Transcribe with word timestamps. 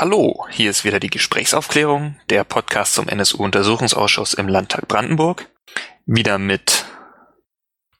Hallo, 0.00 0.46
hier 0.50 0.70
ist 0.70 0.84
wieder 0.84 1.00
die 1.00 1.10
Gesprächsaufklärung, 1.10 2.20
der 2.30 2.44
Podcast 2.44 2.94
zum 2.94 3.08
NSU-Untersuchungsausschuss 3.08 4.32
im 4.32 4.46
Landtag 4.46 4.86
Brandenburg. 4.86 5.50
Wieder 6.06 6.38
mit 6.38 6.86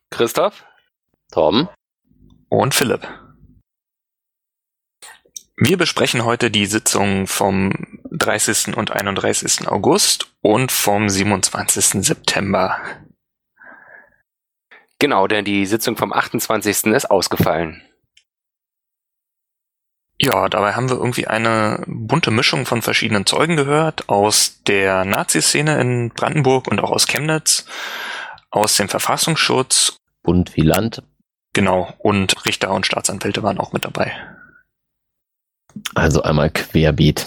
Christoph, 0.09 0.64
Tom 1.32 1.69
und 2.48 2.73
Philipp. 2.77 3.00
Wir 5.57 5.77
besprechen 5.77 6.25
heute 6.25 6.53
die 6.53 6.66
Sitzung 6.66 7.27
vom 7.27 7.73
30. 8.12 8.77
und 8.77 8.93
31. 8.93 9.67
August 9.67 10.33
und 10.41 10.71
vom 10.71 11.09
27. 11.09 12.05
September. 12.07 12.80
Genau, 15.01 15.27
denn 15.27 15.45
die 15.45 15.67
Sitzung 15.67 15.96
vom 15.96 16.12
28. 16.12 16.93
ist 16.93 17.11
ausgefallen. 17.11 17.83
Ja, 20.21 20.48
dabei 20.48 20.73
haben 20.75 20.91
wir 20.91 20.96
irgendwie 20.96 21.29
eine 21.29 21.85
bunte 21.86 22.32
Mischung 22.32 22.67
von 22.67 22.82
verschiedenen 22.82 23.25
Zeugen 23.25 23.57
gehört, 23.57 24.08
aus 24.08 24.63
der 24.67 25.04
Nazi-Szene 25.04 25.81
in 25.81 26.08
Brandenburg 26.11 26.67
und 26.67 26.81
auch 26.81 26.91
aus 26.91 27.07
Chemnitz, 27.07 27.67
aus 28.50 28.77
dem 28.77 28.89
Verfassungsschutz. 28.89 29.96
Bund 30.25 30.57
wie 30.57 30.63
Land. 30.63 31.04
Genau, 31.53 31.94
und 31.99 32.44
Richter 32.47 32.72
und 32.72 32.84
Staatsanwälte 32.84 33.42
waren 33.44 33.58
auch 33.58 33.72
mit 33.72 33.84
dabei. 33.84 34.12
Also 35.94 36.22
einmal 36.22 36.50
querbeet. 36.50 37.27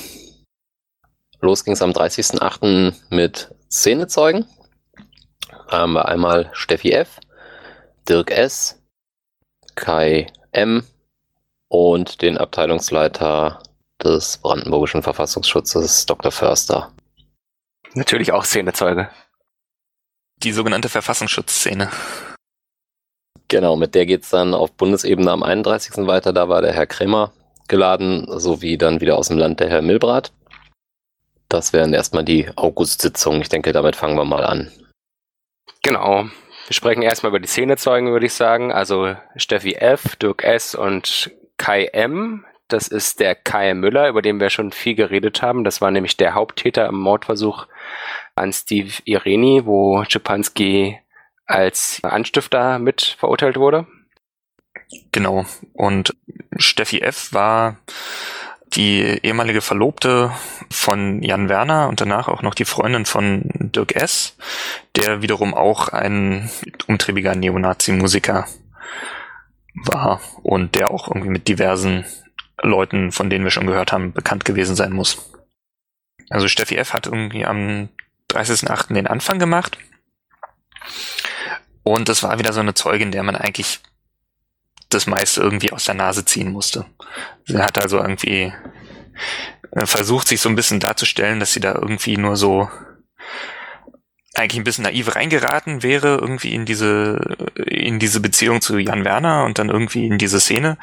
Los 1.40 1.64
ging 1.64 1.74
es 1.74 1.82
am 1.82 1.92
30.08. 1.92 2.94
mit 3.10 3.56
Szenezeugen. 3.72 4.46
Da 5.70 5.80
haben 5.80 5.94
wir 5.94 6.10
einmal 6.10 6.50
Steffi 6.54 6.92
F., 6.92 7.20
Dirk 8.08 8.32
S., 8.32 8.82
Kai 9.76 10.28
M., 10.52 10.84
und 11.72 12.22
den 12.22 12.38
Abteilungsleiter 12.38 13.64
des 14.04 14.40
Brandenburgischen 14.40 15.04
Verfassungsschutzes, 15.04 16.06
Dr. 16.06 16.32
Förster. 16.32 16.92
Natürlich 17.94 18.34
auch 18.34 18.44
Szenezeuge. 18.44 19.10
Die 20.38 20.52
sogenannte 20.52 20.90
Verfassungsschutzszene. 20.90 21.90
Genau, 23.48 23.78
mit 23.78 23.96
der 23.96 24.06
geht's 24.06 24.30
dann 24.30 24.54
auf 24.54 24.74
Bundesebene 24.74 25.32
am 25.32 25.44
31. 25.44 26.08
weiter. 26.08 26.34
Da 26.34 26.50
war 26.50 26.62
der 26.62 26.74
Herr 26.74 26.88
Kremer 26.88 27.32
geladen, 27.70 28.26
sowie 28.28 28.78
dann 28.78 29.00
wieder 29.00 29.18
aus 29.18 29.30
dem 29.30 29.38
Land 29.38 29.62
der 29.62 29.70
Herr 29.70 29.82
Milbrat. 29.82 30.34
Das 31.48 31.72
wären 31.72 31.94
erstmal 31.94 32.26
die 32.26 32.50
August-Sitzungen. 32.58 33.42
Ich 33.42 33.50
denke, 33.50 33.72
damit 33.72 33.96
fangen 33.96 34.18
wir 34.18 34.26
mal 34.26 34.44
an. 34.44 34.72
Genau. 35.84 36.24
Wir 36.68 36.74
sprechen 36.74 37.02
erstmal 37.02 37.30
über 37.30 37.40
die 37.40 37.48
Szenezeugen, 37.48 38.12
würde 38.12 38.26
ich 38.26 38.34
sagen. 38.34 38.74
Also 38.74 39.16
Steffi 39.38 39.76
F., 39.76 40.18
Dirk 40.18 40.44
S. 40.44 40.76
und 40.76 41.32
Kai 41.62 41.86
M. 41.94 42.44
Das 42.70 42.88
ist 42.88 43.20
der 43.20 43.36
Kai 43.36 43.76
Müller, 43.76 44.10
über 44.10 44.24
den 44.24 44.40
wir 44.40 44.50
schon 44.50 44.72
viel 44.72 44.96
geredet 44.96 45.44
haben. 45.44 45.64
Das 45.64 45.80
war 45.80 45.92
nämlich 45.92 46.18
der 46.18 46.34
Haupttäter 46.34 46.88
im 46.88 46.96
Mordversuch 46.96 47.68
an 48.34 48.52
Steve 48.52 48.94
Ireni, 49.06 49.62
wo 49.66 50.04
Schipanski 50.08 50.98
als 51.46 52.00
Anstifter 52.02 52.80
mit 52.80 53.16
verurteilt 53.20 53.58
wurde. 53.58 53.86
Genau. 55.12 55.46
Und 55.74 56.16
Steffi 56.58 57.02
F. 57.02 57.32
war 57.32 57.78
die 58.74 59.20
ehemalige 59.22 59.62
Verlobte 59.62 60.32
von 60.72 61.22
Jan 61.22 61.48
Werner 61.48 61.90
und 61.90 62.02
danach 62.02 62.28
auch 62.28 62.42
noch 62.42 62.56
die 62.56 62.66
Freundin 62.66 63.06
von 63.06 63.44
Dirk 63.54 63.96
S., 63.96 64.36
der 64.96 65.22
wiederum 65.22 65.54
auch 65.54 65.90
ein 65.90 66.50
umtriebiger 66.88 67.36
Neonazi-Musiker 67.36 68.48
war 69.74 70.22
und 70.44 70.76
der 70.76 70.92
auch 70.92 71.08
irgendwie 71.08 71.30
mit 71.30 71.48
diversen 71.48 72.06
Leuten, 72.62 73.12
von 73.12 73.30
denen 73.30 73.44
wir 73.44 73.52
schon 73.52 73.68
gehört 73.68 73.92
haben, 73.92 74.14
bekannt 74.14 74.46
gewesen 74.46 74.76
sein 74.76 74.92
muss. 74.92 75.32
Also 76.30 76.48
Steffi 76.48 76.78
F. 76.78 76.94
hat 76.94 77.08
irgendwie 77.08 77.46
am 77.46 77.90
30.08. 78.30 78.94
den 78.94 79.08
Anfang 79.08 79.40
gemacht. 79.40 79.78
Und 81.84 82.10
das 82.10 82.24
war 82.24 82.40
wieder 82.40 82.54
so 82.54 82.60
eine 82.60 82.74
Zeugin, 82.74 83.12
der 83.12 83.24
man 83.24 83.36
eigentlich 83.36 83.80
das 84.90 85.08
meiste 85.08 85.42
irgendwie 85.42 85.72
aus 85.72 85.86
der 85.86 85.96
Nase 85.96 86.26
ziehen 86.26 86.52
musste. 86.52 86.86
Sie 87.46 87.58
hat 87.58 87.82
also 87.82 87.98
irgendwie 87.98 88.54
äh, 89.72 89.86
versucht, 89.86 90.28
sich 90.28 90.42
so 90.42 90.50
ein 90.50 90.56
bisschen 90.56 90.80
darzustellen, 90.80 91.40
dass 91.40 91.54
sie 91.54 91.60
da 91.60 91.74
irgendwie 91.74 92.18
nur 92.18 92.36
so 92.36 92.70
eigentlich 94.34 94.62
ein 94.62 94.64
bisschen 94.64 94.84
naiv 94.84 95.16
reingeraten 95.16 95.84
wäre, 95.84 96.18
irgendwie 96.18 96.54
in 96.54 96.66
diese, 96.66 97.36
in 97.56 98.00
diese 98.00 98.22
Beziehung 98.22 98.62
zu 98.62 98.78
Jan 98.78 99.04
Werner 99.04 99.44
und 99.44 99.60
dann 99.60 99.70
irgendwie 99.70 100.08
in 100.08 100.18
diese 100.18 100.40
Szene, 100.40 100.78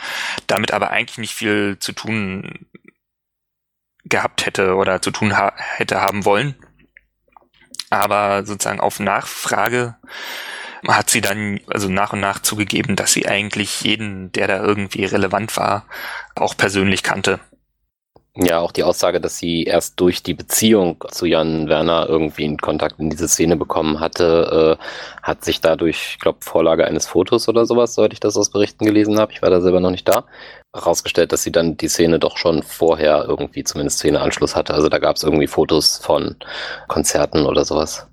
damit 0.46 0.72
aber 0.72 0.90
eigentlich 0.90 1.18
nicht 1.18 1.34
viel 1.34 1.78
zu 1.78 1.92
tun 1.92 2.66
gehabt 4.04 4.46
hätte 4.46 4.74
oder 4.74 5.02
zu 5.02 5.10
tun 5.10 5.36
ha 5.36 5.52
hätte 5.56 6.00
haben 6.00 6.24
wollen. 6.24 6.54
Aber 7.90 8.44
sozusagen 8.44 8.80
auf 8.80 9.00
Nachfrage 9.00 9.96
hat 10.86 11.10
sie 11.10 11.20
dann 11.20 11.60
also 11.66 11.88
nach 11.88 12.12
und 12.12 12.20
nach 12.20 12.40
zugegeben, 12.40 12.96
dass 12.96 13.12
sie 13.12 13.26
eigentlich 13.26 13.80
jeden, 13.80 14.30
der 14.32 14.46
da 14.46 14.62
irgendwie 14.62 15.04
relevant 15.04 15.56
war, 15.56 15.86
auch 16.34 16.56
persönlich 16.56 17.02
kannte. 17.02 17.40
Ja, 18.40 18.60
auch 18.60 18.70
die 18.70 18.84
Aussage, 18.84 19.20
dass 19.20 19.36
sie 19.36 19.64
erst 19.64 19.98
durch 19.98 20.22
die 20.22 20.34
Beziehung 20.34 21.02
zu 21.10 21.26
Jan 21.26 21.68
Werner 21.68 22.06
irgendwie 22.08 22.44
einen 22.44 22.58
Kontakt 22.58 23.00
in 23.00 23.10
diese 23.10 23.26
Szene 23.26 23.56
bekommen 23.56 23.98
hatte, 23.98 24.78
äh, 24.78 24.84
hat 25.24 25.44
sich 25.44 25.60
dadurch, 25.60 26.12
ich 26.12 26.18
glaube, 26.20 26.38
Vorlage 26.42 26.86
eines 26.86 27.08
Fotos 27.08 27.48
oder 27.48 27.66
sowas, 27.66 27.94
soweit 27.94 28.12
ich 28.12 28.20
das 28.20 28.36
aus 28.36 28.50
Berichten 28.50 28.84
gelesen 28.84 29.18
habe, 29.18 29.32
ich 29.32 29.42
war 29.42 29.50
da 29.50 29.60
selber 29.60 29.80
noch 29.80 29.90
nicht 29.90 30.06
da, 30.06 30.24
herausgestellt, 30.72 31.32
dass 31.32 31.42
sie 31.42 31.50
dann 31.50 31.76
die 31.76 31.88
Szene 31.88 32.20
doch 32.20 32.36
schon 32.36 32.62
vorher 32.62 33.24
irgendwie 33.26 33.64
zumindest 33.64 33.98
Szeneanschluss 33.98 34.54
hatte. 34.54 34.72
Also 34.72 34.88
da 34.88 34.98
gab 34.98 35.16
es 35.16 35.24
irgendwie 35.24 35.48
Fotos 35.48 35.98
von 35.98 36.36
Konzerten 36.86 37.44
oder 37.44 37.64
sowas. 37.64 38.06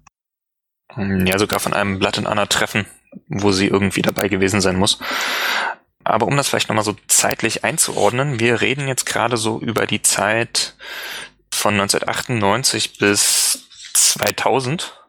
Ja, 0.97 1.38
sogar 1.38 1.59
von 1.59 1.74
einem 1.74 2.00
Blatt 2.00 2.18
in 2.18 2.25
Anna 2.25 2.47
Treffen, 2.47 2.88
wo 3.28 3.52
sie 3.52 3.68
irgendwie 3.68 4.02
dabei 4.02 4.28
gewesen 4.28 4.59
sein 4.59 4.78
muss. 4.78 4.97
Aber 6.05 6.27
um 6.27 6.38
das 6.38 6.47
vielleicht 6.47 6.69
nochmal 6.69 6.85
so 6.85 6.95
zeitlich 7.07 7.63
einzuordnen, 7.63 8.39
wir 8.39 8.61
reden 8.61 8.88
jetzt 8.88 9.05
gerade 9.05 9.38
so 9.38 9.59
über 9.59 9.88
die 9.88 10.03
Zeit 10.03 10.75
von 11.51 11.73
1998 11.73 12.99
bis 12.99 13.67
2000. 13.93 15.01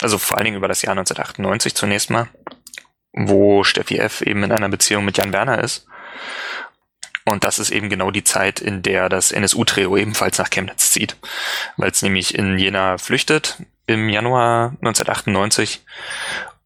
Also 0.00 0.16
vor 0.16 0.38
allen 0.38 0.46
Dingen 0.46 0.56
über 0.56 0.66
das 0.66 0.80
Jahr 0.80 0.92
1998 0.92 1.74
zunächst 1.74 2.08
mal, 2.08 2.28
wo 3.12 3.64
Steffi 3.64 3.98
F. 3.98 4.22
eben 4.22 4.42
in 4.44 4.50
einer 4.52 4.70
Beziehung 4.70 5.04
mit 5.04 5.18
Jan 5.18 5.34
Werner 5.34 5.62
ist. 5.62 5.86
Und 7.26 7.44
das 7.44 7.58
ist 7.58 7.70
eben 7.70 7.90
genau 7.90 8.10
die 8.10 8.24
Zeit, 8.24 8.60
in 8.60 8.80
der 8.82 9.10
das 9.10 9.30
NSU-Trio 9.30 9.98
ebenfalls 9.98 10.38
nach 10.38 10.48
Chemnitz 10.48 10.92
zieht, 10.92 11.16
weil 11.76 11.90
es 11.90 12.00
nämlich 12.00 12.34
in 12.34 12.58
Jena 12.58 12.96
flüchtet 12.96 13.58
im 13.86 14.08
Januar 14.08 14.70
1998 14.80 15.84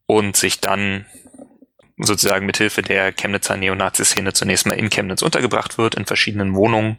und 0.05 0.37
sich 0.37 0.61
dann 0.61 1.05
sozusagen 2.05 2.45
mithilfe 2.45 2.81
der 2.81 3.11
Chemnitzer 3.13 3.57
Neonazi-Szene 3.57 4.33
zunächst 4.33 4.65
mal 4.65 4.73
in 4.73 4.89
Chemnitz 4.89 5.21
untergebracht 5.21 5.77
wird, 5.77 5.95
in 5.95 6.05
verschiedenen 6.05 6.55
Wohnungen. 6.55 6.97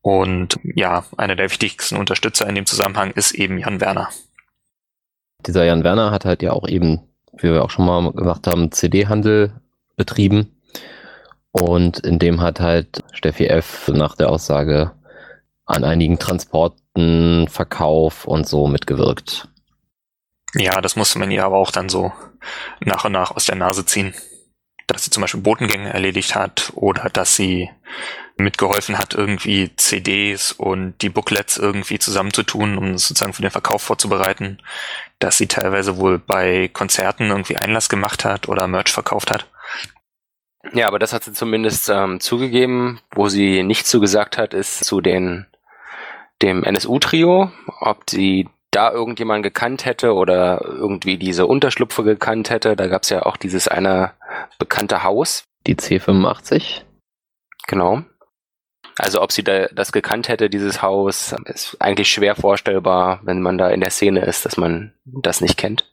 Und 0.00 0.58
ja, 0.62 1.04
einer 1.16 1.36
der 1.36 1.50
wichtigsten 1.50 1.96
Unterstützer 1.96 2.48
in 2.48 2.54
dem 2.54 2.66
Zusammenhang 2.66 3.10
ist 3.12 3.32
eben 3.32 3.58
Jan 3.58 3.80
Werner. 3.80 4.08
Dieser 5.46 5.64
Jan 5.64 5.84
Werner 5.84 6.10
hat 6.10 6.24
halt 6.24 6.42
ja 6.42 6.52
auch 6.52 6.66
eben, 6.66 7.00
wie 7.32 7.52
wir 7.52 7.62
auch 7.62 7.70
schon 7.70 7.86
mal 7.86 8.12
gemacht 8.12 8.46
haben, 8.46 8.72
CD-Handel 8.72 9.52
betrieben. 9.96 10.56
Und 11.52 11.98
in 12.00 12.18
dem 12.18 12.40
hat 12.40 12.60
halt 12.60 13.02
Steffi 13.12 13.46
F. 13.46 13.88
nach 13.88 14.16
der 14.16 14.30
Aussage 14.30 14.92
an 15.66 15.84
einigen 15.84 16.18
Transporten, 16.18 17.48
Verkauf 17.48 18.26
und 18.26 18.48
so 18.48 18.66
mitgewirkt. 18.66 19.48
Ja, 20.54 20.80
das 20.80 20.96
musste 20.96 21.18
man 21.18 21.30
ihr 21.30 21.44
aber 21.44 21.58
auch 21.58 21.70
dann 21.70 21.88
so 21.88 22.12
nach 22.80 23.04
und 23.04 23.12
nach 23.12 23.30
aus 23.30 23.46
der 23.46 23.56
Nase 23.56 23.84
ziehen. 23.84 24.14
Dass 24.86 25.04
sie 25.04 25.10
zum 25.10 25.20
Beispiel 25.20 25.42
Botengänge 25.42 25.92
erledigt 25.92 26.34
hat 26.34 26.72
oder 26.74 27.10
dass 27.10 27.36
sie 27.36 27.68
mitgeholfen 28.36 28.96
hat, 28.98 29.14
irgendwie 29.14 29.74
CDs 29.76 30.52
und 30.52 31.02
die 31.02 31.08
Booklets 31.08 31.58
irgendwie 31.58 31.98
zusammenzutun, 31.98 32.78
um 32.78 32.96
sozusagen 32.96 33.34
für 33.34 33.42
den 33.42 33.50
Verkauf 33.50 33.82
vorzubereiten. 33.82 34.62
Dass 35.18 35.36
sie 35.36 35.46
teilweise 35.46 35.98
wohl 35.98 36.18
bei 36.18 36.68
Konzerten 36.68 37.30
irgendwie 37.30 37.56
Einlass 37.56 37.88
gemacht 37.88 38.24
hat 38.24 38.48
oder 38.48 38.66
Merch 38.68 38.92
verkauft 38.92 39.30
hat. 39.30 39.46
Ja, 40.72 40.86
aber 40.86 40.98
das 40.98 41.12
hat 41.12 41.24
sie 41.24 41.32
zumindest 41.32 41.88
ähm, 41.88 42.20
zugegeben. 42.20 43.00
Wo 43.14 43.28
sie 43.28 43.62
nicht 43.62 43.86
zugesagt 43.86 44.38
hat, 44.38 44.54
ist 44.54 44.84
zu 44.84 45.00
den 45.00 45.46
dem 46.42 46.62
NSU-Trio, 46.62 47.50
ob 47.80 48.08
sie 48.08 48.48
da 48.78 48.92
irgendjemand 48.92 49.42
gekannt 49.42 49.84
hätte 49.84 50.14
oder 50.14 50.60
irgendwie 50.64 51.18
diese 51.18 51.46
Unterschlupfe 51.46 52.04
gekannt 52.04 52.48
hätte. 52.48 52.76
Da 52.76 52.86
gab 52.86 53.02
es 53.02 53.08
ja 53.08 53.26
auch 53.26 53.36
dieses 53.36 53.66
eine 53.66 54.12
bekannte 54.60 55.02
Haus. 55.02 55.42
Die 55.66 55.74
C85. 55.74 56.82
Genau. 57.66 58.04
Also 58.96 59.20
ob 59.20 59.32
sie 59.32 59.42
da 59.42 59.66
das 59.66 59.90
gekannt 59.90 60.28
hätte, 60.28 60.48
dieses 60.48 60.80
Haus, 60.80 61.34
ist 61.46 61.76
eigentlich 61.80 62.08
schwer 62.08 62.36
vorstellbar, 62.36 63.18
wenn 63.24 63.42
man 63.42 63.58
da 63.58 63.68
in 63.68 63.80
der 63.80 63.90
Szene 63.90 64.24
ist, 64.24 64.46
dass 64.46 64.56
man 64.56 64.94
das 65.04 65.40
nicht 65.40 65.56
kennt. 65.56 65.92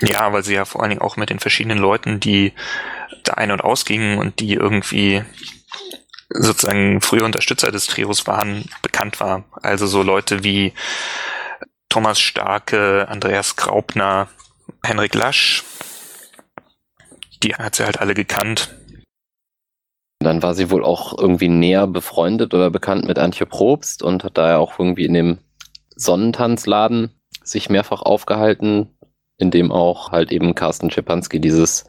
Ja, 0.00 0.32
weil 0.32 0.44
sie 0.44 0.54
ja 0.54 0.64
vor 0.64 0.82
allen 0.82 0.90
Dingen 0.90 1.02
auch 1.02 1.16
mit 1.16 1.30
den 1.30 1.40
verschiedenen 1.40 1.78
Leuten, 1.78 2.20
die 2.20 2.52
da 3.24 3.34
ein- 3.34 3.50
und 3.50 3.62
ausgingen 3.62 4.18
und 4.18 4.38
die 4.38 4.54
irgendwie 4.54 5.24
sozusagen 6.30 7.00
frühe 7.00 7.24
Unterstützer 7.24 7.70
des 7.70 7.86
Trios 7.86 8.26
waren, 8.26 8.64
bekannt 8.82 9.20
war. 9.20 9.44
Also 9.62 9.86
so 9.86 10.02
Leute 10.02 10.44
wie 10.44 10.72
Thomas 11.88 12.18
Starke, 12.18 13.06
Andreas 13.08 13.56
Graupner, 13.56 14.28
Henrik 14.82 15.14
Lasch, 15.14 15.64
die 17.42 17.54
hat 17.54 17.76
sie 17.76 17.84
halt 17.84 18.00
alle 18.00 18.14
gekannt. 18.14 18.74
Dann 20.18 20.42
war 20.42 20.54
sie 20.54 20.70
wohl 20.70 20.84
auch 20.84 21.16
irgendwie 21.18 21.48
näher 21.48 21.86
befreundet 21.86 22.54
oder 22.54 22.70
bekannt 22.70 23.06
mit 23.06 23.18
Antje 23.18 23.46
Probst 23.46 24.02
und 24.02 24.24
hat 24.24 24.38
daher 24.38 24.58
auch 24.58 24.78
irgendwie 24.78 25.04
in 25.04 25.14
dem 25.14 25.38
Sonnentanzladen 25.94 27.10
sich 27.42 27.68
mehrfach 27.68 28.02
aufgehalten, 28.02 28.88
in 29.36 29.50
dem 29.50 29.70
auch 29.70 30.12
halt 30.12 30.32
eben 30.32 30.54
Carsten 30.54 30.90
Schepanski 30.90 31.40
dieses 31.40 31.84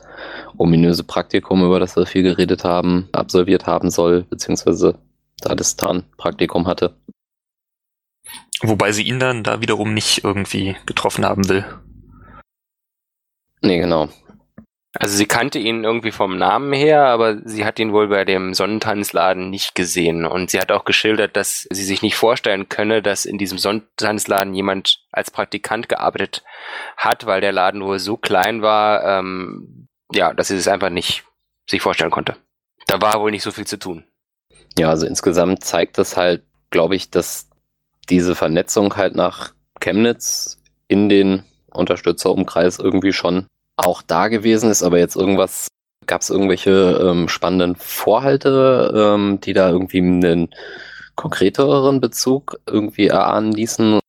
ominöse 0.57 1.04
Praktikum, 1.04 1.63
über 1.66 1.80
das 1.80 1.95
wir 1.95 2.06
viel 2.06 2.24
geredet 2.24 2.63
haben, 2.63 3.10
absolviert 3.12 3.66
haben 3.68 3.89
soll, 3.89 4.24
beziehungsweise 4.24 5.00
da 5.42 5.56
das 5.56 5.75
Tarnpraktikum 5.75 6.68
hatte. 6.68 6.95
Wobei 8.62 8.92
sie 8.92 9.04
ihn 9.04 9.19
dann 9.19 9.44
da 9.44 9.62
wiederum 9.62 9.94
nicht 9.94 10.24
irgendwie 10.24 10.75
getroffen 10.86 11.25
haben 11.25 11.50
will. 11.50 11.66
Nee, 13.62 13.80
genau. 13.80 14.10
Also 14.98 15.18
sie 15.18 15.25
kannte 15.25 15.60
ihn 15.60 15.83
irgendwie 15.83 16.12
vom 16.12 16.38
Namen 16.38 16.71
her, 16.71 17.07
aber 17.07 17.42
sie 17.44 17.66
hat 17.66 17.80
ihn 17.80 17.92
wohl 17.92 18.07
bei 18.07 18.24
dem 18.24 18.54
Sonnentanzladen 18.54 19.50
nicht 19.50 19.75
gesehen. 19.75 20.25
Und 20.25 20.51
sie 20.51 20.60
hat 20.60 20.71
auch 20.71 20.86
geschildert, 20.86 21.36
dass 21.36 21.68
sie 21.69 21.83
sich 21.83 22.01
nicht 22.01 22.16
vorstellen 22.16 22.69
könne, 22.69 23.01
dass 23.01 23.25
in 23.25 23.38
diesem 23.38 23.57
Sonnentanzladen 23.57 24.54
jemand 24.54 25.01
als 25.12 25.31
Praktikant 25.31 25.89
gearbeitet 25.89 26.44
hat, 26.95 27.25
weil 27.25 27.42
der 27.42 27.51
Laden 27.51 27.83
wohl 27.83 28.00
so 28.00 28.16
klein 28.16 28.62
war, 28.62 29.19
ähm, 29.19 29.89
ja, 30.12 30.34
dass 30.34 30.50
sie 30.50 30.56
es 30.56 30.68
einfach 30.68 30.90
nicht 30.90 31.24
sich 31.69 31.81
vorstellen 31.81 32.12
konnte. 32.12 32.36
Da 32.88 33.02
war 33.02 33.19
wohl 33.19 33.31
nicht 33.31 33.44
so 33.44 33.52
viel 33.52 33.66
zu 33.66 33.78
tun. 33.78 34.04
Ja, 34.78 34.90
also 34.90 35.07
insgesamt 35.07 35.63
zeigt 35.63 35.98
das 35.98 36.18
halt, 36.18 36.44
glaube 36.69 36.96
ich, 36.96 37.10
dass 37.10 37.48
diese 38.10 38.36
Vernetzung 38.36 38.96
halt 38.96 39.16
nach 39.16 39.54
Chemnitz 39.80 40.60
in 40.88 41.10
den 41.10 41.44
Unterstützerumkreis 41.72 42.80
irgendwie 42.80 43.13
schon 43.13 43.48
auch 43.78 44.02
da 44.02 44.28
gewesen 44.28 44.69
ist, 44.69 44.84
aber 44.84 45.00
jetzt 45.00 45.16
irgendwas, 45.16 45.68
gab 46.06 46.22
es 46.22 46.30
irgendwelche 46.30 47.00
ähm, 47.04 47.28
spannenden 47.28 47.75
Vorhalte, 47.75 48.94
ähm, 48.96 49.40
die 49.42 49.54
da 49.54 49.69
irgendwie 49.69 49.98
einen 49.98 50.50
konkreteren 51.16 52.00
Bezug 52.00 52.60
irgendwie 52.68 53.07
erahnen 53.07 53.52
ließen. 53.52 54.00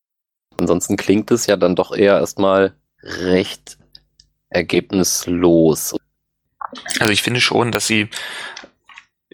Ansonsten 0.59 0.95
klingt 0.97 1.31
es 1.31 1.47
ja 1.47 1.57
dann 1.57 1.75
doch 1.75 1.95
eher 1.95 2.19
erstmal 2.19 2.73
recht 3.01 3.77
ergebnislos. 4.49 5.95
Also 6.99 7.13
ich 7.13 7.21
finde 7.21 7.41
schon, 7.41 7.71
dass 7.71 7.87
sie, 7.87 8.09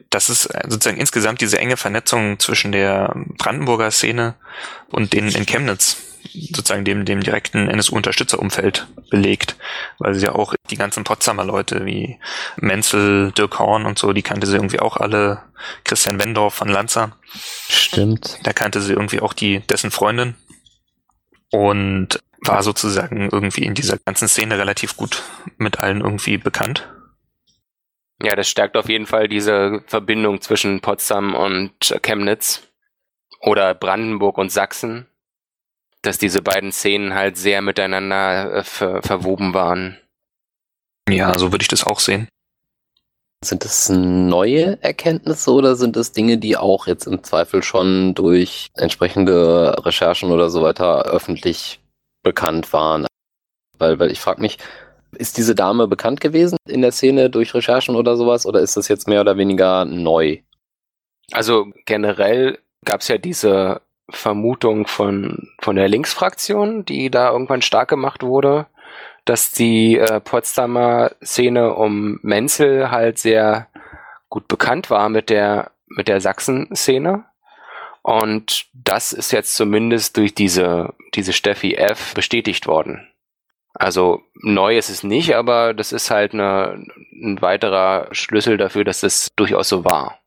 dass 0.10 0.30
es 0.30 0.44
sozusagen 0.68 1.00
insgesamt 1.00 1.42
diese 1.42 1.57
enge 1.60 1.77
Vernetzung 1.77 2.39
zwischen 2.39 2.71
der 2.71 3.15
Brandenburger 3.38 3.92
Szene 3.92 4.36
und 4.89 5.13
denen 5.13 5.30
in 5.30 5.45
Chemnitz 5.45 5.98
sozusagen 6.33 6.86
dem, 6.86 7.06
dem 7.06 7.21
direkten 7.21 7.69
NSU-Unterstützerumfeld 7.69 8.88
belegt, 9.10 9.57
weil 10.00 10.15
sie 10.15 10.25
ja 10.25 10.33
auch 10.33 10.56
die 10.69 10.77
ganzen 10.77 11.04
Potsdamer 11.04 11.44
Leute 11.44 11.86
wie 11.86 12.19
Menzel, 12.57 13.31
Dirk 13.33 13.60
Horn 13.60 13.86
und 13.86 14.00
so, 14.00 14.13
die 14.13 14.21
kannte 14.21 14.48
sie 14.48 14.56
irgendwie 14.56 14.80
auch 14.80 14.98
alle, 14.98 15.44
Christian 15.83 16.19
Wendorf 16.19 16.54
von 16.54 16.69
Lanza. 16.69 17.15
Stimmt. 17.69 18.39
Da 18.44 18.54
kannte 18.54 18.81
sie 18.81 18.94
irgendwie 18.94 19.19
auch 19.19 19.33
die, 19.33 19.60
dessen 19.60 19.92
Freundin 19.92 20.36
und 21.51 22.19
war 22.45 22.63
sozusagen 22.63 23.30
irgendwie 23.31 23.63
in 23.63 23.74
dieser 23.74 23.98
ganzen 23.98 24.28
Szene 24.28 24.57
relativ 24.57 24.98
gut 24.98 25.24
mit 25.57 25.80
allen 25.80 26.01
irgendwie 26.01 26.38
bekannt. 26.38 26.90
Ja, 28.22 28.36
das 28.36 28.48
stärkt 28.48 28.78
auf 28.78 28.90
jeden 28.90 29.06
Fall 29.06 29.28
diese 29.28 29.84
Verbindung 29.88 30.42
zwischen 30.42 30.81
Potsdam 30.81 31.36
und 31.36 31.74
Chemnitz 32.01 32.62
oder 33.42 33.74
Brandenburg 33.74 34.38
und 34.38 34.51
Sachsen 34.51 35.07
dass 36.04 36.18
diese 36.18 36.42
beiden 36.42 36.72
Szenen 36.72 37.16
halt 37.16 37.38
sehr 37.38 37.62
miteinander 37.62 38.54
äh, 38.54 38.63
ver 38.63 39.01
verwoben 39.01 39.56
waren. 39.56 39.98
Ja, 41.10 41.38
so 41.39 41.51
würde 41.51 41.63
ich 41.63 41.69
das 41.69 41.86
auch 41.86 42.00
sehen. 42.00 42.28
Sind 43.44 43.66
das 43.66 43.89
neue 43.89 44.81
Erkenntnisse 44.81 45.51
oder 45.51 45.75
sind 45.75 45.96
das 45.96 46.12
Dinge, 46.12 46.38
die 46.38 46.56
auch 46.56 46.88
jetzt 46.88 47.07
im 47.07 47.24
Zweifel 47.24 47.63
schon 47.63 48.13
durch 48.13 48.69
entsprechende 48.75 49.75
Recherchen 49.86 50.31
oder 50.31 50.50
so 50.50 50.62
weiter 50.62 51.04
öffentlich 51.06 51.81
bekannt 52.24 52.74
waren? 52.74 53.06
Weil, 53.78 54.00
weil 54.00 54.12
ich 54.12 54.20
frage 54.20 54.42
mich, 54.42 54.58
ist 55.12 55.38
diese 55.38 55.56
Dame 55.56 55.88
bekannt 55.88 56.22
gewesen 56.22 56.58
in 56.68 56.81
der 56.81 56.92
Szene 56.92 57.30
durch 57.30 57.54
Recherchen 57.54 57.96
oder 57.96 58.18
sowas 58.18 58.46
oder 58.46 58.60
ist 58.62 58.78
das 58.78 58.88
jetzt 58.88 59.08
mehr 59.08 59.22
oder 59.22 59.38
weniger 59.38 59.86
neu? 59.86 60.40
Also 61.31 61.68
generell 61.86 62.60
gab 62.86 63.02
es 63.02 63.08
ja 63.08 63.18
diese 63.18 63.81
Vermutung 64.10 64.88
von, 64.88 65.50
von 65.62 65.75
der 65.75 65.88
Linksfraktion, 65.88 66.86
die 66.86 67.10
da 67.10 67.31
irgendwann 67.31 67.62
stark 67.62 67.90
gemacht 67.90 68.24
wurde, 68.24 68.68
dass 69.25 69.52
die 69.52 69.98
äh, 69.98 70.20
Potsdamer 70.20 71.12
Szene 71.24 71.74
um 71.75 72.20
Menzel 72.22 72.92
halt 72.92 73.18
sehr 73.18 73.68
gut 74.30 74.48
bekannt 74.48 74.90
war 74.90 75.10
mit 75.10 75.30
der, 75.30 75.72
mit 75.88 76.08
der 76.08 76.20
Sachsen-Szene. 76.20 77.25
Und 78.03 78.65
das 78.73 79.13
ist 79.13 79.31
jetzt 79.31 79.55
zumindest 79.55 80.17
durch 80.17 80.35
diese, 80.35 80.94
diese 81.15 81.33
Steffi 81.33 81.75
F. 81.75 82.13
bestätigt 82.13 82.67
worden. 82.67 83.07
Also 83.73 84.21
neu 84.35 84.77
ist 84.77 84.89
es 84.89 85.03
nicht, 85.03 85.35
aber 85.35 85.73
das 85.73 85.91
ist 85.91 86.11
halt 86.11 86.33
eine, 86.33 86.85
ein 87.11 87.41
weiterer 87.41 88.07
Schlüssel 88.11 88.57
dafür, 88.57 88.83
dass 88.83 89.03
es 89.03 89.31
durchaus 89.35 89.69
so 89.69 89.83
war. 89.83 90.19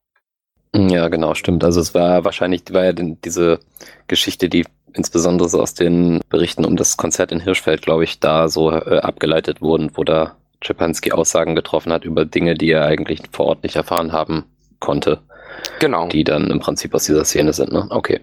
Ja, 0.74 1.08
genau, 1.08 1.34
stimmt. 1.34 1.62
Also 1.64 1.80
es 1.80 1.94
war 1.94 2.24
wahrscheinlich, 2.24 2.62
war 2.72 2.84
ja 2.84 2.92
diese 2.92 3.60
Geschichte, 4.08 4.48
die 4.48 4.64
insbesondere 4.94 5.48
so 5.48 5.60
aus 5.60 5.74
den 5.74 6.20
Berichten 6.28 6.64
um 6.64 6.76
das 6.76 6.96
Konzert 6.96 7.30
in 7.30 7.40
Hirschfeld, 7.40 7.82
glaube 7.82 8.04
ich, 8.04 8.18
da 8.18 8.48
so 8.48 8.72
äh, 8.72 8.98
abgeleitet 8.98 9.60
wurden, 9.60 9.90
wo 9.94 10.02
da 10.02 10.36
Czepanski 10.64 11.12
Aussagen 11.12 11.54
getroffen 11.54 11.92
hat 11.92 12.04
über 12.04 12.24
Dinge, 12.24 12.54
die 12.54 12.70
er 12.70 12.86
eigentlich 12.86 13.20
vor 13.30 13.46
Ort 13.46 13.62
nicht 13.62 13.76
erfahren 13.76 14.12
haben 14.12 14.44
konnte. 14.80 15.20
Genau. 15.78 16.08
Die 16.08 16.24
dann 16.24 16.50
im 16.50 16.60
Prinzip 16.60 16.94
aus 16.94 17.04
dieser 17.04 17.24
Szene 17.24 17.52
sind, 17.52 17.72
ne? 17.72 17.86
Okay. 17.90 18.20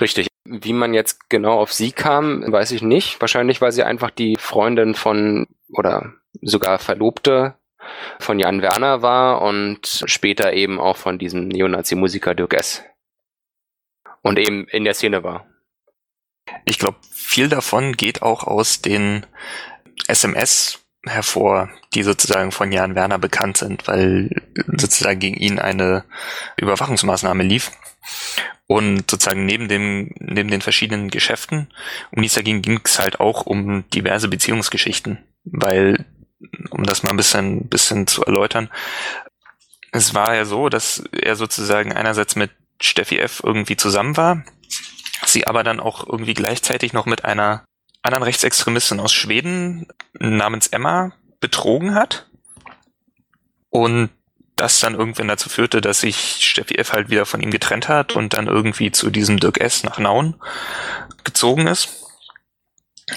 Richtig. 0.00 0.28
Wie 0.44 0.72
man 0.72 0.94
jetzt 0.94 1.28
genau 1.28 1.58
auf 1.60 1.72
sie 1.72 1.92
kam, 1.92 2.50
weiß 2.50 2.72
ich 2.72 2.82
nicht. 2.82 3.20
Wahrscheinlich 3.20 3.60
war 3.60 3.72
sie 3.72 3.82
einfach 3.82 4.10
die 4.10 4.36
Freundin 4.38 4.94
von 4.94 5.46
oder 5.70 6.14
sogar 6.40 6.78
Verlobte 6.78 7.54
von 8.18 8.38
Jan 8.38 8.62
Werner 8.62 9.02
war 9.02 9.42
und 9.42 10.04
später 10.06 10.52
eben 10.52 10.78
auch 10.80 10.96
von 10.96 11.18
diesem 11.18 11.48
Neonazi-Musiker 11.48 12.34
Dirk 12.34 12.54
S. 12.54 12.82
Und 14.22 14.38
eben 14.38 14.66
in 14.68 14.84
der 14.84 14.94
Szene 14.94 15.22
war. 15.22 15.46
Ich 16.64 16.78
glaube, 16.78 16.98
viel 17.10 17.48
davon 17.48 17.92
geht 17.92 18.22
auch 18.22 18.44
aus 18.44 18.80
den 18.82 19.26
SMS 20.06 20.80
hervor, 21.08 21.70
die 21.94 22.02
sozusagen 22.02 22.52
von 22.52 22.72
Jan 22.72 22.94
Werner 22.94 23.18
bekannt 23.18 23.56
sind, 23.56 23.86
weil 23.88 24.30
sozusagen 24.66 25.20
gegen 25.20 25.36
ihn 25.36 25.58
eine 25.58 26.04
Überwachungsmaßnahme 26.56 27.42
lief. 27.42 27.72
Und 28.66 29.10
sozusagen 29.10 29.46
neben 29.46 29.68
dem, 29.68 30.14
neben 30.18 30.50
den 30.50 30.60
verschiedenen 30.60 31.08
Geschäften, 31.08 31.72
um 32.10 32.20
die 32.22 32.28
es 32.28 32.34
da 32.34 32.42
ging, 32.42 32.60
ging 32.60 32.80
es 32.84 32.98
halt 32.98 33.18
auch 33.18 33.46
um 33.46 33.88
diverse 33.90 34.28
Beziehungsgeschichten, 34.28 35.18
weil 35.44 36.04
um 36.70 36.84
das 36.84 37.02
mal 37.02 37.10
ein 37.10 37.16
bisschen, 37.16 37.68
bisschen 37.68 38.06
zu 38.06 38.24
erläutern. 38.24 38.68
Es 39.90 40.14
war 40.14 40.34
ja 40.34 40.44
so, 40.44 40.68
dass 40.68 41.02
er 41.12 41.34
sozusagen 41.34 41.94
einerseits 41.94 42.36
mit 42.36 42.50
Steffi 42.80 43.18
F. 43.18 43.40
irgendwie 43.42 43.76
zusammen 43.76 44.16
war, 44.16 44.44
sie 45.24 45.46
aber 45.46 45.64
dann 45.64 45.80
auch 45.80 46.06
irgendwie 46.06 46.34
gleichzeitig 46.34 46.92
noch 46.92 47.06
mit 47.06 47.24
einer 47.24 47.64
anderen 48.02 48.24
Rechtsextremistin 48.24 49.00
aus 49.00 49.12
Schweden 49.12 49.86
namens 50.18 50.68
Emma 50.68 51.12
betrogen 51.40 51.94
hat. 51.94 52.26
Und 53.70 54.10
das 54.56 54.80
dann 54.80 54.94
irgendwann 54.94 55.28
dazu 55.28 55.48
führte, 55.48 55.80
dass 55.80 56.00
sich 56.00 56.16
Steffi 56.40 56.76
F. 56.76 56.92
halt 56.92 57.10
wieder 57.10 57.26
von 57.26 57.40
ihm 57.40 57.50
getrennt 57.50 57.88
hat 57.88 58.12
und 58.12 58.34
dann 58.34 58.48
irgendwie 58.48 58.90
zu 58.90 59.10
diesem 59.10 59.38
Dirk 59.38 59.60
S. 59.60 59.84
nach 59.84 59.98
Nauen 59.98 60.34
gezogen 61.22 61.66
ist. 61.66 61.88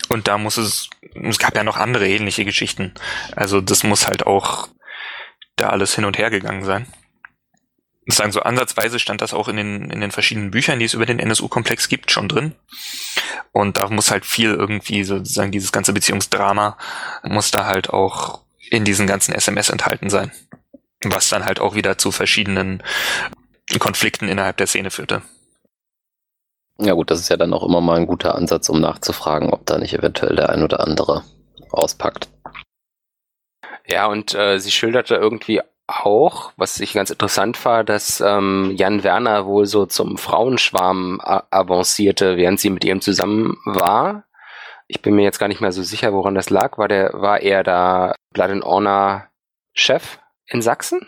Und 0.09 0.27
da 0.27 0.38
muss 0.38 0.57
es, 0.57 0.89
es 1.15 1.39
gab 1.39 1.55
ja 1.55 1.63
noch 1.63 1.77
andere 1.77 2.07
ähnliche 2.07 2.45
Geschichten. 2.45 2.93
Also 3.35 3.59
das 3.59 3.83
muss 3.83 4.07
halt 4.07 4.25
auch 4.25 4.69
da 5.55 5.69
alles 5.69 5.95
hin 5.95 6.05
und 6.05 6.17
her 6.17 6.29
gegangen 6.29 6.63
sein. 6.63 6.88
Sagen 8.08 8.31
so 8.31 8.41
ansatzweise 8.41 8.98
stand 8.98 9.22
das 9.22 9.34
auch 9.34 9.48
in 9.48 9.58
den, 9.58 9.91
in 9.91 10.01
den 10.01 10.12
verschiedenen 10.12 10.50
Büchern, 10.50 10.79
die 10.79 10.86
es 10.86 10.96
über 10.96 11.05
den 11.05 11.20
NSU-Komplex 11.20 11.88
gibt, 11.88 12.12
schon 12.12 12.27
drin. 12.27 12.55
Und 13.51 13.77
da 13.77 13.89
muss 13.89 14.10
halt 14.10 14.25
viel 14.25 14.53
irgendwie 14.53 15.03
sozusagen 15.03 15.51
dieses 15.51 15.72
ganze 15.72 15.93
Beziehungsdrama 15.93 16.77
muss 17.24 17.51
da 17.51 17.65
halt 17.65 17.91
auch 17.91 18.41
in 18.70 18.86
diesen 18.86 19.05
ganzen 19.05 19.34
SMS 19.34 19.70
enthalten 19.70 20.10
sein. 20.10 20.31
Was 21.03 21.29
dann 21.29 21.46
halt 21.46 21.60
auch 21.60 21.75
wieder 21.75 21.98
zu 21.98 22.12
verschiedenen 22.12 22.81
Konflikten 23.79 24.27
innerhalb 24.27 24.58
der 24.58 24.67
Szene 24.67 24.91
führte. 24.91 25.22
Ja 26.79 26.93
gut, 26.93 27.12
das 27.12 27.20
ist 27.20 27.29
ja 27.29 27.38
dann 27.38 27.53
auch 27.53 27.63
immer 27.63 27.81
mal 27.81 27.98
ein 27.98 28.08
guter 28.08 28.36
Ansatz, 28.36 28.70
um 28.70 28.81
nachzufragen, 28.81 29.51
ob 29.51 29.65
da 29.65 29.77
nicht 29.77 29.93
eventuell 29.93 30.36
der 30.36 30.50
ein 30.50 30.63
oder 30.63 30.79
andere 30.79 31.24
auspackt. 31.70 32.29
Ja, 33.88 34.08
und 34.08 34.34
äh, 34.34 34.58
sie 34.60 34.72
schilderte 34.72 35.15
irgendwie 35.15 35.62
auch, 35.88 36.53
was 36.57 36.79
ich 36.79 36.93
ganz 36.93 37.09
interessant 37.09 37.63
war, 37.65 37.83
dass 37.83 38.21
ähm, 38.21 38.71
Jan 38.75 39.03
Werner 39.03 39.45
wohl 39.45 39.65
so 39.65 39.85
zum 39.85 40.17
Frauenschwarm 40.17 41.19
avancierte, 41.21 42.38
während 42.38 42.59
sie 42.59 42.69
mit 42.69 42.85
ihm 42.85 43.01
zusammen 43.01 43.57
war. 43.65 44.23
Ich 44.88 45.01
bin 45.01 45.15
mir 45.15 45.23
jetzt 45.23 45.39
gar 45.39 45.47
nicht 45.47 45.61
mehr 45.61 45.71
so 45.71 45.83
sicher, 45.83 46.13
woran 46.13 46.35
das 46.35 46.50
lag. 46.50 46.77
War 46.77 46.88
der, 46.88 47.11
war 47.13 47.41
er 47.41 47.63
da 47.63 48.13
Blood 48.33 48.51
and 48.51 48.63
Honor 48.63 49.27
Chef 49.73 50.19
in 50.47 50.61
Sachsen? 50.61 51.07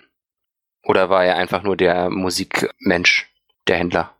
Oder 0.86 1.10
war 1.10 1.24
er 1.24 1.38
einfach 1.38 1.64
nur 1.64 1.78
der 1.78 2.10
Musikmensch, 2.10 3.32
der 3.68 3.78
Händler? 3.78 4.12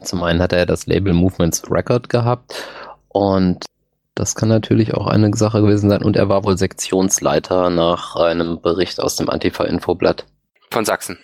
Zum 0.00 0.22
einen 0.22 0.40
hat 0.40 0.52
er 0.52 0.66
das 0.66 0.86
Label 0.86 1.12
Movements 1.12 1.70
Record 1.70 2.08
gehabt 2.08 2.64
und 3.08 3.64
das 4.14 4.34
kann 4.34 4.48
natürlich 4.48 4.94
auch 4.94 5.06
eine 5.06 5.34
Sache 5.34 5.62
gewesen 5.62 5.88
sein. 5.88 6.02
Und 6.02 6.16
er 6.16 6.28
war 6.28 6.44
wohl 6.44 6.58
Sektionsleiter 6.58 7.70
nach 7.70 8.16
einem 8.16 8.60
Bericht 8.60 9.00
aus 9.00 9.16
dem 9.16 9.30
Antifa-Infoblatt. 9.30 10.26
Von 10.70 10.84
Sachsen. 10.84 11.18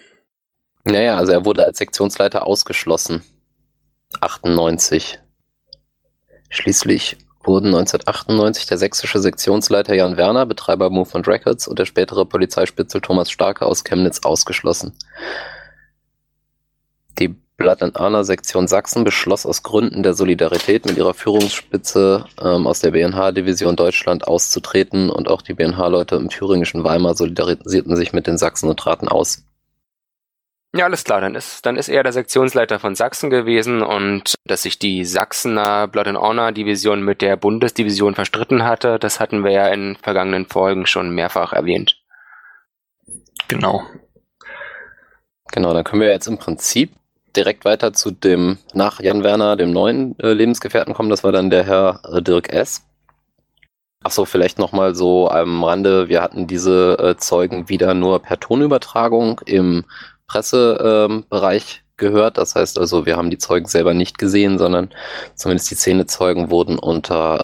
Naja, 0.84 1.16
also 1.16 1.32
er 1.32 1.44
wurde 1.44 1.64
als 1.64 1.78
Sektionsleiter 1.78 2.46
ausgeschlossen. 2.46 3.22
98. 4.20 5.18
Schließlich 6.48 7.18
wurden 7.44 7.66
1998 7.66 8.66
der 8.66 8.78
sächsische 8.78 9.18
Sektionsleiter 9.20 9.94
Jan 9.94 10.16
Werner, 10.16 10.46
Betreiber 10.46 10.88
Movement 10.88 11.28
Records 11.28 11.68
und 11.68 11.78
der 11.78 11.84
spätere 11.84 12.24
Polizeispitzel 12.24 13.00
Thomas 13.00 13.30
Starke 13.30 13.66
aus 13.66 13.84
Chemnitz 13.84 14.20
ausgeschlossen. 14.20 14.94
Blood 17.58 17.82
and 17.82 17.98
Honor 17.98 18.24
Sektion 18.24 18.68
Sachsen 18.68 19.02
beschloss 19.02 19.44
aus 19.44 19.64
Gründen 19.64 20.04
der 20.04 20.14
Solidarität 20.14 20.86
mit 20.86 20.96
ihrer 20.96 21.12
Führungsspitze 21.12 22.24
ähm, 22.40 22.68
aus 22.68 22.80
der 22.80 22.92
BNH-Division 22.92 23.74
Deutschland 23.74 24.28
auszutreten 24.28 25.10
und 25.10 25.28
auch 25.28 25.42
die 25.42 25.54
BNH-Leute 25.54 26.14
im 26.14 26.28
thüringischen 26.28 26.84
Weimar 26.84 27.16
solidarisierten 27.16 27.96
sich 27.96 28.12
mit 28.12 28.28
den 28.28 28.38
Sachsen 28.38 28.68
und 28.68 28.78
traten 28.78 29.08
aus. 29.08 29.44
Ja, 30.72 30.84
alles 30.84 31.02
klar, 31.02 31.20
dann 31.20 31.34
ist, 31.34 31.66
dann 31.66 31.76
ist 31.76 31.88
er 31.88 32.04
der 32.04 32.12
Sektionsleiter 32.12 32.78
von 32.78 32.94
Sachsen 32.94 33.28
gewesen 33.28 33.82
und 33.82 34.34
dass 34.44 34.62
sich 34.62 34.78
die 34.78 35.04
Sachsener 35.04 35.88
Blood 35.88 36.06
and 36.06 36.18
Honor 36.18 36.52
Division 36.52 37.02
mit 37.02 37.22
der 37.22 37.36
Bundesdivision 37.36 38.14
verstritten 38.14 38.62
hatte, 38.62 39.00
das 39.00 39.18
hatten 39.18 39.42
wir 39.42 39.50
ja 39.50 39.66
in 39.66 39.96
vergangenen 39.96 40.46
Folgen 40.46 40.86
schon 40.86 41.10
mehrfach 41.10 41.52
erwähnt. 41.52 42.00
Genau. 43.48 43.82
Genau, 45.50 45.72
dann 45.72 45.82
können 45.82 46.02
wir 46.02 46.10
jetzt 46.10 46.28
im 46.28 46.38
Prinzip 46.38 46.92
direkt 47.38 47.64
weiter 47.64 47.92
zu 47.92 48.10
dem 48.10 48.58
nach 48.74 49.00
Jan 49.00 49.22
Werner, 49.22 49.56
dem 49.56 49.70
neuen 49.70 50.18
äh, 50.18 50.32
Lebensgefährten 50.32 50.92
kommen. 50.92 51.08
Das 51.08 51.22
war 51.22 51.32
dann 51.32 51.50
der 51.50 51.64
Herr 51.64 52.00
äh, 52.12 52.20
Dirk 52.20 52.52
S. 52.52 52.82
Achso, 54.02 54.24
vielleicht 54.24 54.58
nochmal 54.58 54.94
so 54.94 55.30
am 55.30 55.62
Rande. 55.62 56.08
Wir 56.08 56.20
hatten 56.20 56.46
diese 56.46 56.98
äh, 56.98 57.16
Zeugen 57.16 57.68
wieder 57.68 57.94
nur 57.94 58.20
per 58.20 58.40
Tonübertragung 58.40 59.40
im 59.46 59.84
Pressebereich 60.26 61.82
gehört. 61.96 62.38
Das 62.38 62.54
heißt 62.54 62.78
also, 62.78 63.06
wir 63.06 63.16
haben 63.16 63.30
die 63.30 63.38
Zeugen 63.38 63.66
selber 63.66 63.94
nicht 63.94 64.18
gesehen, 64.18 64.58
sondern 64.58 64.90
zumindest 65.34 65.70
die 65.70 65.76
Szenezeugen 65.76 66.50
wurden 66.50 66.78
unter 66.78 67.40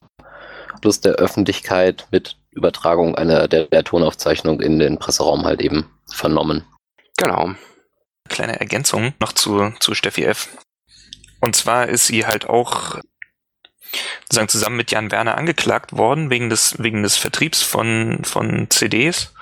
Lust 0.83 1.05
der 1.05 1.15
Öffentlichkeit 1.15 2.07
mit 2.11 2.37
Übertragung 2.51 3.15
einer 3.17 3.49
der, 3.49 3.67
der 3.67 3.85
Tonaufzeichnung 3.85 4.61
in 4.61 4.79
den 4.79 4.99
Presseraum 4.99 5.45
halt 5.45 5.61
eben 5.61 5.87
vernommen. 6.07 6.65
Genau. 7.17 7.55
Kleine 8.29 8.59
Ergänzung 8.61 9.15
noch 9.21 9.33
zu, 9.33 9.73
zu 9.81 9.95
Steffi 9.95 10.25
F. 10.25 10.49
Und 11.41 11.57
zwar 11.57 11.89
ist 11.89 12.07
sie 12.07 12.27
halt 12.27 12.49
auch 12.49 13.01
sozusagen 14.23 14.49
zusammen 14.49 14.77
mit 14.77 14.91
Jan 14.91 15.11
Werner 15.11 15.37
angeklagt 15.37 15.93
worden 15.93 16.31
wegen 16.31 16.51
des, 16.51 16.83
wegen 16.83 17.03
des 17.03 17.17
Vertriebs 17.17 17.63
von, 17.63 18.25
von 18.25 18.69
CDs 18.71 19.35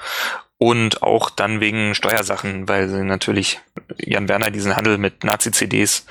und 0.59 1.03
auch 1.03 1.31
dann 1.31 1.61
wegen 1.61 1.95
Steuersachen, 1.95 2.69
weil 2.69 2.89
sie 2.89 3.03
natürlich 3.03 3.61
Jan 3.99 4.29
Werner 4.29 4.51
diesen 4.51 4.77
Handel 4.77 4.99
mit 4.99 5.25
Nazi-CDs 5.25 6.07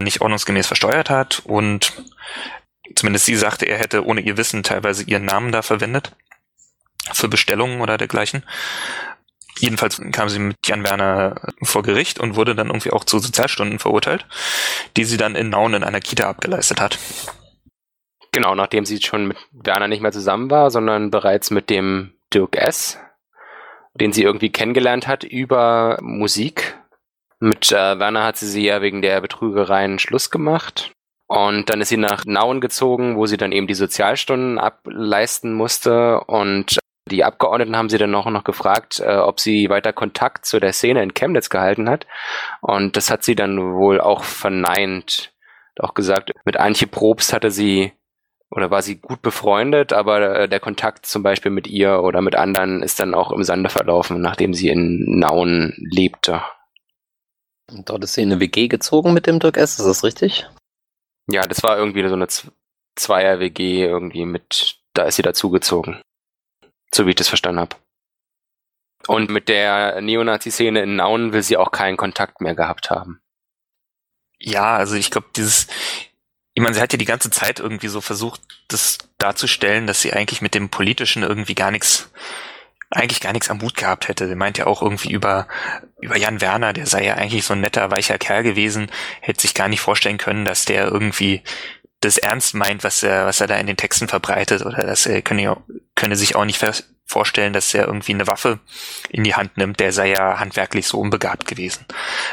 nicht 0.00 0.20
ordnungsgemäß 0.20 0.66
versteuert 0.66 1.10
hat 1.10 1.42
und 1.44 1.92
zumindest 2.96 3.26
sie 3.26 3.36
sagte, 3.36 3.66
er 3.66 3.78
hätte 3.78 4.04
ohne 4.04 4.20
ihr 4.20 4.36
Wissen 4.36 4.62
teilweise 4.62 5.04
ihren 5.04 5.24
Namen 5.24 5.52
da 5.52 5.62
verwendet 5.62 6.12
für 7.12 7.28
Bestellungen 7.28 7.80
oder 7.80 7.98
dergleichen. 7.98 8.44
Jedenfalls 9.58 10.00
kam 10.12 10.28
sie 10.28 10.38
mit 10.38 10.56
Jan 10.64 10.84
Werner 10.84 11.36
vor 11.62 11.82
Gericht 11.82 12.18
und 12.18 12.36
wurde 12.36 12.54
dann 12.54 12.68
irgendwie 12.68 12.90
auch 12.90 13.04
zu 13.04 13.18
Sozialstunden 13.18 13.78
verurteilt, 13.78 14.26
die 14.96 15.04
sie 15.04 15.16
dann 15.16 15.36
in 15.36 15.50
Nauen 15.50 15.74
in 15.74 15.84
einer 15.84 16.00
Kita 16.00 16.28
abgeleistet 16.28 16.80
hat. 16.80 16.98
Genau, 18.32 18.56
nachdem 18.56 18.84
sie 18.84 19.00
schon 19.00 19.28
mit 19.28 19.36
Werner 19.52 19.86
nicht 19.86 20.02
mehr 20.02 20.10
zusammen 20.10 20.50
war, 20.50 20.70
sondern 20.70 21.12
bereits 21.12 21.50
mit 21.52 21.70
dem 21.70 22.14
Dirk 22.32 22.56
S., 22.56 22.98
den 23.94 24.12
sie 24.12 24.24
irgendwie 24.24 24.50
kennengelernt 24.50 25.06
hat 25.06 25.22
über 25.22 25.98
Musik. 26.02 26.76
Mit 27.38 27.70
äh, 27.70 27.98
Werner 27.98 28.24
hat 28.24 28.36
sie 28.36 28.48
sie 28.48 28.64
ja 28.64 28.82
wegen 28.82 29.02
der 29.02 29.20
Betrügereien 29.20 30.00
Schluss 30.00 30.30
gemacht. 30.30 30.90
Und 31.26 31.70
dann 31.70 31.80
ist 31.80 31.90
sie 31.90 31.96
nach 31.96 32.24
Nauen 32.26 32.60
gezogen, 32.60 33.16
wo 33.16 33.26
sie 33.26 33.36
dann 33.36 33.52
eben 33.52 33.66
die 33.66 33.74
Sozialstunden 33.74 34.58
ableisten 34.58 35.54
musste. 35.54 36.20
Und 36.20 36.78
die 37.10 37.24
Abgeordneten 37.24 37.76
haben 37.76 37.90
sie 37.90 37.98
dann 37.98 38.10
noch, 38.10 38.26
noch 38.26 38.44
gefragt, 38.44 39.00
äh, 39.00 39.16
ob 39.16 39.38
sie 39.40 39.68
weiter 39.68 39.92
Kontakt 39.92 40.46
zu 40.46 40.58
der 40.58 40.72
Szene 40.72 41.02
in 41.02 41.14
Chemnitz 41.14 41.50
gehalten 41.50 41.88
hat. 41.88 42.06
Und 42.60 42.96
das 42.96 43.10
hat 43.10 43.24
sie 43.24 43.34
dann 43.34 43.74
wohl 43.74 44.00
auch 44.00 44.24
verneint. 44.24 45.32
Auch 45.78 45.94
gesagt, 45.94 46.32
mit 46.44 46.56
Antje 46.56 46.86
Probst 46.86 47.32
hatte 47.32 47.50
sie 47.50 47.92
oder 48.50 48.70
war 48.70 48.82
sie 48.82 48.96
gut 48.96 49.20
befreundet, 49.20 49.92
aber 49.92 50.40
äh, 50.40 50.48
der 50.48 50.60
Kontakt 50.60 51.06
zum 51.06 51.22
Beispiel 51.22 51.50
mit 51.50 51.66
ihr 51.66 52.02
oder 52.02 52.22
mit 52.22 52.36
anderen 52.36 52.82
ist 52.82 53.00
dann 53.00 53.14
auch 53.14 53.32
im 53.32 53.42
Sande 53.42 53.68
verlaufen, 53.68 54.20
nachdem 54.20 54.54
sie 54.54 54.68
in 54.68 55.18
Nauen 55.18 55.74
lebte. 55.76 56.42
Und 57.70 57.90
dort 57.90 58.04
ist 58.04 58.14
sie 58.14 58.22
in 58.22 58.30
eine 58.30 58.40
WG 58.40 58.68
gezogen 58.68 59.12
mit 59.12 59.26
dem 59.26 59.40
Dirk 59.40 59.56
S., 59.56 59.78
ist 59.78 59.86
das 59.86 60.04
richtig? 60.04 60.46
Ja, 61.26 61.42
das 61.42 61.62
war 61.62 61.76
irgendwie 61.78 62.06
so 62.06 62.14
eine 62.14 62.28
Zweier-WG 62.96 63.84
irgendwie 63.84 64.26
mit, 64.26 64.78
da 64.92 65.04
ist 65.04 65.16
sie 65.16 65.22
dazugezogen 65.22 66.00
so 66.94 67.06
wie 67.06 67.10
ich 67.10 67.16
das 67.16 67.28
verstanden 67.28 67.60
habe. 67.60 67.76
Und 69.06 69.30
mit 69.30 69.48
der 69.48 70.00
Neonazi-Szene 70.00 70.82
in 70.82 70.96
Nauen 70.96 71.32
will 71.32 71.42
sie 71.42 71.56
auch 71.56 71.72
keinen 71.72 71.96
Kontakt 71.96 72.40
mehr 72.40 72.54
gehabt 72.54 72.90
haben. 72.90 73.20
Ja, 74.38 74.76
also 74.76 74.94
ich 74.94 75.10
glaube, 75.10 75.28
dieses, 75.36 75.66
ich 76.54 76.62
meine, 76.62 76.74
sie 76.74 76.80
hat 76.80 76.92
ja 76.92 76.98
die 76.98 77.04
ganze 77.04 77.30
Zeit 77.30 77.60
irgendwie 77.60 77.88
so 77.88 78.00
versucht, 78.00 78.40
das 78.68 78.98
darzustellen, 79.18 79.86
dass 79.86 80.00
sie 80.00 80.12
eigentlich 80.12 80.40
mit 80.40 80.54
dem 80.54 80.70
Politischen 80.70 81.22
irgendwie 81.22 81.54
gar 81.54 81.70
nichts, 81.70 82.10
eigentlich 82.90 83.20
gar 83.20 83.32
nichts 83.32 83.50
am 83.50 83.60
Hut 83.60 83.76
gehabt 83.76 84.08
hätte. 84.08 84.26
Sie 84.26 84.34
meint 84.34 84.56
ja 84.56 84.66
auch 84.66 84.80
irgendwie 84.80 85.12
über, 85.12 85.48
über 86.00 86.16
Jan 86.16 86.40
Werner, 86.40 86.72
der 86.72 86.86
sei 86.86 87.04
ja 87.04 87.14
eigentlich 87.14 87.44
so 87.44 87.54
ein 87.54 87.60
netter, 87.60 87.90
weicher 87.90 88.18
Kerl 88.18 88.42
gewesen, 88.42 88.90
hätte 89.20 89.42
sich 89.42 89.54
gar 89.54 89.68
nicht 89.68 89.80
vorstellen 89.80 90.18
können, 90.18 90.44
dass 90.44 90.64
der 90.64 90.86
irgendwie 90.86 91.42
das 92.04 92.18
ernst 92.18 92.54
meint, 92.54 92.84
was 92.84 93.02
er, 93.02 93.26
was 93.26 93.40
er 93.40 93.46
da 93.46 93.56
in 93.56 93.66
den 93.66 93.76
Texten 93.76 94.08
verbreitet, 94.08 94.64
oder 94.64 94.84
dass 94.84 95.06
er 95.06 95.22
könne, 95.22 95.56
könne 95.94 96.16
sich 96.16 96.36
auch 96.36 96.44
nicht 96.44 96.64
vorstellen, 97.06 97.52
dass 97.52 97.74
er 97.74 97.86
irgendwie 97.86 98.14
eine 98.14 98.26
Waffe 98.26 98.60
in 99.10 99.24
die 99.24 99.34
Hand 99.34 99.56
nimmt, 99.56 99.80
der 99.80 99.92
sei 99.92 100.10
ja 100.10 100.38
handwerklich 100.38 100.86
so 100.86 100.98
unbegabt 100.98 101.46
gewesen. 101.46 101.84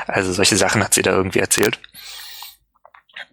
Also 0.07 0.31
solche 0.33 0.57
Sachen 0.57 0.83
hat 0.83 0.93
sie 0.93 1.01
da 1.01 1.11
irgendwie 1.11 1.39
erzählt. 1.39 1.79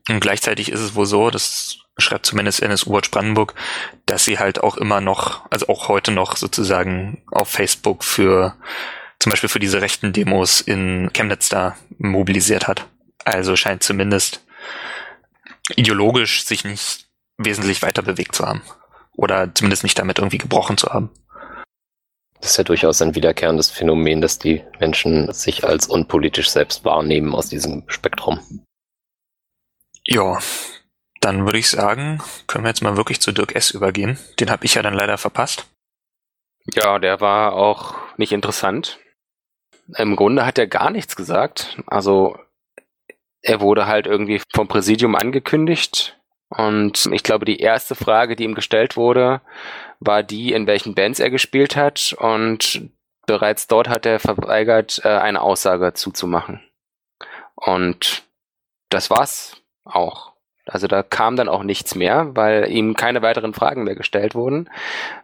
Und 0.08 0.20
gleichzeitig 0.20 0.72
ist 0.72 0.80
es 0.80 0.94
wohl 0.94 1.06
so, 1.06 1.30
das 1.30 1.78
schreibt 1.98 2.26
zumindest 2.26 2.62
NSU 2.62 2.92
Watch 2.92 3.10
Brandenburg, 3.10 3.54
dass 4.06 4.24
sie 4.24 4.38
halt 4.38 4.62
auch 4.62 4.76
immer 4.76 5.00
noch, 5.00 5.44
also 5.50 5.68
auch 5.68 5.88
heute 5.88 6.12
noch 6.12 6.36
sozusagen 6.36 7.22
auf 7.30 7.48
Facebook 7.48 8.04
für 8.04 8.56
zum 9.18 9.30
Beispiel 9.30 9.48
für 9.48 9.58
diese 9.58 9.80
rechten 9.80 10.12
Demos 10.12 10.60
in 10.60 11.10
Chemnitz 11.12 11.48
da 11.48 11.76
mobilisiert 11.98 12.68
hat. 12.68 12.86
Also 13.24 13.56
scheint 13.56 13.82
zumindest 13.82 14.44
ideologisch 15.76 16.44
sich 16.44 16.64
nicht 16.64 17.08
wesentlich 17.36 17.82
weiter 17.82 18.02
bewegt 18.02 18.34
zu 18.34 18.46
haben. 18.46 18.62
Oder 19.12 19.54
zumindest 19.54 19.82
nicht 19.82 19.98
damit 19.98 20.18
irgendwie 20.18 20.38
gebrochen 20.38 20.76
zu 20.76 20.88
haben. 20.88 21.10
Das 22.40 22.52
ist 22.52 22.56
ja 22.56 22.64
durchaus 22.64 23.02
ein 23.02 23.14
wiederkehrendes 23.14 23.70
Phänomen, 23.70 24.20
dass 24.20 24.38
die 24.38 24.64
Menschen 24.78 25.32
sich 25.32 25.64
als 25.64 25.88
unpolitisch 25.88 26.50
selbst 26.50 26.84
wahrnehmen 26.84 27.34
aus 27.34 27.48
diesem 27.48 27.82
Spektrum. 27.88 28.64
Ja, 30.04 30.38
dann 31.20 31.44
würde 31.44 31.58
ich 31.58 31.68
sagen, 31.68 32.22
können 32.46 32.64
wir 32.64 32.68
jetzt 32.68 32.82
mal 32.82 32.96
wirklich 32.96 33.20
zu 33.20 33.32
Dirk 33.32 33.56
S. 33.56 33.72
übergehen. 33.72 34.18
Den 34.38 34.50
habe 34.50 34.64
ich 34.64 34.74
ja 34.74 34.82
dann 34.82 34.94
leider 34.94 35.18
verpasst. 35.18 35.66
Ja, 36.74 36.98
der 36.98 37.20
war 37.20 37.54
auch 37.54 37.96
nicht 38.16 38.32
interessant. 38.32 38.98
Im 39.96 40.16
Grunde 40.16 40.46
hat 40.46 40.58
er 40.58 40.66
gar 40.66 40.90
nichts 40.90 41.16
gesagt. 41.16 41.78
Also 41.86 42.38
er 43.42 43.60
wurde 43.60 43.86
halt 43.86 44.06
irgendwie 44.06 44.40
vom 44.54 44.68
Präsidium 44.68 45.14
angekündigt. 45.14 46.18
Und 46.48 47.08
ich 47.12 47.22
glaube, 47.22 47.44
die 47.44 47.60
erste 47.60 47.94
Frage, 47.94 48.36
die 48.36 48.44
ihm 48.44 48.54
gestellt 48.54 48.96
wurde, 48.96 49.40
war 50.00 50.22
die, 50.22 50.52
in 50.52 50.66
welchen 50.66 50.94
Bands 50.94 51.20
er 51.20 51.30
gespielt 51.30 51.76
hat. 51.76 52.14
Und 52.18 52.90
bereits 53.26 53.66
dort 53.66 53.88
hat 53.88 54.06
er 54.06 54.18
verweigert, 54.18 55.00
äh, 55.04 55.08
eine 55.08 55.42
Aussage 55.42 55.92
zuzumachen. 55.92 56.60
Und 57.54 58.22
das 58.88 59.10
war's 59.10 59.60
auch. 59.84 60.32
Also 60.64 60.86
da 60.86 61.02
kam 61.02 61.36
dann 61.36 61.48
auch 61.48 61.62
nichts 61.62 61.94
mehr, 61.94 62.36
weil 62.36 62.70
ihm 62.70 62.94
keine 62.94 63.22
weiteren 63.22 63.54
Fragen 63.54 63.84
mehr 63.84 63.94
gestellt 63.94 64.34
wurden, 64.34 64.68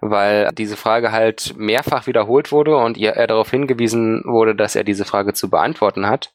weil 0.00 0.50
diese 0.54 0.76
Frage 0.76 1.12
halt 1.12 1.54
mehrfach 1.56 2.06
wiederholt 2.06 2.50
wurde 2.50 2.76
und 2.76 2.96
er 2.96 3.26
darauf 3.26 3.50
hingewiesen 3.50 4.22
wurde, 4.24 4.54
dass 4.54 4.74
er 4.74 4.84
diese 4.84 5.04
Frage 5.04 5.34
zu 5.34 5.50
beantworten 5.50 6.08
hat. 6.08 6.32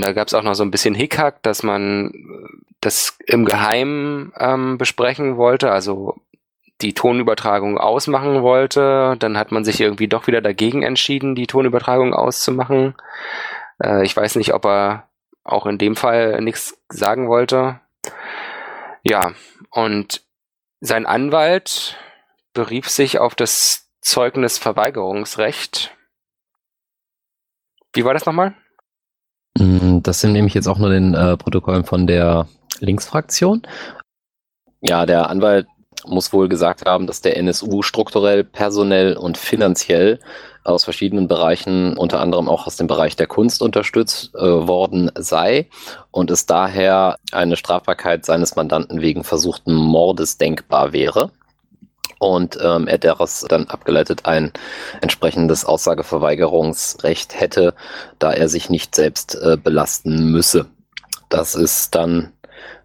Da 0.00 0.12
gab 0.12 0.28
es 0.28 0.34
auch 0.34 0.42
noch 0.42 0.54
so 0.54 0.62
ein 0.62 0.70
bisschen 0.70 0.94
Hickhack, 0.94 1.42
dass 1.42 1.62
man 1.62 2.12
das 2.80 3.18
im 3.26 3.44
Geheimen 3.44 4.32
ähm, 4.38 4.78
besprechen 4.78 5.36
wollte, 5.36 5.70
also 5.70 6.16
die 6.80 6.94
Tonübertragung 6.94 7.78
ausmachen 7.78 8.42
wollte. 8.42 9.16
Dann 9.18 9.36
hat 9.36 9.52
man 9.52 9.64
sich 9.64 9.80
irgendwie 9.80 10.08
doch 10.08 10.26
wieder 10.26 10.40
dagegen 10.40 10.82
entschieden, 10.82 11.34
die 11.34 11.46
Tonübertragung 11.46 12.14
auszumachen. 12.14 12.94
Äh, 13.82 14.04
ich 14.04 14.16
weiß 14.16 14.36
nicht, 14.36 14.54
ob 14.54 14.64
er 14.64 15.08
auch 15.44 15.66
in 15.66 15.78
dem 15.78 15.96
Fall 15.96 16.40
nichts 16.40 16.78
sagen 16.88 17.28
wollte. 17.28 17.80
Ja, 19.02 19.32
und 19.70 20.22
sein 20.80 21.06
Anwalt 21.06 21.98
berief 22.54 22.88
sich 22.88 23.18
auf 23.18 23.34
das 23.34 23.88
Zeugnisverweigerungsrecht. 24.00 25.94
Wie 27.92 28.04
war 28.04 28.14
das 28.14 28.26
nochmal? 28.26 28.54
Mm, 29.58 30.00
das 30.02 30.20
sind 30.20 30.32
nämlich 30.32 30.54
jetzt 30.54 30.68
auch 30.68 30.78
nur 30.78 30.90
den 30.90 31.14
äh, 31.14 31.36
Protokollen 31.36 31.84
von 31.84 32.06
der 32.06 32.46
Linksfraktion. 32.80 33.62
Ja, 34.80 35.06
der 35.06 35.28
Anwalt 35.28 35.66
muss 36.06 36.32
wohl 36.32 36.48
gesagt 36.48 36.86
haben, 36.86 37.06
dass 37.06 37.20
der 37.20 37.36
NSU 37.36 37.82
strukturell, 37.82 38.44
personell 38.44 39.16
und 39.16 39.36
finanziell 39.36 40.18
aus 40.64 40.84
verschiedenen 40.84 41.28
Bereichen, 41.28 41.96
unter 41.96 42.20
anderem 42.20 42.48
auch 42.48 42.66
aus 42.66 42.76
dem 42.76 42.86
Bereich 42.86 43.16
der 43.16 43.26
Kunst 43.26 43.62
unterstützt 43.62 44.34
äh, 44.34 44.40
worden 44.40 45.10
sei 45.16 45.68
und 46.10 46.30
es 46.30 46.46
daher 46.46 47.16
eine 47.32 47.56
Strafbarkeit 47.56 48.24
seines 48.24 48.56
Mandanten 48.56 49.00
wegen 49.00 49.24
versuchten 49.24 49.74
Mordes 49.74 50.38
denkbar 50.38 50.92
wäre. 50.92 51.30
Und 52.20 52.58
ähm, 52.62 52.86
er 52.86 52.98
daraus 52.98 53.46
dann 53.48 53.66
abgeleitet 53.66 54.26
ein 54.26 54.52
entsprechendes 55.00 55.64
Aussageverweigerungsrecht 55.64 57.40
hätte, 57.40 57.74
da 58.18 58.30
er 58.30 58.50
sich 58.50 58.68
nicht 58.68 58.94
selbst 58.94 59.36
äh, 59.36 59.56
belasten 59.56 60.30
müsse. 60.30 60.66
Das 61.30 61.54
ist 61.54 61.94
dann 61.94 62.32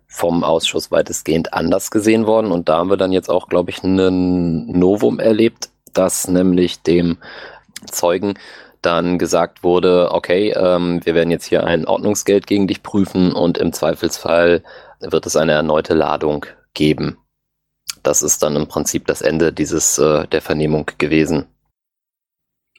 vom 0.08 0.46
Ausschuss 0.46 0.90
weitestgehend 0.90 1.54
anders 1.54 1.92
gesehen 1.92 2.26
worden. 2.26 2.54
Und 2.54 2.70
da 2.70 2.78
haben 2.78 2.90
wir 2.90 2.96
dann 2.96 3.12
jetzt 3.12 3.30
auch, 3.30 3.50
glaube 3.50 3.72
ich, 3.72 3.84
ein 3.84 4.68
Novum 4.68 5.20
erlebt, 5.20 5.70
dass 5.94 6.30
nämlich 6.30 6.82
dem 6.82 7.18
Zeugen 7.92 8.36
dann 8.82 9.18
gesagt 9.20 9.64
wurde, 9.64 10.12
okay, 10.12 10.54
ähm, 10.56 11.02
wir 11.04 11.14
werden 11.14 11.32
jetzt 11.32 11.46
hier 11.46 11.66
ein 11.66 11.86
Ordnungsgeld 11.86 12.48
gegen 12.48 12.68
dich 12.68 12.84
prüfen 12.84 13.34
und 13.34 13.58
im 13.58 13.74
Zweifelsfall 13.74 14.64
wird 15.02 15.26
es 15.26 15.36
eine 15.36 15.54
erneute 15.54 15.94
Ladung 15.94 16.46
geben. 16.74 17.18
Das 18.06 18.22
ist 18.22 18.44
dann 18.44 18.56
im 18.56 18.68
Prinzip 18.68 19.08
das 19.08 19.22
Ende 19.22 19.52
dieses 19.52 19.98
äh, 19.98 20.28
der 20.28 20.42
Vernehmung 20.42 20.92
gewesen. 21.00 21.48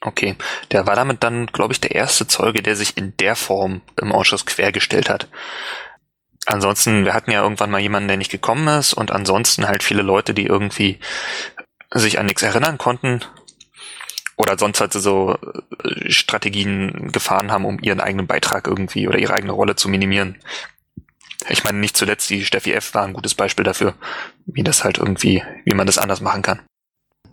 Okay, 0.01 0.35
der 0.71 0.87
war 0.87 0.95
damit 0.95 1.21
dann, 1.23 1.47
glaube 1.47 1.73
ich, 1.73 1.81
der 1.81 1.95
erste 1.95 2.27
Zeuge, 2.27 2.61
der 2.61 2.75
sich 2.75 2.97
in 2.97 3.17
der 3.17 3.35
Form 3.35 3.81
im 3.99 4.13
Ausschuss 4.13 4.45
quergestellt 4.45 5.09
hat. 5.09 5.27
Ansonsten, 6.45 7.03
wir 7.03 7.13
hatten 7.13 7.31
ja 7.31 7.43
irgendwann 7.43 7.71
mal 7.71 7.81
jemanden, 7.81 8.07
der 8.07 8.15
nicht 8.15 8.31
gekommen 8.31 8.67
ist 8.69 8.93
und 8.93 9.11
ansonsten 9.11 9.67
halt 9.67 9.83
viele 9.83 10.01
Leute, 10.01 10.33
die 10.33 10.45
irgendwie 10.45 10.99
sich 11.91 12.19
an 12.19 12.27
nichts 12.27 12.43
erinnern 12.43 12.77
konnten 12.77 13.21
oder 14.37 14.57
sonst 14.57 14.79
halt 14.79 14.93
so 14.93 15.37
äh, 15.83 16.09
Strategien 16.09 17.11
gefahren 17.11 17.51
haben, 17.51 17.65
um 17.65 17.79
ihren 17.81 17.99
eigenen 17.99 18.27
Beitrag 18.27 18.65
irgendwie 18.65 19.09
oder 19.09 19.17
ihre 19.17 19.33
eigene 19.33 19.51
Rolle 19.51 19.75
zu 19.75 19.89
minimieren. 19.89 20.37
Ich 21.49 21.63
meine, 21.63 21.77
nicht 21.77 21.95
zuletzt 21.95 22.29
die 22.29 22.45
Steffi 22.45 22.73
F. 22.73 22.93
war 22.93 23.03
ein 23.03 23.13
gutes 23.13 23.35
Beispiel 23.35 23.63
dafür, 23.63 23.93
wie 24.45 24.63
das 24.63 24.83
halt 24.83 24.97
irgendwie, 24.97 25.43
wie 25.65 25.75
man 25.75 25.87
das 25.87 25.97
anders 25.97 26.21
machen 26.21 26.41
kann. 26.41 26.61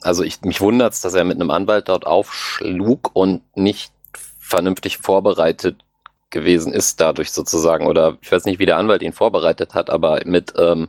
Also 0.02 0.22
ich, 0.22 0.42
mich 0.42 0.60
wundert's, 0.60 1.00
dass 1.00 1.14
er 1.14 1.24
mit 1.24 1.40
einem 1.40 1.50
Anwalt 1.50 1.88
dort 1.88 2.06
aufschlug 2.06 3.10
und 3.14 3.42
nicht 3.56 3.92
vernünftig 4.38 4.98
vorbereitet 4.98 5.82
gewesen 6.30 6.72
ist 6.72 7.00
dadurch 7.00 7.32
sozusagen. 7.32 7.86
Oder 7.86 8.18
ich 8.20 8.30
weiß 8.30 8.44
nicht, 8.44 8.58
wie 8.58 8.66
der 8.66 8.76
Anwalt 8.76 9.02
ihn 9.02 9.14
vorbereitet 9.14 9.72
hat, 9.72 9.88
aber 9.88 10.20
mit 10.26 10.52
ähm, 10.58 10.88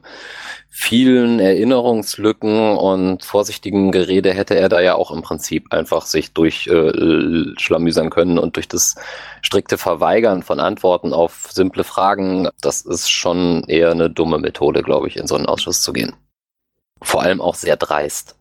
vielen 0.78 1.40
Erinnerungslücken 1.40 2.76
und 2.76 3.24
vorsichtigem 3.24 3.94
Gerede 3.94 4.34
hätte 4.34 4.56
er 4.56 4.68
da 4.68 4.82
ja 4.82 4.96
auch 4.96 5.10
im 5.10 5.22
Prinzip 5.22 5.72
einfach 5.72 6.06
sich 6.06 6.34
durchschlamüsern 6.34 8.08
äh, 8.08 8.10
können 8.10 8.38
und 8.38 8.58
durch 8.58 8.68
das 8.68 8.96
strikte 9.42 9.78
Verweigern 9.78 10.44
von 10.44 10.60
Antworten 10.60 11.14
auf 11.14 11.48
simple 11.50 11.86
Fragen, 11.86 12.50
das 12.60 12.82
ist 12.82 13.10
schon 13.10 13.64
eher 13.70 13.92
eine 13.92 14.10
dumme 14.10 14.38
Methode, 14.38 14.84
glaube 14.84 15.08
ich, 15.08 15.16
in 15.16 15.28
so 15.28 15.36
einen 15.36 15.46
Ausschuss 15.46 15.82
zu 15.82 15.94
gehen. 15.94 16.14
Vor 17.02 17.22
allem 17.22 17.40
auch 17.40 17.56
sehr 17.56 17.78
dreist. 17.78 18.36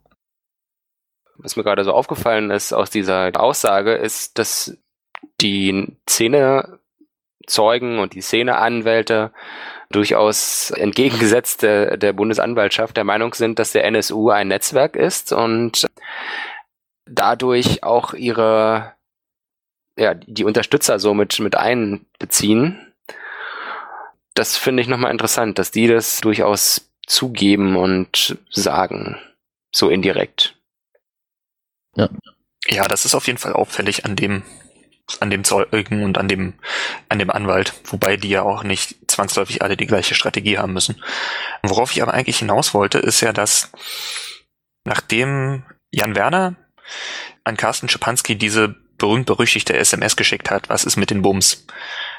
Was 1.37 1.55
mir 1.55 1.63
gerade 1.63 1.85
so 1.85 1.93
aufgefallen 1.93 2.51
ist 2.51 2.73
aus 2.73 2.91
dieser 2.91 3.31
Aussage, 3.41 3.95
ist, 3.95 4.41
dass 4.41 4.77
die 5.41 5.97
Szene 6.11 6.81
Zeugen 7.47 8.01
und 8.01 8.15
die 8.15 8.23
Szeneanwälte 8.23 9.33
durchaus 9.95 10.71
entgegengesetzt 10.71 11.63
der, 11.63 11.97
der 11.97 12.13
Bundesanwaltschaft 12.13 12.97
der 12.97 13.05
Meinung 13.05 13.35
sind, 13.35 13.59
dass 13.59 13.73
der 13.73 13.85
NSU 13.85 14.31
ein 14.31 14.49
Netzwerk 14.49 14.97
ist 14.97 15.33
und 15.33 15.87
dadurch 17.07 17.83
auch 17.83 18.15
ihre 18.15 18.95
ja, 19.97 20.15
die 20.15 20.45
Unterstützer 20.45 20.99
so 20.99 21.15
mit, 21.15 21.39
mit 21.39 21.57
einbeziehen. 21.57 22.93
Das 24.35 24.57
finde 24.57 24.83
ich 24.83 24.89
nochmal 24.89 25.13
interessant, 25.13 25.59
dass 25.59 25.71
die 25.71 25.87
das 25.87 26.21
durchaus 26.21 26.91
zugeben 27.07 27.77
und 27.77 28.39
sagen, 28.51 29.19
so 29.71 29.89
indirekt. 29.89 30.57
Ja. 31.95 32.09
Ja, 32.67 32.89
das 32.89 33.05
ist 33.05 33.15
auf 33.15 33.27
jeden 33.27 33.39
Fall 33.39 33.53
auffällig 33.53 34.05
an 34.05 34.17
dem, 34.17 34.43
an 35.21 35.31
dem 35.31 35.45
Zeugen 35.45 36.03
und 36.03 36.19
an 36.19 36.29
dem, 36.29 36.55
an 37.09 37.19
dem 37.19 37.31
Anwalt, 37.31 37.75
wobei 37.85 38.17
die 38.17 38.31
ja 38.31 38.43
auch 38.43 38.63
nicht 38.63 38.97
zwangsläufig 39.11 39.63
alle 39.63 39.77
die 39.77 39.87
gleiche 39.87 40.15
Strategie 40.15 40.59
haben 40.59 40.73
müssen. 40.73 41.03
Worauf 41.63 41.93
ich 41.93 42.03
aber 42.03 42.15
eigentlich 42.15 42.39
hinaus 42.39 42.75
wollte, 42.75 42.99
ist 42.99 43.21
ja, 43.21 43.33
dass 43.33 43.71
nachdem 44.85 45.65
Jan 45.91 46.17
Werner 46.17 46.57
an 47.45 47.57
Carsten 47.57 47.89
Schipanski 47.89 48.37
diese 48.37 48.75
berühmt-berüchtigte 48.99 49.77
SMS 49.77 50.17
geschickt 50.17 50.51
hat, 50.51 50.69
was 50.69 50.85
ist 50.85 50.97
mit 50.97 51.11
den 51.11 51.23
Bums, 51.23 51.67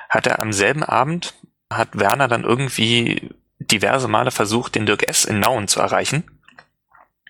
hat 0.10 0.28
er 0.28 0.40
am 0.40 0.54
selben 0.54 0.84
Abend, 0.84 1.34
hat 1.72 1.98
Werner 1.98 2.28
dann 2.28 2.44
irgendwie 2.44 3.32
diverse 3.60 4.08
Male 4.08 4.32
versucht, 4.32 4.76
den 4.76 4.86
Dirk 4.86 5.08
S. 5.08 5.26
in 5.26 5.40
Nauen 5.40 5.68
zu 5.68 5.80
erreichen. 5.80 6.24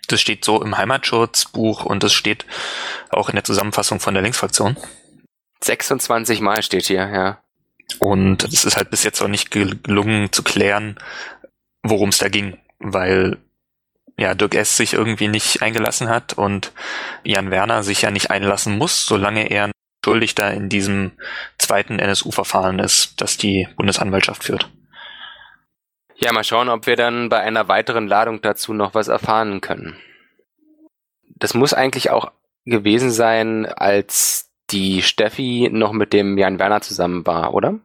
Das 0.08 0.22
steht 0.22 0.46
so 0.46 0.62
im 0.62 0.78
Heimatschutzbuch 0.78 1.86
und 1.86 2.04
das 2.04 2.14
steht 2.14 2.46
auch 3.10 3.30
in 3.30 3.36
der 3.36 3.44
Zusammenfassung 3.44 4.00
von 4.00 4.14
der 4.14 4.24
Linksfraktion. 4.24 4.78
26 5.66 6.42
Mal 6.42 6.64
steht 6.64 6.86
hier, 6.86 7.08
ja. 7.08 7.42
Und 8.00 8.44
es 8.44 8.66
ist 8.66 8.78
halt 8.78 8.90
bis 8.90 9.04
jetzt 9.04 9.22
auch 9.22 9.28
nicht 9.28 9.52
gelungen 9.52 10.32
zu 10.32 10.44
klären, 10.44 10.98
worum 11.84 12.10
es 12.10 12.18
da 12.18 12.30
ging, 12.30 12.58
weil 12.80 13.38
ja 14.18 14.34
Dirk 14.34 14.56
S. 14.56 14.78
sich 14.78 14.94
irgendwie 14.94 15.28
nicht 15.28 15.62
eingelassen 15.62 16.10
hat 16.10 16.34
und 16.34 16.72
Jan 17.24 17.52
Werner 17.52 17.84
sich 17.84 18.02
ja 18.02 18.12
nicht 18.12 18.32
einlassen 18.32 18.78
muss, 18.78 19.06
solange 19.06 19.50
er 19.50 19.72
schuldig 20.04 20.36
da 20.36 20.50
in 20.50 20.70
diesem 20.70 21.12
zweiten 21.58 22.00
NSU-Verfahren 22.00 22.80
ist, 22.80 23.20
das 23.22 23.38
die 23.38 23.68
Bundesanwaltschaft 23.76 24.44
führt. 24.44 24.70
Ja, 26.18 26.32
mal 26.32 26.44
schauen, 26.44 26.70
ob 26.70 26.86
wir 26.86 26.96
dann 26.96 27.30
bei 27.30 27.40
einer 27.42 27.68
weiteren 27.68 28.08
Ladung 28.08 28.42
dazu 28.42 28.74
noch 28.74 28.94
was 28.94 29.10
erfahren 29.10 29.62
können. 29.62 29.98
Das 31.36 31.54
muss 31.54 31.74
eigentlich 31.74 32.10
auch 32.10 32.32
gewesen 32.66 33.12
sein, 33.12 33.66
als 33.66 34.50
die 34.72 35.02
Steffi 35.02 35.70
noch 35.72 35.92
mit 35.92 36.14
dem 36.14 36.38
Jan 36.38 36.60
Werner 36.60 36.82
zusammen 36.82 37.26
war, 37.26 37.54
oder? 37.54 37.80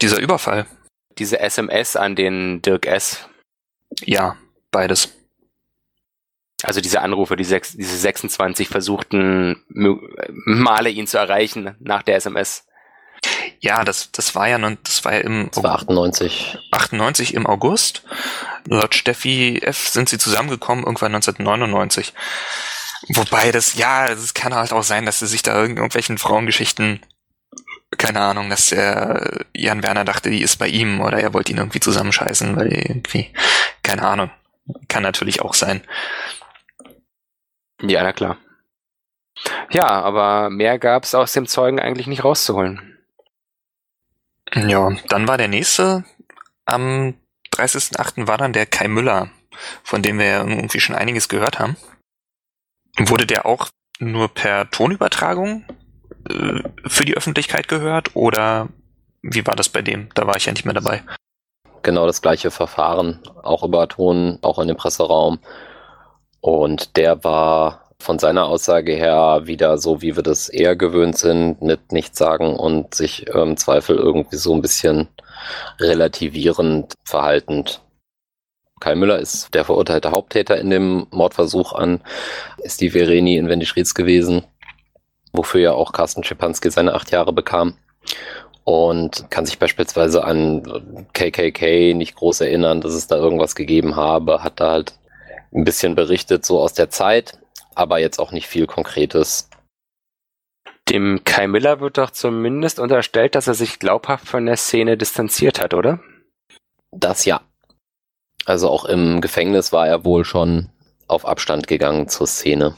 Dieser 0.00 0.20
Überfall. 0.20 0.66
Diese 1.18 1.40
SMS 1.40 1.96
an 1.96 2.16
den 2.16 2.62
Dirk 2.62 2.86
S. 2.86 3.28
Ja, 4.04 4.36
beides. 4.70 5.16
Also 6.62 6.80
diese 6.80 7.00
Anrufe, 7.00 7.36
die 7.36 7.44
sechs, 7.44 7.72
diese 7.72 7.96
26 7.96 8.68
versuchten 8.68 9.62
Male 9.68 10.90
ihn 10.90 11.06
zu 11.06 11.18
erreichen 11.18 11.74
nach 11.80 12.02
der 12.02 12.16
SMS. 12.16 12.66
Ja, 13.60 13.84
das, 13.84 14.10
das 14.12 14.34
war 14.34 14.48
ja, 14.48 14.58
das 14.58 15.04
war 15.04 15.14
ja 15.14 15.20
im 15.20 15.50
das 15.52 15.62
war 15.62 15.74
98. 15.74 16.58
98 16.70 17.34
im 17.34 17.46
August. 17.46 18.04
Laut 18.66 18.94
Steffi 18.94 19.60
F. 19.62 19.88
sind 19.88 20.08
sie 20.08 20.18
zusammengekommen 20.18 20.84
irgendwann 20.84 21.14
1999. 21.14 22.14
Wobei 23.14 23.50
das, 23.50 23.74
ja, 23.74 24.08
es 24.08 24.34
kann 24.34 24.54
halt 24.54 24.72
auch 24.72 24.82
sein, 24.82 25.06
dass 25.06 25.18
sie 25.18 25.26
sich 25.26 25.42
da 25.42 25.60
irgendwelchen 25.60 26.18
Frauengeschichten, 26.18 27.00
keine 27.98 28.20
Ahnung, 28.20 28.50
dass 28.50 28.66
der 28.66 29.44
Jan 29.54 29.82
Werner 29.82 30.04
dachte, 30.04 30.30
die 30.30 30.42
ist 30.42 30.56
bei 30.56 30.68
ihm 30.68 31.00
oder 31.00 31.18
er 31.18 31.34
wollte 31.34 31.52
ihn 31.52 31.58
irgendwie 31.58 31.80
zusammenscheißen, 31.80 32.56
weil 32.56 32.72
irgendwie, 32.72 33.32
keine 33.82 34.02
Ahnung. 34.02 34.30
Kann 34.88 35.02
natürlich 35.02 35.42
auch 35.42 35.54
sein. 35.54 35.82
Ja, 37.82 38.02
na 38.02 38.12
klar. 38.12 38.36
Ja, 39.70 39.88
aber 39.88 40.50
mehr 40.50 40.78
gab's 40.78 41.14
aus 41.14 41.32
dem 41.32 41.46
Zeugen 41.46 41.80
eigentlich 41.80 42.06
nicht 42.06 42.22
rauszuholen. 42.22 42.98
Ja, 44.54 44.90
dann 45.08 45.26
war 45.26 45.38
der 45.38 45.48
nächste 45.48 46.04
am 46.66 47.14
30.08. 47.54 48.26
war 48.28 48.38
dann 48.38 48.52
der 48.52 48.66
Kai 48.66 48.88
Müller, 48.88 49.30
von 49.82 50.02
dem 50.02 50.18
wir 50.18 50.26
irgendwie 50.26 50.80
schon 50.80 50.94
einiges 50.94 51.28
gehört 51.28 51.58
haben. 51.58 51.76
Wurde 52.98 53.26
der 53.26 53.46
auch 53.46 53.68
nur 53.98 54.28
per 54.28 54.70
Tonübertragung 54.70 55.64
äh, 56.28 56.62
für 56.86 57.04
die 57.04 57.16
Öffentlichkeit 57.16 57.68
gehört 57.68 58.16
oder 58.16 58.68
wie 59.22 59.46
war 59.46 59.56
das 59.56 59.68
bei 59.68 59.82
dem? 59.82 60.08
Da 60.14 60.26
war 60.26 60.36
ich 60.36 60.46
ja 60.46 60.52
nicht 60.52 60.64
mehr 60.64 60.74
dabei. 60.74 61.02
Genau 61.82 62.06
das 62.06 62.22
gleiche 62.22 62.50
Verfahren, 62.50 63.20
auch 63.42 63.62
über 63.62 63.88
Ton, 63.88 64.38
auch 64.42 64.58
in 64.58 64.68
dem 64.68 64.76
Presseraum. 64.76 65.38
Und 66.40 66.96
der 66.96 67.22
war 67.24 67.90
von 68.00 68.18
seiner 68.18 68.46
Aussage 68.46 68.94
her 68.94 69.42
wieder 69.44 69.76
so, 69.78 70.00
wie 70.00 70.16
wir 70.16 70.22
das 70.22 70.48
eher 70.48 70.74
gewöhnt 70.74 71.18
sind, 71.18 71.60
mit 71.60 71.92
nichts 71.92 72.18
sagen 72.18 72.56
und 72.56 72.94
sich 72.94 73.26
im 73.28 73.50
ähm, 73.50 73.56
Zweifel 73.56 73.96
irgendwie 73.96 74.36
so 74.36 74.54
ein 74.54 74.62
bisschen 74.62 75.08
relativierend 75.78 76.94
verhaltend. 77.04 77.82
Kai 78.80 78.94
Müller 78.94 79.18
ist 79.18 79.54
der 79.54 79.64
verurteilte 79.64 80.10
Haupttäter 80.10 80.58
in 80.58 80.70
dem 80.70 81.06
Mordversuch 81.10 81.74
an 81.74 82.00
Steve 82.64 82.98
Vereni 82.98 83.36
in 83.36 83.48
Wendischrieds 83.48 83.94
gewesen, 83.94 84.42
wofür 85.32 85.60
ja 85.60 85.72
auch 85.72 85.92
Carsten 85.92 86.24
Schipanski 86.24 86.70
seine 86.70 86.94
acht 86.94 87.10
Jahre 87.10 87.32
bekam 87.32 87.76
und 88.64 89.30
kann 89.30 89.46
sich 89.46 89.58
beispielsweise 89.58 90.24
an 90.24 91.06
KKK 91.12 91.94
nicht 91.94 92.14
groß 92.14 92.40
erinnern, 92.42 92.80
dass 92.80 92.94
es 92.94 93.06
da 93.06 93.16
irgendwas 93.16 93.54
gegeben 93.54 93.96
habe, 93.96 94.42
hat 94.42 94.60
da 94.60 94.70
halt 94.70 94.94
ein 95.52 95.64
bisschen 95.64 95.94
berichtet 95.94 96.46
so 96.46 96.60
aus 96.60 96.72
der 96.74 96.90
Zeit, 96.90 97.38
aber 97.74 97.98
jetzt 97.98 98.18
auch 98.18 98.32
nicht 98.32 98.46
viel 98.46 98.66
Konkretes. 98.66 99.50
Dem 100.88 101.22
Kai 101.24 101.46
Miller 101.46 101.80
wird 101.80 101.98
doch 101.98 102.10
zumindest 102.10 102.80
unterstellt, 102.80 103.34
dass 103.34 103.46
er 103.46 103.54
sich 103.54 103.78
glaubhaft 103.78 104.26
von 104.26 104.46
der 104.46 104.56
Szene 104.56 104.96
distanziert 104.96 105.60
hat, 105.60 105.74
oder? 105.74 106.00
Das 106.90 107.24
ja. 107.24 107.40
Also 108.46 108.68
auch 108.68 108.84
im 108.84 109.20
Gefängnis 109.20 109.72
war 109.72 109.86
er 109.86 110.04
wohl 110.04 110.24
schon 110.24 110.68
auf 111.06 111.26
Abstand 111.26 111.66
gegangen 111.66 112.08
zur 112.08 112.26
Szene. 112.26 112.76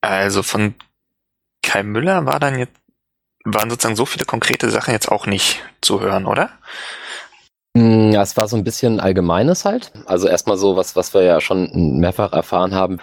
Also 0.00 0.42
von 0.42 0.74
Kai 1.62 1.82
Müller 1.82 2.26
war 2.26 2.40
dann 2.40 2.58
jetzt, 2.58 2.72
waren 3.44 3.70
sozusagen 3.70 3.96
so 3.96 4.06
viele 4.06 4.24
konkrete 4.24 4.70
Sachen 4.70 4.92
jetzt 4.92 5.10
auch 5.10 5.26
nicht 5.26 5.62
zu 5.80 6.00
hören, 6.00 6.26
oder? 6.26 6.50
Hm, 7.76 8.10
ja, 8.10 8.22
es 8.22 8.36
war 8.36 8.48
so 8.48 8.56
ein 8.56 8.64
bisschen 8.64 9.00
Allgemeines 9.00 9.64
halt. 9.64 9.92
Also 10.06 10.28
erstmal 10.28 10.56
so, 10.56 10.76
was, 10.76 10.96
was 10.96 11.14
wir 11.14 11.22
ja 11.22 11.40
schon 11.40 12.00
mehrfach 12.00 12.32
erfahren 12.32 12.74
haben, 12.74 12.98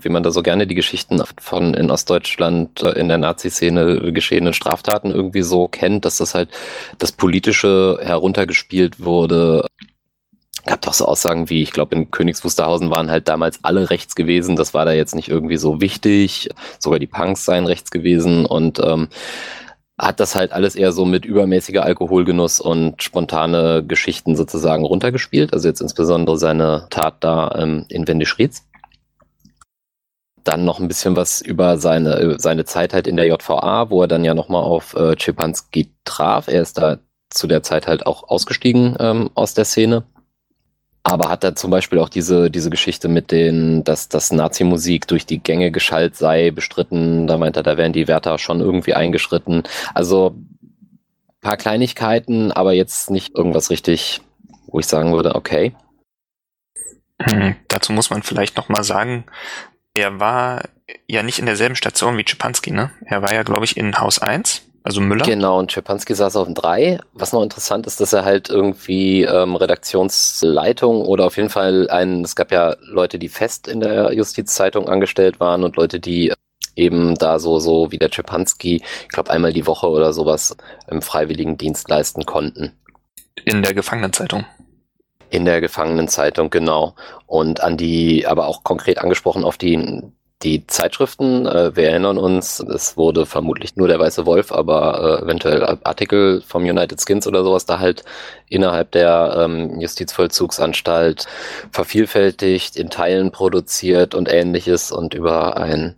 wie 0.00 0.08
man 0.08 0.22
da 0.22 0.30
so 0.30 0.42
gerne 0.42 0.66
die 0.66 0.74
Geschichten 0.74 1.22
von 1.40 1.74
in 1.74 1.90
Ostdeutschland 1.90 2.82
äh, 2.82 2.90
in 2.90 3.08
der 3.08 3.18
Nazi-Szene 3.18 4.12
geschehenen 4.12 4.52
Straftaten 4.52 5.10
irgendwie 5.10 5.42
so 5.42 5.68
kennt, 5.68 6.04
dass 6.04 6.18
das 6.18 6.34
halt 6.34 6.50
das 6.98 7.12
Politische 7.12 7.98
heruntergespielt 8.02 9.00
wurde. 9.00 9.66
Gab 10.64 10.80
doch 10.82 10.94
so 10.94 11.06
Aussagen 11.06 11.50
wie, 11.50 11.62
ich 11.62 11.72
glaube, 11.72 11.96
in 11.96 12.10
Königs 12.10 12.44
Wusterhausen 12.44 12.90
waren 12.90 13.10
halt 13.10 13.28
damals 13.28 13.58
alle 13.64 13.90
rechts 13.90 14.14
gewesen. 14.14 14.54
Das 14.54 14.74
war 14.74 14.84
da 14.84 14.92
jetzt 14.92 15.14
nicht 15.14 15.28
irgendwie 15.28 15.56
so 15.56 15.80
wichtig. 15.80 16.50
Sogar 16.78 17.00
die 17.00 17.08
Punks 17.08 17.44
seien 17.44 17.66
rechts 17.66 17.90
gewesen 17.90 18.46
und 18.46 18.78
ähm, 18.78 19.08
hat 19.98 20.20
das 20.20 20.34
halt 20.34 20.52
alles 20.52 20.74
eher 20.76 20.92
so 20.92 21.04
mit 21.04 21.24
übermäßiger 21.24 21.84
Alkoholgenuss 21.84 22.60
und 22.60 23.02
spontane 23.02 23.84
Geschichten 23.86 24.36
sozusagen 24.36 24.84
runtergespielt. 24.84 25.52
Also 25.52 25.68
jetzt 25.68 25.80
insbesondere 25.80 26.38
seine 26.38 26.86
Tat 26.90 27.16
da 27.20 27.54
ähm, 27.58 27.86
in 27.88 28.06
Wendischrieds. 28.06 28.66
Dann 30.44 30.64
noch 30.64 30.80
ein 30.80 30.88
bisschen 30.88 31.14
was 31.14 31.40
über 31.40 31.78
seine, 31.78 32.36
seine 32.38 32.64
Zeit 32.64 32.94
halt 32.94 33.06
in 33.06 33.16
der 33.16 33.26
JVA, 33.26 33.90
wo 33.90 34.02
er 34.02 34.08
dann 34.08 34.24
ja 34.24 34.34
nochmal 34.34 34.62
auf 34.62 34.94
äh, 34.94 35.16
Czepanski 35.16 35.92
traf. 36.04 36.48
Er 36.48 36.62
ist 36.62 36.78
da 36.78 36.98
zu 37.30 37.46
der 37.46 37.62
Zeit 37.62 37.86
halt 37.86 38.06
auch 38.06 38.28
ausgestiegen 38.28 38.96
ähm, 38.98 39.30
aus 39.34 39.54
der 39.54 39.64
Szene. 39.64 40.04
Aber 41.04 41.28
hat 41.28 41.42
er 41.42 41.56
zum 41.56 41.70
Beispiel 41.70 41.98
auch 41.98 42.08
diese, 42.08 42.50
diese 42.50 42.70
Geschichte 42.70 43.08
mit 43.08 43.32
den, 43.32 43.82
dass 43.82 44.08
das 44.08 44.30
Nazi-Musik 44.30 45.08
durch 45.08 45.26
die 45.26 45.42
Gänge 45.42 45.72
geschallt 45.72 46.16
sei, 46.16 46.52
bestritten. 46.52 47.26
Da 47.26 47.38
meint 47.38 47.56
er, 47.56 47.64
da 47.64 47.76
wären 47.76 47.92
die 47.92 48.06
Wärter 48.06 48.38
schon 48.38 48.60
irgendwie 48.60 48.94
eingeschritten. 48.94 49.64
Also 49.94 50.36
paar 51.40 51.56
Kleinigkeiten, 51.56 52.52
aber 52.52 52.72
jetzt 52.72 53.10
nicht 53.10 53.36
irgendwas 53.36 53.68
richtig, 53.68 54.22
wo 54.68 54.78
ich 54.78 54.86
sagen 54.86 55.12
würde, 55.12 55.34
okay. 55.34 55.74
Hm, 57.20 57.56
dazu 57.68 57.92
muss 57.92 58.10
man 58.10 58.22
vielleicht 58.22 58.56
nochmal 58.56 58.84
sagen, 58.84 59.24
er 59.94 60.20
war 60.20 60.62
ja 61.06 61.22
nicht 61.22 61.38
in 61.38 61.46
derselben 61.46 61.76
Station 61.76 62.16
wie 62.16 62.24
Czepanski, 62.24 62.70
ne? 62.70 62.90
Er 63.04 63.22
war 63.22 63.34
ja, 63.34 63.42
glaube 63.42 63.64
ich, 63.64 63.76
in 63.76 63.98
Haus 63.98 64.20
1, 64.20 64.62
also 64.84 65.00
Müller. 65.00 65.24
Genau, 65.24 65.58
und 65.58 65.70
Czepanski 65.70 66.14
saß 66.14 66.36
auf 66.36 66.46
dem 66.46 66.54
3. 66.54 66.98
Was 67.12 67.32
noch 67.32 67.42
interessant 67.42 67.86
ist, 67.86 68.00
dass 68.00 68.12
er 68.12 68.24
halt 68.24 68.50
irgendwie 68.50 69.22
ähm, 69.22 69.54
Redaktionsleitung 69.54 71.02
oder 71.02 71.26
auf 71.26 71.36
jeden 71.36 71.50
Fall 71.50 71.88
ein, 71.90 72.22
es 72.22 72.34
gab 72.34 72.50
ja 72.50 72.76
Leute, 72.80 73.18
die 73.18 73.28
fest 73.28 73.68
in 73.68 73.80
der 73.80 74.12
Justizzeitung 74.12 74.88
angestellt 74.88 75.38
waren 75.40 75.62
und 75.62 75.76
Leute, 75.76 76.00
die 76.00 76.32
eben 76.74 77.14
da 77.14 77.38
so, 77.38 77.58
so 77.58 77.92
wie 77.92 77.98
der 77.98 78.10
Czepanski, 78.10 78.82
ich 79.02 79.08
glaube 79.08 79.30
einmal 79.30 79.52
die 79.52 79.66
Woche 79.66 79.88
oder 79.88 80.12
sowas 80.12 80.56
im 80.88 81.02
Freiwilligendienst 81.02 81.88
leisten 81.88 82.24
konnten. 82.24 82.72
In 83.44 83.62
der 83.62 83.74
Gefangenenzeitung. 83.74 84.44
In 85.30 85.44
der 85.44 85.60
Gefangenenzeitung, 85.60 86.50
genau. 86.50 86.94
Und 87.26 87.62
an 87.62 87.76
die, 87.76 88.26
aber 88.26 88.46
auch 88.46 88.64
konkret 88.64 88.98
angesprochen 88.98 89.44
auf 89.44 89.56
die, 89.56 90.02
die 90.42 90.66
Zeitschriften. 90.66 91.46
Äh, 91.46 91.74
wir 91.76 91.88
erinnern 91.90 92.18
uns, 92.18 92.60
es 92.60 92.96
wurde 92.96 93.26
vermutlich 93.26 93.76
nur 93.76 93.88
der 93.88 93.98
Weiße 93.98 94.26
Wolf, 94.26 94.52
aber 94.52 95.20
äh, 95.20 95.24
eventuell 95.24 95.64
Artikel 95.84 96.42
vom 96.42 96.64
United 96.64 97.00
Skins 97.00 97.26
oder 97.26 97.44
sowas 97.44 97.66
da 97.66 97.78
halt 97.78 98.04
innerhalb 98.48 98.90
der 98.92 99.36
ähm, 99.38 99.80
Justizvollzugsanstalt 99.80 101.26
vervielfältigt, 101.70 102.76
in 102.76 102.90
Teilen 102.90 103.30
produziert 103.30 104.14
und 104.14 104.32
ähnliches 104.32 104.92
und 104.92 105.14
über 105.14 105.56
ein 105.56 105.96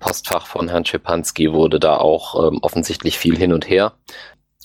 Postfach 0.00 0.46
von 0.46 0.68
Herrn 0.68 0.84
Schipanski 0.84 1.52
wurde 1.52 1.80
da 1.80 1.96
auch 1.96 2.48
ähm, 2.48 2.58
offensichtlich 2.62 3.18
viel 3.18 3.36
hin 3.36 3.52
und 3.52 3.68
her 3.68 3.92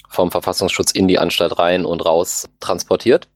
vom 0.10 0.30
Verfassungsschutz 0.30 0.92
in 0.92 1.08
die 1.08 1.20
Anstalt 1.20 1.58
rein 1.58 1.86
und 1.86 2.06
raus 2.06 2.50
transportiert 2.60 3.28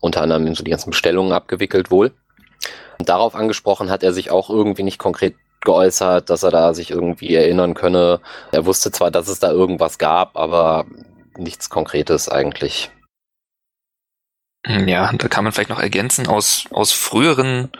unter 0.00 0.22
anderem 0.22 0.54
so 0.54 0.62
die 0.62 0.70
ganzen 0.70 0.90
Bestellungen 0.90 1.32
abgewickelt 1.32 1.90
wohl. 1.90 2.12
Darauf 3.04 3.34
angesprochen 3.34 3.90
hat 3.90 4.02
er 4.02 4.12
sich 4.12 4.30
auch 4.30 4.50
irgendwie 4.50 4.82
nicht 4.82 4.98
konkret 4.98 5.34
geäußert, 5.60 6.30
dass 6.30 6.42
er 6.42 6.50
da 6.50 6.74
sich 6.74 6.90
irgendwie 6.90 7.34
erinnern 7.34 7.74
könne. 7.74 8.20
Er 8.52 8.66
wusste 8.66 8.92
zwar, 8.92 9.10
dass 9.10 9.28
es 9.28 9.40
da 9.40 9.50
irgendwas 9.50 9.98
gab, 9.98 10.36
aber 10.36 10.84
nichts 11.36 11.70
Konkretes 11.70 12.28
eigentlich. 12.28 12.90
Ja, 14.66 15.12
da 15.12 15.28
kann 15.28 15.44
man 15.44 15.52
vielleicht 15.52 15.70
noch 15.70 15.80
ergänzen, 15.80 16.26
aus, 16.26 16.64
aus 16.70 16.92
früheren 16.92 17.70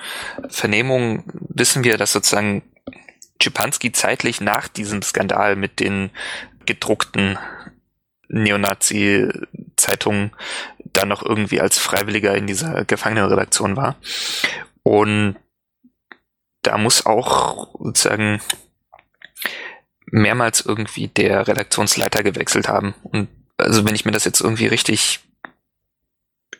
Vernehmungen 0.48 1.24
wissen 1.48 1.82
wir, 1.82 1.96
dass 1.96 2.12
sozusagen 2.12 2.62
Schipanski 3.42 3.90
zeitlich 3.92 4.42
nach 4.42 4.68
diesem 4.68 5.02
Skandal 5.02 5.56
mit 5.56 5.80
den 5.80 6.10
gedruckten 6.66 7.38
Neonazi-Zeitungen 8.28 10.32
dann 10.92 11.08
noch 11.08 11.22
irgendwie 11.22 11.60
als 11.60 11.78
Freiwilliger 11.78 12.34
in 12.34 12.46
dieser 12.46 12.84
Gefangenenredaktion 12.84 13.76
war. 13.76 13.96
Und 14.84 15.36
da 16.62 16.78
muss 16.78 17.04
auch 17.04 17.74
sozusagen 17.78 18.40
mehrmals 20.06 20.60
irgendwie 20.60 21.08
der 21.08 21.48
Redaktionsleiter 21.48 22.22
gewechselt 22.22 22.68
haben. 22.68 22.94
Und 23.02 23.28
also 23.56 23.84
wenn 23.84 23.94
ich 23.94 24.04
mir 24.04 24.12
das 24.12 24.24
jetzt 24.24 24.40
irgendwie 24.40 24.66
richtig 24.66 25.20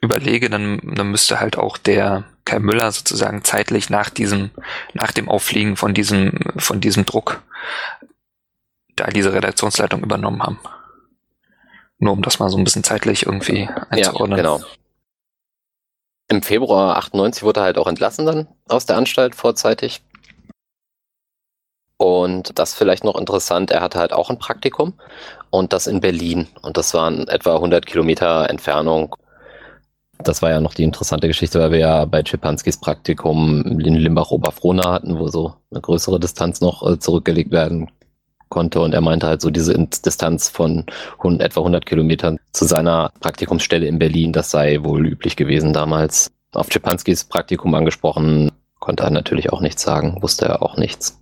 überlege, 0.01 0.51
dann, 0.51 0.81
dann 0.83 1.11
müsste 1.11 1.41
halt 1.41 1.57
auch 1.57 1.79
der 1.79 2.25
Kai 2.45 2.59
Müller 2.59 2.91
sozusagen 2.93 3.45
zeitlich 3.45 3.91
nach 3.91 4.11
diesem, 4.11 4.51
nach 4.93 5.13
dem 5.13 5.29
Auffliegen 5.29 5.77
von 5.77 5.95
diesem, 5.95 6.41
von 6.57 6.81
diesem 6.81 7.07
Druck 7.07 7.43
da 8.97 9.07
diese 9.07 9.33
Redaktionsleitung 9.33 10.03
übernommen 10.03 10.43
haben. 10.43 10.59
Nur 11.99 12.13
um 12.13 12.23
das 12.23 12.39
mal 12.39 12.51
so 12.51 12.59
ein 12.59 12.65
bisschen 12.65 12.85
zeitlich 12.85 13.27
irgendwie 13.27 13.69
einzuordnen. 13.91 14.39
Ja, 14.39 14.57
genau. 14.57 14.61
Im 16.29 16.43
Februar 16.43 16.97
98 16.97 17.43
wurde 17.43 17.61
er 17.61 17.65
halt 17.65 17.79
auch 17.79 17.87
entlassen 17.87 18.27
dann 18.27 18.49
aus 18.69 18.87
der 18.87 18.97
Anstalt 18.97 19.35
vorzeitig. 19.35 20.03
Und 21.97 22.59
das 22.59 22.75
vielleicht 22.75 23.05
noch 23.05 23.17
interessant, 23.17 23.71
er 23.71 23.81
hatte 23.81 23.99
halt 23.99 24.13
auch 24.13 24.31
ein 24.31 24.39
Praktikum 24.39 24.95
und 25.51 25.73
das 25.73 25.87
in 25.87 26.01
Berlin. 26.01 26.49
Und 26.63 26.77
das 26.77 26.93
waren 26.95 27.29
etwa 27.29 27.55
100 27.55 27.87
Kilometer 27.87 28.49
Entfernung. 28.51 29.15
Das 30.19 30.43
war 30.43 30.51
ja 30.51 30.61
noch 30.61 30.75
die 30.75 30.85
interessante 30.85 31.29
Geschichte, 31.29 31.61
weil 31.61 31.73
wir 31.73 31.79
ja 31.79 32.05
bei 32.05 32.25
Schipanskis 32.25 32.79
Praktikum 32.79 33.81
in 33.81 33.95
Limbach-Oberfrohna 33.95 34.93
hatten, 34.93 35.19
wo 35.19 35.29
so 35.29 35.55
eine 35.71 35.81
größere 35.81 36.19
Distanz 36.19 36.61
noch 36.61 36.89
äh, 36.89 36.99
zurückgelegt 36.99 37.51
werden 37.51 37.91
konnte. 38.55 38.81
Und 38.81 38.95
er 38.95 39.01
meinte 39.01 39.27
halt 39.27 39.43
so 39.43 39.51
diese 39.51 39.75
Distanz 39.77 40.49
von 40.49 40.87
etwa 41.41 41.61
100 41.61 41.85
Kilometern 41.85 42.39
zu 42.53 42.65
seiner 42.65 43.13
Praktikumsstelle 43.21 43.87
in 43.87 43.99
Berlin, 43.99 44.33
das 44.33 44.51
sei 44.51 44.79
wohl 44.83 45.07
üblich 45.07 45.37
gewesen 45.37 45.73
damals. 45.73 46.31
Auf 46.53 46.71
Czepanskis 46.71 47.25
Praktikum 47.25 47.75
angesprochen, 47.75 48.53
konnte 48.79 49.03
er 49.03 49.11
natürlich 49.11 49.53
auch 49.53 49.61
nichts 49.61 49.83
sagen, 49.83 50.23
wusste 50.23 50.47
er 50.47 50.63
auch 50.63 50.77
nichts. 50.77 51.19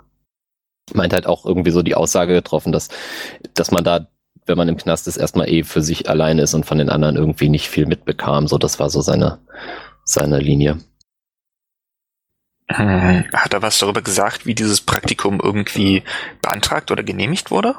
Meint 0.93 1.15
halt 1.15 1.27
auch 1.27 1.47
irgendwie 1.47 1.71
so 1.71 1.83
die 1.83 1.95
Aussage 1.95 2.35
getroffen, 2.35 2.71
dass, 2.71 2.89
dass 3.55 3.71
man 3.71 3.83
da 3.83 4.07
wenn 4.47 4.59
man 4.59 4.69
im 4.69 4.77
Knast 4.77 5.07
ist, 5.07 5.19
erstmal 5.19 5.49
eh 5.49 5.63
für 5.63 5.83
sich 5.83 6.09
alleine 6.09 6.43
ist 6.43 6.55
und 6.55 6.67
von 6.67 6.79
den 6.79 6.89
anderen 6.89 7.15
irgendwie 7.15 7.49
nicht 7.49 7.69
viel 7.69 7.87
mitbekam. 7.87 8.49
So, 8.49 8.59
das 8.59 8.81
war 8.81 8.91
so 8.91 9.01
seine, 9.01 9.39
seine 10.05 10.41
Linie. 10.41 10.79
Hm, 12.69 13.25
hat 13.33 13.53
er 13.53 13.63
was 13.63 13.79
darüber 13.79 14.03
gesagt, 14.03 14.47
wie 14.47 14.55
dieses 14.55 14.81
Praktikum 14.81 15.41
irgendwie 15.41 16.03
beantragt 16.41 16.91
oder 16.91 17.03
genehmigt 17.03 17.51
wurde? 17.51 17.75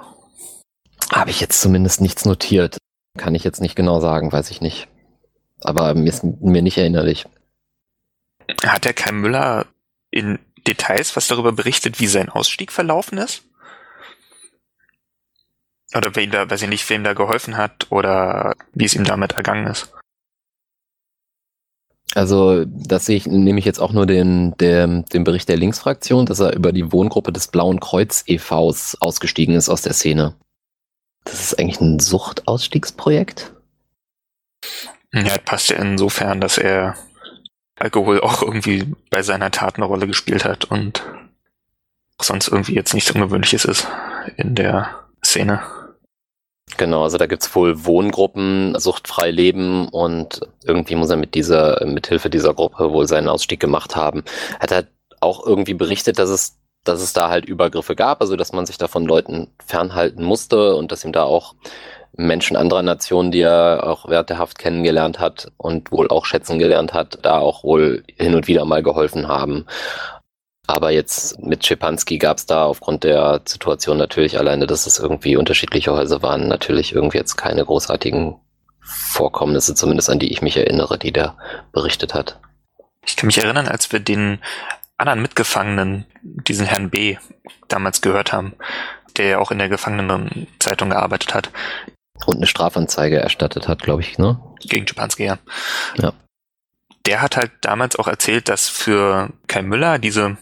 Habe 1.12 1.32
ich 1.32 1.39
jetzt 1.39 1.62
zumindest 1.62 2.02
nichts 2.02 2.26
notiert. 2.26 2.78
Kann 3.17 3.36
ich 3.36 3.43
jetzt 3.43 3.62
nicht 3.62 3.76
genau 3.76 4.00
sagen, 4.00 4.32
weiß 4.32 4.52
ich 4.52 4.62
nicht. 4.62 4.88
Aber 5.62 5.93
mir 5.93 6.10
ist 6.10 6.24
mir 6.24 6.62
nicht 6.62 6.78
erinnerlich. 6.78 7.26
Hat 8.65 8.86
der 8.86 8.93
Kai 8.93 9.12
Müller 9.12 9.67
in 10.12 10.39
Details 10.67 11.15
was 11.15 11.28
darüber 11.28 11.52
berichtet, 11.52 12.00
wie 12.00 12.08
sein 12.08 12.30
Ausstieg 12.30 12.72
verlaufen 12.72 13.17
ist? 13.17 13.43
Oder 15.96 16.15
wer 16.15 16.28
da, 16.28 16.50
weiß 16.50 16.63
ich 16.63 16.69
nicht, 16.69 16.89
wem 16.89 17.04
da 17.04 17.13
geholfen 17.13 17.58
hat 17.58 17.91
oder 17.91 18.56
wie 18.74 18.86
es 18.86 18.96
ihm 18.96 19.04
damit 19.04 19.34
ergangen 19.34 19.67
ist? 19.67 19.93
Also, 22.15 22.65
das 22.65 23.06
sehe 23.06 23.17
ich, 23.17 23.26
nehme 23.26 23.60
ich 23.60 23.65
jetzt 23.65 23.80
auch 23.80 23.91
nur 23.91 24.06
den, 24.06 24.56
den, 24.58 25.04
den 25.06 25.23
Bericht 25.23 25.49
der 25.49 25.58
Linksfraktion, 25.58 26.26
dass 26.26 26.39
er 26.39 26.56
über 26.56 26.71
die 26.71 26.91
Wohngruppe 26.91 27.32
des 27.32 27.47
Blauen 27.47 27.80
Kreuz 27.80 28.23
e.V.s 28.28 28.97
ausgestiegen 28.99 29.56
ist 29.56 29.69
aus 29.69 29.82
der 29.82 29.93
Szene. 29.93 30.36
Das 31.23 31.41
ist 31.41 31.60
eigentlich 31.60 31.82
ein 31.82 31.99
Suchtausstiegsprojekt? 31.99 33.54
Ja, 35.13 35.38
passt 35.45 35.69
ja 35.69 35.78
insofern, 35.78 36.41
dass 36.41 36.58
er 36.58 36.95
Alkohol 37.76 38.21
auch 38.21 38.41
irgendwie 38.41 38.93
bei 39.10 39.23
seiner 39.23 39.52
Tat 39.52 39.78
eine 39.78 39.86
Rolle 39.86 40.08
gespielt 40.08 40.45
hat 40.45 40.65
und 40.65 41.04
sonst 42.21 42.47
irgendwie 42.47 42.76
jetzt 42.76 42.93
nichts 42.93 43.12
Ungewöhnliches 43.12 43.65
ist 43.65 43.88
in 44.38 44.56
der 44.56 44.89
Szene. 45.23 45.62
Genau, 46.78 47.04
also 47.04 47.18
da 47.18 47.28
gibt's 47.28 47.54
wohl 47.56 47.86
Wohngruppen, 47.86 48.78
suchtfrei 48.80 49.32
leben 49.32 49.88
und 49.90 50.42
irgendwie 50.64 50.96
muss 50.96 51.10
er 51.10 51.18
mit 51.18 51.36
dieser, 51.36 51.86
mit 51.86 52.08
Hilfe 52.08 52.30
dieser 52.30 52.54
Gruppe 52.54 52.92
wohl 52.92 53.08
seinen 53.08 53.30
Ausstieg 53.30 53.60
gemacht 53.60 53.96
haben. 53.96 54.24
Hat 54.60 54.72
er 54.72 54.88
auch 55.22 55.46
irgendwie 55.46 55.74
berichtet, 55.74 56.20
dass 56.20 56.30
es, 56.30 56.58
dass 56.84 57.02
es 57.02 57.14
da 57.14 57.30
halt 57.30 57.46
Übergriffe 57.46 57.96
gab, 57.96 58.22
also 58.22 58.36
dass 58.36 58.54
man 58.54 58.66
sich 58.66 58.78
da 58.78 58.88
von 58.88 59.06
Leuten 59.06 59.50
fernhalten 59.66 60.24
musste 60.24 60.76
und 60.76 60.92
dass 60.92 61.06
ihm 61.06 61.14
da 61.14 61.24
auch 61.24 61.56
Menschen 62.16 62.56
anderer 62.56 62.84
Nationen, 62.84 63.32
die 63.32 63.42
er 63.42 63.88
auch 63.88 64.08
während 64.08 64.30
der 64.30 64.38
Haft 64.38 64.60
kennengelernt 64.60 65.20
hat 65.20 65.52
und 65.58 65.92
wohl 65.92 66.10
auch 66.10 66.26
schätzen 66.26 66.60
gelernt 66.60 66.94
hat, 66.94 67.20
da 67.24 67.40
auch 67.40 67.64
wohl 67.64 68.04
hin 68.18 68.36
und 68.36 68.48
wieder 68.48 68.66
mal 68.66 68.84
geholfen 68.84 69.28
haben. 69.28 69.66
Aber 70.65 70.91
jetzt 70.91 71.39
mit 71.39 71.65
Schepanski 71.65 72.17
gab 72.17 72.38
es 72.38 72.45
da 72.45 72.65
aufgrund 72.65 73.04
der 73.04 73.41
Situation 73.45 73.97
natürlich 73.97 74.38
alleine, 74.38 74.65
dass 74.65 74.88
es 74.88 74.97
irgendwie 74.97 75.36
unterschiedliche 75.36 75.91
Häuser 75.91 76.21
waren, 76.21 76.47
natürlich 76.47 76.93
irgendwie 76.93 77.17
jetzt 77.17 77.36
keine 77.36 77.65
großartigen 77.65 78.36
Vorkommnisse, 78.80 79.76
zumindest 79.76 80.10
an 80.10 80.19
die 80.19 80.32
ich 80.32 80.41
mich 80.41 80.56
erinnere, 80.56 80.97
die 80.97 81.12
der 81.12 81.36
berichtet 81.73 82.13
hat. 82.13 82.39
Ich 83.06 83.17
kann 83.17 83.28
mich 83.28 83.43
erinnern, 83.43 83.67
als 83.67 83.91
wir 83.91 83.99
den 83.99 84.39
anderen 84.97 85.21
Mitgefangenen, 85.21 86.06
diesen 86.21 86.65
Herrn 86.65 86.89
B., 86.89 87.17
damals 87.67 88.02
gehört 88.02 88.32
haben, 88.32 88.54
der 89.17 89.26
ja 89.28 89.39
auch 89.39 89.52
in 89.52 89.58
der 89.58 89.69
Gefangenenzeitung 89.69 90.91
gearbeitet 90.91 91.34
hat. 91.34 91.52
Und 92.26 92.38
eine 92.38 92.47
Strafanzeige 92.47 93.19
erstattet 93.19 93.67
hat, 93.67 93.82
glaube 93.82 94.02
ich, 94.02 94.17
ne? 94.17 94.39
Gegen 94.62 94.88
Schipanski, 94.88 95.26
ja. 95.26 95.39
Ja. 95.97 96.13
Der 97.06 97.21
hat 97.21 97.36
halt 97.36 97.52
damals 97.62 97.97
auch 97.97 98.08
erzählt, 98.08 98.47
dass 98.47 98.69
für 98.69 99.30
Kai 99.47 99.62
Müller 99.62 99.99
diese 99.99 100.38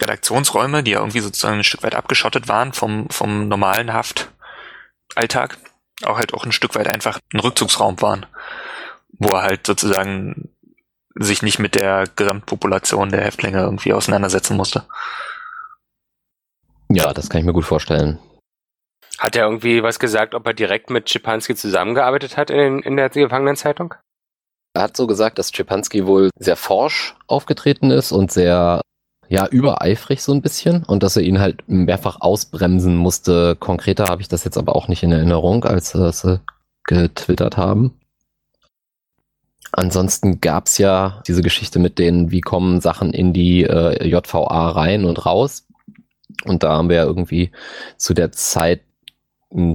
Redaktionsräume, 0.00 0.82
die 0.82 0.92
ja 0.92 0.98
irgendwie 0.98 1.20
sozusagen 1.20 1.58
ein 1.58 1.64
Stück 1.64 1.82
weit 1.82 1.94
abgeschottet 1.94 2.48
waren 2.48 2.72
vom, 2.72 3.08
vom 3.10 3.48
normalen 3.48 3.92
Haftalltag, 3.92 5.58
auch 6.04 6.18
halt 6.18 6.34
auch 6.34 6.44
ein 6.44 6.52
Stück 6.52 6.74
weit 6.74 6.88
einfach 6.88 7.18
ein 7.32 7.40
Rückzugsraum 7.40 8.00
waren, 8.00 8.26
wo 9.18 9.28
er 9.30 9.42
halt 9.42 9.66
sozusagen 9.66 10.50
sich 11.14 11.42
nicht 11.42 11.58
mit 11.58 11.74
der 11.74 12.04
Gesamtpopulation 12.14 13.10
der 13.10 13.22
Häftlinge 13.22 13.60
irgendwie 13.60 13.92
auseinandersetzen 13.92 14.56
musste. 14.56 14.84
Ja, 16.88 17.12
das 17.12 17.28
kann 17.28 17.40
ich 17.40 17.46
mir 17.46 17.52
gut 17.52 17.64
vorstellen. 17.64 18.18
Hat 19.18 19.34
er 19.34 19.46
irgendwie 19.46 19.82
was 19.82 19.98
gesagt, 19.98 20.34
ob 20.34 20.46
er 20.46 20.54
direkt 20.54 20.90
mit 20.90 21.10
Schipanski 21.10 21.56
zusammengearbeitet 21.56 22.36
hat 22.36 22.50
in, 22.50 22.80
in 22.80 22.96
der 22.96 23.08
Gefangenenzeitung? 23.08 23.94
Er 24.74 24.82
hat 24.82 24.96
so 24.96 25.08
gesagt, 25.08 25.38
dass 25.38 25.50
Schipanski 25.50 26.06
wohl 26.06 26.30
sehr 26.38 26.56
forsch 26.56 27.16
aufgetreten 27.26 27.90
ist 27.90 28.12
und 28.12 28.30
sehr 28.30 28.80
ja, 29.28 29.46
übereifrig 29.46 30.22
so 30.22 30.32
ein 30.32 30.42
bisschen 30.42 30.84
und 30.84 31.02
dass 31.02 31.16
er 31.16 31.22
ihn 31.22 31.38
halt 31.38 31.62
mehrfach 31.68 32.20
ausbremsen 32.20 32.96
musste. 32.96 33.56
Konkreter 33.56 34.06
habe 34.06 34.22
ich 34.22 34.28
das 34.28 34.44
jetzt 34.44 34.56
aber 34.56 34.74
auch 34.74 34.88
nicht 34.88 35.02
in 35.02 35.12
Erinnerung, 35.12 35.64
als 35.64 35.90
sie 35.90 36.40
getwittert 36.84 37.56
haben. 37.56 37.92
Ansonsten 39.72 40.40
gab's 40.40 40.78
ja 40.78 41.22
diese 41.26 41.42
Geschichte 41.42 41.78
mit 41.78 41.98
denen, 41.98 42.30
wie 42.30 42.40
kommen 42.40 42.80
Sachen 42.80 43.12
in 43.12 43.34
die 43.34 43.64
äh, 43.64 44.06
JVA 44.06 44.70
rein 44.70 45.04
und 45.04 45.26
raus. 45.26 45.66
Und 46.44 46.62
da 46.62 46.76
haben 46.76 46.88
wir 46.88 46.96
ja 46.96 47.04
irgendwie 47.04 47.50
zu 47.98 48.14
der 48.14 48.32
Zeit 48.32 48.80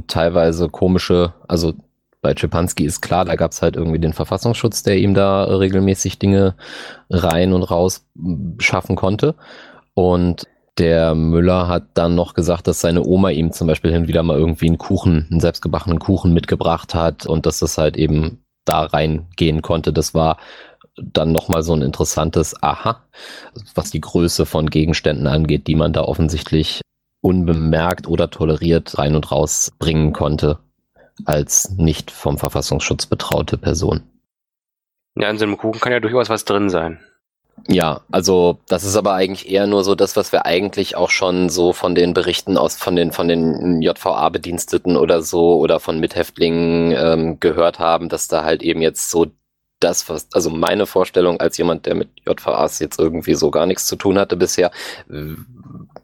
teilweise 0.07 0.69
komische, 0.69 1.33
also 1.47 1.73
bei 2.23 2.33
Czepanski 2.33 2.85
ist 2.85 3.01
klar, 3.01 3.25
da 3.25 3.35
gab 3.35 3.51
es 3.51 3.61
halt 3.61 3.75
irgendwie 3.75 3.99
den 3.99 4.13
Verfassungsschutz, 4.13 4.81
der 4.81 4.97
ihm 4.97 5.13
da 5.13 5.43
regelmäßig 5.43 6.17
Dinge 6.17 6.55
rein 7.09 7.53
und 7.53 7.63
raus 7.63 8.07
schaffen 8.59 8.95
konnte. 8.95 9.35
Und 9.93 10.47
der 10.77 11.15
Müller 11.15 11.67
hat 11.67 11.83
dann 11.93 12.15
noch 12.15 12.33
gesagt, 12.33 12.67
dass 12.67 12.79
seine 12.81 13.03
Oma 13.05 13.29
ihm 13.29 13.51
zum 13.51 13.67
Beispiel 13.67 13.91
hin 13.91 14.07
wieder 14.07 14.23
mal 14.23 14.39
irgendwie 14.39 14.67
einen 14.67 14.77
Kuchen, 14.77 15.27
einen 15.29 15.41
selbstgebackenen 15.41 15.99
Kuchen 15.99 16.33
mitgebracht 16.33 16.95
hat 16.95 17.27
und 17.27 17.45
dass 17.45 17.59
das 17.59 17.77
halt 17.77 17.97
eben 17.97 18.43
da 18.65 18.85
reingehen 18.85 19.61
konnte. 19.61 19.91
Das 19.91 20.13
war 20.13 20.37
dann 20.95 21.33
nochmal 21.33 21.61
so 21.61 21.73
ein 21.73 21.81
interessantes 21.81 22.55
Aha, 22.63 23.03
was 23.75 23.91
die 23.91 24.01
Größe 24.01 24.45
von 24.45 24.69
Gegenständen 24.69 25.27
angeht, 25.27 25.67
die 25.67 25.75
man 25.75 25.91
da 25.91 26.03
offensichtlich 26.03 26.81
unbemerkt 27.21 28.07
oder 28.07 28.29
toleriert 28.29 28.97
rein 28.97 29.15
und 29.15 29.29
raus 29.31 29.73
bringen 29.77 30.13
konnte 30.13 30.59
als 31.25 31.69
nicht 31.71 32.11
vom 32.11 32.37
Verfassungsschutz 32.37 33.05
betraute 33.05 33.57
Person. 33.57 34.03
Ja, 35.15 35.29
in 35.29 35.37
so 35.37 35.45
einem 35.45 35.57
Kuchen 35.57 35.79
kann 35.79 35.91
ja 35.91 35.99
durchaus 35.99 36.29
was 36.29 36.45
drin 36.45 36.69
sein. 36.69 36.99
Ja, 37.67 38.01
also 38.11 38.59
das 38.67 38.83
ist 38.83 38.95
aber 38.95 39.13
eigentlich 39.13 39.49
eher 39.49 39.67
nur 39.67 39.83
so 39.83 39.93
das, 39.93 40.15
was 40.15 40.31
wir 40.31 40.45
eigentlich 40.45 40.95
auch 40.95 41.11
schon 41.11 41.49
so 41.49 41.71
von 41.71 41.93
den 41.93 42.13
Berichten 42.13 42.57
aus 42.57 42.75
von 42.75 42.95
den 42.95 43.11
von 43.11 43.27
den 43.27 43.81
JVA-Bediensteten 43.81 44.97
oder 44.97 45.21
so 45.21 45.57
oder 45.59 45.79
von 45.79 45.99
Mithäftlingen 45.99 46.91
ähm, 46.91 47.39
gehört 47.39 47.77
haben, 47.79 48.09
dass 48.09 48.27
da 48.27 48.43
halt 48.43 48.63
eben 48.63 48.81
jetzt 48.81 49.09
so 49.11 49.27
das, 49.79 50.09
was, 50.09 50.27
also 50.33 50.49
meine 50.49 50.85
Vorstellung 50.85 51.39
als 51.39 51.57
jemand, 51.57 51.85
der 51.85 51.95
mit 51.95 52.09
JVAs 52.25 52.79
jetzt 52.79 52.99
irgendwie 52.99 53.35
so 53.35 53.51
gar 53.51 53.65
nichts 53.65 53.85
zu 53.85 53.95
tun 53.95 54.17
hatte 54.17 54.37
bisher, 54.37 54.71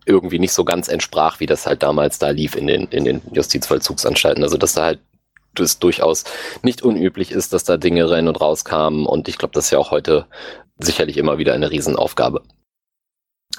irgendwie 0.09 0.39
nicht 0.39 0.53
so 0.53 0.65
ganz 0.65 0.87
entsprach, 0.87 1.39
wie 1.39 1.45
das 1.45 1.65
halt 1.65 1.83
damals 1.83 2.19
da 2.19 2.29
lief 2.31 2.55
in 2.55 2.67
den, 2.67 2.87
in 2.87 3.05
den 3.05 3.21
Justizvollzugsanstalten. 3.31 4.43
Also 4.43 4.57
dass 4.57 4.73
da 4.73 4.83
halt 4.85 4.99
es 5.57 5.79
durchaus 5.79 6.23
nicht 6.61 6.83
unüblich 6.83 7.31
ist, 7.31 7.51
dass 7.53 7.65
da 7.65 7.75
Dinge 7.77 8.09
rein 8.09 8.27
und 8.27 8.39
raus 8.39 8.63
kamen 8.63 9.05
und 9.05 9.27
ich 9.27 9.37
glaube, 9.37 9.53
das 9.53 9.65
ist 9.65 9.71
ja 9.71 9.77
auch 9.77 9.91
heute 9.91 10.25
sicherlich 10.77 11.17
immer 11.17 11.37
wieder 11.37 11.53
eine 11.53 11.69
Riesenaufgabe. 11.69 12.43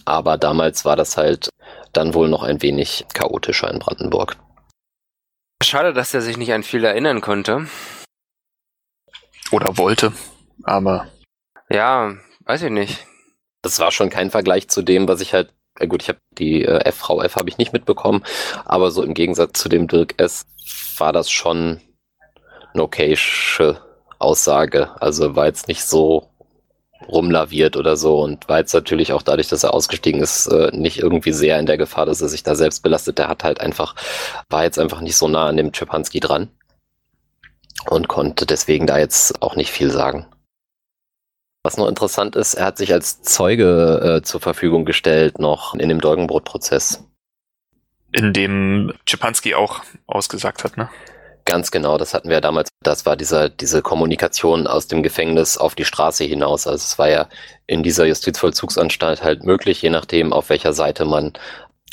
Aber 0.06 0.38
damals 0.38 0.84
war 0.84 0.96
das 0.96 1.16
halt 1.16 1.50
dann 1.92 2.14
wohl 2.14 2.28
noch 2.28 2.42
ein 2.42 2.62
wenig 2.62 3.04
chaotischer 3.12 3.70
in 3.70 3.80
Brandenburg. 3.80 4.36
Schade, 5.62 5.92
dass 5.92 6.14
er 6.14 6.22
sich 6.22 6.36
nicht 6.36 6.52
an 6.52 6.62
viel 6.62 6.84
erinnern 6.84 7.20
konnte. 7.20 7.66
Oder 9.50 9.76
wollte, 9.76 10.12
aber. 10.62 11.08
Ja, 11.68 12.14
weiß 12.44 12.62
ich 12.62 12.70
nicht. 12.70 13.06
Das 13.62 13.78
war 13.78 13.92
schon 13.92 14.08
kein 14.08 14.30
Vergleich 14.30 14.68
zu 14.68 14.82
dem, 14.82 15.06
was 15.06 15.20
ich 15.20 15.34
halt. 15.34 15.52
Äh 15.80 15.86
gut, 15.86 16.02
ich 16.02 16.08
habe 16.08 16.18
die 16.38 16.64
äh, 16.64 16.92
Frau 16.92 17.22
F 17.22 17.36
habe 17.36 17.48
ich 17.48 17.58
nicht 17.58 17.72
mitbekommen, 17.72 18.22
aber 18.64 18.90
so 18.90 19.02
im 19.02 19.14
Gegensatz 19.14 19.60
zu 19.60 19.68
dem 19.68 19.88
Dirk 19.88 20.14
S 20.18 20.46
war 20.98 21.12
das 21.12 21.30
schon 21.30 21.80
eine 22.72 22.82
okayische 22.82 23.80
Aussage. 24.18 24.90
Also 25.00 25.34
war 25.34 25.46
jetzt 25.46 25.68
nicht 25.68 25.84
so 25.84 26.28
rumlaviert 27.08 27.76
oder 27.76 27.96
so 27.96 28.20
und 28.20 28.48
war 28.48 28.58
jetzt 28.58 28.74
natürlich 28.74 29.12
auch 29.12 29.22
dadurch, 29.22 29.48
dass 29.48 29.64
er 29.64 29.74
ausgestiegen 29.74 30.20
ist, 30.20 30.46
äh, 30.46 30.70
nicht 30.72 30.98
irgendwie 30.98 31.32
sehr 31.32 31.58
in 31.58 31.66
der 31.66 31.78
Gefahr, 31.78 32.06
dass 32.06 32.20
er 32.20 32.28
sich 32.28 32.42
da 32.42 32.54
selbst 32.54 32.82
belastet. 32.82 33.18
Der 33.18 33.28
hat 33.28 33.42
halt 33.42 33.60
einfach, 33.60 33.94
war 34.50 34.64
jetzt 34.64 34.78
einfach 34.78 35.00
nicht 35.00 35.16
so 35.16 35.26
nah 35.26 35.46
an 35.46 35.56
dem 35.56 35.72
Chepanski 35.72 36.20
dran 36.20 36.48
und 37.88 38.08
konnte 38.08 38.46
deswegen 38.46 38.86
da 38.86 38.98
jetzt 38.98 39.42
auch 39.42 39.56
nicht 39.56 39.70
viel 39.70 39.90
sagen. 39.90 40.26
Was 41.62 41.76
noch 41.76 41.88
interessant 41.88 42.36
ist, 42.36 42.54
er 42.54 42.66
hat 42.66 42.78
sich 42.78 42.92
als 42.92 43.22
Zeuge 43.22 44.18
äh, 44.18 44.22
zur 44.22 44.40
Verfügung 44.40 44.84
gestellt 44.84 45.38
noch 45.38 45.74
in 45.74 45.88
dem 45.88 46.00
Dolgenbrot-Prozess. 46.00 47.04
In 48.12 48.32
dem 48.32 48.92
Czepanski 49.06 49.54
auch 49.54 49.82
ausgesagt 50.06 50.64
hat, 50.64 50.76
ne? 50.76 50.88
Ganz 51.44 51.70
genau, 51.70 51.98
das 51.98 52.14
hatten 52.14 52.28
wir 52.28 52.36
ja 52.36 52.40
damals. 52.40 52.68
Das 52.82 53.06
war 53.06 53.16
dieser, 53.16 53.48
diese 53.48 53.82
Kommunikation 53.82 54.66
aus 54.66 54.88
dem 54.88 55.02
Gefängnis 55.02 55.58
auf 55.58 55.74
die 55.74 55.84
Straße 55.84 56.24
hinaus. 56.24 56.66
Also 56.66 56.82
es 56.84 56.98
war 56.98 57.08
ja 57.08 57.28
in 57.66 57.82
dieser 57.82 58.06
Justizvollzugsanstalt 58.06 59.22
halt 59.22 59.44
möglich, 59.44 59.82
je 59.82 59.90
nachdem, 59.90 60.32
auf 60.32 60.48
welcher 60.48 60.72
Seite 60.72 61.04
man 61.04 61.32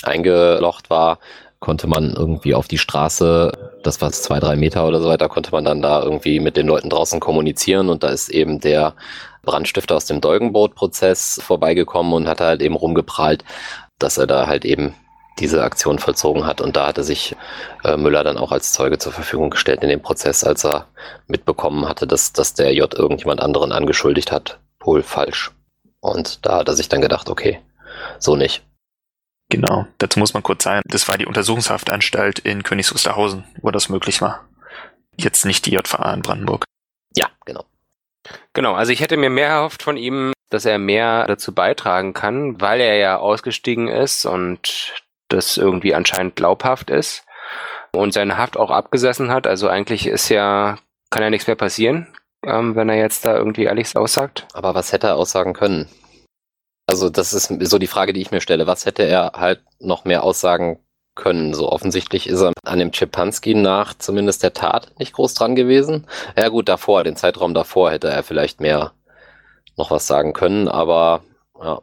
eingelocht 0.03 0.89
war, 0.89 1.19
konnte 1.59 1.87
man 1.87 2.13
irgendwie 2.13 2.53
auf 2.53 2.67
die 2.67 2.77
Straße, 2.77 3.51
das 3.83 4.01
war 4.01 4.11
zwei, 4.11 4.39
drei 4.39 4.55
Meter 4.55 4.87
oder 4.87 5.01
so 5.01 5.07
weiter, 5.07 5.29
konnte 5.29 5.51
man 5.51 5.65
dann 5.65 5.81
da 5.81 6.03
irgendwie 6.03 6.39
mit 6.39 6.57
den 6.57 6.67
Leuten 6.67 6.89
draußen 6.89 7.19
kommunizieren 7.19 7.89
und 7.89 8.03
da 8.03 8.09
ist 8.09 8.29
eben 8.29 8.59
der 8.59 8.93
Brandstifter 9.43 9.95
aus 9.95 10.05
dem 10.05 10.21
Dolgenboot-Prozess 10.21 11.39
vorbeigekommen 11.43 12.13
und 12.13 12.27
hat 12.27 12.41
halt 12.41 12.61
eben 12.61 12.75
rumgeprahlt, 12.75 13.43
dass 13.97 14.17
er 14.17 14.27
da 14.27 14.47
halt 14.47 14.65
eben 14.65 14.93
diese 15.39 15.63
Aktion 15.63 15.99
vollzogen 15.99 16.45
hat. 16.45 16.61
Und 16.61 16.75
da 16.75 16.87
hatte 16.87 17.03
sich 17.03 17.35
äh, 17.83 17.95
Müller 17.95 18.23
dann 18.23 18.37
auch 18.37 18.51
als 18.51 18.73
Zeuge 18.73 18.97
zur 18.97 19.11
Verfügung 19.11 19.49
gestellt 19.49 19.83
in 19.83 19.89
dem 19.89 20.01
Prozess, 20.01 20.43
als 20.43 20.65
er 20.65 20.87
mitbekommen 21.27 21.87
hatte, 21.87 22.07
dass, 22.07 22.33
dass 22.33 22.53
der 22.53 22.73
J 22.73 22.93
irgendjemand 22.93 23.41
anderen 23.41 23.71
angeschuldigt 23.71 24.31
hat. 24.31 24.59
Wohl 24.79 25.03
falsch. 25.03 25.51
Und 25.99 26.45
da 26.45 26.57
hat 26.57 26.67
er 26.67 26.75
sich 26.75 26.89
dann 26.89 27.01
gedacht, 27.01 27.29
okay, 27.29 27.59
so 28.19 28.35
nicht. 28.35 28.63
Genau, 29.49 29.87
dazu 29.97 30.19
muss 30.19 30.33
man 30.33 30.43
kurz 30.43 30.63
sagen, 30.63 30.81
das 30.85 31.07
war 31.07 31.17
die 31.17 31.25
Untersuchungshaftanstalt 31.25 32.39
in 32.39 32.63
Königs 32.63 32.93
Wusterhausen, 32.93 33.45
wo 33.61 33.71
das 33.71 33.87
möglich 33.87 34.21
war. 34.21 34.45
Jetzt 35.15 35.45
nicht 35.45 35.65
die 35.65 35.71
JVA 35.71 36.13
in 36.13 36.21
Brandenburg. 36.21 36.65
Ja, 37.15 37.27
genau. 37.45 37.65
Genau, 38.53 38.73
also 38.73 38.91
ich 38.91 38.99
hätte 38.99 39.15
mir 39.15 39.29
mehr 39.29 39.47
erhofft 39.47 39.83
von 39.83 39.95
ihm, 39.95 40.33
dass 40.49 40.65
er 40.65 40.79
mehr 40.79 41.25
dazu 41.27 41.53
beitragen 41.53 42.13
kann, 42.13 42.59
weil 42.59 42.81
er 42.81 42.97
ja 42.97 43.17
ausgestiegen 43.17 43.87
ist 43.87 44.25
und 44.25 44.93
das 45.29 45.57
irgendwie 45.57 45.95
anscheinend 45.95 46.35
glaubhaft 46.35 46.89
ist 46.89 47.25
und 47.93 48.13
seine 48.13 48.37
Haft 48.37 48.57
auch 48.57 48.71
abgesessen 48.71 49.31
hat. 49.31 49.47
Also 49.47 49.69
eigentlich 49.69 50.07
ist 50.07 50.29
ja, 50.29 50.77
kann 51.09 51.23
ja 51.23 51.29
nichts 51.29 51.47
mehr 51.47 51.55
passieren, 51.55 52.07
ähm, 52.45 52.75
wenn 52.75 52.89
er 52.89 52.97
jetzt 52.97 53.25
da 53.25 53.35
irgendwie 53.35 53.63
ehrlich 53.63 53.95
aussagt. 53.95 54.47
Aber 54.53 54.75
was 54.75 54.91
hätte 54.91 55.07
er 55.07 55.15
aussagen 55.15 55.53
können? 55.53 55.89
Also 56.87 57.09
das 57.09 57.33
ist 57.33 57.53
so 57.69 57.77
die 57.77 57.87
Frage, 57.87 58.13
die 58.13 58.21
ich 58.21 58.31
mir 58.31 58.41
stelle. 58.41 58.65
Was 58.65 58.85
hätte 58.85 59.03
er 59.03 59.33
halt 59.35 59.61
noch 59.79 60.05
mehr 60.05 60.23
aussagen 60.23 60.79
können? 61.15 61.53
So 61.53 61.69
offensichtlich 61.69 62.27
ist 62.27 62.41
er 62.41 62.53
an 62.63 62.79
dem 62.79 62.93
Czepanski 62.93 63.55
nach 63.55 63.93
zumindest 63.93 64.41
der 64.41 64.53
Tat 64.53 64.93
nicht 64.97 65.13
groß 65.13 65.33
dran 65.33 65.55
gewesen. 65.55 66.07
Ja 66.37 66.47
gut, 66.47 66.69
davor, 66.69 67.03
den 67.03 67.17
Zeitraum 67.17 67.53
davor 67.53 67.91
hätte 67.91 68.07
er 68.07 68.23
vielleicht 68.23 68.61
mehr 68.61 68.93
noch 69.75 69.91
was 69.91 70.07
sagen 70.07 70.33
können, 70.33 70.67
aber 70.69 71.23
ja. 71.61 71.81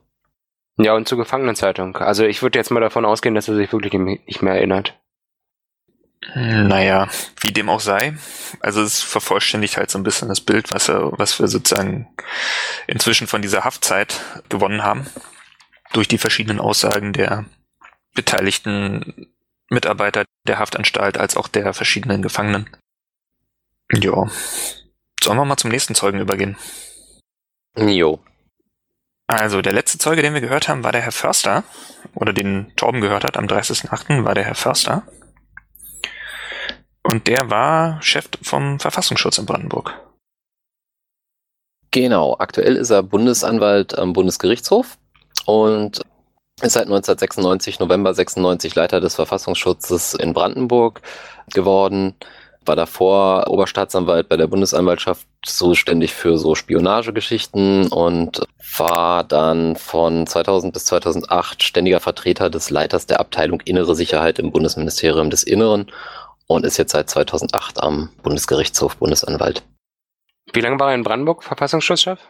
Ja, 0.76 0.94
und 0.94 1.06
zur 1.06 1.18
Gefangenenzeitung. 1.18 1.96
Also 1.98 2.24
ich 2.24 2.42
würde 2.42 2.58
jetzt 2.58 2.70
mal 2.70 2.80
davon 2.80 3.04
ausgehen, 3.04 3.36
dass 3.36 3.46
er 3.46 3.54
sich 3.54 3.72
wirklich 3.72 3.92
nicht 3.92 4.42
mehr 4.42 4.54
erinnert. 4.54 4.98
Naja, 6.32 7.08
wie 7.40 7.52
dem 7.52 7.68
auch 7.68 7.80
sei. 7.80 8.16
Also 8.60 8.82
es 8.82 9.02
vervollständigt 9.02 9.76
halt 9.76 9.90
so 9.90 9.98
ein 9.98 10.04
bisschen 10.04 10.28
das 10.28 10.40
Bild, 10.40 10.72
was, 10.72 10.88
er, 10.88 11.12
was 11.18 11.38
wir 11.38 11.48
sozusagen 11.48 12.08
inzwischen 12.87 13.26
von 13.26 13.42
dieser 13.42 13.64
Haftzeit 13.64 14.20
gewonnen 14.48 14.82
haben. 14.82 15.06
Durch 15.92 16.08
die 16.08 16.18
verschiedenen 16.18 16.60
Aussagen 16.60 17.12
der 17.12 17.44
beteiligten 18.14 19.28
Mitarbeiter 19.68 20.24
der 20.46 20.58
Haftanstalt 20.58 21.18
als 21.18 21.37
auch 21.37 21.48
der 21.48 21.72
verschiedenen 21.74 22.22
Gefangenen. 22.22 22.68
Ja. 23.92 24.28
Sollen 25.22 25.38
wir 25.38 25.44
mal 25.44 25.56
zum 25.56 25.70
nächsten 25.70 25.94
Zeugen 25.94 26.20
übergehen? 26.20 26.56
Jo. 27.76 28.20
Also 29.26 29.62
der 29.62 29.72
letzte 29.72 29.98
Zeuge, 29.98 30.22
den 30.22 30.34
wir 30.34 30.40
gehört 30.40 30.68
haben, 30.68 30.84
war 30.84 30.92
der 30.92 31.00
Herr 31.00 31.12
Förster. 31.12 31.64
Oder 32.14 32.32
den 32.32 32.74
Torben 32.76 33.00
gehört 33.00 33.24
hat 33.24 33.37
am 33.37 33.46
30.8. 33.46 34.24
war 34.24 34.34
der 34.34 34.44
Herr 34.44 34.54
Förster. 34.54 35.06
Und 37.04 37.26
der 37.26 37.50
war 37.50 38.00
Chef 38.02 38.28
vom 38.42 38.80
Verfassungsschutz 38.80 39.38
in 39.38 39.46
Brandenburg. 39.46 39.94
Genau, 41.90 42.34
aktuell 42.38 42.74
ist 42.74 42.90
er 42.90 43.02
Bundesanwalt 43.02 43.96
am 43.96 44.14
Bundesgerichtshof 44.14 44.98
und 45.46 46.00
ist 46.60 46.72
seit 46.72 46.86
1996, 46.86 47.78
November 47.78 48.14
96 48.14 48.74
Leiter 48.74 49.00
des 49.00 49.14
Verfassungsschutzes 49.14 50.14
in 50.14 50.32
Brandenburg 50.32 51.02
geworden. 51.52 52.14
War 52.64 52.76
davor 52.76 53.48
Oberstaatsanwalt 53.48 54.28
bei 54.28 54.36
der 54.36 54.46
Bundesanwaltschaft 54.46 55.26
zuständig 55.44 56.14
für 56.14 56.38
so 56.38 56.54
Spionagegeschichten 56.54 57.88
und 57.88 58.40
war 58.78 59.22
dann 59.22 59.76
von 59.76 60.26
2000 60.26 60.72
bis 60.72 60.86
2008 60.86 61.62
ständiger 61.62 62.00
Vertreter 62.00 62.48
des 62.48 62.70
Leiters 62.70 63.06
der 63.06 63.20
Abteilung 63.20 63.60
Innere 63.60 63.94
Sicherheit 63.94 64.38
im 64.38 64.50
Bundesministerium 64.50 65.28
des 65.28 65.42
Inneren 65.42 65.92
und 66.46 66.64
ist 66.64 66.76
jetzt 66.76 66.92
seit 66.92 67.11
2008 67.11 67.83
am 67.83 68.11
Bundesgerichtshof 68.22 68.96
Bundesanwalt. 68.96 69.62
Wie 70.52 70.61
lange 70.61 70.78
war 70.78 70.90
er 70.90 70.94
in 70.94 71.02
Brandenburg 71.02 71.42
Verfassungsschutzchef? 71.42 72.20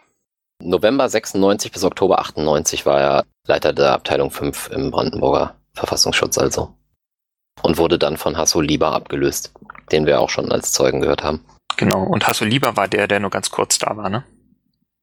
November 0.63 1.09
96 1.09 1.71
bis 1.71 1.83
Oktober 1.83 2.19
98 2.19 2.85
war 2.85 3.01
er 3.01 3.25
Leiter 3.47 3.73
der 3.73 3.91
Abteilung 3.91 4.31
5 4.31 4.69
im 4.71 4.91
Brandenburger 4.91 5.55
Verfassungsschutz 5.73 6.37
also. 6.37 6.73
Und 7.61 7.77
wurde 7.77 7.99
dann 7.99 8.17
von 8.17 8.37
Hasso 8.37 8.61
Lieber 8.61 8.93
abgelöst, 8.93 9.53
den 9.91 10.05
wir 10.05 10.19
auch 10.19 10.29
schon 10.29 10.51
als 10.51 10.71
Zeugen 10.71 11.01
gehört 11.01 11.23
haben. 11.23 11.43
Genau, 11.77 12.03
und 12.03 12.27
Hasso 12.27 12.45
Lieber 12.45 12.77
war 12.77 12.87
der, 12.87 13.07
der 13.07 13.19
nur 13.19 13.29
ganz 13.29 13.49
kurz 13.49 13.77
da 13.77 13.97
war, 13.97 14.09
ne? 14.09 14.23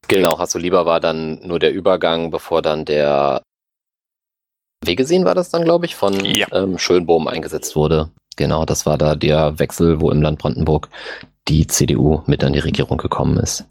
Genau, 0.09 0.38
Hasso 0.38 0.59
Lieber 0.59 0.87
war 0.87 1.01
dann 1.01 1.40
nur 1.46 1.59
der 1.59 1.72
Übergang, 1.72 2.31
bevor 2.31 2.62
dann 2.62 2.85
der 2.85 3.42
Wegesehen 4.85 5.25
war 5.25 5.35
das 5.35 5.51
dann, 5.51 5.64
glaube 5.64 5.87
ich, 5.87 5.94
von 5.94 6.25
ja. 6.25 6.46
ähm, 6.53 6.79
Schönbohm 6.79 7.29
eingesetzt 7.29 7.77
wurde. 7.77 8.11
Genau, 8.37 8.64
das 8.64 8.87
war 8.87 8.99
da 8.99 9.14
der 9.14 9.59
Wechsel, 9.59 10.01
wo 10.01 10.11
im 10.11 10.23
Land 10.23 10.38
Brandenburg 10.38 10.88
die 11.49 11.66
CDU 11.66 12.23
mit 12.27 12.42
an 12.45 12.53
die 12.53 12.61
Regierung 12.61 12.99
gekommen 12.99 13.37
ist. 13.38 13.66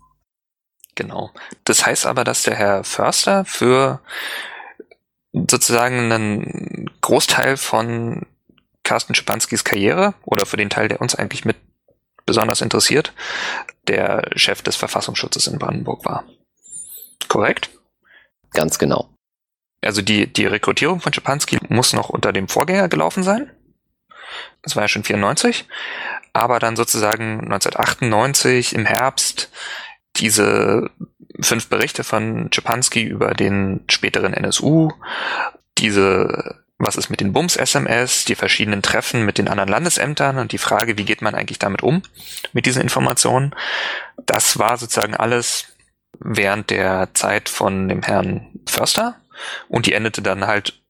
Genau. 0.95 1.31
Das 1.63 1.85
heißt 1.85 2.05
aber, 2.05 2.23
dass 2.23 2.43
der 2.43 2.55
Herr 2.55 2.83
Förster 2.83 3.45
für 3.45 4.01
sozusagen 5.33 6.11
einen 6.11 6.91
Großteil 7.01 7.57
von 7.57 8.25
Carsten 8.83 9.15
Schipanskis 9.15 9.63
Karriere 9.63 10.13
oder 10.25 10.45
für 10.45 10.57
den 10.57 10.69
Teil, 10.69 10.89
der 10.89 11.01
uns 11.01 11.15
eigentlich 11.15 11.45
mit 11.45 11.55
besonders 12.25 12.61
interessiert, 12.61 13.13
der 13.87 14.29
Chef 14.35 14.61
des 14.61 14.75
Verfassungsschutzes 14.75 15.47
in 15.47 15.59
Brandenburg 15.59 16.05
war. 16.05 16.25
Korrekt? 17.27 17.69
Ganz 18.51 18.77
genau. 18.77 19.09
Also 19.81 20.01
die, 20.01 20.31
die 20.31 20.45
Rekrutierung 20.45 20.99
von 20.99 21.13
Schipanski 21.13 21.57
muss 21.69 21.93
noch 21.93 22.09
unter 22.09 22.33
dem 22.33 22.47
Vorgänger 22.47 22.89
gelaufen 22.89 23.23
sein? 23.23 23.51
Das 24.61 24.75
war 24.75 24.83
ja 24.83 24.87
schon 24.87 25.03
94, 25.03 25.67
aber 26.33 26.59
dann 26.59 26.75
sozusagen 26.75 27.41
1998 27.41 28.75
im 28.75 28.85
Herbst 28.85 29.51
diese 30.17 30.89
fünf 31.39 31.67
Berichte 31.67 32.03
von 32.03 32.49
Czepanski 32.51 33.03
über 33.03 33.33
den 33.33 33.85
späteren 33.89 34.33
NSU, 34.33 34.91
diese 35.77 36.61
was 36.83 36.95
ist 36.95 37.09
mit 37.09 37.21
den 37.21 37.33
Bums-SMS, 37.33 38.25
die 38.25 38.35
verschiedenen 38.35 38.81
Treffen 38.81 39.23
mit 39.25 39.37
den 39.37 39.47
anderen 39.47 39.69
Landesämtern 39.69 40.39
und 40.39 40.51
die 40.51 40.57
Frage, 40.57 40.97
wie 40.97 41.05
geht 41.05 41.21
man 41.21 41.35
eigentlich 41.35 41.59
damit 41.59 41.83
um, 41.83 42.01
mit 42.53 42.65
diesen 42.65 42.81
Informationen. 42.81 43.53
Das 44.25 44.57
war 44.57 44.77
sozusagen 44.77 45.15
alles 45.15 45.65
während 46.19 46.69
der 46.69 47.09
Zeit 47.13 47.49
von 47.49 47.87
dem 47.87 48.01
Herrn 48.01 48.47
Förster 48.67 49.15
und 49.69 49.85
die 49.85 49.93
endete 49.93 50.21
dann 50.21 50.47
halt 50.47 50.81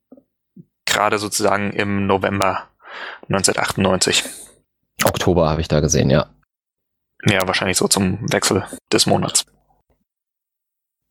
gerade 0.85 1.19
sozusagen 1.19 1.71
im 1.71 2.07
November 2.07 2.67
1998. 3.29 4.23
Oktober 5.03 5.49
habe 5.49 5.61
ich 5.61 5.67
da 5.67 5.79
gesehen, 5.79 6.09
ja. 6.09 6.29
Ja, 7.25 7.47
wahrscheinlich 7.47 7.77
so 7.77 7.87
zum 7.87 8.31
Wechsel 8.31 8.65
des 8.91 9.05
Monats. 9.05 9.45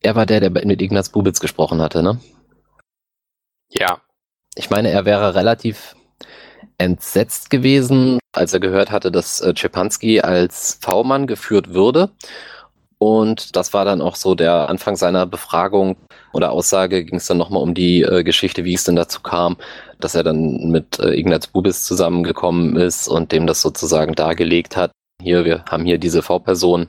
Er 0.02 0.16
war 0.16 0.26
der, 0.26 0.40
der 0.40 0.50
mit 0.50 0.82
Ignaz 0.82 1.10
Bubitz 1.10 1.40
gesprochen 1.40 1.80
hatte, 1.80 2.02
ne? 2.02 2.20
Ja. 3.70 4.00
Ich 4.56 4.70
meine, 4.70 4.90
er 4.90 5.04
wäre 5.04 5.34
relativ 5.34 5.94
entsetzt 6.78 7.50
gewesen, 7.50 8.18
als 8.32 8.52
er 8.52 8.60
gehört 8.60 8.90
hatte, 8.90 9.12
dass 9.12 9.40
äh, 9.40 9.54
Czepanski 9.54 10.20
als 10.20 10.78
V-Mann 10.80 11.26
geführt 11.26 11.72
würde. 11.72 12.10
Und 12.98 13.56
das 13.56 13.72
war 13.72 13.84
dann 13.84 14.02
auch 14.02 14.16
so 14.16 14.34
der 14.34 14.68
Anfang 14.68 14.96
seiner 14.96 15.26
Befragung 15.26 15.96
oder 16.32 16.50
Aussage, 16.50 17.04
ging 17.04 17.16
es 17.16 17.26
dann 17.26 17.38
nochmal 17.38 17.62
um 17.62 17.74
die 17.74 18.02
äh, 18.02 18.22
Geschichte, 18.24 18.64
wie 18.64 18.74
es 18.74 18.84
denn 18.84 18.96
dazu 18.96 19.20
kam, 19.20 19.56
dass 20.04 20.14
er 20.14 20.22
dann 20.22 20.70
mit 20.70 20.98
äh, 20.98 21.14
Ignaz 21.14 21.46
Bubis 21.46 21.84
zusammengekommen 21.84 22.76
ist 22.76 23.08
und 23.08 23.32
dem 23.32 23.46
das 23.46 23.60
sozusagen 23.60 24.14
dargelegt 24.14 24.76
hat. 24.76 24.92
Hier, 25.22 25.44
wir 25.44 25.64
haben 25.66 25.84
hier 25.84 25.98
diese 25.98 26.22
V-Person 26.22 26.88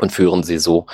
und 0.00 0.12
führen 0.12 0.42
sie 0.42 0.58
so, 0.58 0.86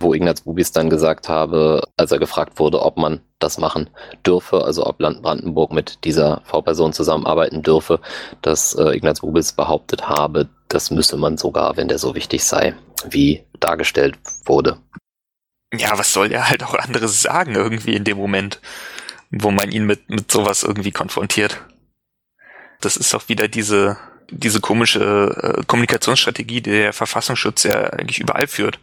wo 0.00 0.14
Ignaz 0.14 0.42
Bubis 0.42 0.72
dann 0.72 0.90
gesagt 0.90 1.28
habe, 1.28 1.82
als 1.96 2.12
er 2.12 2.18
gefragt 2.18 2.58
wurde, 2.58 2.82
ob 2.82 2.96
man 2.96 3.20
das 3.38 3.58
machen 3.58 3.88
dürfe, 4.26 4.64
also 4.64 4.86
ob 4.86 5.00
Land 5.00 5.22
Brandenburg 5.22 5.72
mit 5.72 6.04
dieser 6.04 6.42
V-Person 6.44 6.92
zusammenarbeiten 6.92 7.62
dürfe, 7.62 8.00
dass 8.42 8.74
äh, 8.74 8.96
Ignaz 8.96 9.20
Bubis 9.20 9.52
behauptet 9.52 10.08
habe, 10.08 10.48
das 10.68 10.90
müsse 10.90 11.16
man 11.16 11.38
sogar, 11.38 11.76
wenn 11.76 11.88
der 11.88 11.98
so 11.98 12.14
wichtig 12.14 12.44
sei, 12.44 12.74
wie 13.08 13.44
dargestellt 13.60 14.18
wurde. 14.44 14.78
Ja, 15.74 15.98
was 15.98 16.12
soll 16.12 16.32
er 16.32 16.48
halt 16.48 16.64
auch 16.64 16.74
anderes 16.74 17.22
sagen 17.22 17.54
irgendwie 17.54 17.94
in 17.94 18.04
dem 18.04 18.16
Moment? 18.16 18.60
Wo 19.30 19.50
man 19.50 19.70
ihn 19.70 19.84
mit, 19.84 20.08
mit 20.10 20.30
sowas 20.30 20.62
irgendwie 20.62 20.92
konfrontiert. 20.92 21.62
Das 22.80 22.96
ist 22.96 23.12
doch 23.12 23.28
wieder 23.28 23.48
diese, 23.48 23.98
diese 24.30 24.60
komische 24.60 25.58
äh, 25.58 25.64
Kommunikationsstrategie, 25.66 26.60
die 26.60 26.70
der 26.70 26.92
Verfassungsschutz 26.92 27.64
ja 27.64 27.84
eigentlich 27.90 28.20
überall 28.20 28.46
führt. 28.46 28.78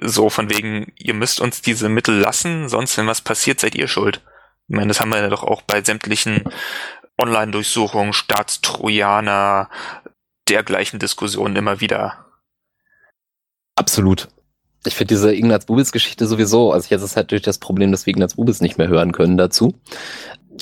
So 0.00 0.30
von 0.30 0.50
wegen, 0.50 0.92
ihr 0.96 1.14
müsst 1.14 1.40
uns 1.40 1.62
diese 1.62 1.88
Mittel 1.88 2.18
lassen, 2.18 2.68
sonst 2.68 2.96
wenn 2.98 3.06
was 3.06 3.20
passiert, 3.20 3.60
seid 3.60 3.74
ihr 3.74 3.88
schuld. 3.88 4.22
Ich 4.68 4.76
meine, 4.76 4.88
das 4.88 5.00
haben 5.00 5.10
wir 5.10 5.18
ja 5.18 5.28
doch 5.28 5.44
auch 5.44 5.62
bei 5.62 5.82
sämtlichen 5.82 6.44
Online-Durchsuchung, 7.16 8.12
Staatstrojaner, 8.12 9.70
dergleichen 10.48 10.98
Diskussionen 10.98 11.56
immer 11.56 11.80
wieder. 11.80 12.26
Absolut. 13.76 14.28
Ich 14.86 14.94
finde 14.94 15.14
diese 15.14 15.34
Ignaz 15.34 15.66
Bubis-Geschichte 15.66 16.26
sowieso, 16.26 16.72
also 16.72 16.88
jetzt 16.90 17.02
ist 17.02 17.16
halt 17.16 17.30
durch 17.30 17.42
das 17.42 17.58
Problem, 17.58 17.90
dass 17.90 18.06
wir 18.06 18.12
Ignaz 18.12 18.34
Bubis 18.34 18.60
nicht 18.60 18.78
mehr 18.78 18.88
hören 18.88 19.12
können 19.12 19.36
dazu, 19.36 19.74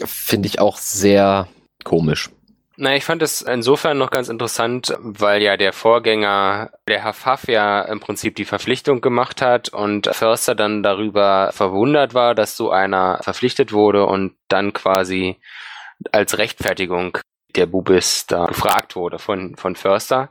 finde 0.05 0.49
ich 0.49 0.59
auch 0.59 0.79
sehr 0.79 1.49
komisch. 1.85 2.31
Na, 2.79 2.95
ich 2.95 3.07
fand 3.07 3.23
es 3.23 3.41
insofern 3.41 3.97
noch 3.97 4.11
ganz 4.11 4.29
interessant, 4.29 4.95
weil 5.01 5.41
ja 5.43 5.57
der 5.57 5.73
Vorgänger, 5.73 6.73
der 6.87 7.03
Herr 7.03 7.15
Pfaff 7.15 7.49
ja 7.49 7.81
im 7.81 8.01
Prinzip 8.01 8.37
die 8.37 8.45
Verpflichtung 8.45 9.01
gemacht 9.01 9.41
hat 9.41 9.71
und 9.71 10.09
Förster 10.13 10.55
dann 10.55 10.83
darüber 10.83 11.53
verwundert 11.55 12.13
war, 12.13 12.35
dass 12.35 12.55
so 12.55 12.71
einer 12.71 13.21
verpflichtet 13.23 13.73
wurde 13.73 14.05
und 14.05 14.35
dann 14.49 14.75
quasi 14.75 15.37
als 16.13 16.37
Rechtfertigung 16.37 17.17
der 17.57 17.67
Bubis 17.67 18.27
da 18.27 18.47
gefragt 18.47 18.97
wurde 18.97 19.19
von, 19.19 19.57
von 19.57 19.77
Förster, 19.77 20.31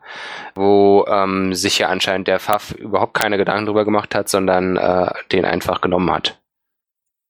wo 0.53 1.05
ähm, 1.07 1.53
sich 1.53 1.79
ja 1.79 1.89
anscheinend 1.89 2.27
der 2.27 2.39
Pfaff 2.39 2.71
überhaupt 2.71 3.13
keine 3.13 3.37
Gedanken 3.37 3.65
drüber 3.65 3.85
gemacht 3.85 4.15
hat, 4.15 4.29
sondern 4.29 4.77
äh, 4.77 5.11
den 5.31 5.45
einfach 5.45 5.81
genommen 5.81 6.11
hat. 6.11 6.39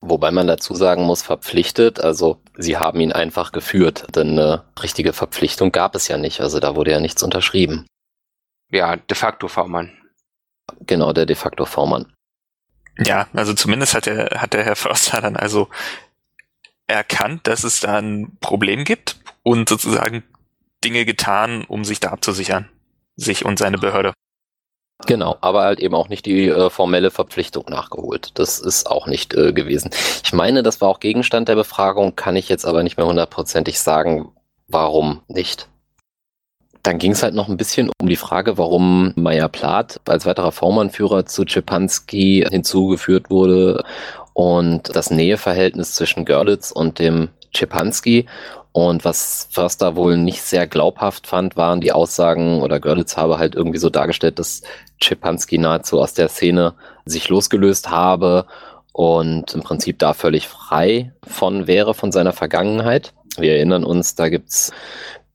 Wobei 0.01 0.31
man 0.31 0.47
dazu 0.47 0.75
sagen 0.75 1.03
muss, 1.03 1.23
verpflichtet, 1.23 1.99
also 1.99 2.41
sie 2.55 2.77
haben 2.77 2.99
ihn 2.99 3.11
einfach 3.11 3.51
geführt, 3.51 4.05
denn 4.15 4.31
eine 4.31 4.65
richtige 4.81 5.13
Verpflichtung 5.13 5.71
gab 5.71 5.95
es 5.95 6.07
ja 6.07 6.17
nicht, 6.17 6.41
also 6.41 6.59
da 6.59 6.75
wurde 6.75 6.91
ja 6.91 6.99
nichts 6.99 7.23
unterschrieben. 7.23 7.87
Ja, 8.71 8.97
de 8.97 9.15
facto 9.15 9.47
V-Mann. 9.47 9.91
Genau, 10.81 11.13
der 11.13 11.25
de 11.25 11.35
facto 11.35 11.65
V-Mann. 11.65 12.11
Ja, 12.97 13.27
also 13.33 13.53
zumindest 13.53 13.93
hat 13.93 14.05
der, 14.05 14.41
hat 14.41 14.53
der 14.53 14.63
Herr 14.63 14.75
Förster 14.75 15.21
dann 15.21 15.35
also 15.35 15.69
erkannt, 16.87 17.47
dass 17.47 17.63
es 17.63 17.79
da 17.79 17.97
ein 17.97 18.37
Problem 18.41 18.83
gibt 18.83 19.17
und 19.45 19.69
sozusagen 19.69 20.23
Dinge 20.83 21.05
getan, 21.05 21.63
um 21.67 21.85
sich 21.85 21.99
da 21.99 22.09
abzusichern. 22.09 22.69
Sich 23.15 23.45
und 23.45 23.57
seine 23.59 23.77
Behörde. 23.77 24.13
Genau, 25.05 25.37
aber 25.41 25.63
halt 25.63 25.79
eben 25.79 25.93
auch 25.93 26.09
nicht 26.09 26.25
die 26.25 26.47
äh, 26.47 26.69
formelle 26.69 27.11
Verpflichtung 27.11 27.65
nachgeholt. 27.69 28.31
Das 28.35 28.59
ist 28.59 28.89
auch 28.89 29.07
nicht 29.07 29.33
äh, 29.33 29.53
gewesen. 29.53 29.91
Ich 30.23 30.33
meine, 30.33 30.63
das 30.63 30.81
war 30.81 30.89
auch 30.89 30.99
Gegenstand 30.99 31.47
der 31.47 31.55
Befragung, 31.55 32.15
kann 32.15 32.35
ich 32.35 32.49
jetzt 32.49 32.65
aber 32.65 32.81
nicht 32.81 32.97
mehr 32.97 33.05
hundertprozentig 33.05 33.79
sagen, 33.79 34.31
warum 34.67 35.21
nicht. 35.27 35.69
Dann 36.81 36.97
ging 36.97 37.11
es 37.11 37.23
halt 37.23 37.35
noch 37.35 37.49
ein 37.49 37.57
bisschen 37.57 37.91
um 38.01 38.07
die 38.07 38.15
Frage, 38.15 38.57
warum 38.57 39.13
Meyer 39.15 39.49
Plath 39.49 40.01
als 40.07 40.25
weiterer 40.25 40.51
V-Mann-Führer 40.51 41.25
zu 41.25 41.45
Czepanski 41.45 42.45
hinzugeführt 42.49 43.29
wurde 43.29 43.83
und 44.33 44.95
das 44.95 45.11
Näheverhältnis 45.11 45.93
zwischen 45.93 46.25
Görlitz 46.25 46.71
und 46.71 46.99
dem 46.99 47.29
Czepanski 47.53 48.27
und 48.75 49.05
was 49.05 49.47
Förster 49.51 49.95
wohl 49.95 50.17
nicht 50.17 50.41
sehr 50.41 50.67
glaubhaft 50.67 51.27
fand, 51.27 51.55
waren 51.55 51.79
die 51.79 51.93
Aussagen, 51.93 52.61
oder 52.61 52.81
Görlitz 52.81 53.15
habe 53.15 53.37
halt 53.37 53.55
irgendwie 53.55 53.77
so 53.77 53.89
dargestellt, 53.89 54.37
dass 54.37 54.63
Schepanski 55.01 55.57
nahezu 55.57 56.01
aus 56.01 56.13
der 56.13 56.27
Szene 56.27 56.73
sich 57.05 57.29
losgelöst 57.29 57.89
habe 57.89 58.47
und 58.91 59.53
im 59.53 59.63
Prinzip 59.63 59.97
da 59.99 60.13
völlig 60.13 60.49
frei 60.49 61.13
von 61.25 61.67
wäre, 61.67 61.93
von 61.93 62.11
seiner 62.11 62.33
Vergangenheit. 62.33 63.13
Wir 63.37 63.53
erinnern 63.53 63.85
uns, 63.85 64.15
da 64.15 64.27
gibt's 64.27 64.73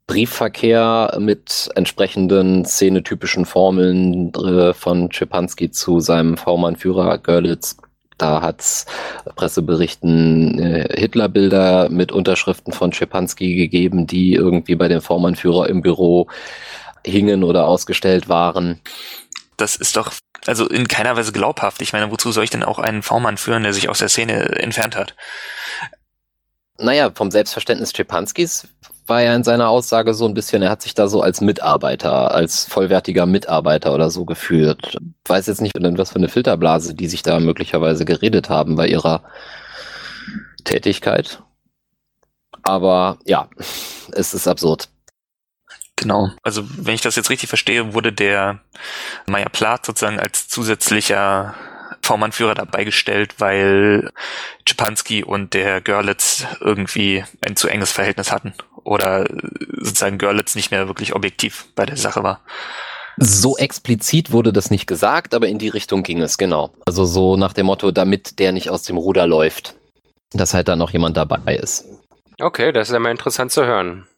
Briefverkehr 0.06 1.16
mit 1.18 1.70
entsprechenden 1.76 2.66
szenetypischen 2.66 3.46
Formeln 3.46 4.34
äh, 4.34 4.74
von 4.74 5.10
Schepanski 5.10 5.70
zu 5.70 6.00
seinem 6.00 6.36
V-Mann-Führer 6.36 7.16
Görlitz 7.16 7.78
da 8.20 8.42
hat's 8.42 8.86
Presseberichten 9.36 10.58
äh, 10.58 10.88
Hitlerbilder 10.98 11.88
mit 11.88 12.12
Unterschriften 12.12 12.72
von 12.72 12.92
Schepanski 12.92 13.56
gegeben, 13.56 14.06
die 14.06 14.34
irgendwie 14.34 14.74
bei 14.74 14.88
dem 14.88 15.00
Vormannführer 15.00 15.68
im 15.68 15.82
Büro 15.82 16.28
hingen 17.04 17.44
oder 17.44 17.66
ausgestellt 17.66 18.28
waren. 18.28 18.80
Das 19.56 19.76
ist 19.76 19.96
doch 19.96 20.12
also 20.46 20.66
in 20.68 20.88
keiner 20.88 21.16
Weise 21.16 21.32
glaubhaft. 21.32 21.82
Ich 21.82 21.92
meine, 21.92 22.10
wozu 22.10 22.32
soll 22.32 22.44
ich 22.44 22.50
denn 22.50 22.64
auch 22.64 22.78
einen 22.78 23.02
V-Mann 23.02 23.36
führen, 23.36 23.62
der 23.62 23.72
sich 23.72 23.88
aus 23.88 23.98
der 23.98 24.08
Szene 24.08 24.58
entfernt 24.58 24.96
hat? 24.96 25.14
Naja, 26.80 27.10
vom 27.14 27.30
Selbstverständnis 27.30 27.92
Schepanskis 27.94 28.68
war 29.06 29.22
ja 29.22 29.34
in 29.34 29.44
seiner 29.44 29.68
Aussage 29.68 30.14
so 30.14 30.26
ein 30.26 30.34
bisschen, 30.34 30.62
er 30.62 30.70
hat 30.70 30.82
sich 30.82 30.94
da 30.94 31.08
so 31.08 31.20
als 31.20 31.40
Mitarbeiter, 31.40 32.32
als 32.32 32.64
vollwertiger 32.64 33.26
Mitarbeiter 33.26 33.92
oder 33.92 34.10
so 34.10 34.24
gefühlt. 34.24 34.78
Ich 34.94 35.30
weiß 35.30 35.46
jetzt 35.48 35.60
nicht, 35.60 35.74
was 35.76 36.10
für 36.10 36.16
eine 36.16 36.28
Filterblase 36.28 36.94
die 36.94 37.08
sich 37.08 37.22
da 37.22 37.40
möglicherweise 37.40 38.04
geredet 38.04 38.48
haben 38.48 38.76
bei 38.76 38.86
ihrer 38.86 39.22
Tätigkeit. 40.64 41.42
Aber 42.62 43.18
ja, 43.24 43.48
es 44.12 44.32
ist 44.32 44.46
absurd. 44.46 44.88
Genau. 45.96 46.30
Also 46.42 46.62
wenn 46.78 46.94
ich 46.94 47.02
das 47.02 47.16
jetzt 47.16 47.30
richtig 47.30 47.48
verstehe, 47.48 47.92
wurde 47.92 48.12
der 48.12 48.60
Meyer 49.26 49.50
Plath 49.50 49.84
sozusagen 49.84 50.18
als 50.18 50.48
zusätzlicher 50.48 51.54
V-Mann-Führer 52.10 52.54
dabei 52.54 52.82
gestellt, 52.84 53.36
weil 53.38 54.10
Czepanski 54.66 55.22
und 55.22 55.54
der 55.54 55.80
Görlitz 55.80 56.44
irgendwie 56.60 57.24
ein 57.46 57.54
zu 57.54 57.68
enges 57.68 57.92
Verhältnis 57.92 58.32
hatten 58.32 58.52
oder 58.82 59.26
sozusagen 59.78 60.18
Görlitz 60.18 60.56
nicht 60.56 60.72
mehr 60.72 60.88
wirklich 60.88 61.14
objektiv 61.14 61.66
bei 61.76 61.86
der 61.86 61.96
Sache 61.96 62.24
war. 62.24 62.40
So 63.16 63.56
explizit 63.56 64.32
wurde 64.32 64.52
das 64.52 64.70
nicht 64.70 64.86
gesagt, 64.86 65.34
aber 65.34 65.46
in 65.46 65.58
die 65.58 65.68
Richtung 65.68 66.02
ging 66.02 66.20
es, 66.20 66.36
genau. 66.36 66.72
Also 66.84 67.04
so 67.04 67.36
nach 67.36 67.52
dem 67.52 67.66
Motto, 67.66 67.92
damit 67.92 68.38
der 68.38 68.50
nicht 68.50 68.70
aus 68.70 68.82
dem 68.82 68.96
Ruder 68.96 69.26
läuft, 69.26 69.76
dass 70.32 70.54
halt 70.54 70.66
da 70.68 70.74
noch 70.74 70.90
jemand 70.90 71.16
dabei 71.16 71.54
ist. 71.56 71.84
Okay, 72.40 72.72
das 72.72 72.88
ist 72.88 72.94
ja 72.94 72.98
mal 72.98 73.10
interessant 73.10 73.52
zu 73.52 73.64
hören. 73.64 74.08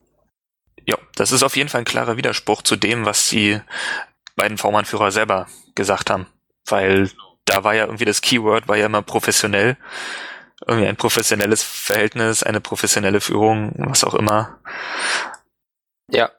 Ja, 0.86 0.96
das 1.16 1.32
ist 1.32 1.42
auf 1.42 1.56
jeden 1.56 1.68
Fall 1.68 1.82
ein 1.82 1.86
klarer 1.86 2.16
Widerspruch 2.16 2.62
zu 2.62 2.76
dem, 2.76 3.04
was 3.04 3.28
die 3.28 3.60
beiden 4.36 4.56
V-Mann-Führer 4.56 5.10
selber 5.10 5.46
gesagt 5.74 6.08
haben. 6.08 6.26
Weil 6.66 7.10
da 7.52 7.64
war 7.64 7.74
ja 7.74 7.84
irgendwie 7.84 8.04
das 8.04 8.20
Keyword, 8.20 8.68
war 8.68 8.76
ja 8.76 8.86
immer 8.86 9.02
professionell 9.02 9.76
irgendwie 10.66 10.86
ein 10.86 10.96
professionelles 10.96 11.62
Verhältnis, 11.62 12.42
eine 12.42 12.60
professionelle 12.60 13.20
Führung, 13.20 13.72
was 13.76 14.04
auch 14.04 14.14
immer. 14.14 14.58
Ja. 16.08 16.30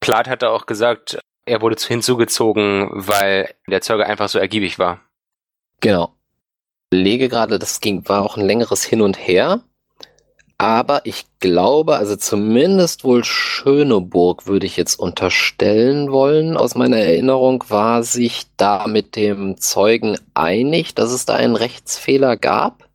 Plath 0.00 0.28
hatte 0.28 0.50
auch 0.50 0.66
gesagt, 0.66 1.18
er 1.46 1.62
wurde 1.62 1.76
hinzugezogen, 1.82 2.88
weil 2.92 3.54
der 3.66 3.80
Zeuge 3.80 4.06
einfach 4.06 4.28
so 4.28 4.38
ergiebig 4.38 4.78
war. 4.78 5.00
Genau. 5.80 6.14
Lege 6.92 7.28
gerade, 7.28 7.58
das 7.58 7.80
ging, 7.80 8.08
war 8.08 8.22
auch 8.22 8.36
ein 8.36 8.44
längeres 8.46 8.84
Hin 8.84 9.02
und 9.02 9.16
Her. 9.16 9.62
Aber 10.58 11.02
ich 11.04 11.26
glaube, 11.38 11.96
also 11.96 12.16
zumindest 12.16 13.04
wohl 13.04 13.24
Schöneburg 13.24 14.46
würde 14.46 14.64
ich 14.64 14.78
jetzt 14.78 14.98
unterstellen 14.98 16.10
wollen. 16.10 16.56
Aus 16.56 16.74
meiner 16.74 16.96
Erinnerung 16.96 17.64
war 17.68 18.02
sich 18.02 18.46
da 18.56 18.86
mit 18.86 19.16
dem 19.16 19.58
Zeugen 19.58 20.18
einig, 20.32 20.94
dass 20.94 21.12
es 21.12 21.26
da 21.26 21.34
einen 21.34 21.56
Rechtsfehler 21.56 22.36
gab 22.38 22.86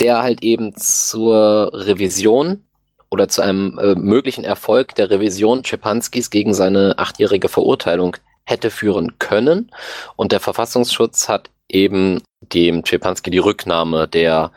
der 0.00 0.22
halt 0.22 0.42
eben 0.42 0.74
zur 0.76 1.70
Revision 1.72 2.64
oder 3.10 3.28
zu 3.28 3.42
einem 3.42 3.78
äh, 3.78 3.94
möglichen 3.94 4.44
Erfolg 4.44 4.94
der 4.94 5.10
Revision 5.10 5.64
Schepanskis 5.64 6.30
gegen 6.30 6.54
seine 6.54 6.94
achtjährige 6.98 7.48
Verurteilung 7.48 8.16
hätte 8.44 8.70
führen 8.70 9.18
können. 9.18 9.70
Und 10.16 10.32
der 10.32 10.40
Verfassungsschutz 10.40 11.28
hat 11.28 11.50
eben 11.68 12.20
dem 12.40 12.84
Schepanski 12.84 13.30
die 13.30 13.38
Rücknahme 13.38 14.08
der 14.08 14.50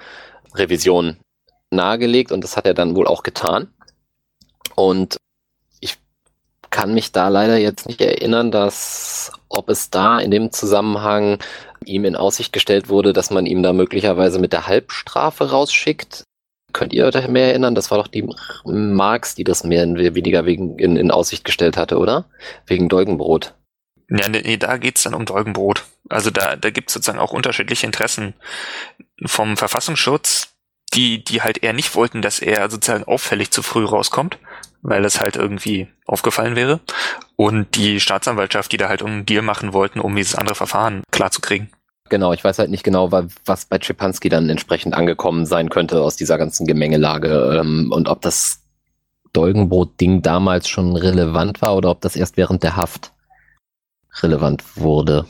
Revision 0.55 1.17
nahegelegt 1.75 2.31
und 2.31 2.43
das 2.43 2.57
hat 2.57 2.65
er 2.65 2.73
dann 2.73 2.95
wohl 2.95 3.07
auch 3.07 3.23
getan. 3.23 3.67
Und 4.75 5.17
ich 5.79 5.97
kann 6.69 6.93
mich 6.93 7.11
da 7.11 7.27
leider 7.27 7.57
jetzt 7.57 7.87
nicht 7.87 8.01
erinnern, 8.01 8.51
dass 8.51 9.31
ob 9.49 9.69
es 9.69 9.89
da 9.89 10.19
in 10.19 10.31
dem 10.31 10.51
Zusammenhang 10.51 11.39
ihm 11.85 12.05
in 12.05 12.15
Aussicht 12.15 12.51
gestellt 12.51 12.89
wurde, 12.89 13.13
dass 13.13 13.29
man 13.29 13.45
ihm 13.45 13.63
da 13.63 13.73
möglicherweise 13.73 14.39
mit 14.39 14.53
der 14.53 14.67
Halbstrafe 14.67 15.51
rausschickt. 15.51 16.23
Könnt 16.73 16.93
ihr 16.93 17.05
euch 17.05 17.27
mehr 17.29 17.49
erinnern? 17.49 17.75
Das 17.75 17.89
war 17.89 17.97
doch 17.97 18.07
die 18.07 18.27
Marx, 18.65 19.35
die 19.35 19.45
das 19.45 19.63
mehr 19.63 19.87
oder 19.87 20.15
weniger 20.15 20.45
wegen 20.45 20.77
in, 20.77 20.97
in 20.97 21.11
Aussicht 21.11 21.45
gestellt 21.45 21.77
hatte, 21.77 21.97
oder? 21.97 22.25
Wegen 22.65 22.89
Dolgenbrot. 22.89 23.53
Ja, 24.09 24.27
nee, 24.27 24.57
da 24.57 24.77
geht's 24.77 25.03
dann 25.03 25.13
um 25.13 25.25
Dolgenbrot. 25.25 25.85
Also 26.09 26.29
da, 26.29 26.55
da 26.55 26.69
gibt's 26.69 26.93
sozusagen 26.93 27.19
auch 27.19 27.31
unterschiedliche 27.31 27.85
Interessen 27.85 28.33
vom 29.25 29.57
Verfassungsschutz, 29.57 30.54
die, 30.95 31.23
die 31.23 31.41
halt 31.41 31.63
eher 31.63 31.73
nicht 31.73 31.95
wollten, 31.95 32.21
dass 32.21 32.39
er 32.39 32.69
sozusagen 32.69 33.03
auffällig 33.03 33.51
zu 33.51 33.61
früh 33.61 33.85
rauskommt, 33.85 34.37
weil 34.81 35.05
es 35.05 35.19
halt 35.19 35.35
irgendwie 35.35 35.87
aufgefallen 36.05 36.55
wäre. 36.55 36.79
Und 37.35 37.75
die 37.75 37.99
Staatsanwaltschaft, 37.99 38.71
die 38.71 38.77
da 38.77 38.87
halt 38.87 39.03
einen 39.03 39.25
Deal 39.25 39.41
machen 39.41 39.73
wollten, 39.73 39.99
um 39.99 40.15
dieses 40.15 40.35
andere 40.35 40.55
Verfahren 40.55 41.03
klarzukriegen. 41.11 41.69
Genau, 42.09 42.33
ich 42.33 42.43
weiß 42.43 42.59
halt 42.59 42.69
nicht 42.69 42.83
genau, 42.83 43.11
was 43.11 43.65
bei 43.65 43.81
Schipanski 43.81 44.29
dann 44.29 44.49
entsprechend 44.49 44.93
angekommen 44.93 45.45
sein 45.45 45.69
könnte 45.69 46.01
aus 46.01 46.15
dieser 46.15 46.37
ganzen 46.37 46.67
Gemengelage 46.67 47.59
ähm, 47.59 47.91
und 47.91 48.07
ob 48.07 48.21
das 48.21 48.61
Dolgenbrot-Ding 49.33 50.21
damals 50.21 50.69
schon 50.69 50.95
relevant 50.95 51.61
war 51.61 51.75
oder 51.75 51.89
ob 51.89 52.01
das 52.01 52.15
erst 52.15 52.37
während 52.37 52.61
der 52.61 52.75
Haft 52.75 53.11
relevant 54.21 54.63
wurde. 54.75 55.25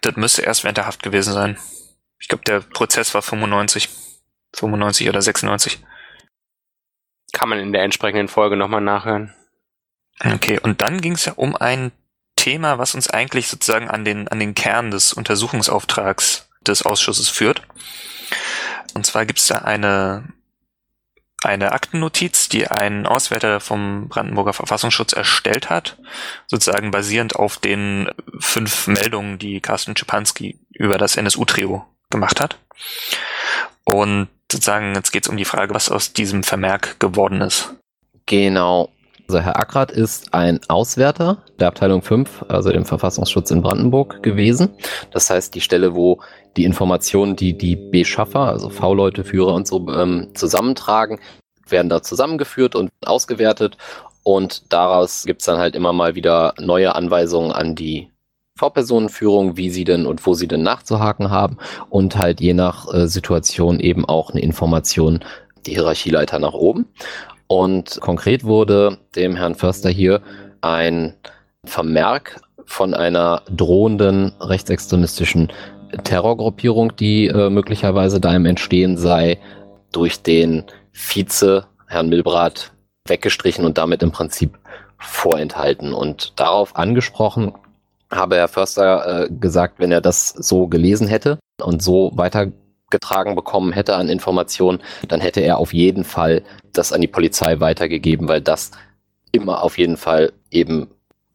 Das 0.00 0.16
müsste 0.16 0.42
erst 0.42 0.64
während 0.64 0.78
der 0.78 0.86
Haft 0.86 1.02
gewesen 1.02 1.32
sein. 1.32 1.56
Ich 2.18 2.28
glaube, 2.28 2.44
der 2.44 2.60
Prozess 2.60 3.14
war 3.14 3.22
95. 3.22 3.88
95 4.56 5.08
oder 5.08 5.22
96. 5.22 5.84
Kann 7.32 7.48
man 7.48 7.58
in 7.58 7.72
der 7.72 7.82
entsprechenden 7.82 8.28
Folge 8.28 8.56
nochmal 8.56 8.80
nachhören. 8.80 9.34
Okay, 10.24 10.60
und 10.60 10.82
dann 10.82 11.00
ging 11.00 11.12
es 11.12 11.24
ja 11.24 11.32
um 11.34 11.56
ein 11.56 11.92
Thema, 12.36 12.78
was 12.78 12.94
uns 12.94 13.08
eigentlich 13.08 13.48
sozusagen 13.48 13.88
an 13.88 14.04
den, 14.04 14.28
an 14.28 14.38
den 14.38 14.54
Kern 14.54 14.90
des 14.90 15.12
Untersuchungsauftrags 15.12 16.48
des 16.66 16.82
Ausschusses 16.82 17.28
führt. 17.28 17.62
Und 18.94 19.06
zwar 19.06 19.26
gibt 19.26 19.38
es 19.38 19.46
da 19.46 19.58
eine, 19.58 20.28
eine 21.42 21.72
Aktennotiz, 21.72 22.48
die 22.48 22.68
ein 22.68 23.06
Auswärter 23.06 23.60
vom 23.60 24.08
Brandenburger 24.08 24.52
Verfassungsschutz 24.52 25.12
erstellt 25.12 25.70
hat, 25.70 25.98
sozusagen 26.46 26.90
basierend 26.90 27.36
auf 27.36 27.56
den 27.56 28.10
fünf 28.38 28.86
Meldungen, 28.86 29.38
die 29.38 29.60
Carsten 29.60 29.96
Schipanski 29.96 30.58
über 30.70 30.98
das 30.98 31.16
NSU-Trio 31.16 31.86
gemacht 32.10 32.40
hat. 32.40 32.58
Und 33.84 34.28
sozusagen, 34.52 34.94
jetzt 34.94 35.10
geht 35.10 35.24
es 35.24 35.28
um 35.28 35.36
die 35.36 35.44
Frage, 35.44 35.74
was 35.74 35.90
aus 35.90 36.12
diesem 36.12 36.42
Vermerk 36.44 37.00
geworden 37.00 37.40
ist. 37.40 37.74
Genau. 38.26 38.90
Also 39.28 39.40
Herr 39.40 39.58
Ackrat 39.58 39.90
ist 39.90 40.34
ein 40.34 40.60
Auswärter 40.68 41.38
der 41.58 41.68
Abteilung 41.68 42.02
5, 42.02 42.44
also 42.48 42.70
dem 42.70 42.84
Verfassungsschutz 42.84 43.50
in 43.50 43.62
Brandenburg 43.62 44.22
gewesen. 44.22 44.70
Das 45.10 45.30
heißt, 45.30 45.54
die 45.54 45.60
Stelle, 45.60 45.94
wo 45.94 46.20
die 46.56 46.64
Informationen, 46.64 47.34
die 47.34 47.56
die 47.56 47.76
Beschaffer, 47.76 48.40
also 48.40 48.68
V-Leute, 48.68 49.24
Führer 49.24 49.54
und 49.54 49.66
so 49.66 49.88
ähm, 49.88 50.28
zusammentragen, 50.34 51.18
werden 51.66 51.88
da 51.88 52.02
zusammengeführt 52.02 52.74
und 52.74 52.90
ausgewertet. 53.04 53.78
Und 54.22 54.72
daraus 54.72 55.24
gibt 55.24 55.40
es 55.40 55.46
dann 55.46 55.58
halt 55.58 55.74
immer 55.74 55.92
mal 55.92 56.14
wieder 56.14 56.54
neue 56.60 56.94
Anweisungen 56.94 57.52
an 57.52 57.74
die 57.74 58.11
V-Personenführung, 58.56 59.56
wie 59.56 59.70
sie 59.70 59.84
denn 59.84 60.06
und 60.06 60.24
wo 60.26 60.34
sie 60.34 60.46
denn 60.46 60.62
nachzuhaken 60.62 61.30
haben 61.30 61.56
und 61.88 62.16
halt 62.16 62.40
je 62.40 62.54
nach 62.54 62.92
äh, 62.92 63.08
Situation 63.08 63.80
eben 63.80 64.04
auch 64.04 64.30
eine 64.30 64.40
Information 64.40 65.20
die 65.66 65.72
Hierarchieleiter 65.72 66.38
nach 66.38 66.52
oben. 66.52 66.86
Und 67.46 68.00
konkret 68.00 68.44
wurde 68.44 68.98
dem 69.14 69.36
Herrn 69.36 69.54
Förster 69.54 69.90
hier 69.90 70.22
ein 70.60 71.14
Vermerk 71.64 72.40
von 72.64 72.94
einer 72.94 73.42
drohenden 73.54 74.32
rechtsextremistischen 74.40 75.52
Terrorgruppierung, 76.04 76.96
die 76.96 77.26
äh, 77.26 77.50
möglicherweise 77.50 78.20
da 78.20 78.34
im 78.34 78.46
Entstehen 78.46 78.96
sei, 78.96 79.38
durch 79.92 80.22
den 80.22 80.64
Vize, 80.92 81.66
Herrn 81.86 82.08
Milbrat, 82.08 82.72
weggestrichen 83.06 83.64
und 83.64 83.78
damit 83.78 84.02
im 84.02 84.12
Prinzip 84.12 84.58
vorenthalten. 84.98 85.92
Und 85.92 86.32
darauf 86.36 86.76
angesprochen 86.76 87.52
habe 88.12 88.36
Herr 88.36 88.48
Förster 88.48 89.24
äh, 89.24 89.28
gesagt, 89.30 89.78
wenn 89.78 89.92
er 89.92 90.00
das 90.00 90.28
so 90.28 90.68
gelesen 90.68 91.08
hätte 91.08 91.38
und 91.60 91.82
so 91.82 92.12
weitergetragen 92.14 93.34
bekommen 93.34 93.72
hätte 93.72 93.96
an 93.96 94.08
Informationen, 94.08 94.82
dann 95.08 95.20
hätte 95.20 95.40
er 95.40 95.58
auf 95.58 95.72
jeden 95.72 96.04
Fall 96.04 96.42
das 96.72 96.92
an 96.92 97.00
die 97.00 97.08
Polizei 97.08 97.58
weitergegeben, 97.60 98.28
weil 98.28 98.40
das 98.40 98.70
immer 99.32 99.62
auf 99.62 99.78
jeden 99.78 99.96
Fall 99.96 100.32
eben 100.50 100.88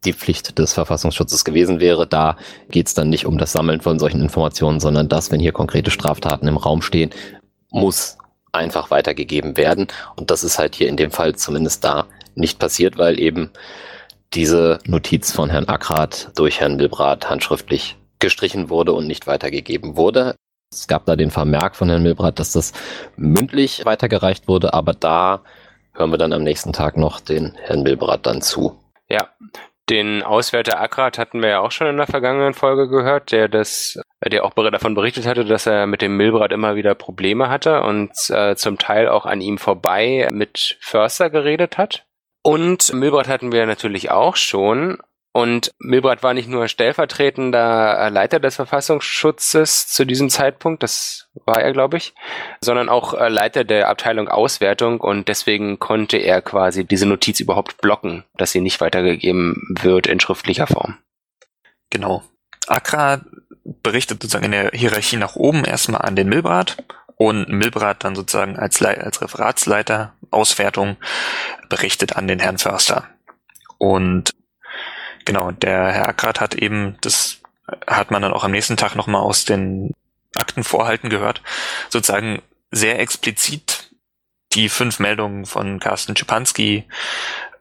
die 0.04 0.12
Pflicht 0.12 0.58
des 0.58 0.72
Verfassungsschutzes 0.72 1.44
gewesen 1.44 1.80
wäre. 1.80 2.06
Da 2.06 2.36
geht 2.70 2.86
es 2.86 2.94
dann 2.94 3.10
nicht 3.10 3.26
um 3.26 3.38
das 3.38 3.52
Sammeln 3.52 3.80
von 3.80 3.98
solchen 3.98 4.22
Informationen, 4.22 4.78
sondern 4.78 5.08
das, 5.08 5.32
wenn 5.32 5.40
hier 5.40 5.52
konkrete 5.52 5.90
Straftaten 5.90 6.46
im 6.46 6.56
Raum 6.56 6.82
stehen, 6.82 7.10
muss 7.70 8.16
einfach 8.52 8.90
weitergegeben 8.90 9.56
werden. 9.56 9.88
Und 10.16 10.30
das 10.30 10.44
ist 10.44 10.58
halt 10.58 10.76
hier 10.76 10.88
in 10.88 10.96
dem 10.96 11.10
Fall 11.10 11.34
zumindest 11.34 11.84
da 11.84 12.06
nicht 12.34 12.58
passiert, 12.58 12.96
weil 12.96 13.18
eben 13.18 13.50
diese 14.34 14.78
Notiz 14.84 15.32
von 15.32 15.50
Herrn 15.50 15.68
Ackrat 15.68 16.30
durch 16.36 16.60
Herrn 16.60 16.76
Milbrat 16.76 17.30
handschriftlich 17.30 17.96
gestrichen 18.18 18.68
wurde 18.68 18.92
und 18.92 19.06
nicht 19.06 19.26
weitergegeben 19.26 19.96
wurde. 19.96 20.34
Es 20.72 20.86
gab 20.86 21.06
da 21.06 21.16
den 21.16 21.30
Vermerk 21.30 21.76
von 21.76 21.88
Herrn 21.88 22.02
Milbrat, 22.02 22.38
dass 22.38 22.52
das 22.52 22.72
mündlich 23.16 23.84
weitergereicht 23.84 24.48
wurde, 24.48 24.74
aber 24.74 24.92
da 24.92 25.42
hören 25.94 26.10
wir 26.10 26.18
dann 26.18 26.32
am 26.32 26.42
nächsten 26.42 26.72
Tag 26.72 26.96
noch 26.96 27.20
den 27.20 27.54
Herrn 27.62 27.82
Milbrat 27.82 28.26
dann 28.26 28.42
zu. 28.42 28.78
Ja, 29.08 29.28
den 29.88 30.22
Auswärter 30.22 30.80
Ackrat 30.80 31.16
hatten 31.16 31.40
wir 31.40 31.48
ja 31.48 31.60
auch 31.60 31.70
schon 31.70 31.86
in 31.86 31.96
der 31.96 32.06
vergangenen 32.06 32.52
Folge 32.52 32.88
gehört, 32.88 33.32
der 33.32 33.48
das, 33.48 33.98
der 34.22 34.44
auch 34.44 34.52
davon 34.52 34.94
berichtet 34.94 35.26
hatte, 35.26 35.46
dass 35.46 35.66
er 35.66 35.86
mit 35.86 36.02
dem 36.02 36.16
Milbrat 36.16 36.52
immer 36.52 36.76
wieder 36.76 36.94
Probleme 36.94 37.48
hatte 37.48 37.82
und 37.82 38.10
äh, 38.28 38.54
zum 38.56 38.76
Teil 38.76 39.08
auch 39.08 39.24
an 39.24 39.40
ihm 39.40 39.56
vorbei 39.56 40.28
mit 40.30 40.76
Förster 40.80 41.30
geredet 41.30 41.78
hat. 41.78 42.04
Und 42.48 42.94
Milbrat 42.94 43.28
hatten 43.28 43.52
wir 43.52 43.66
natürlich 43.66 44.10
auch 44.10 44.34
schon. 44.36 44.96
Und 45.32 45.74
Milbrat 45.78 46.22
war 46.22 46.32
nicht 46.32 46.48
nur 46.48 46.66
stellvertretender 46.66 48.08
Leiter 48.08 48.40
des 48.40 48.56
Verfassungsschutzes 48.56 49.88
zu 49.88 50.06
diesem 50.06 50.30
Zeitpunkt, 50.30 50.82
das 50.82 51.28
war 51.44 51.60
er, 51.60 51.74
glaube 51.74 51.98
ich, 51.98 52.14
sondern 52.62 52.88
auch 52.88 53.12
äh, 53.12 53.28
Leiter 53.28 53.64
der 53.64 53.90
Abteilung 53.90 54.28
Auswertung 54.28 54.98
und 54.98 55.28
deswegen 55.28 55.78
konnte 55.78 56.16
er 56.16 56.40
quasi 56.40 56.86
diese 56.86 57.04
Notiz 57.04 57.38
überhaupt 57.38 57.82
blocken, 57.82 58.24
dass 58.38 58.52
sie 58.52 58.62
nicht 58.62 58.80
weitergegeben 58.80 59.76
wird 59.82 60.06
in 60.06 60.18
schriftlicher 60.18 60.66
Form. 60.66 60.96
Genau. 61.90 62.22
Akra 62.66 63.20
berichtet 63.82 64.22
sozusagen 64.22 64.46
in 64.46 64.52
der 64.52 64.70
Hierarchie 64.70 65.18
nach 65.18 65.36
oben 65.36 65.66
erstmal 65.66 66.00
an 66.00 66.16
den 66.16 66.30
Milbrat 66.30 66.82
und 67.18 67.48
Milbrat 67.48 68.04
dann 68.04 68.14
sozusagen 68.14 68.56
als, 68.58 68.80
als 68.80 69.20
Referatsleiter 69.20 70.14
Auswertung 70.30 70.96
berichtet 71.68 72.16
an 72.16 72.28
den 72.28 72.38
Herrn 72.38 72.58
Förster. 72.58 73.08
Und 73.76 74.30
genau, 75.24 75.50
der 75.50 75.92
Herr 75.92 76.08
Ackrat 76.08 76.40
hat 76.40 76.54
eben, 76.54 76.96
das 77.00 77.40
hat 77.86 78.10
man 78.10 78.22
dann 78.22 78.32
auch 78.32 78.44
am 78.44 78.52
nächsten 78.52 78.76
Tag 78.76 78.94
nochmal 78.94 79.20
aus 79.20 79.44
den 79.44 79.92
Aktenvorhalten 80.36 81.10
gehört, 81.10 81.42
sozusagen 81.90 82.40
sehr 82.70 83.00
explizit 83.00 83.90
die 84.52 84.68
fünf 84.68 85.00
Meldungen 85.00 85.44
von 85.44 85.80
Carsten 85.80 86.16
Schipanski 86.16 86.84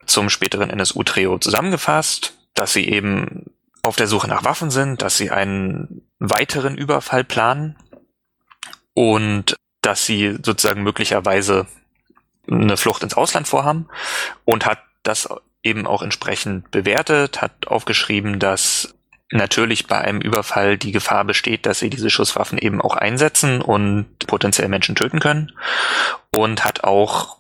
zum 0.06 0.30
späteren 0.30 0.70
NSU-Trio 0.70 1.40
zusammengefasst, 1.40 2.38
dass 2.54 2.74
sie 2.74 2.88
eben 2.88 3.46
auf 3.84 3.96
der 3.96 4.08
Suche 4.08 4.28
nach 4.28 4.44
Waffen 4.44 4.70
sind, 4.70 5.02
dass 5.02 5.18
sie 5.18 5.32
einen 5.32 6.08
weiteren 6.20 6.78
Überfall 6.78 7.24
planen 7.24 7.76
und 8.98 9.56
dass 9.84 10.08
sie 10.08 10.40
sozusagen 10.44 10.82
möglicherweise 10.82 11.68
eine 12.50 12.78
Flucht 12.78 13.04
ins 13.04 13.14
Ausland 13.14 13.48
vorhaben 13.48 13.88
und 14.44 14.66
hat 14.66 14.80
das 15.04 15.30
eben 15.62 15.86
auch 15.86 16.02
entsprechend 16.02 16.72
bewertet, 16.72 17.40
hat 17.40 17.68
aufgeschrieben, 17.68 18.40
dass 18.40 18.96
natürlich 19.30 19.86
bei 19.86 20.00
einem 20.00 20.20
Überfall 20.20 20.80
die 20.80 20.92
Gefahr 20.92 21.26
besteht, 21.26 21.68
dass 21.68 21.78
sie 21.78 21.92
diese 21.92 22.10
Schusswaffen 22.10 22.58
eben 22.58 22.82
auch 22.82 22.96
einsetzen 22.96 23.62
und 23.62 24.08
potenziell 24.26 24.68
Menschen 24.68 24.96
töten 24.96 25.20
können 25.20 25.52
und 26.36 26.66
hat 26.66 26.84
auch 26.84 27.38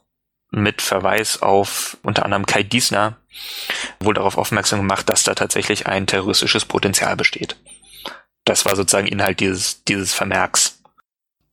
mit 0.51 0.83
Verweis 0.83 1.41
auf 1.41 1.97
unter 2.03 2.23
anderem 2.23 2.45
Kai 2.45 2.61
Diesner 2.61 3.17
wohl 3.99 4.13
darauf 4.13 4.37
aufmerksam 4.37 4.81
gemacht, 4.81 5.09
dass 5.09 5.23
da 5.23 5.33
tatsächlich 5.33 5.87
ein 5.87 6.05
terroristisches 6.05 6.65
Potenzial 6.65 7.15
besteht. 7.15 7.57
Das 8.45 8.63
war 8.63 8.75
sozusagen 8.75 9.07
Inhalt 9.07 9.39
dieses, 9.39 9.83
dieses 9.85 10.13
Vermerks. 10.13 10.76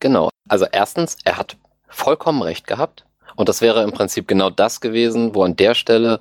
Genau. 0.04 0.28
Also 0.50 0.66
erstens, 0.70 1.16
er 1.24 1.38
hat 1.38 1.56
vollkommen 1.88 2.42
recht 2.42 2.66
gehabt. 2.66 3.06
Und 3.36 3.48
das 3.48 3.62
wäre 3.62 3.82
im 3.82 3.92
Prinzip 3.92 4.28
genau 4.28 4.50
das 4.50 4.82
gewesen, 4.82 5.34
wo 5.34 5.44
an 5.44 5.56
der 5.56 5.74
Stelle 5.74 6.20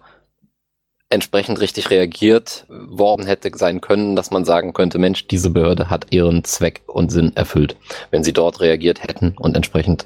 entsprechend 1.10 1.60
richtig 1.60 1.90
reagiert 1.90 2.66
worden 2.70 3.26
hätte 3.26 3.52
sein 3.58 3.82
können, 3.82 4.16
dass 4.16 4.32
man 4.32 4.46
sagen 4.46 4.72
könnte, 4.72 5.00
Mensch, 5.00 5.28
diese 5.28 5.50
Behörde 5.50 5.90
hat 5.90 6.14
ihren 6.14 6.46
Zweck 6.46 6.84
und 6.88 7.12
Sinn 7.12 7.36
erfüllt, 7.36 7.76
wenn 8.10 8.24
sie 8.24 8.32
dort 8.32 8.62
reagiert 8.62 9.04
hätten 9.04 9.36
und 9.38 9.54
entsprechend 9.54 10.06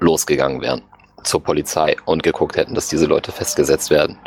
losgegangen 0.00 0.60
wären 0.60 0.82
zur 1.22 1.44
Polizei 1.44 1.96
und 2.04 2.24
geguckt 2.24 2.56
hätten, 2.56 2.74
dass 2.74 2.88
diese 2.88 3.06
Leute 3.06 3.30
festgesetzt 3.30 3.90
werden. 3.90 4.18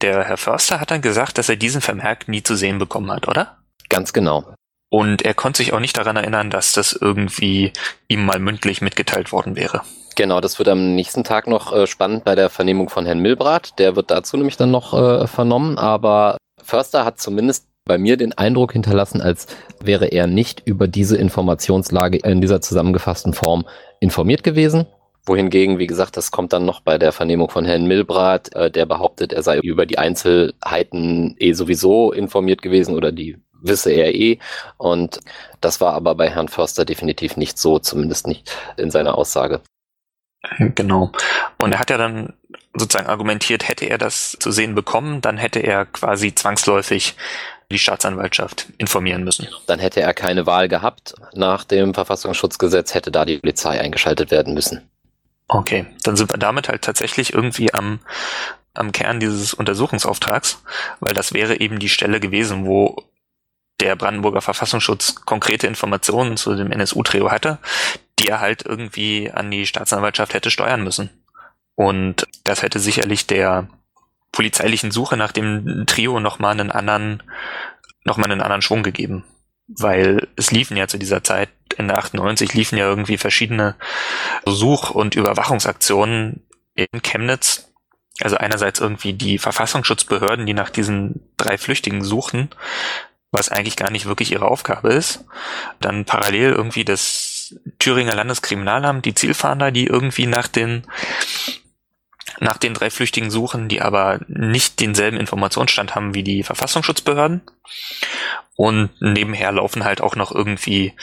Der 0.00 0.22
Herr 0.22 0.36
Förster 0.36 0.78
hat 0.78 0.92
dann 0.92 1.02
gesagt, 1.02 1.38
dass 1.38 1.48
er 1.48 1.56
diesen 1.56 1.80
Vermerk 1.80 2.28
nie 2.28 2.44
zu 2.44 2.54
sehen 2.54 2.78
bekommen 2.78 3.10
hat, 3.10 3.26
oder? 3.26 3.58
Ganz 3.88 4.12
genau. 4.12 4.54
Und 4.88 5.22
er 5.22 5.34
konnte 5.34 5.58
sich 5.58 5.72
auch 5.72 5.80
nicht 5.80 5.96
daran 5.96 6.16
erinnern, 6.16 6.50
dass 6.50 6.72
das 6.72 6.92
irgendwie 6.92 7.72
ihm 8.08 8.24
mal 8.24 8.38
mündlich 8.38 8.80
mitgeteilt 8.80 9.32
worden 9.32 9.56
wäre. 9.56 9.82
Genau, 10.14 10.40
das 10.40 10.58
wird 10.58 10.68
am 10.68 10.94
nächsten 10.94 11.24
Tag 11.24 11.46
noch 11.46 11.72
äh, 11.72 11.86
spannend 11.86 12.24
bei 12.24 12.34
der 12.34 12.48
Vernehmung 12.48 12.88
von 12.88 13.04
Herrn 13.04 13.20
Milbrat. 13.20 13.78
Der 13.78 13.96
wird 13.96 14.10
dazu 14.10 14.36
nämlich 14.36 14.56
dann 14.56 14.70
noch 14.70 14.94
äh, 14.94 15.26
vernommen. 15.26 15.76
Aber 15.76 16.38
Förster 16.62 17.04
hat 17.04 17.20
zumindest 17.20 17.66
bei 17.84 17.98
mir 17.98 18.16
den 18.16 18.32
Eindruck 18.32 18.72
hinterlassen, 18.72 19.20
als 19.20 19.46
wäre 19.80 20.06
er 20.06 20.26
nicht 20.26 20.62
über 20.64 20.88
diese 20.88 21.16
Informationslage 21.16 22.18
in 22.18 22.40
dieser 22.40 22.60
zusammengefassten 22.60 23.34
Form 23.34 23.66
informiert 24.00 24.42
gewesen. 24.42 24.86
Wohingegen, 25.24 25.78
wie 25.78 25.86
gesagt, 25.86 26.16
das 26.16 26.30
kommt 26.30 26.52
dann 26.52 26.64
noch 26.64 26.80
bei 26.80 26.98
der 26.98 27.12
Vernehmung 27.12 27.50
von 27.50 27.64
Herrn 27.64 27.86
Milbrat, 27.86 28.54
äh, 28.54 28.70
der 28.70 28.86
behauptet, 28.86 29.32
er 29.32 29.42
sei 29.42 29.58
über 29.58 29.84
die 29.84 29.98
Einzelheiten 29.98 31.34
eh 31.38 31.52
sowieso 31.52 32.12
informiert 32.12 32.62
gewesen 32.62 32.94
oder 32.94 33.10
die 33.12 33.36
wisse 33.60 33.90
er 33.90 34.14
eh. 34.14 34.38
Und 34.76 35.20
das 35.60 35.80
war 35.80 35.94
aber 35.94 36.14
bei 36.14 36.30
Herrn 36.30 36.48
Förster 36.48 36.84
definitiv 36.84 37.36
nicht 37.36 37.58
so, 37.58 37.78
zumindest 37.78 38.26
nicht 38.26 38.56
in 38.76 38.90
seiner 38.90 39.16
Aussage. 39.16 39.60
Genau. 40.58 41.10
Und 41.58 41.72
er 41.72 41.78
hat 41.78 41.90
ja 41.90 41.96
dann 41.98 42.34
sozusagen 42.74 43.08
argumentiert, 43.08 43.68
hätte 43.68 43.86
er 43.86 43.98
das 43.98 44.36
zu 44.38 44.50
sehen 44.50 44.74
bekommen, 44.74 45.20
dann 45.20 45.38
hätte 45.38 45.60
er 45.60 45.86
quasi 45.86 46.34
zwangsläufig 46.34 47.16
die 47.70 47.78
Staatsanwaltschaft 47.78 48.68
informieren 48.78 49.24
müssen. 49.24 49.48
Dann 49.66 49.80
hätte 49.80 50.00
er 50.00 50.14
keine 50.14 50.46
Wahl 50.46 50.68
gehabt. 50.68 51.14
Nach 51.34 51.64
dem 51.64 51.94
Verfassungsschutzgesetz 51.94 52.94
hätte 52.94 53.10
da 53.10 53.24
die 53.24 53.38
Polizei 53.38 53.80
eingeschaltet 53.80 54.30
werden 54.30 54.54
müssen. 54.54 54.88
Okay, 55.48 55.86
dann 56.02 56.16
sind 56.16 56.32
wir 56.32 56.38
damit 56.38 56.68
halt 56.68 56.82
tatsächlich 56.82 57.32
irgendwie 57.32 57.72
am, 57.72 58.00
am 58.74 58.92
Kern 58.92 59.20
dieses 59.20 59.54
Untersuchungsauftrags, 59.54 60.62
weil 61.00 61.14
das 61.14 61.32
wäre 61.32 61.60
eben 61.60 61.78
die 61.78 61.88
Stelle 61.88 62.20
gewesen, 62.20 62.66
wo 62.66 63.04
der 63.80 63.96
Brandenburger 63.96 64.40
Verfassungsschutz 64.40 65.16
konkrete 65.26 65.66
Informationen 65.66 66.36
zu 66.36 66.54
dem 66.54 66.72
NSU-Trio 66.72 67.30
hatte, 67.30 67.58
die 68.18 68.28
er 68.28 68.40
halt 68.40 68.64
irgendwie 68.64 69.30
an 69.30 69.50
die 69.50 69.66
Staatsanwaltschaft 69.66 70.34
hätte 70.34 70.50
steuern 70.50 70.82
müssen. 70.82 71.10
Und 71.74 72.26
das 72.44 72.62
hätte 72.62 72.78
sicherlich 72.78 73.26
der 73.26 73.68
polizeilichen 74.32 74.90
Suche 74.90 75.16
nach 75.16 75.32
dem 75.32 75.84
Trio 75.86 76.20
nochmal 76.20 76.52
einen 76.52 76.70
anderen, 76.70 77.22
nochmal 78.04 78.30
einen 78.30 78.40
anderen 78.40 78.62
Schwung 78.62 78.82
gegeben. 78.82 79.24
Weil 79.68 80.28
es 80.36 80.50
liefen 80.50 80.76
ja 80.76 80.88
zu 80.88 80.98
dieser 80.98 81.22
Zeit, 81.22 81.50
Ende 81.76 81.96
98 81.96 82.54
liefen 82.54 82.78
ja 82.78 82.88
irgendwie 82.88 83.18
verschiedene 83.18 83.74
Such- 84.46 84.90
und 84.90 85.14
Überwachungsaktionen 85.14 86.46
in 86.74 87.02
Chemnitz. 87.02 87.72
Also 88.20 88.36
einerseits 88.36 88.80
irgendwie 88.80 89.12
die 89.12 89.38
Verfassungsschutzbehörden, 89.38 90.46
die 90.46 90.54
nach 90.54 90.70
diesen 90.70 91.28
drei 91.36 91.58
Flüchtigen 91.58 92.02
suchen, 92.02 92.48
was 93.36 93.48
eigentlich 93.50 93.76
gar 93.76 93.90
nicht 93.90 94.06
wirklich 94.06 94.32
ihre 94.32 94.46
Aufgabe 94.46 94.92
ist. 94.92 95.24
Dann 95.80 96.04
parallel 96.04 96.52
irgendwie 96.52 96.84
das 96.84 97.54
Thüringer 97.78 98.14
Landeskriminalamt, 98.14 99.04
die 99.04 99.14
Zielfahnder, 99.14 99.70
die 99.70 99.86
irgendwie 99.86 100.26
nach 100.26 100.48
den 100.48 100.86
nach 102.38 102.58
den 102.58 102.74
drei 102.74 102.90
Flüchtigen 102.90 103.30
suchen, 103.30 103.68
die 103.68 103.80
aber 103.80 104.20
nicht 104.28 104.80
denselben 104.80 105.16
Informationsstand 105.16 105.94
haben 105.94 106.14
wie 106.14 106.22
die 106.22 106.42
Verfassungsschutzbehörden. 106.42 107.40
Und 108.56 108.90
nebenher 109.00 109.52
laufen 109.52 109.84
halt 109.84 110.00
auch 110.00 110.16
noch 110.16 110.34
irgendwie 110.34 110.94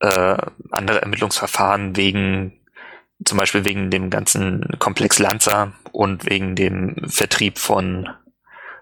äh, 0.00 0.36
andere 0.70 1.00
Ermittlungsverfahren 1.00 1.96
wegen 1.96 2.60
zum 3.24 3.38
Beispiel 3.38 3.64
wegen 3.64 3.90
dem 3.90 4.10
ganzen 4.10 4.76
Komplex 4.78 5.18
Lanza 5.18 5.72
und 5.92 6.28
wegen 6.28 6.54
dem 6.54 6.96
Vertrieb 7.08 7.58
von 7.58 8.08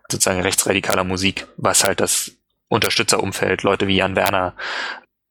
sozusagen 0.08 0.42
rechtsradikaler 0.42 1.04
Musik, 1.04 1.46
was 1.56 1.84
halt 1.84 2.00
das 2.00 2.32
Unterstützerumfeld, 2.68 3.62
Leute 3.62 3.86
wie 3.86 3.96
Jan 3.96 4.16
Werner 4.16 4.54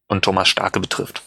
und 0.08 0.24
Thomas 0.24 0.48
Starke 0.48 0.80
betrifft. 0.80 1.24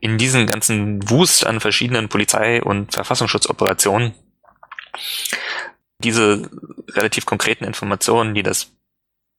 In 0.00 0.18
diesen 0.18 0.46
ganzen 0.46 1.08
Wust 1.10 1.46
an 1.46 1.60
verschiedenen 1.60 2.08
Polizei- 2.08 2.62
und 2.62 2.92
Verfassungsschutzoperationen 2.92 4.14
diese 6.00 6.48
relativ 6.90 7.26
konkreten 7.26 7.64
Informationen, 7.64 8.34
die 8.34 8.42
das 8.42 8.70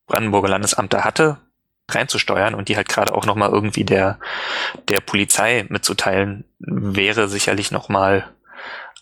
Brandenburger 0.06 0.48
Landesamt 0.48 0.92
da 0.92 1.04
hatte, 1.04 1.38
reinzusteuern 1.88 2.54
und 2.54 2.68
die 2.68 2.76
halt 2.76 2.88
gerade 2.88 3.14
auch 3.14 3.26
nochmal 3.26 3.50
irgendwie 3.50 3.84
der, 3.84 4.18
der 4.88 5.00
Polizei 5.00 5.66
mitzuteilen, 5.68 6.44
wäre 6.58 7.28
sicherlich 7.28 7.70
nochmal 7.70 8.28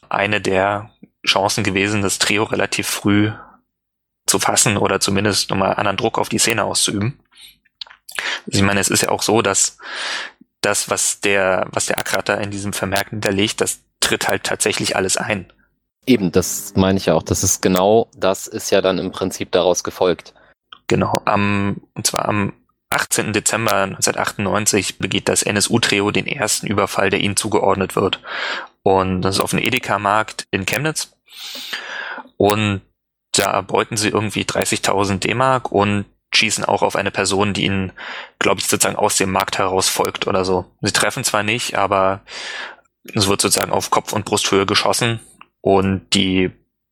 eine 0.09 0.41
der 0.41 0.91
Chancen 1.27 1.65
gewesen, 1.65 2.03
das 2.03 2.19
Trio 2.19 2.45
relativ 2.45 2.87
früh 2.87 3.33
zu 4.29 4.39
fassen 4.39 4.77
oder 4.77 5.01
zumindest 5.01 5.51
nochmal 5.51 5.75
anderen 5.75 5.97
Druck 5.97 6.19
auf 6.19 6.29
die 6.29 6.39
Szene 6.39 6.65
auszuüben. 6.65 7.19
Also 8.47 8.59
ich 8.59 8.63
meine, 8.63 8.81
es 8.81 8.89
ist 8.89 9.03
ja 9.03 9.11
auch 9.11 9.23
so, 9.23 9.43
dass 9.43 9.79
das, 10.61 10.91
was 10.91 11.21
der, 11.21 11.67
was 11.71 11.87
der 11.87 11.99
Akrater 11.99 12.41
in 12.41 12.51
diesem 12.51 12.73
Vermerk 12.73 13.11
hinterlegt, 13.11 13.61
das 13.61 13.81
tritt 14.01 14.29
halt 14.29 14.45
tatsächlich 14.45 14.97
alles 14.97 15.17
ein. 15.17 15.53
Eben, 16.07 16.33
das 16.33 16.73
meine 16.75 16.99
ich 16.99 17.07
ja 17.07 17.15
auch. 17.15 17.23
Das 17.23 17.45
ist 17.45 17.61
genau, 17.61 18.09
das 18.17 18.47
ist 18.47 18.71
ja 18.71 18.81
dann 18.81 18.99
im 18.99 19.13
Prinzip 19.13 19.53
daraus 19.53 19.85
gefolgt. 19.85 20.35
Genau, 20.87 21.21
am, 21.27 21.83
und 21.95 22.07
zwar 22.07 22.29
am 22.29 22.55
18. 22.91 23.35
Dezember 23.35 23.83
1998 23.83 24.99
begeht 24.99 25.29
das 25.29 25.43
NSU-Trio 25.43 26.11
den 26.11 26.27
ersten 26.27 26.67
Überfall, 26.67 27.11
der 27.11 27.21
ihnen 27.21 27.37
zugeordnet 27.37 27.95
wird. 27.95 28.21
Und 28.83 29.21
das 29.21 29.37
ist 29.37 29.41
auf 29.43 29.51
dem 29.51 29.59
Edeka-Markt 29.59 30.47
in 30.51 30.65
Chemnitz. 30.65 31.13
Und 32.39 32.81
da 33.39 33.51
erbeuten 33.51 33.97
sie 33.97 34.09
irgendwie 34.09 34.43
30.000 34.43 35.19
D-Mark 35.19 35.73
und 35.73 36.07
schießen 36.35 36.65
auch 36.65 36.83
auf 36.83 36.97
eine 36.97 37.11
Person, 37.11 37.55
die 37.55 37.65
ihnen, 37.65 37.93
glaube 38.39 38.61
ich, 38.61 38.67
sozusagen 38.67 38.97
aus 38.97 39.17
dem 39.17 39.31
Markt 39.33 39.59
heraus 39.59 39.89
folgt 39.89 40.27
oder 40.27 40.45
so. 40.45 40.67
Sie 40.83 40.93
treffen 40.93 41.25
zwar 41.25 41.43
nicht, 41.43 41.77
aber 41.77 42.21
es 43.15 43.29
wird 43.29 43.41
sozusagen 43.41 43.73
auf 43.73 43.91
Kopf- 43.91 44.13
und 44.13 44.25
Brusthöhe 44.25 44.67
geschossen 44.67 45.21
und 45.61 46.15
die 46.15 46.51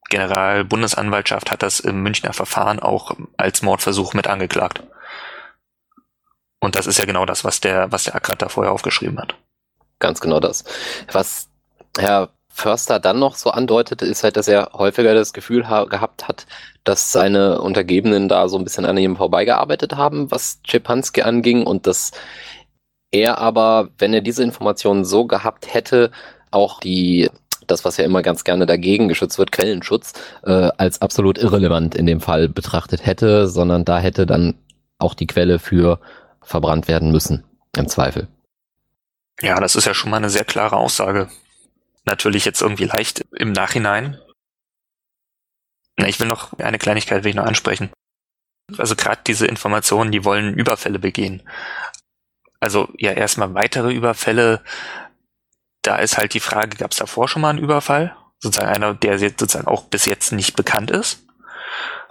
Generalbundesanwaltschaft 0.08 1.50
hat 1.50 1.62
das 1.62 1.80
im 1.80 2.02
Münchner 2.02 2.32
Verfahren 2.32 2.78
auch 2.78 3.16
als 3.36 3.62
Mordversuch 3.62 4.14
mit 4.14 4.26
angeklagt. 4.26 4.82
Und 6.60 6.76
das 6.76 6.86
ist 6.86 6.98
ja 6.98 7.04
genau 7.04 7.26
das, 7.26 7.44
was 7.44 7.60
der, 7.60 7.90
was 7.92 8.04
der 8.04 8.14
Ackrat 8.14 8.40
da 8.40 8.48
vorher 8.48 8.72
aufgeschrieben 8.72 9.18
hat. 9.18 9.34
Ganz 9.98 10.20
genau 10.20 10.40
das. 10.40 10.64
Was 11.10 11.48
Herr 11.98 12.30
Förster 12.56 12.98
dann 12.98 13.18
noch 13.18 13.34
so 13.34 13.50
andeutete, 13.50 14.06
ist 14.06 14.24
halt, 14.24 14.38
dass 14.38 14.48
er 14.48 14.70
häufiger 14.72 15.14
das 15.14 15.34
Gefühl 15.34 15.62
gehabt 15.62 16.26
hat, 16.26 16.46
dass 16.84 17.12
seine 17.12 17.60
Untergebenen 17.60 18.30
da 18.30 18.48
so 18.48 18.56
ein 18.56 18.64
bisschen 18.64 18.86
an 18.86 18.96
ihm 18.96 19.16
vorbeigearbeitet 19.16 19.96
haben, 19.96 20.30
was 20.30 20.62
Czepanski 20.66 21.20
anging 21.20 21.66
und 21.66 21.86
dass 21.86 22.12
er 23.10 23.36
aber, 23.36 23.90
wenn 23.98 24.14
er 24.14 24.22
diese 24.22 24.42
Informationen 24.42 25.04
so 25.04 25.26
gehabt 25.26 25.74
hätte, 25.74 26.10
auch 26.50 26.80
die 26.80 27.28
das, 27.66 27.84
was 27.84 27.98
ja 27.98 28.04
immer 28.04 28.22
ganz 28.22 28.44
gerne 28.44 28.64
dagegen 28.64 29.08
geschützt 29.08 29.38
wird, 29.38 29.52
Quellenschutz, 29.52 30.14
äh, 30.44 30.70
als 30.78 31.02
absolut 31.02 31.36
irrelevant 31.36 31.94
in 31.94 32.06
dem 32.06 32.22
Fall 32.22 32.48
betrachtet 32.48 33.04
hätte, 33.04 33.48
sondern 33.48 33.84
da 33.84 33.98
hätte 33.98 34.24
dann 34.24 34.54
auch 34.98 35.12
die 35.12 35.26
Quelle 35.26 35.58
für 35.58 36.00
verbrannt 36.40 36.88
werden 36.88 37.10
müssen, 37.10 37.44
im 37.76 37.86
Zweifel. 37.86 38.28
Ja, 39.42 39.60
das 39.60 39.76
ist 39.76 39.84
ja 39.84 39.92
schon 39.92 40.10
mal 40.10 40.18
eine 40.18 40.30
sehr 40.30 40.44
klare 40.44 40.76
Aussage. 40.76 41.28
Natürlich 42.06 42.44
jetzt 42.44 42.62
irgendwie 42.62 42.84
leicht 42.84 43.24
im 43.32 43.52
Nachhinein. 43.52 44.20
Ich 45.98 46.20
will 46.20 46.28
noch 46.28 46.52
eine 46.58 46.78
Kleinigkeit 46.78 47.24
will 47.24 47.30
ich 47.30 47.36
noch 47.36 47.46
ansprechen. 47.46 47.90
Also 48.78 48.96
gerade 48.96 49.20
diese 49.26 49.46
Informationen, 49.46 50.12
die 50.12 50.24
wollen 50.24 50.54
Überfälle 50.54 50.98
begehen. 50.98 51.42
Also 52.60 52.88
ja 52.96 53.12
erstmal 53.12 53.54
weitere 53.54 53.92
Überfälle 53.92 54.62
da 55.86 55.96
ist 55.96 56.18
halt 56.18 56.34
die 56.34 56.40
Frage, 56.40 56.76
gab 56.76 56.90
es 56.90 56.98
davor 56.98 57.28
schon 57.28 57.42
mal 57.42 57.50
einen 57.50 57.60
Überfall? 57.60 58.16
Sozusagen 58.40 58.74
einer, 58.74 58.94
der 58.94 59.18
jetzt 59.18 59.40
sozusagen 59.40 59.68
auch 59.68 59.84
bis 59.84 60.04
jetzt 60.04 60.32
nicht 60.32 60.56
bekannt 60.56 60.90
ist? 60.90 61.24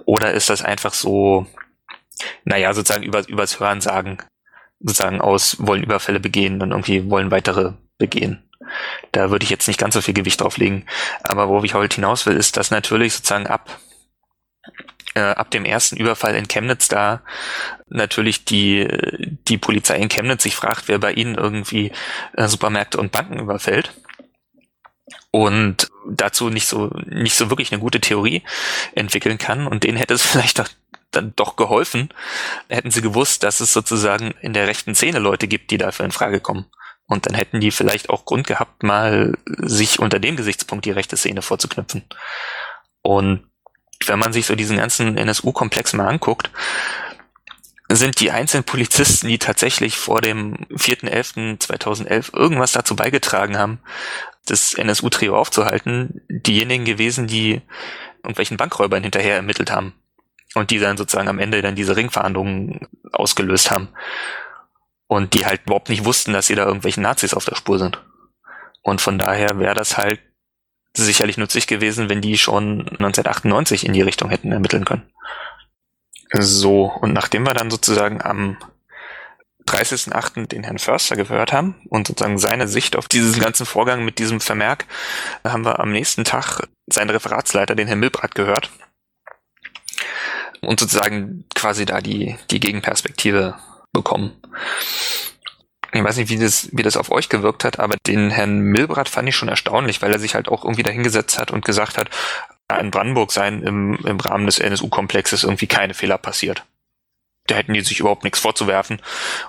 Oder 0.05 0.31
ist 0.31 0.49
das 0.49 0.63
einfach 0.63 0.93
so, 0.93 1.45
naja, 2.45 2.73
sozusagen 2.73 3.03
über, 3.03 3.27
übers 3.27 3.59
Hören 3.59 3.81
sagen, 3.81 4.17
sozusagen 4.79 5.19
aus, 5.19 5.57
wollen 5.59 5.83
Überfälle 5.83 6.19
begehen 6.19 6.61
und 6.61 6.71
irgendwie 6.71 7.09
wollen 7.09 7.31
weitere 7.31 7.73
begehen? 7.97 8.43
Da 9.11 9.29
würde 9.31 9.43
ich 9.43 9.49
jetzt 9.49 9.67
nicht 9.67 9.79
ganz 9.79 9.93
so 9.93 10.01
viel 10.01 10.13
Gewicht 10.13 10.41
drauf 10.41 10.57
legen. 10.57 10.85
Aber 11.23 11.49
wo 11.49 11.63
ich 11.63 11.73
heute 11.73 11.95
hinaus 11.95 12.25
will, 12.25 12.35
ist, 12.35 12.57
dass 12.57 12.71
natürlich 12.71 13.13
sozusagen 13.13 13.47
ab 13.47 13.79
äh, 15.15 15.21
ab 15.21 15.49
dem 15.49 15.65
ersten 15.65 15.97
Überfall 15.97 16.35
in 16.35 16.47
Chemnitz 16.47 16.87
da 16.87 17.21
natürlich 17.87 18.45
die, 18.45 18.87
die 19.47 19.57
Polizei 19.57 19.97
in 19.97 20.09
Chemnitz 20.09 20.43
sich 20.43 20.55
fragt, 20.55 20.87
wer 20.87 20.99
bei 20.99 21.13
ihnen 21.13 21.35
irgendwie 21.35 21.91
äh, 22.33 22.47
Supermärkte 22.47 22.99
und 22.99 23.11
Banken 23.11 23.39
überfällt. 23.39 23.93
Und 25.31 25.89
dazu 26.07 26.49
nicht 26.49 26.67
so, 26.67 26.91
nicht 27.05 27.35
so 27.35 27.49
wirklich 27.49 27.71
eine 27.71 27.81
gute 27.81 27.99
Theorie 27.99 28.43
entwickeln 28.93 29.37
kann. 29.37 29.67
Und 29.67 29.83
denen 29.83 29.97
hätte 29.97 30.13
es 30.13 30.21
vielleicht 30.25 30.59
doch, 30.59 30.67
dann 31.11 31.33
doch 31.35 31.55
geholfen, 31.55 32.09
hätten 32.67 32.91
sie 32.91 33.01
gewusst, 33.01 33.43
dass 33.43 33.61
es 33.61 33.71
sozusagen 33.71 34.31
in 34.41 34.53
der 34.53 34.67
rechten 34.67 34.95
Szene 34.95 35.19
Leute 35.19 35.47
gibt, 35.47 35.71
die 35.71 35.77
dafür 35.77 36.05
in 36.05 36.11
Frage 36.11 36.41
kommen. 36.41 36.65
Und 37.07 37.27
dann 37.27 37.35
hätten 37.35 37.59
die 37.59 37.71
vielleicht 37.71 38.09
auch 38.09 38.25
Grund 38.25 38.47
gehabt, 38.47 38.81
mal 38.83 39.37
sich 39.45 39.99
unter 39.99 40.19
dem 40.19 40.35
Gesichtspunkt 40.35 40.85
die 40.85 40.91
rechte 40.91 41.17
Szene 41.17 41.41
vorzuknüpfen. 41.41 42.03
Und 43.01 43.47
wenn 44.07 44.19
man 44.19 44.33
sich 44.33 44.45
so 44.45 44.55
diesen 44.55 44.77
ganzen 44.77 45.17
NSU-Komplex 45.17 45.93
mal 45.93 46.07
anguckt, 46.07 46.49
sind 47.89 48.19
die 48.19 48.31
einzelnen 48.31 48.63
Polizisten, 48.63 49.27
die 49.27 49.37
tatsächlich 49.37 49.97
vor 49.97 50.21
dem 50.21 50.55
4.11.2011 50.71 52.35
irgendwas 52.35 52.71
dazu 52.71 52.95
beigetragen 52.95 53.57
haben, 53.57 53.79
das 54.47 54.73
NSU-Trio 54.73 55.37
aufzuhalten, 55.37 56.21
diejenigen 56.29 56.85
gewesen, 56.85 57.27
die 57.27 57.61
irgendwelchen 58.23 58.57
Bankräubern 58.57 59.03
hinterher 59.03 59.35
ermittelt 59.35 59.71
haben 59.71 59.93
und 60.55 60.71
die 60.71 60.79
dann 60.79 60.97
sozusagen 60.97 61.29
am 61.29 61.39
Ende 61.39 61.61
dann 61.61 61.75
diese 61.75 61.95
Ringverhandlungen 61.95 62.87
ausgelöst 63.11 63.69
haben 63.69 63.89
und 65.07 65.33
die 65.33 65.45
halt 65.45 65.61
überhaupt 65.65 65.89
nicht 65.89 66.05
wussten, 66.05 66.33
dass 66.33 66.47
sie 66.47 66.55
da 66.55 66.65
irgendwelchen 66.65 67.03
Nazis 67.03 67.33
auf 67.33 67.45
der 67.45 67.55
Spur 67.55 67.79
sind. 67.79 68.01
Und 68.81 69.01
von 69.01 69.17
daher 69.17 69.59
wäre 69.59 69.75
das 69.75 69.97
halt 69.97 70.19
sicherlich 70.95 71.37
nützlich 71.37 71.67
gewesen, 71.67 72.09
wenn 72.09 72.21
die 72.21 72.37
schon 72.37 72.81
1998 72.81 73.85
in 73.85 73.93
die 73.93 74.01
Richtung 74.01 74.29
hätten 74.29 74.51
ermitteln 74.51 74.85
können. 74.85 75.09
So, 76.33 76.85
und 76.85 77.13
nachdem 77.13 77.45
wir 77.45 77.53
dann 77.53 77.69
sozusagen 77.69 78.21
am 78.21 78.57
30.08. 79.67 80.47
den 80.47 80.63
Herrn 80.63 80.77
Förster 80.77 81.15
gehört 81.15 81.51
haben 81.51 81.75
und 81.89 82.07
sozusagen 82.07 82.37
seine 82.37 82.67
Sicht 82.67 82.95
auf 82.95 83.07
diesen 83.07 83.41
ganzen 83.41 83.65
Vorgang 83.65 84.05
mit 84.05 84.19
diesem 84.19 84.39
Vermerk, 84.39 84.85
haben 85.43 85.65
wir 85.65 85.79
am 85.79 85.91
nächsten 85.91 86.23
Tag 86.23 86.67
seinen 86.87 87.09
Referatsleiter, 87.09 87.75
den 87.75 87.87
Herrn 87.87 87.99
Milbrat, 87.99 88.35
gehört 88.35 88.69
und 90.61 90.79
sozusagen 90.79 91.45
quasi 91.55 91.85
da 91.85 92.01
die, 92.01 92.37
die 92.51 92.59
Gegenperspektive 92.59 93.55
bekommen. 93.91 94.33
Ich 95.95 96.03
weiß 96.03 96.17
nicht, 96.17 96.29
wie 96.29 96.37
das, 96.37 96.69
wie 96.73 96.83
das 96.83 96.97
auf 96.97 97.11
euch 97.11 97.29
gewirkt 97.29 97.63
hat, 97.63 97.79
aber 97.79 97.95
den 98.05 98.29
Herrn 98.29 98.59
Milbrat 98.59 99.07
fand 99.07 99.29
ich 99.29 99.35
schon 99.35 99.47
erstaunlich, 99.47 100.01
weil 100.01 100.11
er 100.11 100.19
sich 100.19 100.35
halt 100.35 100.49
auch 100.49 100.63
irgendwie 100.65 100.83
dahingesetzt 100.83 101.39
hat 101.39 101.51
und 101.51 101.63
gesagt 101.63 101.97
hat, 101.97 102.09
in 102.79 102.91
Brandenburg 102.91 103.31
seien 103.31 103.63
im, 103.63 103.95
im 104.05 104.19
Rahmen 104.19 104.45
des 104.45 104.59
NSU-Komplexes 104.59 105.43
irgendwie 105.43 105.67
keine 105.67 105.93
Fehler 105.93 106.17
passiert. 106.17 106.65
Da 107.47 107.55
hätten 107.55 107.73
die 107.73 107.81
sich 107.81 107.99
überhaupt 107.99 108.23
nichts 108.23 108.39
vorzuwerfen. 108.39 108.99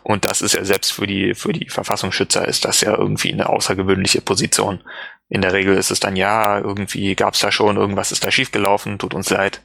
Und 0.02 0.26
das 0.26 0.42
ist 0.42 0.52
ja 0.52 0.64
selbst 0.64 0.92
für 0.92 1.06
die, 1.06 1.34
für 1.34 1.54
die 1.54 1.68
Verfassungsschützer 1.70 2.46
ist 2.46 2.66
das 2.66 2.82
ja 2.82 2.94
irgendwie 2.94 3.32
eine 3.32 3.48
außergewöhnliche 3.48 4.20
Position. 4.20 4.82
In 5.30 5.40
der 5.40 5.54
Regel 5.54 5.76
ist 5.76 5.90
es 5.90 5.98
dann, 5.98 6.14
ja, 6.14 6.58
irgendwie 6.58 7.14
gab's 7.14 7.40
da 7.40 7.50
schon, 7.50 7.78
irgendwas 7.78 8.12
ist 8.12 8.24
da 8.24 8.30
schiefgelaufen, 8.30 8.98
tut 8.98 9.14
uns 9.14 9.30
leid. 9.30 9.62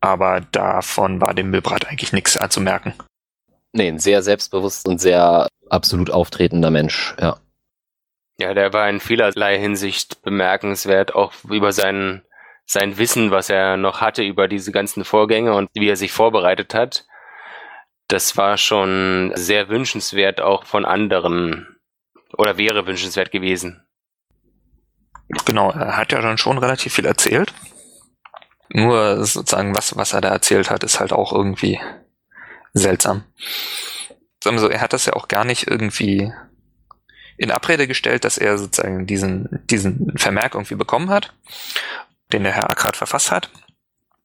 Aber 0.00 0.40
davon 0.40 1.20
war 1.20 1.34
dem 1.34 1.50
Milbrat 1.50 1.86
eigentlich 1.86 2.12
nichts 2.12 2.38
anzumerken. 2.38 2.94
Nee, 3.76 3.88
ein 3.88 3.98
sehr 3.98 4.22
selbstbewusst 4.22 4.86
und 4.86 5.00
sehr 5.00 5.48
absolut 5.68 6.08
auftretender 6.10 6.70
Mensch, 6.70 7.14
ja. 7.20 7.38
Ja, 8.38 8.54
der 8.54 8.72
war 8.72 8.88
in 8.88 9.00
vielerlei 9.00 9.58
Hinsicht 9.58 10.22
bemerkenswert, 10.22 11.14
auch 11.14 11.32
über 11.48 11.72
seinen 11.72 12.22
sein 12.66 12.96
Wissen, 12.98 13.30
was 13.30 13.50
er 13.50 13.76
noch 13.76 14.00
hatte 14.00 14.22
über 14.22 14.48
diese 14.48 14.72
ganzen 14.72 15.04
Vorgänge 15.04 15.54
und 15.54 15.68
wie 15.74 15.88
er 15.88 15.96
sich 15.96 16.12
vorbereitet 16.12 16.72
hat, 16.72 17.04
das 18.08 18.36
war 18.36 18.56
schon 18.56 19.32
sehr 19.34 19.68
wünschenswert 19.68 20.40
auch 20.40 20.64
von 20.64 20.84
anderen 20.84 21.76
oder 22.36 22.56
wäre 22.56 22.86
wünschenswert 22.86 23.32
gewesen. 23.32 23.84
Genau, 25.46 25.72
er 25.72 25.96
hat 25.96 26.12
ja 26.12 26.20
dann 26.20 26.38
schon 26.38 26.58
relativ 26.58 26.94
viel 26.94 27.06
erzählt. 27.06 27.52
Nur 28.68 29.24
sozusagen, 29.24 29.74
was, 29.74 29.96
was 29.96 30.12
er 30.12 30.20
da 30.20 30.28
erzählt 30.28 30.70
hat, 30.70 30.84
ist 30.84 31.00
halt 31.00 31.12
auch 31.12 31.32
irgendwie 31.32 31.80
seltsam. 32.74 33.24
Also 34.44 34.68
er 34.68 34.82
hat 34.82 34.92
das 34.92 35.06
ja 35.06 35.14
auch 35.14 35.28
gar 35.28 35.44
nicht 35.44 35.68
irgendwie 35.68 36.32
in 37.38 37.50
Abrede 37.50 37.88
gestellt, 37.88 38.24
dass 38.24 38.36
er 38.36 38.58
sozusagen 38.58 39.06
diesen, 39.06 39.62
diesen 39.70 40.12
Vermerk 40.16 40.54
irgendwie 40.54 40.74
bekommen 40.74 41.10
hat 41.10 41.32
den 42.32 42.42
der 42.42 42.52
Herr 42.52 42.70
Ackrat 42.70 42.96
verfasst 42.96 43.30
hat. 43.30 43.50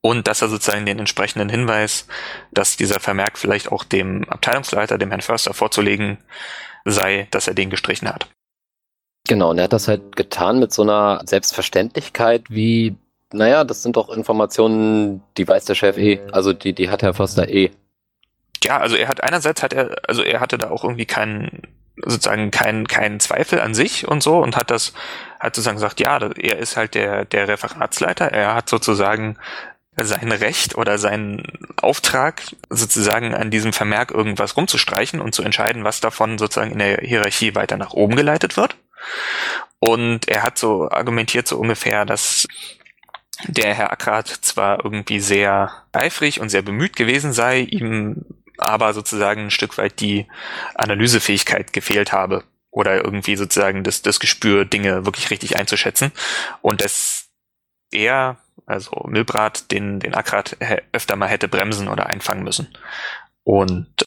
Und 0.02 0.28
dass 0.28 0.40
er 0.40 0.48
sozusagen 0.48 0.86
den 0.86 0.98
entsprechenden 0.98 1.50
Hinweis, 1.50 2.06
dass 2.52 2.76
dieser 2.76 3.00
Vermerk 3.00 3.36
vielleicht 3.36 3.70
auch 3.70 3.84
dem 3.84 4.28
Abteilungsleiter, 4.28 4.96
dem 4.96 5.10
Herrn 5.10 5.20
Förster 5.20 5.52
vorzulegen 5.52 6.18
sei, 6.86 7.28
dass 7.30 7.48
er 7.48 7.54
den 7.54 7.68
gestrichen 7.68 8.08
hat. 8.08 8.26
Genau, 9.28 9.50
und 9.50 9.58
er 9.58 9.64
hat 9.64 9.74
das 9.74 9.88
halt 9.88 10.16
getan 10.16 10.58
mit 10.58 10.72
so 10.72 10.82
einer 10.82 11.20
Selbstverständlichkeit 11.26 12.44
wie, 12.48 12.96
naja, 13.32 13.64
das 13.64 13.82
sind 13.82 13.96
doch 13.96 14.08
Informationen, 14.08 15.22
die 15.36 15.46
weiß 15.46 15.66
der 15.66 15.74
Chef 15.74 15.98
eh, 15.98 16.20
also 16.32 16.54
die, 16.54 16.72
die 16.72 16.88
hat 16.88 17.02
Herr 17.02 17.12
Förster 17.12 17.48
eh. 17.50 17.70
Ja, 18.64 18.78
also 18.78 18.96
er 18.96 19.08
hat 19.08 19.22
einerseits 19.22 19.62
hat 19.62 19.72
er, 19.72 19.96
also 20.06 20.22
er 20.22 20.40
hatte 20.40 20.58
da 20.58 20.70
auch 20.70 20.84
irgendwie 20.84 21.06
keinen, 21.06 21.62
sozusagen 21.96 22.50
keinen, 22.50 22.86
keinen 22.86 23.20
Zweifel 23.20 23.60
an 23.60 23.74
sich 23.74 24.06
und 24.06 24.22
so 24.22 24.38
und 24.38 24.56
hat 24.56 24.70
das 24.70 24.92
hat 25.38 25.54
sozusagen 25.54 25.76
gesagt, 25.76 26.00
ja, 26.00 26.18
er 26.18 26.58
ist 26.58 26.76
halt 26.76 26.94
der, 26.94 27.24
der 27.24 27.48
Referatsleiter, 27.48 28.26
er 28.26 28.54
hat 28.54 28.68
sozusagen 28.68 29.38
sein 29.96 30.32
Recht 30.32 30.76
oder 30.76 30.98
seinen 30.98 31.42
Auftrag, 31.76 32.42
sozusagen 32.68 33.34
an 33.34 33.50
diesem 33.50 33.72
Vermerk 33.72 34.10
irgendwas 34.10 34.56
rumzustreichen 34.56 35.20
und 35.20 35.34
zu 35.34 35.42
entscheiden, 35.42 35.84
was 35.84 36.00
davon 36.00 36.38
sozusagen 36.38 36.72
in 36.72 36.78
der 36.78 36.98
Hierarchie 36.98 37.54
weiter 37.54 37.76
nach 37.76 37.92
oben 37.92 38.16
geleitet 38.16 38.56
wird. 38.56 38.76
Und 39.78 40.28
er 40.28 40.42
hat 40.42 40.58
so 40.58 40.90
argumentiert 40.90 41.48
so 41.48 41.58
ungefähr, 41.58 42.04
dass 42.04 42.46
der 43.46 43.74
Herr 43.74 43.90
Ackrat 43.90 44.28
zwar 44.28 44.84
irgendwie 44.84 45.20
sehr 45.20 45.72
eifrig 45.92 46.40
und 46.40 46.50
sehr 46.50 46.62
bemüht 46.62 46.96
gewesen 46.96 47.32
sei, 47.32 47.60
ihm 47.60 48.26
aber 48.60 48.92
sozusagen 48.92 49.42
ein 49.46 49.50
Stück 49.50 49.78
weit 49.78 50.00
die 50.00 50.26
Analysefähigkeit 50.74 51.72
gefehlt 51.72 52.12
habe 52.12 52.44
oder 52.70 53.04
irgendwie 53.04 53.36
sozusagen 53.36 53.82
das, 53.82 54.02
das 54.02 54.20
Gespür, 54.20 54.64
Dinge 54.64 55.04
wirklich 55.04 55.30
richtig 55.30 55.56
einzuschätzen. 55.56 56.12
Und 56.62 56.82
dass 56.82 57.28
er, 57.90 58.38
also 58.66 59.04
Milbrat, 59.08 59.70
den, 59.70 60.00
den 60.00 60.14
Akrat 60.14 60.56
öfter 60.92 61.16
mal 61.16 61.28
hätte 61.28 61.48
bremsen 61.48 61.88
oder 61.88 62.06
einfangen 62.06 62.44
müssen. 62.44 62.76
Und 63.42 64.04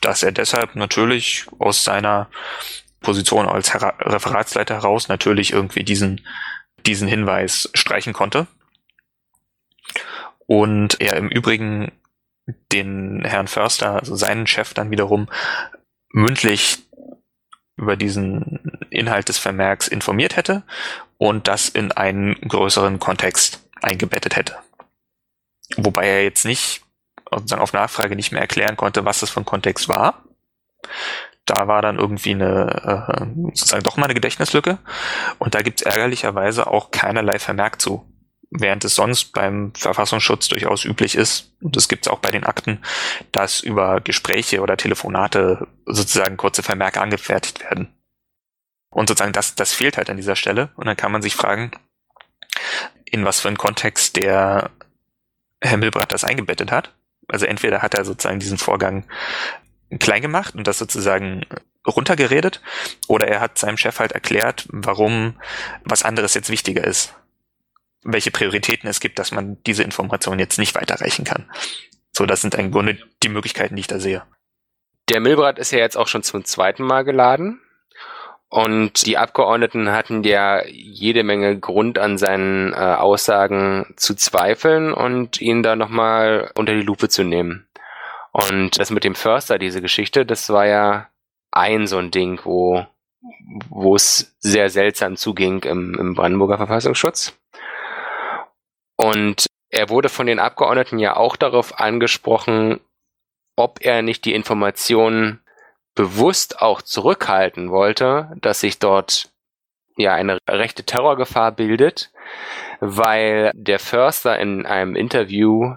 dass 0.00 0.22
er 0.22 0.32
deshalb 0.32 0.76
natürlich 0.76 1.46
aus 1.58 1.82
seiner 1.82 2.28
Position 3.00 3.46
als 3.46 3.74
Her 3.74 3.94
Referatsleiter 4.00 4.74
heraus 4.74 5.08
natürlich 5.08 5.52
irgendwie 5.52 5.84
diesen, 5.84 6.26
diesen 6.86 7.08
Hinweis 7.08 7.70
streichen 7.74 8.12
konnte. 8.12 8.46
Und 10.46 11.00
er 11.00 11.16
im 11.16 11.28
Übrigen 11.28 11.90
den 12.72 13.24
Herrn 13.24 13.48
Förster, 13.48 13.94
also 13.94 14.16
seinen 14.16 14.46
Chef 14.46 14.74
dann 14.74 14.90
wiederum, 14.90 15.28
mündlich 16.10 16.78
über 17.76 17.96
diesen 17.96 18.78
Inhalt 18.90 19.28
des 19.28 19.38
Vermerks 19.38 19.88
informiert 19.88 20.36
hätte 20.36 20.62
und 21.18 21.48
das 21.48 21.68
in 21.68 21.92
einen 21.92 22.34
größeren 22.34 23.00
Kontext 23.00 23.68
eingebettet 23.82 24.36
hätte. 24.36 24.56
Wobei 25.76 26.06
er 26.06 26.24
jetzt 26.24 26.44
nicht, 26.44 26.82
sozusagen 27.30 27.62
auf 27.62 27.72
Nachfrage 27.72 28.16
nicht 28.16 28.32
mehr 28.32 28.42
erklären 28.42 28.76
konnte, 28.76 29.04
was 29.04 29.20
das 29.20 29.30
für 29.30 29.40
ein 29.40 29.46
Kontext 29.46 29.88
war. 29.88 30.24
Da 31.46 31.66
war 31.66 31.82
dann 31.82 31.98
irgendwie 31.98 32.30
eine, 32.30 33.08
äh, 33.10 33.50
sozusagen 33.54 33.82
doch 33.82 33.96
mal 33.96 34.04
eine 34.04 34.14
Gedächtnislücke. 34.14 34.78
Und 35.38 35.54
da 35.54 35.62
gibt's 35.62 35.82
ärgerlicherweise 35.82 36.66
auch 36.66 36.90
keinerlei 36.90 37.38
Vermerk 37.38 37.80
zu 37.80 38.06
während 38.56 38.84
es 38.84 38.94
sonst 38.94 39.32
beim 39.32 39.72
Verfassungsschutz 39.74 40.48
durchaus 40.48 40.84
üblich 40.84 41.16
ist, 41.16 41.52
und 41.60 41.74
das 41.76 41.88
gibt 41.88 42.06
es 42.06 42.12
auch 42.12 42.20
bei 42.20 42.30
den 42.30 42.44
Akten, 42.44 42.80
dass 43.32 43.60
über 43.60 44.00
Gespräche 44.00 44.60
oder 44.60 44.76
Telefonate 44.76 45.66
sozusagen 45.86 46.36
kurze 46.36 46.62
Vermerke 46.62 47.00
angefertigt 47.00 47.62
werden. 47.64 47.92
Und 48.90 49.08
sozusagen 49.08 49.32
das, 49.32 49.56
das 49.56 49.72
fehlt 49.72 49.96
halt 49.96 50.08
an 50.08 50.16
dieser 50.16 50.36
Stelle. 50.36 50.70
Und 50.76 50.86
dann 50.86 50.96
kann 50.96 51.10
man 51.10 51.20
sich 51.20 51.34
fragen, 51.34 51.72
in 53.04 53.24
was 53.24 53.40
für 53.40 53.48
einen 53.48 53.58
Kontext 53.58 54.16
der 54.16 54.70
Herr 55.60 55.76
Milbrat 55.76 56.12
das 56.12 56.22
eingebettet 56.22 56.70
hat. 56.70 56.94
Also 57.26 57.46
entweder 57.46 57.82
hat 57.82 57.94
er 57.94 58.04
sozusagen 58.04 58.38
diesen 58.38 58.58
Vorgang 58.58 59.04
klein 59.98 60.22
gemacht 60.22 60.54
und 60.54 60.68
das 60.68 60.78
sozusagen 60.78 61.44
runtergeredet, 61.86 62.62
oder 63.08 63.26
er 63.26 63.40
hat 63.40 63.58
seinem 63.58 63.76
Chef 63.76 63.98
halt 63.98 64.12
erklärt, 64.12 64.66
warum 64.70 65.40
was 65.84 66.02
anderes 66.02 66.34
jetzt 66.34 66.50
wichtiger 66.50 66.84
ist 66.84 67.14
welche 68.04 68.30
Prioritäten 68.30 68.88
es 68.88 69.00
gibt, 69.00 69.18
dass 69.18 69.32
man 69.32 69.62
diese 69.64 69.82
Information 69.82 70.38
jetzt 70.38 70.58
nicht 70.58 70.74
weiterreichen 70.74 71.24
kann. 71.24 71.50
So, 72.12 72.26
das 72.26 72.42
sind 72.42 72.54
im 72.54 72.70
Grunde 72.70 72.98
die 73.22 73.28
Möglichkeiten, 73.28 73.76
die 73.76 73.80
ich 73.80 73.86
da 73.86 73.98
sehe. 73.98 74.22
Der 75.08 75.20
Milbrat 75.20 75.58
ist 75.58 75.72
ja 75.72 75.78
jetzt 75.78 75.96
auch 75.96 76.08
schon 76.08 76.22
zum 76.22 76.44
zweiten 76.44 76.84
Mal 76.84 77.04
geladen. 77.04 77.60
Und 78.48 79.06
die 79.06 79.18
Abgeordneten 79.18 79.90
hatten 79.90 80.22
ja 80.22 80.64
jede 80.64 81.24
Menge 81.24 81.58
Grund 81.58 81.98
an 81.98 82.18
seinen 82.18 82.72
äh, 82.72 82.76
Aussagen 82.76 83.94
zu 83.96 84.14
zweifeln 84.14 84.92
und 84.92 85.40
ihn 85.40 85.64
da 85.64 85.74
nochmal 85.74 86.52
unter 86.54 86.72
die 86.72 86.82
Lupe 86.82 87.08
zu 87.08 87.24
nehmen. 87.24 87.66
Und 88.30 88.78
das 88.78 88.90
mit 88.90 89.02
dem 89.02 89.16
Förster, 89.16 89.58
diese 89.58 89.82
Geschichte, 89.82 90.24
das 90.24 90.50
war 90.50 90.66
ja 90.66 91.08
ein 91.50 91.88
so 91.88 91.98
ein 91.98 92.12
Ding, 92.12 92.40
wo 92.44 92.86
wo 93.68 93.96
es 93.96 94.36
sehr 94.38 94.70
seltsam 94.70 95.16
zuging 95.16 95.62
im, 95.64 95.94
im 95.98 96.14
Brandenburger 96.14 96.58
Verfassungsschutz. 96.58 97.36
Und 98.96 99.46
er 99.70 99.88
wurde 99.88 100.08
von 100.08 100.26
den 100.26 100.38
Abgeordneten 100.38 100.98
ja 100.98 101.16
auch 101.16 101.36
darauf 101.36 101.80
angesprochen, 101.80 102.80
ob 103.56 103.84
er 103.84 104.02
nicht 104.02 104.24
die 104.24 104.34
Informationen 104.34 105.40
bewusst 105.94 106.60
auch 106.60 106.82
zurückhalten 106.82 107.70
wollte, 107.70 108.32
dass 108.40 108.60
sich 108.60 108.78
dort 108.78 109.30
ja 109.96 110.14
eine 110.14 110.38
rechte 110.48 110.84
Terrorgefahr 110.84 111.52
bildet, 111.52 112.10
weil 112.80 113.52
der 113.54 113.78
Förster 113.78 114.38
in 114.38 114.66
einem 114.66 114.96
Interview 114.96 115.76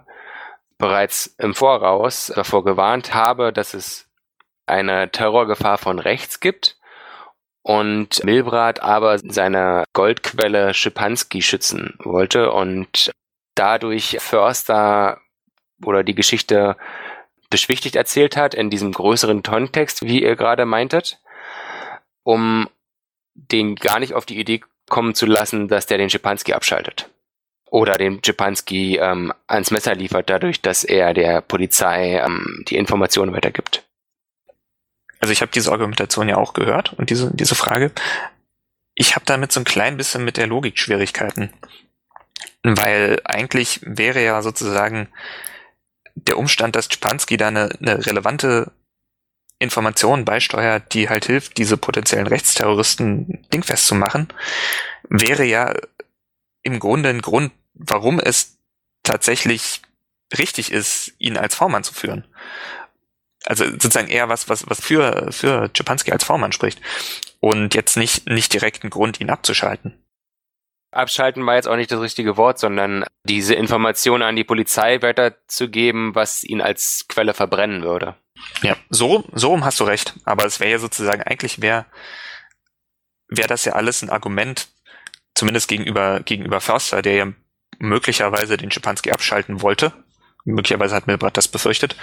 bereits 0.78 1.36
im 1.38 1.54
Voraus 1.54 2.32
davor 2.36 2.64
gewarnt 2.64 3.14
habe, 3.14 3.54
dass 3.54 3.74
es 3.74 4.10
eine 4.66 5.12
Terrorgefahr 5.12 5.78
von 5.78 6.00
rechts 6.00 6.40
gibt 6.40 6.78
und 7.68 8.24
Milbrat 8.24 8.82
aber 8.82 9.20
seine 9.20 9.84
Goldquelle 9.92 10.74
Schipanski 10.74 11.42
schützen 11.42 11.96
wollte 12.00 12.52
und 12.54 13.12
dadurch 13.56 14.16
Förster 14.22 15.20
oder 15.84 16.06
die 16.06 16.16
Geschichte 16.16 16.78
beschwichtigt 17.50 17.98
erzählt 17.98 18.38
hat 18.38 18.54
in 18.54 18.70
diesem 18.70 18.94
größeren 18.94 19.44
Kontext, 19.44 20.02
wie 20.04 20.24
ihr 20.24 20.38
gerade 20.38 20.66
meintet, 20.66 21.20
um 22.24 22.70
den 23.34 23.76
gar 23.76 24.00
nicht 24.00 24.14
auf 24.14 24.26
die 24.26 24.40
Idee 24.40 24.62
kommen 24.88 25.14
zu 25.14 25.26
lassen, 25.26 25.68
dass 25.68 25.88
der 25.88 25.98
den 25.98 26.10
Schipanski 26.10 26.54
abschaltet. 26.54 27.10
Oder 27.70 27.98
den 27.98 28.24
Schipanski 28.24 28.96
ähm, 28.96 29.34
ans 29.46 29.72
Messer 29.72 29.94
liefert, 29.94 30.30
dadurch, 30.30 30.62
dass 30.62 30.86
er 30.86 31.14
der 31.14 31.42
Polizei 31.42 32.18
ähm, 32.18 32.64
die 32.70 32.78
Informationen 32.78 33.34
weitergibt 33.34 33.87
also 35.20 35.32
ich 35.32 35.42
habe 35.42 35.52
diese 35.52 35.72
Argumentation 35.72 36.30
ja 36.30 36.38
auch 36.38 36.54
gehört 36.54 36.94
und 36.94 37.10
diese, 37.10 37.32
diese 37.34 37.56
Frage. 37.56 37.92
Ich 38.96 39.16
habe 39.16 39.26
damit 39.26 39.52
so 39.52 39.60
ein 39.60 39.66
klein 39.66 39.98
bisschen 39.98 40.24
mit 40.26 40.38
der 40.38 40.48
Logik 40.48 40.80
Schwierigkeiten. 40.80 41.54
Weil 42.64 43.22
eigentlich 43.24 43.80
wäre 43.84 44.24
ja 44.24 44.42
sozusagen 44.42 45.08
der 46.16 46.38
Umstand, 46.38 46.76
dass 46.76 46.90
Schipanski 46.92 47.38
da 47.38 47.48
eine, 47.48 47.70
eine 47.80 48.06
relevante 48.06 48.72
Informationen 49.60 50.26
beisteuert, 50.26 50.94
die 50.94 51.10
halt 51.10 51.26
hilft, 51.26 51.58
diese 51.58 51.78
potenziellen 51.78 52.28
Rechtsterroristen 52.28 53.46
dingfest 53.54 53.88
zu 53.88 53.96
machen, 53.96 54.28
wäre 55.10 55.46
ja 55.46 55.74
im 56.64 56.80
Grunde 56.80 57.10
ein 57.10 57.22
Grund, 57.22 57.52
warum 57.74 58.20
es 58.20 58.58
tatsächlich 59.04 59.82
richtig 60.38 60.72
ist, 60.72 61.14
ihn 61.18 61.38
als 61.38 61.56
V-Mann 61.56 61.84
zu 61.84 61.94
führen. 61.94 62.26
Also 63.48 63.66
sozusagen 63.66 64.10
eher 64.10 64.30
was, 64.30 64.50
was, 64.50 64.70
was 64.70 64.82
für, 64.82 65.32
für 65.32 65.72
Czepanski 65.74 66.12
als 66.12 66.24
V-Mann 66.24 66.52
spricht. 66.52 66.82
Und 67.40 67.76
jetzt 67.76 67.96
nicht, 67.98 68.30
nicht 68.30 68.54
direkt 68.54 68.84
ein 68.84 68.90
Grund, 68.90 69.22
ihn 69.22 69.30
abzuschalten. 69.30 70.04
Abschalten 70.92 71.46
war 71.46 71.56
jetzt 71.56 71.68
auch 71.68 71.76
nicht 71.76 71.92
das 71.92 72.02
richtige 72.02 72.38
Wort, 72.38 72.60
sondern 72.60 73.06
diese 73.24 73.56
Information 73.56 74.22
an 74.22 74.36
die 74.36 74.44
Polizei 74.44 75.02
weiterzugeben, 75.02 76.16
was 76.16 76.44
ihn 76.44 76.62
als 76.62 77.06
Quelle 77.08 77.34
verbrennen 77.34 77.84
würde. 77.84 78.16
Ja, 78.62 78.76
so, 78.90 79.24
so 79.34 79.50
rum 79.50 79.66
hast 79.66 79.80
du 79.80 79.84
recht. 79.84 80.16
Aber 80.26 80.46
es 80.46 80.60
wäre 80.60 80.72
ja 80.72 80.80
sozusagen, 80.80 81.24
eigentlich 81.24 81.62
wäre 81.62 81.86
wäre 83.30 83.48
das 83.48 83.66
ja 83.66 83.74
alles 83.74 84.02
ein 84.02 84.10
Argument, 84.10 84.70
zumindest 85.36 85.68
gegenüber, 85.68 86.22
gegenüber 86.22 86.62
Förster, 86.62 87.02
der 87.02 87.16
ja 87.16 87.28
möglicherweise 87.80 88.58
den 88.58 88.72
Schipanski 88.72 89.12
abschalten 89.12 89.62
wollte. 89.62 89.92
Möglicherweise 90.46 90.96
hat 90.96 91.08
Milbrat 91.08 91.38
das 91.38 91.48
befürchtet. 91.48 91.96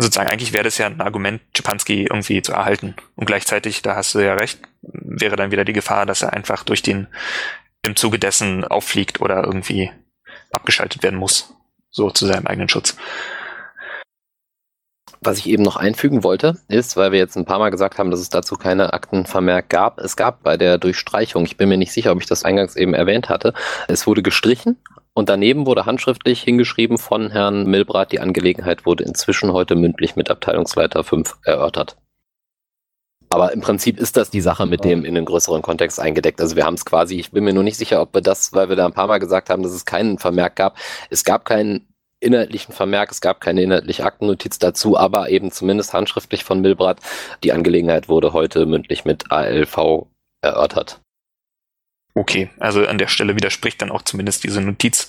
Sozusagen, 0.00 0.30
eigentlich 0.30 0.52
wäre 0.52 0.62
das 0.64 0.78
ja 0.78 0.86
ein 0.86 1.00
Argument, 1.00 1.42
Schipanski 1.56 2.04
irgendwie 2.04 2.40
zu 2.40 2.52
erhalten. 2.52 2.94
Und 3.16 3.26
gleichzeitig, 3.26 3.82
da 3.82 3.96
hast 3.96 4.14
du 4.14 4.20
ja 4.20 4.34
recht, 4.34 4.60
wäre 4.82 5.34
dann 5.34 5.50
wieder 5.50 5.64
die 5.64 5.72
Gefahr, 5.72 6.06
dass 6.06 6.22
er 6.22 6.32
einfach 6.32 6.62
durch 6.62 6.82
den 6.82 7.08
im 7.84 7.96
Zuge 7.96 8.20
dessen 8.20 8.64
auffliegt 8.64 9.20
oder 9.20 9.42
irgendwie 9.42 9.90
abgeschaltet 10.52 11.02
werden 11.02 11.18
muss. 11.18 11.52
So 11.90 12.10
zu 12.10 12.26
seinem 12.26 12.46
eigenen 12.46 12.68
Schutz. 12.68 12.96
Was 15.20 15.38
ich 15.38 15.48
eben 15.48 15.64
noch 15.64 15.76
einfügen 15.76 16.22
wollte, 16.22 16.60
ist, 16.68 16.96
weil 16.96 17.10
wir 17.10 17.18
jetzt 17.18 17.36
ein 17.36 17.44
paar 17.44 17.58
Mal 17.58 17.70
gesagt 17.70 17.98
haben, 17.98 18.12
dass 18.12 18.20
es 18.20 18.28
dazu 18.28 18.56
keine 18.56 18.92
Aktenvermerk 18.92 19.68
gab. 19.68 19.98
Es 19.98 20.16
gab 20.16 20.44
bei 20.44 20.56
der 20.56 20.78
Durchstreichung, 20.78 21.44
ich 21.44 21.56
bin 21.56 21.68
mir 21.68 21.76
nicht 21.76 21.92
sicher, 21.92 22.12
ob 22.12 22.20
ich 22.20 22.28
das 22.28 22.44
eingangs 22.44 22.76
eben 22.76 22.94
erwähnt 22.94 23.28
hatte, 23.28 23.52
es 23.88 24.06
wurde 24.06 24.22
gestrichen 24.22 24.76
und 25.18 25.28
daneben 25.28 25.66
wurde 25.66 25.84
handschriftlich 25.84 26.42
hingeschrieben 26.42 26.96
von 26.96 27.32
Herrn 27.32 27.66
Milbrat, 27.66 28.12
die 28.12 28.20
Angelegenheit 28.20 28.86
wurde 28.86 29.02
inzwischen 29.02 29.52
heute 29.52 29.74
mündlich 29.74 30.14
mit 30.14 30.30
Abteilungsleiter 30.30 31.02
5 31.02 31.38
erörtert. 31.42 31.96
Aber 33.28 33.52
im 33.52 33.60
Prinzip 33.60 33.98
ist 33.98 34.16
das 34.16 34.30
die 34.30 34.40
Sache 34.40 34.64
mit 34.64 34.84
dem 34.84 35.04
in 35.04 35.16
den 35.16 35.24
größeren 35.24 35.60
Kontext 35.60 35.98
eingedeckt. 35.98 36.40
Also 36.40 36.54
wir 36.54 36.64
haben 36.64 36.74
es 36.74 36.84
quasi, 36.84 37.16
ich 37.16 37.32
bin 37.32 37.42
mir 37.42 37.52
nur 37.52 37.64
nicht 37.64 37.78
sicher, 37.78 38.00
ob 38.00 38.14
wir 38.14 38.20
das, 38.20 38.52
weil 38.52 38.68
wir 38.68 38.76
da 38.76 38.86
ein 38.86 38.92
paar 38.92 39.08
Mal 39.08 39.18
gesagt 39.18 39.50
haben, 39.50 39.64
dass 39.64 39.72
es 39.72 39.84
keinen 39.84 40.18
Vermerk 40.18 40.54
gab. 40.54 40.78
Es 41.10 41.24
gab 41.24 41.44
keinen 41.44 41.92
inhaltlichen 42.20 42.72
Vermerk, 42.72 43.10
es 43.10 43.20
gab 43.20 43.40
keine 43.40 43.62
inhaltliche 43.62 44.04
Aktennotiz 44.04 44.60
dazu, 44.60 44.96
aber 44.96 45.30
eben 45.30 45.50
zumindest 45.50 45.94
handschriftlich 45.94 46.44
von 46.44 46.60
Milbrat. 46.60 47.00
Die 47.42 47.50
Angelegenheit 47.52 48.08
wurde 48.08 48.32
heute 48.32 48.66
mündlich 48.66 49.04
mit 49.04 49.32
ALV 49.32 50.06
erörtert. 50.42 51.00
Okay, 52.18 52.50
also 52.58 52.84
an 52.84 52.98
der 52.98 53.06
Stelle 53.06 53.36
widerspricht 53.36 53.80
dann 53.80 53.92
auch 53.92 54.02
zumindest 54.02 54.42
diese 54.42 54.60
Notiz 54.60 55.08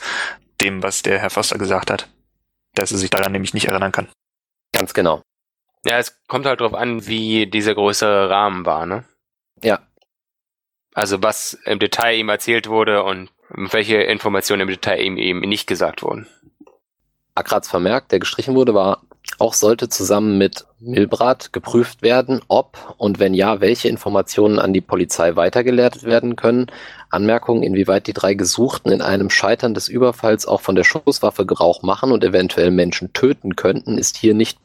dem, 0.62 0.84
was 0.84 1.02
der 1.02 1.18
Herr 1.18 1.32
Foster 1.32 1.58
gesagt 1.58 1.90
hat, 1.90 2.08
dass 2.76 2.92
er 2.92 3.00
sich 3.00 3.10
daran 3.10 3.32
nämlich 3.32 3.56
nicht 3.56 3.66
erinnern 3.66 3.92
kann. 3.92 4.10
Ganz 4.74 4.94
genau. 4.94 5.24
Ja, 5.84 5.98
es 5.98 6.22
kommt 6.28 6.46
halt 6.46 6.62
darauf 6.62 6.76
an, 6.76 7.08
wie 7.08 7.48
dieser 7.48 7.74
größere 7.74 8.30
Rahmen 8.30 8.68
war, 8.68 8.86
ne? 8.86 9.06
Ja. 9.64 9.80
Also 10.94 11.24
was 11.24 11.54
im 11.66 11.80
Detail 11.80 12.16
ihm 12.16 12.30
erzählt 12.30 12.70
wurde 12.70 13.02
und 13.02 13.32
welche 13.50 13.96
Informationen 14.04 14.62
im 14.62 14.68
Detail 14.68 15.02
ihm 15.02 15.18
eben 15.18 15.40
nicht 15.40 15.66
gesagt 15.66 16.04
wurden. 16.04 16.28
Akrats 17.34 17.70
Vermerk, 17.70 18.08
der 18.10 18.20
gestrichen 18.20 18.54
wurde, 18.54 18.76
war, 18.76 19.02
auch 19.40 19.54
sollte 19.54 19.90
zusammen 19.90 20.38
mit 20.38 20.66
Milbrat 20.80 21.54
geprüft 21.54 22.02
werden, 22.02 22.42
ob 22.48 22.96
und 22.98 23.20
wenn 23.20 23.34
ja, 23.34 23.62
welche 23.62 23.88
Informationen 23.88 24.60
an 24.60 24.74
die 24.74 24.82
Polizei 24.82 25.36
weitergeleitet 25.36 26.04
werden 26.04 26.36
können. 26.36 26.68
Anmerkungen, 27.10 27.64
inwieweit 27.64 28.08
die 28.08 28.14
drei 28.14 28.34
Gesuchten 28.34 28.92
in 28.92 29.02
einem 29.02 29.30
Scheitern 29.30 29.74
des 29.74 29.88
Überfalls 29.88 30.46
auch 30.46 30.62
von 30.62 30.76
der 30.76 30.84
Schusswaffe 30.84 31.46
Gebrauch 31.46 31.82
machen 31.82 32.12
und 32.12 32.24
eventuell 32.24 32.72
Menschen 32.72 33.14
töten 33.14 33.56
könnten, 33.56 33.98
ist 33.98 34.18
hier 34.18 34.34
nicht 34.34 34.60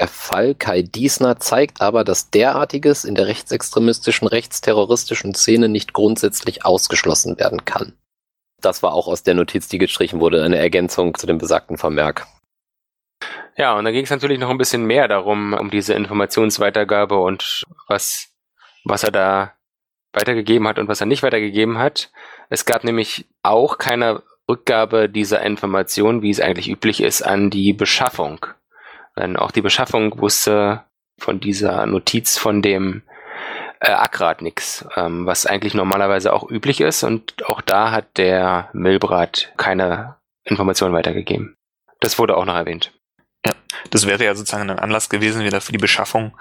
der 0.00 0.08
Fall 0.08 0.56
Kai 0.56 0.82
Diesner 0.82 1.38
zeigt 1.38 1.80
aber, 1.80 2.02
dass 2.02 2.30
derartiges 2.30 3.04
in 3.04 3.14
der 3.14 3.28
rechtsextremistischen, 3.28 4.26
rechtsterroristischen 4.26 5.34
Szene 5.34 5.68
nicht 5.68 5.92
grundsätzlich 5.92 6.64
ausgeschlossen 6.64 7.38
werden 7.38 7.64
kann. 7.64 7.92
Das 8.60 8.82
war 8.82 8.92
auch 8.92 9.06
aus 9.06 9.22
der 9.22 9.34
Notiz, 9.34 9.68
die 9.68 9.78
gestrichen 9.78 10.18
wurde, 10.18 10.42
eine 10.42 10.56
Ergänzung 10.56 11.14
zu 11.14 11.28
dem 11.28 11.38
besagten 11.38 11.78
Vermerk. 11.78 12.26
Ja, 13.56 13.74
und 13.74 13.84
dann 13.84 13.94
ging 13.94 14.04
es 14.04 14.10
natürlich 14.10 14.38
noch 14.38 14.50
ein 14.50 14.58
bisschen 14.58 14.84
mehr 14.84 15.08
darum, 15.08 15.54
um 15.54 15.70
diese 15.70 15.94
Informationsweitergabe 15.94 17.16
und 17.16 17.64
was, 17.88 18.32
was 18.84 19.02
er 19.02 19.10
da 19.10 19.52
weitergegeben 20.12 20.68
hat 20.68 20.78
und 20.78 20.88
was 20.88 21.00
er 21.00 21.06
nicht 21.06 21.22
weitergegeben 21.22 21.78
hat. 21.78 22.10
Es 22.50 22.66
gab 22.66 22.84
nämlich 22.84 23.26
auch 23.42 23.78
keine 23.78 24.22
Rückgabe 24.48 25.08
dieser 25.08 25.42
Information, 25.42 26.22
wie 26.22 26.30
es 26.30 26.40
eigentlich 26.40 26.68
üblich 26.68 27.02
ist, 27.02 27.22
an 27.22 27.50
die 27.50 27.72
Beschaffung. 27.72 28.46
Denn 29.16 29.36
auch 29.36 29.50
die 29.50 29.62
Beschaffung 29.62 30.20
wusste 30.20 30.84
von 31.18 31.40
dieser 31.40 31.86
Notiz 31.86 32.36
von 32.36 32.60
dem 32.60 33.02
äh, 33.80 33.90
Akrat 33.90 34.42
nichts, 34.42 34.86
ähm, 34.96 35.26
was 35.26 35.46
eigentlich 35.46 35.74
normalerweise 35.74 36.32
auch 36.32 36.48
üblich 36.48 36.80
ist. 36.80 37.02
Und 37.02 37.46
auch 37.46 37.62
da 37.62 37.90
hat 37.90 38.18
der 38.18 38.68
Milbrat 38.74 39.52
keine 39.56 40.16
Informationen 40.44 40.94
weitergegeben. 40.94 41.56
Das 42.00 42.18
wurde 42.18 42.36
auch 42.36 42.44
noch 42.44 42.54
erwähnt. 42.54 42.92
Das 43.90 44.06
wäre 44.06 44.24
ja 44.24 44.34
sozusagen 44.34 44.70
ein 44.70 44.78
Anlass 44.78 45.08
gewesen, 45.08 45.44
wieder 45.44 45.60
für 45.60 45.72
die 45.72 45.78
Beschaffung 45.78 46.36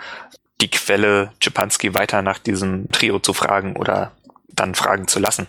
die 0.61 0.69
Quelle 0.69 1.31
Czepanski 1.41 1.93
weiter 1.93 2.21
nach 2.21 2.39
diesem 2.39 2.89
Trio 2.91 3.19
zu 3.19 3.33
fragen 3.33 3.75
oder 3.75 4.13
dann 4.47 4.75
fragen 4.75 5.07
zu 5.07 5.19
lassen. 5.19 5.47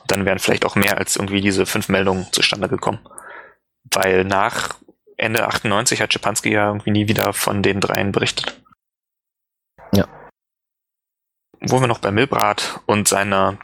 Und 0.00 0.10
dann 0.10 0.24
wären 0.24 0.38
vielleicht 0.38 0.64
auch 0.64 0.74
mehr 0.74 0.98
als 0.98 1.16
irgendwie 1.16 1.40
diese 1.40 1.66
fünf 1.66 1.88
Meldungen 1.88 2.26
zustande 2.32 2.68
gekommen. 2.68 2.98
Weil 3.84 4.24
nach 4.24 4.76
Ende 5.16 5.46
98 5.46 6.00
hat 6.00 6.12
Schipanski 6.12 6.52
ja 6.52 6.68
irgendwie 6.68 6.90
nie 6.90 7.08
wieder 7.08 7.32
von 7.32 7.62
den 7.62 7.80
dreien 7.80 8.12
berichtet. 8.12 8.60
Ja. 9.92 10.08
Wo 11.60 11.80
wir 11.80 11.86
noch 11.86 11.98
bei 11.98 12.10
Milbrat 12.10 12.80
und 12.86 13.06
seiner 13.06 13.58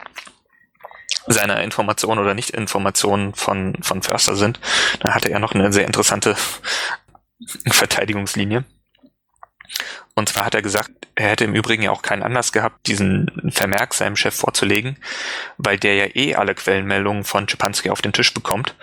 seiner 1.29 1.61
Information 1.61 2.19
oder 2.19 2.33
Nicht-Information 2.33 3.33
von, 3.33 3.75
von 3.81 4.01
Förster 4.01 4.37
sind, 4.37 4.61
da 5.01 5.13
hatte 5.13 5.29
er 5.29 5.39
noch 5.39 5.53
eine 5.53 5.73
sehr 5.73 5.85
interessante 5.85 6.37
Verteidigungslinie. 7.67 8.63
Und 10.15 10.29
zwar 10.29 10.45
hat 10.45 10.55
er 10.55 10.61
gesagt, 10.61 10.91
er 11.15 11.29
hätte 11.29 11.43
im 11.43 11.53
Übrigen 11.53 11.83
ja 11.83 11.91
auch 11.91 12.01
keinen 12.01 12.23
Anlass 12.23 12.51
gehabt, 12.51 12.87
diesen 12.87 13.51
Vermerk 13.51 13.93
seinem 13.93 14.15
Chef 14.15 14.35
vorzulegen, 14.35 14.97
weil 15.57 15.77
der 15.77 15.95
ja 15.95 16.15
eh 16.15 16.35
alle 16.35 16.55
Quellenmeldungen 16.55 17.23
von 17.23 17.47
Schipanski 17.47 17.89
auf 17.89 18.01
den 18.01 18.13
Tisch 18.13 18.33
bekommt. 18.33 18.75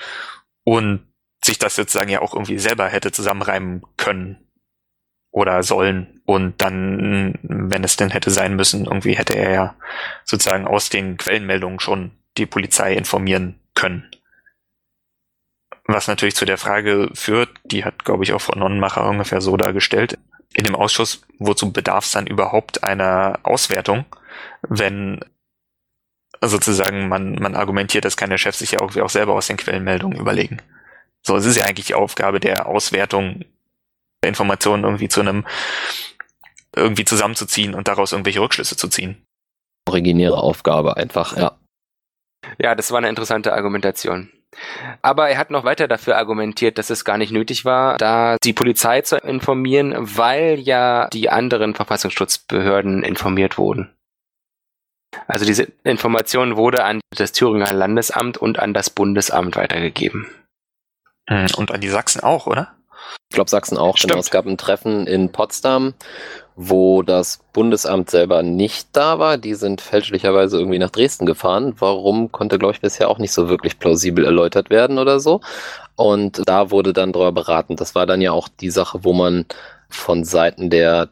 Und 0.63 1.07
sich 1.45 1.59
das 1.59 1.75
sozusagen 1.75 2.11
ja 2.11 2.23
auch 2.23 2.35
irgendwie 2.35 2.59
selber 2.59 2.89
hätte 2.89 3.13
zusammenreimen 3.13 3.83
können 3.97 4.39
oder 5.31 5.63
sollen. 5.63 6.23
Und 6.25 6.61
dann, 6.63 7.39
wenn 7.43 7.85
es 7.85 7.97
denn 7.97 8.11
hätte 8.11 8.31
sein 8.31 8.57
müssen, 8.57 8.87
irgendwie 8.87 9.17
hätte 9.17 9.37
er 9.37 9.51
ja 9.51 9.77
sozusagen 10.25 10.67
aus 10.67 10.89
den 10.89 11.17
Quellenmeldungen 11.17 11.81
schon 11.81 12.13
die 12.39 12.47
Polizei 12.47 12.95
informieren 12.95 13.61
können. 13.75 14.11
Was 15.87 16.09
natürlich 16.09 16.35
zu 16.35 16.47
der 16.47 16.59
Frage 16.59 17.11
führt, 17.15 17.51
die 17.65 17.85
hat, 17.85 18.05
glaube 18.05 18.25
ich, 18.25 18.33
auch 18.33 18.41
Frau 18.41 18.59
Nonnenmacher 18.59 19.07
ungefähr 19.09 19.41
so 19.41 19.57
dargestellt, 19.57 20.19
in 20.55 20.65
dem 20.65 20.75
Ausschuss, 20.75 21.23
wozu 21.39 21.73
bedarf 21.73 22.07
es 22.07 22.13
dann 22.13 22.27
überhaupt 22.27 22.85
einer 22.85 23.41
Auswertung, 23.43 24.07
wenn 24.63 25.21
sozusagen 26.41 27.09
man, 27.09 27.35
man 27.35 27.55
argumentiert, 27.55 28.05
dass 28.05 28.17
keine 28.17 28.39
Chefs 28.39 28.61
sich 28.61 28.73
ja 28.73 28.81
irgendwie 28.81 29.03
auch 29.03 29.11
selber 29.11 29.35
aus 29.35 29.47
den 29.47 29.57
Quellenmeldungen 29.57 30.19
überlegen. 30.19 30.61
So, 31.23 31.37
es 31.37 31.45
ist 31.45 31.57
ja 31.57 31.65
eigentlich 31.65 31.87
die 31.87 31.95
Aufgabe 31.95 32.41
der 32.41 32.67
Auswertung 32.67 33.45
der 34.23 34.29
Informationen 34.29 34.85
irgendwie 34.85 35.09
zu 35.09 35.21
einem 35.21 35.47
irgendwie 36.75 37.05
zusammenzuziehen 37.05 37.75
und 37.75 37.89
daraus 37.89 38.13
irgendwelche 38.13 38.41
Rückschlüsse 38.41 38.77
zu 38.77 38.89
ziehen. 38.89 39.25
Originäre 39.87 40.39
Aufgabe 40.39 40.97
einfach, 40.97 41.37
ja. 41.37 41.59
Ja, 42.59 42.75
das 42.75 42.91
war 42.91 42.99
eine 42.99 43.09
interessante 43.09 43.53
Argumentation. 43.53 44.31
Aber 45.03 45.29
er 45.29 45.39
hat 45.39 45.51
noch 45.51 45.65
weiter 45.65 45.89
dafür 45.89 46.17
argumentiert, 46.17 46.79
dass 46.79 46.91
es 46.91 47.05
gar 47.05 47.19
nicht 47.19 47.33
nötig 47.33 47.65
war, 47.65 47.97
da 47.99 48.37
die 48.43 48.53
Polizei 48.53 49.01
zu 49.03 49.17
informieren, 49.17 49.95
weil 49.97 50.59
ja 50.59 51.09
die 51.13 51.31
anderen 51.31 51.75
Verfassungsschutzbehörden 51.75 53.03
informiert 53.03 53.59
wurden. 53.59 53.95
Also 55.27 55.45
diese 55.45 55.69
Information 55.85 56.57
wurde 56.57 56.85
an 56.85 57.01
das 57.17 57.33
Thüringer 57.33 57.73
Landesamt 57.73 58.37
und 58.37 58.59
an 58.59 58.75
das 58.75 58.91
Bundesamt 58.91 59.57
weitergegeben. 59.57 60.29
Hm, 61.29 61.47
und 61.57 61.71
an 61.71 61.81
die 61.81 61.89
Sachsen 61.89 62.23
auch, 62.23 62.47
oder? 62.47 62.75
Ich 63.31 63.35
glaube, 63.35 63.51
Sachsen 63.51 63.79
auch. 63.79 63.97
Stimmt. 63.97 64.13
Genau. 64.13 64.21
Es 64.21 64.31
gab 64.31 64.47
ein 64.47 64.59
Treffen 64.59 65.07
in 65.07 65.33
Potsdam, 65.33 65.95
wo 66.57 67.03
das 67.03 67.41
Bundesamt 67.53 68.11
selber 68.11 68.43
nicht 68.43 68.89
da 68.93 69.19
war. 69.19 69.39
Die 69.39 69.55
sind 69.55 69.81
fälschlicherweise 69.81 70.59
irgendwie 70.59 70.79
nach 70.79 70.91
Dresden 70.91 71.27
gefahren. 71.27 71.75
Warum 71.79 72.31
konnte, 72.31 72.59
glaube 72.59 72.75
ich, 72.75 72.81
bisher 72.81 73.09
auch 73.09 73.19
nicht 73.19 73.33
so 73.33 73.49
wirklich 73.49 73.79
plausibel 73.79 74.25
erläutert 74.25 74.71
werden 74.71 74.99
oder 74.99 75.19
so. 75.21 75.41
Und 75.97 76.43
da 76.47 76.71
wurde 76.71 76.93
dann 76.93 77.13
darüber 77.13 77.33
beraten. 77.33 77.77
Das 77.77 77.95
war 77.95 78.07
dann 78.07 78.21
ja 78.21 78.33
auch 78.33 78.49
die 78.49 78.71
Sache, 78.71 79.05
wo 79.05 79.13
man 79.13 79.47
von 79.89 80.25
Seiten 80.25 80.71
der 80.71 81.11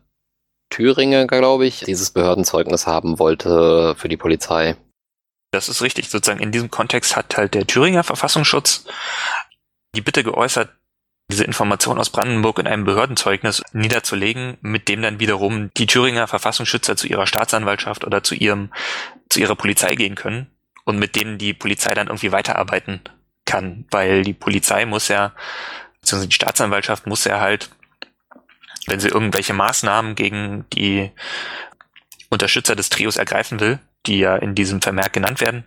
Thüringer, 0.71 1.27
glaube 1.27 1.67
ich, 1.67 1.81
dieses 1.81 2.11
Behördenzeugnis 2.11 2.87
haben 2.87 3.19
wollte 3.19 3.95
für 3.97 4.09
die 4.09 4.17
Polizei. 4.17 4.77
Das 5.53 5.69
ist 5.69 5.83
richtig. 5.83 6.09
Sozusagen 6.09 6.41
in 6.41 6.53
diesem 6.53 6.71
Kontext 6.71 7.17
hat 7.17 7.37
halt 7.37 7.55
der 7.55 7.67
Thüringer 7.67 8.05
Verfassungsschutz 8.05 8.87
die 9.95 10.01
Bitte 10.01 10.25
geäußert, 10.25 10.71
diese 11.31 11.45
Information 11.45 11.99
aus 11.99 12.11
Brandenburg 12.11 12.59
in 12.59 12.67
einem 12.67 12.85
Behördenzeugnis 12.85 13.63
niederzulegen, 13.73 14.59
mit 14.61 14.89
dem 14.89 15.03
dann 15.03 15.21
wiederum 15.21 15.71
die 15.77 15.87
Thüringer 15.87 16.27
Verfassungsschützer 16.27 16.97
zu 16.97 17.07
ihrer 17.07 17.27
Staatsanwaltschaft 17.27 18.05
oder 18.05 18.23
zu 18.23 18.35
ihrem, 18.35 18.71
zu 19.31 19.41
ihrer 19.41 19.57
Polizei 19.57 19.95
gehen 19.95 20.15
können 20.15 20.49
und 20.85 20.99
mit 20.99 21.17
denen 21.17 21.39
die 21.39 21.55
Polizei 21.55 21.95
dann 21.95 22.09
irgendwie 22.09 22.33
weiterarbeiten 22.33 23.01
kann, 23.45 23.87
weil 23.91 24.23
die 24.23 24.35
Polizei 24.35 24.85
muss 24.85 25.09
ja, 25.09 25.33
beziehungsweise 26.01 26.29
die 26.29 26.35
Staatsanwaltschaft 26.35 27.07
muss 27.07 27.25
ja 27.25 27.41
halt, 27.41 27.71
wenn 28.87 29.01
sie 29.01 29.09
irgendwelche 29.09 29.55
Maßnahmen 29.55 30.15
gegen 30.15 30.67
die 30.73 31.11
Unterstützer 32.29 32.75
des 32.75 32.91
Trios 32.91 33.17
ergreifen 33.17 33.61
will, 33.61 33.79
die 34.07 34.19
ja 34.19 34.37
in 34.37 34.55
diesem 34.55 34.83
Vermerk 34.83 35.13
genannt 35.13 35.41
werden, 35.41 35.65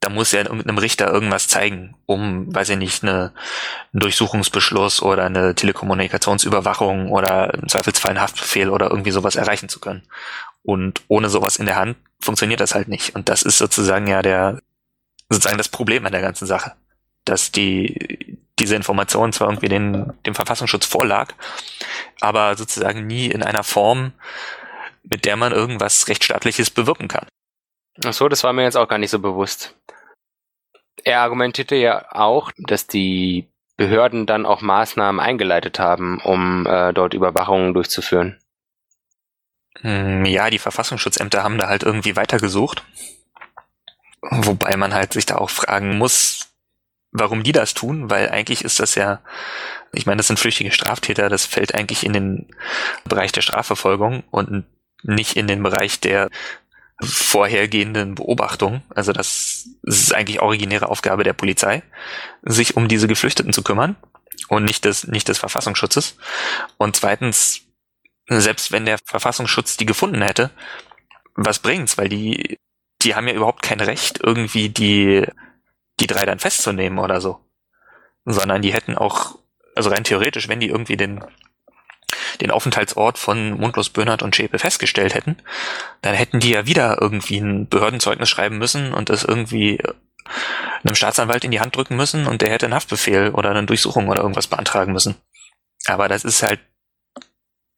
da 0.00 0.08
muss 0.08 0.32
ja 0.32 0.40
irgendeinem 0.40 0.78
Richter 0.78 1.12
irgendwas 1.12 1.48
zeigen, 1.48 1.96
um, 2.06 2.54
weiß 2.54 2.70
ich 2.70 2.76
nicht, 2.76 3.02
eine, 3.02 3.32
einen 3.92 4.00
Durchsuchungsbeschluss 4.00 5.02
oder 5.02 5.24
eine 5.24 5.54
Telekommunikationsüberwachung 5.54 7.10
oder 7.10 7.54
im 7.54 7.68
Zweifelsfall 7.68 8.10
einen 8.10 8.20
Haftbefehl 8.20 8.70
oder 8.70 8.90
irgendwie 8.90 9.10
sowas 9.10 9.36
erreichen 9.36 9.68
zu 9.68 9.80
können. 9.80 10.02
Und 10.62 11.02
ohne 11.08 11.28
sowas 11.28 11.56
in 11.56 11.66
der 11.66 11.76
Hand 11.76 11.96
funktioniert 12.20 12.60
das 12.60 12.74
halt 12.74 12.88
nicht. 12.88 13.14
Und 13.14 13.28
das 13.28 13.42
ist 13.42 13.58
sozusagen 13.58 14.06
ja 14.06 14.22
der, 14.22 14.60
sozusagen 15.28 15.58
das 15.58 15.68
Problem 15.68 16.06
an 16.06 16.12
der 16.12 16.20
ganzen 16.20 16.46
Sache. 16.46 16.72
Dass 17.24 17.50
die, 17.50 18.38
diese 18.58 18.76
Information 18.76 19.32
zwar 19.32 19.48
irgendwie 19.48 19.68
den, 19.68 20.12
dem 20.26 20.34
Verfassungsschutz 20.34 20.86
vorlag, 20.86 21.34
aber 22.20 22.56
sozusagen 22.56 23.06
nie 23.06 23.26
in 23.26 23.42
einer 23.42 23.64
Form, 23.64 24.12
mit 25.02 25.24
der 25.24 25.36
man 25.36 25.52
irgendwas 25.52 26.08
Rechtsstaatliches 26.08 26.70
bewirken 26.70 27.08
kann. 27.08 27.26
Ach 28.04 28.12
so, 28.12 28.28
das 28.28 28.44
war 28.44 28.52
mir 28.52 28.62
jetzt 28.62 28.76
auch 28.76 28.88
gar 28.88 28.98
nicht 28.98 29.10
so 29.10 29.18
bewusst. 29.18 29.74
Er 31.04 31.20
argumentierte 31.20 31.76
ja 31.76 32.06
auch, 32.12 32.52
dass 32.58 32.86
die 32.86 33.48
Behörden 33.76 34.26
dann 34.26 34.44
auch 34.44 34.60
Maßnahmen 34.60 35.20
eingeleitet 35.20 35.78
haben, 35.78 36.20
um 36.20 36.66
äh, 36.66 36.92
dort 36.92 37.14
Überwachungen 37.14 37.74
durchzuführen. 37.74 38.38
Hm, 39.80 40.24
ja, 40.24 40.50
die 40.50 40.58
Verfassungsschutzämter 40.58 41.44
haben 41.44 41.58
da 41.58 41.68
halt 41.68 41.84
irgendwie 41.84 42.16
weitergesucht. 42.16 42.84
Wobei 44.20 44.76
man 44.76 44.94
halt 44.94 45.12
sich 45.12 45.26
da 45.26 45.36
auch 45.36 45.50
fragen 45.50 45.96
muss, 45.96 46.48
warum 47.12 47.42
die 47.42 47.52
das 47.52 47.74
tun, 47.74 48.10
weil 48.10 48.30
eigentlich 48.30 48.64
ist 48.64 48.80
das 48.80 48.96
ja, 48.96 49.20
ich 49.92 50.06
meine, 50.06 50.18
das 50.18 50.26
sind 50.26 50.40
flüchtige 50.40 50.72
Straftäter, 50.72 51.28
das 51.28 51.46
fällt 51.46 51.74
eigentlich 51.74 52.04
in 52.04 52.12
den 52.12 52.46
Bereich 53.04 53.32
der 53.32 53.42
Strafverfolgung 53.42 54.24
und 54.30 54.64
nicht 55.02 55.36
in 55.36 55.46
den 55.46 55.62
Bereich 55.62 56.00
der 56.00 56.28
vorhergehenden 57.00 58.16
Beobachtung. 58.16 58.82
Also 58.94 59.12
das, 59.12 59.68
ist 59.88 60.14
eigentlich 60.14 60.40
originäre 60.40 60.88
Aufgabe 60.88 61.24
der 61.24 61.32
Polizei, 61.32 61.82
sich 62.42 62.76
um 62.76 62.88
diese 62.88 63.08
Geflüchteten 63.08 63.52
zu 63.52 63.62
kümmern 63.62 63.96
und 64.48 64.64
nicht 64.64 64.84
des, 64.84 65.06
nicht 65.06 65.28
des 65.28 65.38
Verfassungsschutzes. 65.38 66.16
Und 66.76 66.96
zweitens, 66.96 67.62
selbst 68.26 68.72
wenn 68.72 68.84
der 68.84 68.98
Verfassungsschutz 69.04 69.76
die 69.76 69.86
gefunden 69.86 70.22
hätte, 70.22 70.50
was 71.34 71.60
bringt's? 71.60 71.96
Weil 71.96 72.08
die, 72.08 72.58
die 73.02 73.14
haben 73.14 73.28
ja 73.28 73.34
überhaupt 73.34 73.62
kein 73.62 73.80
Recht, 73.80 74.20
irgendwie 74.22 74.68
die, 74.68 75.26
die 76.00 76.06
drei 76.06 76.26
dann 76.26 76.38
festzunehmen 76.38 76.98
oder 76.98 77.20
so. 77.20 77.40
Sondern 78.24 78.60
die 78.60 78.72
hätten 78.72 78.96
auch, 78.96 79.38
also 79.74 79.90
rein 79.90 80.04
theoretisch, 80.04 80.48
wenn 80.48 80.60
die 80.60 80.68
irgendwie 80.68 80.96
den 80.96 81.24
den 82.40 82.50
Aufenthaltsort 82.50 83.18
von 83.18 83.52
Mundlos 83.52 83.90
Böhnert 83.90 84.22
und 84.22 84.36
Schäpe 84.36 84.58
festgestellt 84.58 85.14
hätten, 85.14 85.36
dann 86.02 86.14
hätten 86.14 86.40
die 86.40 86.50
ja 86.50 86.66
wieder 86.66 86.98
irgendwie 87.00 87.38
ein 87.38 87.68
Behördenzeugnis 87.68 88.28
schreiben 88.28 88.58
müssen 88.58 88.92
und 88.92 89.08
das 89.08 89.24
irgendwie 89.24 89.80
einem 90.84 90.94
Staatsanwalt 90.94 91.44
in 91.44 91.50
die 91.50 91.60
Hand 91.60 91.76
drücken 91.76 91.96
müssen 91.96 92.26
und 92.26 92.42
der 92.42 92.50
hätte 92.50 92.66
einen 92.66 92.74
Haftbefehl 92.74 93.30
oder 93.30 93.50
eine 93.50 93.64
Durchsuchung 93.64 94.08
oder 94.08 94.22
irgendwas 94.22 94.46
beantragen 94.46 94.92
müssen. 94.92 95.16
Aber 95.86 96.08
das 96.08 96.24
ist 96.24 96.42
halt, 96.42 96.60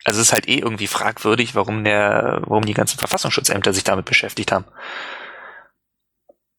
also 0.04 0.20
es 0.20 0.28
ist 0.28 0.32
halt 0.32 0.48
eh 0.48 0.58
irgendwie 0.58 0.86
fragwürdig, 0.86 1.54
warum 1.54 1.84
der, 1.84 2.42
warum 2.46 2.64
die 2.64 2.74
ganzen 2.74 2.98
Verfassungsschutzämter 2.98 3.72
sich 3.72 3.84
damit 3.84 4.04
beschäftigt 4.04 4.52
haben. 4.52 4.64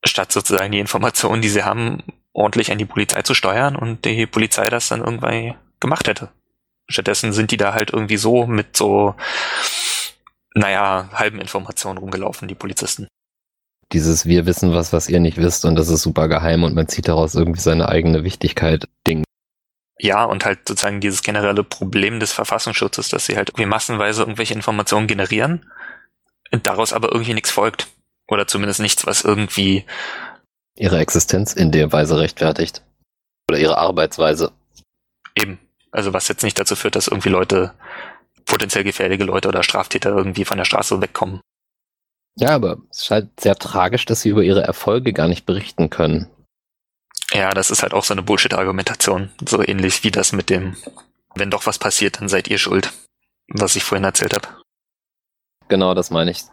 Statt 0.03 0.31
sozusagen 0.31 0.71
die 0.71 0.79
Informationen, 0.79 1.41
die 1.41 1.49
sie 1.49 1.63
haben, 1.63 2.03
ordentlich 2.33 2.71
an 2.71 2.77
die 2.77 2.85
Polizei 2.85 3.21
zu 3.21 3.33
steuern 3.33 3.75
und 3.75 4.05
die 4.05 4.25
Polizei 4.25 4.69
das 4.69 4.87
dann 4.87 5.01
irgendwie 5.01 5.53
gemacht 5.79 6.07
hätte. 6.07 6.29
Stattdessen 6.91 7.33
sind 7.33 7.51
die 7.51 7.57
da 7.57 7.73
halt 7.73 7.91
irgendwie 7.91 8.17
so 8.17 8.45
mit 8.45 8.77
so, 8.77 9.15
naja, 10.53 11.09
halben 11.13 11.39
Informationen 11.39 11.97
rumgelaufen, 11.97 12.47
die 12.47 12.55
Polizisten. 12.55 13.07
Dieses 13.91 14.25
Wir 14.25 14.45
wissen 14.45 14.73
was, 14.73 14.93
was 14.93 15.09
ihr 15.09 15.19
nicht 15.19 15.37
wisst 15.37 15.65
und 15.65 15.75
das 15.75 15.89
ist 15.89 16.01
super 16.01 16.27
geheim 16.27 16.63
und 16.63 16.75
man 16.75 16.87
zieht 16.87 17.07
daraus 17.07 17.35
irgendwie 17.35 17.59
seine 17.59 17.89
eigene 17.89 18.23
Wichtigkeit 18.23 18.87
Ding. 19.05 19.23
Ja, 19.99 20.23
und 20.23 20.45
halt 20.45 20.67
sozusagen 20.67 21.01
dieses 21.01 21.21
generelle 21.21 21.63
Problem 21.63 22.19
des 22.19 22.31
Verfassungsschutzes, 22.31 23.09
dass 23.09 23.25
sie 23.25 23.35
halt 23.35 23.49
irgendwie 23.49 23.67
massenweise 23.67 24.21
irgendwelche 24.21 24.53
Informationen 24.53 25.07
generieren 25.07 25.65
daraus 26.51 26.93
aber 26.93 27.11
irgendwie 27.11 27.33
nichts 27.33 27.51
folgt. 27.51 27.87
Oder 28.27 28.47
zumindest 28.47 28.79
nichts, 28.79 29.05
was 29.05 29.23
irgendwie 29.23 29.85
ihre 30.77 30.99
Existenz 30.99 31.53
in 31.53 31.71
der 31.71 31.91
Weise 31.91 32.17
rechtfertigt. 32.17 32.81
Oder 33.49 33.59
ihre 33.59 33.77
Arbeitsweise. 33.77 34.51
Eben. 35.35 35.59
Also 35.91 36.13
was 36.13 36.27
jetzt 36.27 36.43
nicht 36.43 36.59
dazu 36.59 36.75
führt, 36.75 36.95
dass 36.95 37.07
irgendwie 37.07 37.29
Leute, 37.29 37.73
potenziell 38.45 38.83
gefährliche 38.83 39.23
Leute 39.23 39.47
oder 39.47 39.63
Straftäter 39.63 40.09
irgendwie 40.09 40.45
von 40.45 40.57
der 40.57 40.65
Straße 40.65 41.01
wegkommen. 41.01 41.41
Ja, 42.37 42.49
aber 42.49 42.77
es 42.89 43.03
ist 43.03 43.11
halt 43.11 43.39
sehr 43.39 43.55
tragisch, 43.55 44.05
dass 44.05 44.21
sie 44.21 44.29
über 44.29 44.43
ihre 44.43 44.63
Erfolge 44.63 45.13
gar 45.13 45.27
nicht 45.27 45.45
berichten 45.45 45.89
können. 45.89 46.29
Ja, 47.33 47.51
das 47.51 47.71
ist 47.71 47.83
halt 47.83 47.93
auch 47.93 48.03
so 48.03 48.13
eine 48.13 48.23
Bullshit-Argumentation. 48.23 49.31
So 49.47 49.61
ähnlich 49.61 50.03
wie 50.03 50.11
das 50.11 50.31
mit 50.31 50.49
dem, 50.49 50.75
wenn 51.35 51.51
doch 51.51 51.65
was 51.65 51.77
passiert, 51.77 52.19
dann 52.19 52.29
seid 52.29 52.47
ihr 52.47 52.57
schuld. 52.57 52.91
Was 53.47 53.75
ich 53.75 53.83
vorhin 53.83 54.05
erzählt 54.05 54.33
habe. 54.33 54.47
Genau, 55.67 55.93
das 55.93 56.09
meine 56.09 56.31
ich. 56.31 56.43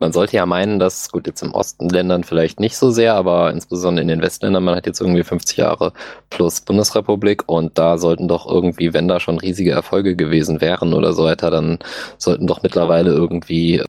Man 0.00 0.12
sollte 0.12 0.36
ja 0.36 0.46
meinen, 0.46 0.78
dass, 0.78 1.10
gut, 1.10 1.26
jetzt 1.26 1.42
im 1.42 1.52
Osten 1.52 1.88
Ländern 1.90 2.24
vielleicht 2.24 2.58
nicht 2.58 2.76
so 2.76 2.90
sehr, 2.90 3.14
aber 3.14 3.52
insbesondere 3.52 4.02
in 4.02 4.08
den 4.08 4.22
Westländern, 4.22 4.64
man 4.64 4.74
hat 4.74 4.86
jetzt 4.86 5.00
irgendwie 5.00 5.22
50 5.22 5.58
Jahre 5.58 5.92
plus 6.30 6.62
Bundesrepublik 6.62 7.44
und 7.46 7.78
da 7.78 7.98
sollten 7.98 8.26
doch 8.26 8.50
irgendwie, 8.50 8.94
wenn 8.94 9.08
da 9.08 9.20
schon 9.20 9.38
riesige 9.38 9.72
Erfolge 9.72 10.16
gewesen 10.16 10.62
wären 10.62 10.94
oder 10.94 11.12
so 11.12 11.24
weiter, 11.24 11.50
dann 11.50 11.78
sollten 12.16 12.46
doch 12.46 12.62
mittlerweile 12.62 13.10
irgendwie 13.10 13.82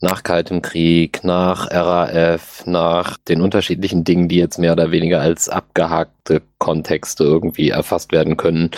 nach 0.00 0.24
Kaltem 0.24 0.62
Krieg, 0.62 1.22
nach 1.22 1.70
RAF, 1.70 2.66
nach 2.66 3.16
den 3.16 3.40
unterschiedlichen 3.40 4.02
Dingen, 4.02 4.28
die 4.28 4.36
jetzt 4.36 4.58
mehr 4.58 4.72
oder 4.72 4.90
weniger 4.90 5.20
als 5.20 5.48
abgehakte 5.48 6.42
Kontexte 6.58 7.24
irgendwie 7.24 7.70
erfasst 7.70 8.12
werden 8.12 8.36
können, 8.36 8.70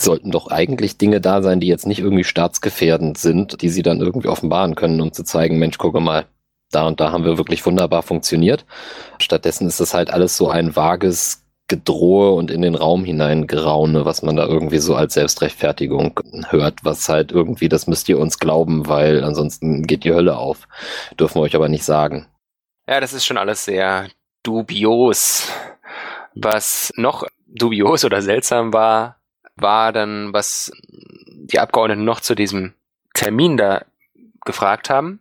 sollten 0.00 0.30
doch 0.30 0.48
eigentlich 0.48 0.98
Dinge 0.98 1.20
da 1.20 1.42
sein, 1.42 1.60
die 1.60 1.66
jetzt 1.68 1.86
nicht 1.86 2.00
irgendwie 2.00 2.24
staatsgefährdend 2.24 3.18
sind, 3.18 3.62
die 3.62 3.68
sie 3.68 3.82
dann 3.82 4.00
irgendwie 4.00 4.28
offenbaren 4.28 4.74
können, 4.74 5.00
um 5.00 5.12
zu 5.12 5.24
zeigen, 5.24 5.58
Mensch, 5.58 5.78
gucke 5.78 6.00
mal, 6.00 6.26
da 6.70 6.86
und 6.86 7.00
da 7.00 7.12
haben 7.12 7.24
wir 7.24 7.38
wirklich 7.38 7.64
wunderbar 7.64 8.02
funktioniert. 8.02 8.64
Stattdessen 9.18 9.66
ist 9.66 9.80
das 9.80 9.94
halt 9.94 10.10
alles 10.10 10.36
so 10.36 10.50
ein 10.50 10.76
vages 10.76 11.44
Gedrohe 11.68 12.32
und 12.32 12.50
in 12.50 12.62
den 12.62 12.74
Raum 12.74 13.04
hinein 13.04 13.46
Geraune, 13.46 14.06
was 14.06 14.22
man 14.22 14.36
da 14.36 14.46
irgendwie 14.46 14.78
so 14.78 14.94
als 14.94 15.14
Selbstrechtfertigung 15.14 16.18
hört, 16.48 16.82
was 16.82 17.08
halt 17.08 17.30
irgendwie, 17.30 17.68
das 17.68 17.86
müsst 17.86 18.08
ihr 18.08 18.18
uns 18.18 18.38
glauben, 18.38 18.88
weil 18.88 19.22
ansonsten 19.22 19.86
geht 19.86 20.04
die 20.04 20.14
Hölle 20.14 20.38
auf. 20.38 20.66
Dürfen 21.18 21.36
wir 21.36 21.42
euch 21.42 21.54
aber 21.54 21.68
nicht 21.68 21.84
sagen. 21.84 22.26
Ja, 22.88 23.00
das 23.00 23.12
ist 23.12 23.26
schon 23.26 23.36
alles 23.36 23.66
sehr 23.66 24.08
dubios. 24.42 25.48
Was 26.34 26.90
noch 26.96 27.26
dubios 27.46 28.04
oder 28.04 28.22
seltsam 28.22 28.72
war, 28.72 29.17
war 29.60 29.92
dann, 29.92 30.32
was 30.32 30.72
die 30.88 31.60
Abgeordneten 31.60 32.04
noch 32.04 32.20
zu 32.20 32.34
diesem 32.34 32.74
Termin 33.14 33.56
da 33.56 33.84
gefragt 34.44 34.90
haben. 34.90 35.20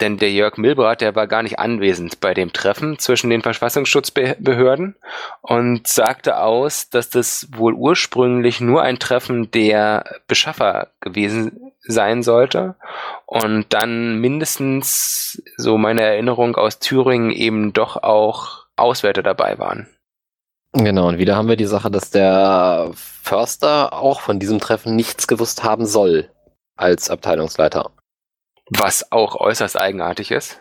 Denn 0.00 0.16
der 0.16 0.30
Jörg 0.30 0.56
Milbrat, 0.56 1.00
der 1.00 1.16
war 1.16 1.26
gar 1.26 1.42
nicht 1.42 1.58
anwesend 1.58 2.20
bei 2.20 2.32
dem 2.32 2.52
Treffen 2.52 2.98
zwischen 2.98 3.30
den 3.30 3.42
Verfassungsschutzbehörden 3.42 4.94
und 5.40 5.88
sagte 5.88 6.38
aus, 6.38 6.88
dass 6.88 7.10
das 7.10 7.48
wohl 7.56 7.74
ursprünglich 7.74 8.60
nur 8.60 8.82
ein 8.82 9.00
Treffen 9.00 9.50
der 9.50 10.04
Beschaffer 10.28 10.88
gewesen 11.00 11.72
sein 11.80 12.22
sollte 12.22 12.76
und 13.26 13.66
dann 13.70 14.20
mindestens, 14.20 15.42
so 15.56 15.78
meine 15.78 16.02
Erinnerung 16.02 16.54
aus 16.54 16.78
Thüringen, 16.78 17.30
eben 17.30 17.72
doch 17.72 17.96
auch 17.96 18.66
Auswärter 18.76 19.22
dabei 19.22 19.58
waren. 19.58 19.88
Genau, 20.72 21.08
und 21.08 21.18
wieder 21.18 21.34
haben 21.34 21.48
wir 21.48 21.56
die 21.56 21.64
Sache, 21.66 21.90
dass 21.90 22.10
der 22.10 22.90
Förster 22.94 23.92
auch 23.94 24.20
von 24.20 24.38
diesem 24.38 24.58
Treffen 24.60 24.96
nichts 24.96 25.26
gewusst 25.26 25.64
haben 25.64 25.86
soll 25.86 26.30
als 26.76 27.10
Abteilungsleiter. 27.10 27.90
Was 28.70 29.10
auch 29.12 29.34
äußerst 29.36 29.78
eigenartig 29.78 30.30
ist. 30.30 30.60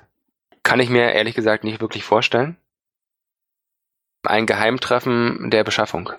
Kann 0.63 0.79
ich 0.79 0.89
mir 0.89 1.11
ehrlich 1.11 1.35
gesagt 1.35 1.63
nicht 1.63 1.81
wirklich 1.81 2.03
vorstellen. 2.03 2.57
Ein 4.23 4.45
Geheimtreffen 4.45 5.49
der 5.51 5.63
Beschaffung. 5.63 6.11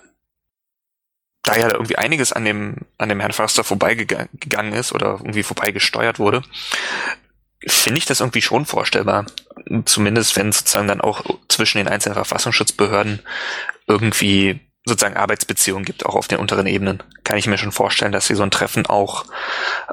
da 1.43 1.57
ja 1.57 1.71
irgendwie 1.73 1.97
einiges 1.97 2.33
an 2.33 2.45
dem, 2.45 2.77
an 2.99 3.09
dem 3.09 3.21
Herrn 3.21 3.33
Förster 3.33 3.65
vorbeigegangen 3.65 4.75
ist 4.75 4.93
oder 4.93 5.13
irgendwie 5.13 5.43
vorbeigesteuert 5.43 6.19
wurde, 6.19 6.43
finde 7.67 7.99
ich 7.99 8.07
das 8.07 8.21
irgendwie 8.21 8.43
schon 8.43 8.67
vorstellbar. 8.67 9.27
Zumindest 9.87 10.37
wenn 10.37 10.53
sozusagen 10.53 10.89
dann 10.89 11.01
auch 11.01 11.25
zwischen 11.49 11.79
den 11.79 11.89
einzelnen 11.89 12.15
Verfassungsschutzbehörden 12.15 13.21
irgendwie 13.89 14.61
sozusagen 14.85 15.17
Arbeitsbeziehungen 15.17 15.85
gibt, 15.85 16.07
auch 16.07 16.15
auf 16.15 16.29
den 16.29 16.39
unteren 16.39 16.67
Ebenen, 16.67 17.03
kann 17.25 17.37
ich 17.37 17.47
mir 17.47 17.59
schon 17.59 17.73
vorstellen, 17.73 18.13
dass 18.13 18.27
sie 18.27 18.35
so 18.35 18.43
ein 18.43 18.51
Treffen 18.51 18.87
auch 18.87 19.25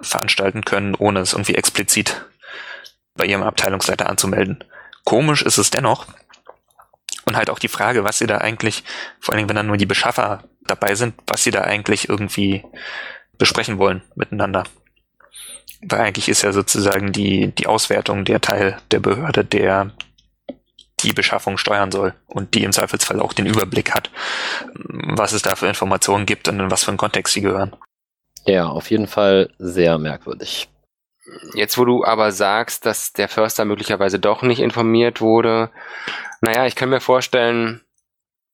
veranstalten 0.01 0.63
können, 0.63 0.95
ohne 0.95 1.19
es 1.19 1.33
irgendwie 1.33 1.55
explizit 1.55 2.25
bei 3.15 3.25
ihrem 3.25 3.43
Abteilungsleiter 3.43 4.09
anzumelden. 4.09 4.63
Komisch 5.03 5.41
ist 5.41 5.57
es 5.57 5.69
dennoch. 5.69 6.07
Und 7.25 7.35
halt 7.35 7.49
auch 7.49 7.59
die 7.59 7.67
Frage, 7.67 8.03
was 8.03 8.19
sie 8.19 8.27
da 8.27 8.37
eigentlich, 8.37 8.83
vor 9.19 9.33
allen 9.33 9.39
Dingen, 9.39 9.49
wenn 9.49 9.55
dann 9.55 9.67
nur 9.67 9.77
die 9.77 9.87
Beschaffer 9.87 10.43
dabei 10.67 10.95
sind, 10.95 11.15
was 11.25 11.43
sie 11.43 11.51
da 11.51 11.61
eigentlich 11.61 12.07
irgendwie 12.07 12.63
besprechen 13.37 13.79
wollen 13.79 14.03
miteinander. 14.15 14.63
Weil 15.81 16.01
eigentlich 16.01 16.29
ist 16.29 16.43
ja 16.43 16.51
sozusagen 16.51 17.11
die, 17.11 17.47
die 17.47 17.67
Auswertung 17.67 18.25
der 18.25 18.41
Teil 18.41 18.77
der 18.91 18.99
Behörde, 18.99 19.43
der 19.43 19.91
die 21.05 21.13
Beschaffung 21.13 21.57
steuern 21.57 21.91
soll 21.91 22.13
und 22.27 22.53
die 22.53 22.63
im 22.63 22.71
Zweifelsfall 22.71 23.19
auch 23.19 23.33
den 23.33 23.45
Überblick 23.45 23.93
hat, 23.93 24.09
was 24.73 25.33
es 25.33 25.41
da 25.41 25.55
für 25.55 25.67
Informationen 25.67 26.25
gibt 26.25 26.47
und 26.47 26.59
in 26.59 26.71
was 26.71 26.83
für 26.83 26.91
einen 26.91 26.97
Kontext 26.97 27.33
sie 27.33 27.41
gehören. 27.41 27.75
Ja, 28.45 28.67
auf 28.67 28.91
jeden 28.91 29.07
Fall 29.07 29.49
sehr 29.57 29.97
merkwürdig. 29.97 30.69
Jetzt, 31.55 31.77
wo 31.77 31.85
du 31.85 32.03
aber 32.03 32.31
sagst, 32.31 32.85
dass 32.85 33.13
der 33.13 33.27
Förster 33.27 33.65
möglicherweise 33.65 34.19
doch 34.19 34.43
nicht 34.43 34.59
informiert 34.59 35.21
wurde, 35.21 35.71
naja, 36.41 36.67
ich 36.67 36.75
kann 36.75 36.89
mir 36.89 37.01
vorstellen, 37.01 37.81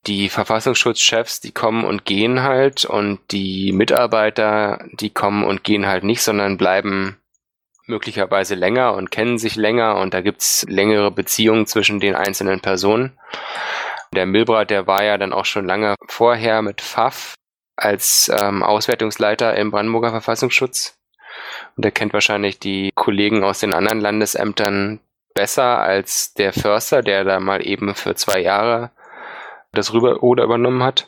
die 0.07 0.29
Verfassungsschutzchefs, 0.29 1.41
die 1.41 1.51
kommen 1.51 1.83
und 1.83 2.05
gehen 2.05 2.41
halt 2.41 2.85
und 2.85 3.19
die 3.31 3.71
Mitarbeiter, 3.71 4.85
die 4.93 5.11
kommen 5.11 5.43
und 5.43 5.63
gehen 5.63 5.85
halt 5.85 6.03
nicht, 6.03 6.23
sondern 6.23 6.57
bleiben 6.57 7.20
möglicherweise 7.91 8.55
länger 8.55 8.95
und 8.95 9.11
kennen 9.11 9.37
sich 9.37 9.55
länger 9.55 9.97
und 9.97 10.15
da 10.15 10.21
gibt's 10.21 10.65
längere 10.67 11.11
Beziehungen 11.11 11.67
zwischen 11.67 11.99
den 11.99 12.15
einzelnen 12.15 12.61
Personen. 12.61 13.19
Der 14.15 14.25
Milbrat, 14.25 14.71
der 14.71 14.87
war 14.87 15.03
ja 15.03 15.17
dann 15.17 15.33
auch 15.33 15.45
schon 15.45 15.67
lange 15.67 15.95
vorher 16.07 16.61
mit 16.61 16.81
Pfaff 16.81 17.35
als 17.75 18.31
ähm, 18.41 18.63
Auswertungsleiter 18.63 19.55
im 19.55 19.71
Brandenburger 19.71 20.09
Verfassungsschutz. 20.09 20.97
Und 21.75 21.85
er 21.85 21.91
kennt 21.91 22.13
wahrscheinlich 22.13 22.59
die 22.59 22.91
Kollegen 22.95 23.43
aus 23.43 23.59
den 23.59 23.73
anderen 23.73 24.01
Landesämtern 24.01 24.99
besser 25.33 25.79
als 25.79 26.33
der 26.33 26.53
Förster, 26.53 27.01
der 27.01 27.23
da 27.23 27.39
mal 27.39 27.65
eben 27.65 27.95
für 27.95 28.15
zwei 28.15 28.39
Jahre 28.39 28.91
das 29.71 29.93
Rüber 29.93 30.23
oder 30.23 30.43
übernommen 30.43 30.83
hat. 30.83 31.07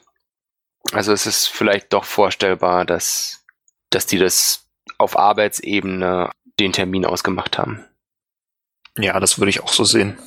Also 0.94 1.12
es 1.12 1.26
ist 1.26 1.48
vielleicht 1.48 1.92
doch 1.94 2.06
vorstellbar, 2.06 2.86
dass, 2.86 3.46
dass 3.90 4.06
die 4.06 4.18
das 4.18 4.70
auf 4.98 5.18
Arbeitsebene 5.18 6.30
den 6.60 6.74
Termin 6.74 7.06
ausgemacht 7.06 7.58
haben. 7.58 7.84
Ja, 8.98 9.20
das 9.20 9.40
würde 9.40 9.50
ich 9.50 9.64
auch 9.64 9.72
so 9.72 9.84
sehen. 9.84 10.18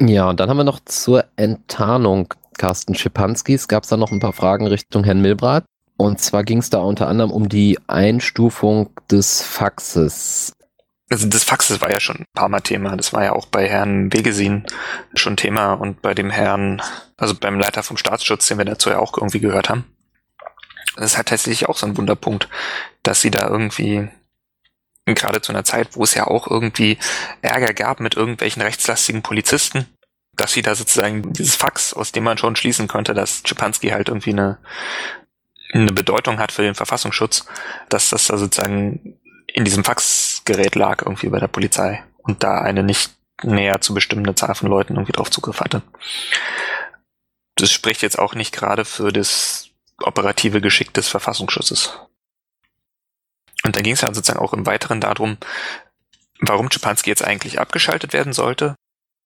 Ja, 0.00 0.28
und 0.28 0.40
dann 0.40 0.48
haben 0.48 0.56
wir 0.56 0.64
noch 0.64 0.80
zur 0.84 1.24
Enttarnung 1.36 2.34
Carsten 2.56 2.94
Schipanskis. 2.94 3.68
Gab 3.68 3.84
es 3.84 3.88
da 3.88 3.96
noch 3.96 4.12
ein 4.12 4.20
paar 4.20 4.32
Fragen 4.32 4.66
Richtung 4.66 5.04
Herrn 5.04 5.22
Milbrat? 5.22 5.64
Und 5.96 6.20
zwar 6.20 6.44
ging 6.44 6.58
es 6.58 6.70
da 6.70 6.78
unter 6.78 7.08
anderem 7.08 7.32
um 7.32 7.48
die 7.48 7.78
Einstufung 7.88 8.90
des 9.10 9.42
Faxes. 9.42 10.52
Also 11.10 11.26
das 11.26 11.42
Faxes 11.42 11.80
war 11.80 11.90
ja 11.90 12.00
schon 12.00 12.16
ein 12.16 12.26
paar 12.34 12.48
Mal 12.48 12.60
Thema. 12.60 12.96
Das 12.96 13.12
war 13.12 13.24
ja 13.24 13.32
auch 13.32 13.46
bei 13.46 13.66
Herrn 13.68 14.12
Wegesin 14.12 14.64
schon 15.14 15.36
Thema 15.36 15.72
und 15.72 16.02
bei 16.02 16.14
dem 16.14 16.30
Herrn, 16.30 16.82
also 17.16 17.34
beim 17.34 17.58
Leiter 17.58 17.82
vom 17.82 17.96
Staatsschutz, 17.96 18.46
den 18.46 18.58
wir 18.58 18.64
dazu 18.64 18.90
ja 18.90 18.98
auch 18.98 19.16
irgendwie 19.16 19.40
gehört 19.40 19.70
haben. 19.70 19.84
Das 20.96 21.12
ist 21.12 21.16
halt 21.16 21.28
tatsächlich 21.28 21.68
auch 21.68 21.76
so 21.76 21.86
ein 21.86 21.96
Wunderpunkt, 21.96 22.48
dass 23.02 23.20
sie 23.20 23.30
da 23.30 23.48
irgendwie 23.48 24.08
gerade 25.14 25.40
zu 25.40 25.52
einer 25.52 25.64
Zeit, 25.64 25.88
wo 25.92 26.04
es 26.04 26.14
ja 26.14 26.26
auch 26.26 26.48
irgendwie 26.48 26.98
Ärger 27.42 27.74
gab 27.74 28.00
mit 28.00 28.16
irgendwelchen 28.16 28.62
rechtslastigen 28.62 29.22
Polizisten, 29.22 29.86
dass 30.36 30.52
sie 30.52 30.62
da 30.62 30.74
sozusagen 30.74 31.32
dieses 31.32 31.56
Fax, 31.56 31.92
aus 31.92 32.12
dem 32.12 32.24
man 32.24 32.38
schon 32.38 32.56
schließen 32.56 32.88
konnte, 32.88 33.14
dass 33.14 33.42
Schipanski 33.44 33.88
halt 33.88 34.08
irgendwie 34.08 34.30
eine, 34.30 34.58
eine 35.72 35.92
Bedeutung 35.92 36.38
hat 36.38 36.52
für 36.52 36.62
den 36.62 36.74
Verfassungsschutz, 36.74 37.46
dass 37.88 38.10
das 38.10 38.26
da 38.26 38.38
sozusagen 38.38 39.18
in 39.46 39.64
diesem 39.64 39.84
Faxgerät 39.84 40.74
lag 40.74 41.02
irgendwie 41.02 41.28
bei 41.28 41.40
der 41.40 41.48
Polizei 41.48 42.04
und 42.18 42.42
da 42.42 42.60
eine 42.60 42.82
nicht 42.82 43.10
näher 43.42 43.80
zu 43.80 43.94
bestimmende 43.94 44.34
Zahl 44.34 44.54
von 44.54 44.68
Leuten 44.68 44.94
irgendwie 44.94 45.12
drauf 45.12 45.30
Zugriff 45.30 45.60
hatte. 45.60 45.82
Das 47.54 47.72
spricht 47.72 48.02
jetzt 48.02 48.18
auch 48.18 48.34
nicht 48.34 48.54
gerade 48.54 48.84
für 48.84 49.12
das 49.12 49.70
operative 50.00 50.60
Geschick 50.60 50.94
des 50.94 51.08
Verfassungsschutzes. 51.08 51.98
Und 53.64 53.76
dann 53.76 53.82
ging 53.82 53.94
es 53.94 54.00
ja 54.00 54.12
sozusagen 54.12 54.38
auch 54.38 54.52
im 54.52 54.66
Weiteren 54.66 55.00
darum, 55.00 55.36
warum 56.40 56.70
Schipanski 56.70 57.10
jetzt 57.10 57.24
eigentlich 57.24 57.60
abgeschaltet 57.60 58.12
werden 58.12 58.32
sollte 58.32 58.74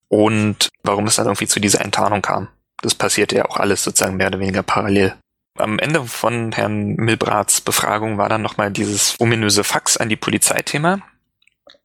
und 0.09 0.69
warum 0.83 1.07
es 1.07 1.17
dann 1.17 1.27
irgendwie 1.27 1.47
zu 1.47 1.61
dieser 1.61 1.83
Enttarnung 1.83 2.23
kam. 2.23 2.49
Das 2.81 2.95
passierte 2.95 3.37
ja 3.37 3.45
auch 3.47 3.59
alles 3.59 3.85
sozusagen 3.85 4.17
mehr 4.17 4.29
oder 4.29 4.41
weniger 4.41 4.63
parallel. 4.63 5.15
Am 5.59 5.79
Ende 5.79 6.05
von 6.05 6.53
Herrn 6.53 6.95
Milbrats 6.95 7.61
Befragung 7.61 8.19
war 8.19 8.29
dann 8.29 8.43
nochmal 8.43 8.71
dieses 8.71 9.15
ominöse 9.21 9.65
Fax 9.65 9.97
an 9.97 10.09
die 10.09 10.17
Polizeithema, 10.17 11.01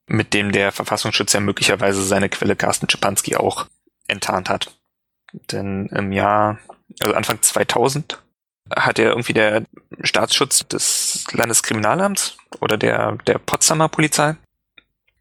mit 0.08 0.34
dem 0.34 0.52
der 0.52 0.72
Verfassungsschutz 0.72 1.34
ja 1.34 1.42
möglicherweise 1.42 2.02
seine 2.02 2.30
Quelle 2.30 2.56
Carsten 2.56 2.90
Schipanski 2.90 3.36
auch 3.36 3.68
enttarnt 4.08 4.50
hat. 4.50 4.72
Denn 5.52 5.88
im 5.88 6.14
Jahr, 6.14 6.60
also 7.02 7.14
Anfang 7.14 7.42
2000, 7.42 8.22
hat 8.76 9.00
er 9.00 9.10
irgendwie 9.10 9.34
der 9.34 9.64
Staatsschutz 10.02 10.68
des 10.68 11.26
Landeskriminalamts 11.32 12.38
oder 12.60 12.78
der, 12.78 13.18
der 13.28 13.38
Potsdamer 13.40 13.90
Polizei 13.90 14.36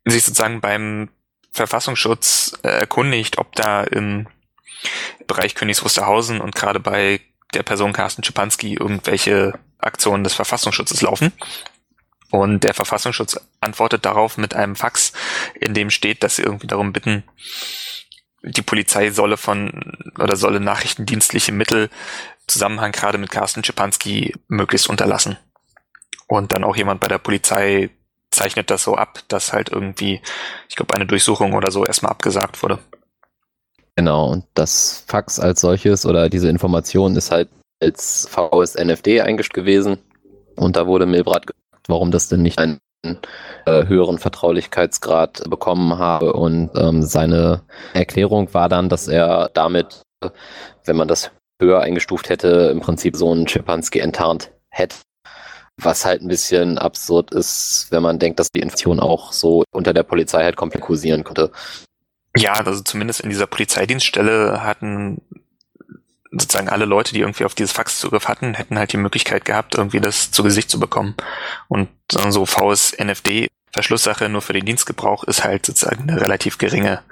sich 0.04 0.24
sozusagen 0.24 0.60
beim 0.60 1.08
Verfassungsschutz 1.52 2.58
äh, 2.62 2.68
erkundigt, 2.68 3.38
ob 3.38 3.54
da 3.56 3.82
im 3.82 4.28
Bereich 5.26 5.54
Königs 5.54 5.84
Wusterhausen 5.84 6.40
und 6.40 6.54
gerade 6.54 6.80
bei 6.80 7.20
der 7.54 7.62
Person 7.62 7.92
Carsten 7.92 8.22
Schipanski 8.22 8.74
irgendwelche 8.74 9.58
Aktionen 9.78 10.24
des 10.24 10.34
Verfassungsschutzes 10.34 11.00
laufen. 11.02 11.32
Und 12.30 12.64
der 12.64 12.74
Verfassungsschutz 12.74 13.40
antwortet 13.60 14.04
darauf 14.04 14.36
mit 14.36 14.54
einem 14.54 14.76
Fax, 14.76 15.12
in 15.54 15.74
dem 15.74 15.90
steht, 15.90 16.22
dass 16.22 16.36
sie 16.36 16.42
irgendwie 16.42 16.66
darum 16.66 16.92
bitten, 16.92 17.22
die 18.42 18.62
Polizei 18.62 19.10
solle 19.10 19.36
von 19.36 19.96
oder 20.18 20.36
solle 20.36 20.60
nachrichtendienstliche 20.60 21.52
Mittel 21.52 21.88
Zusammenhang 22.46 22.92
gerade 22.92 23.18
mit 23.18 23.30
Carsten 23.30 23.64
Schipanski 23.64 24.34
möglichst 24.48 24.88
unterlassen. 24.88 25.36
Und 26.28 26.52
dann 26.52 26.64
auch 26.64 26.76
jemand 26.76 27.00
bei 27.00 27.08
der 27.08 27.18
Polizei 27.18 27.90
zeichnet 28.30 28.70
das 28.70 28.82
so 28.82 28.94
ab, 28.94 29.20
dass 29.28 29.52
halt 29.52 29.70
irgendwie, 29.70 30.20
ich 30.68 30.76
glaube, 30.76 30.94
eine 30.94 31.06
Durchsuchung 31.06 31.54
oder 31.54 31.70
so 31.70 31.84
erstmal 31.84 32.12
abgesagt 32.12 32.62
wurde. 32.62 32.78
Genau, 33.96 34.30
und 34.30 34.44
das 34.54 35.04
Fax 35.06 35.40
als 35.40 35.62
solches 35.62 36.04
oder 36.04 36.28
diese 36.28 36.50
Information 36.50 37.16
ist 37.16 37.30
halt 37.30 37.48
als 37.80 38.28
VSNFD 38.30 39.22
eingestellt 39.22 39.54
gewesen. 39.54 39.98
Und 40.56 40.76
da 40.76 40.86
wurde 40.86 41.06
Milbrat 41.06 41.46
gefragt, 41.46 41.86
warum 41.88 42.10
das 42.10 42.28
denn 42.28 42.42
nicht 42.42 42.58
einen 42.58 42.80
äh, 43.66 43.86
höheren 43.86 44.18
Vertraulichkeitsgrad 44.18 45.48
bekommen 45.48 45.98
habe. 45.98 46.32
Und 46.32 46.70
ähm, 46.76 47.02
seine 47.02 47.62
Erklärung 47.94 48.52
war 48.52 48.68
dann, 48.68 48.88
dass 48.88 49.08
er 49.08 49.50
damit, 49.54 50.02
wenn 50.84 50.96
man 50.96 51.08
das 51.08 51.30
höher 51.60 51.80
eingestuft 51.80 52.28
hätte, 52.28 52.70
im 52.72 52.80
Prinzip 52.80 53.16
so 53.16 53.30
einen 53.32 53.48
Schipanski 53.48 53.98
enttarnt 54.00 54.50
hätte. 54.68 54.96
Was 55.78 56.04
halt 56.04 56.22
ein 56.22 56.28
bisschen 56.28 56.78
absurd 56.78 57.32
ist, 57.32 57.88
wenn 57.90 58.02
man 58.02 58.18
denkt, 58.18 58.40
dass 58.40 58.50
die 58.50 58.60
Information 58.60 59.00
auch 59.00 59.32
so 59.32 59.64
unter 59.72 59.92
der 59.92 60.04
Polizei 60.04 60.42
halt 60.42 60.56
komplett 60.56 60.82
kursieren 60.82 61.22
konnte. 61.22 61.52
Ja, 62.36 62.54
also 62.54 62.82
zumindest 62.82 63.20
in 63.20 63.30
dieser 63.30 63.46
Polizeidienststelle 63.46 64.62
hatten 64.62 65.20
sozusagen 66.30 66.68
alle 66.68 66.84
Leute, 66.84 67.12
die 67.12 67.20
irgendwie 67.20 67.44
auf 67.44 67.54
dieses 67.54 67.72
Fax 67.72 67.98
Zugriff 68.00 68.28
hatten, 68.28 68.54
hätten 68.54 68.78
halt 68.78 68.92
die 68.92 68.98
Möglichkeit 68.98 69.44
gehabt, 69.44 69.74
irgendwie 69.74 70.00
das 70.00 70.30
zu 70.30 70.42
Gesicht 70.42 70.70
zu 70.70 70.78
bekommen. 70.80 71.14
Und 71.68 71.88
so 72.10 72.46
VSNFD 72.46 73.48
Verschlusssache 73.72 74.30
nur 74.30 74.40
für 74.40 74.54
den 74.54 74.64
Dienstgebrauch 74.64 75.24
ist 75.24 75.44
halt 75.44 75.66
sozusagen 75.66 76.08
eine 76.08 76.20
relativ 76.20 76.56
geringe 76.56 77.02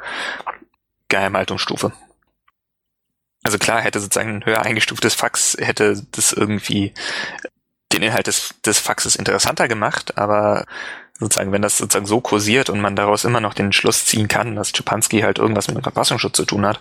Geheimhaltungsstufe. 1.08 1.92
Also 3.44 3.58
klar, 3.58 3.80
hätte 3.80 4.00
sozusagen 4.00 4.36
ein 4.36 4.44
höher 4.46 4.62
eingestuftes 4.62 5.14
Fax, 5.14 5.56
hätte 5.60 6.02
das 6.12 6.32
irgendwie 6.32 6.94
den 7.92 8.02
Inhalt 8.02 8.26
des, 8.26 8.54
des 8.64 8.78
Faxes 8.78 9.16
interessanter 9.16 9.68
gemacht, 9.68 10.18
aber 10.18 10.64
sozusagen, 11.18 11.52
wenn 11.52 11.62
das 11.62 11.78
sozusagen 11.78 12.06
so 12.06 12.20
kursiert 12.20 12.70
und 12.70 12.80
man 12.80 12.96
daraus 12.96 13.24
immer 13.24 13.40
noch 13.40 13.54
den 13.54 13.72
Schluss 13.72 14.06
ziehen 14.06 14.28
kann, 14.28 14.56
dass 14.56 14.70
Schipanski 14.70 15.20
halt 15.20 15.38
irgendwas 15.38 15.68
mit 15.68 15.76
dem 15.76 15.82
Verfassungsschutz 15.82 16.36
zu 16.36 16.46
tun 16.46 16.66
hat. 16.66 16.80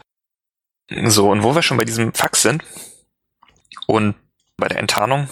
So, 0.90 1.30
und 1.30 1.44
wo 1.44 1.54
wir 1.54 1.62
schon 1.62 1.78
bei 1.78 1.86
diesem 1.86 2.14
Fax 2.14 2.42
sind 2.42 2.64
und 3.86 4.16
bei 4.58 4.68
der 4.70 4.80
Enttarnung, 4.80 5.28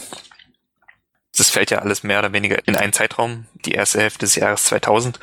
das 1.38 1.50
fällt 1.50 1.72
ja 1.72 1.80
alles 1.80 2.04
mehr 2.04 2.20
oder 2.20 2.34
weniger 2.34 2.60
in 2.68 2.76
einen 2.76 2.94
Zeitraum, 2.94 3.46
die 3.66 3.72
erste 3.72 4.00
Hälfte 4.00 4.20
des 4.20 4.36
Jahres 4.36 4.64
2000, 4.64 5.20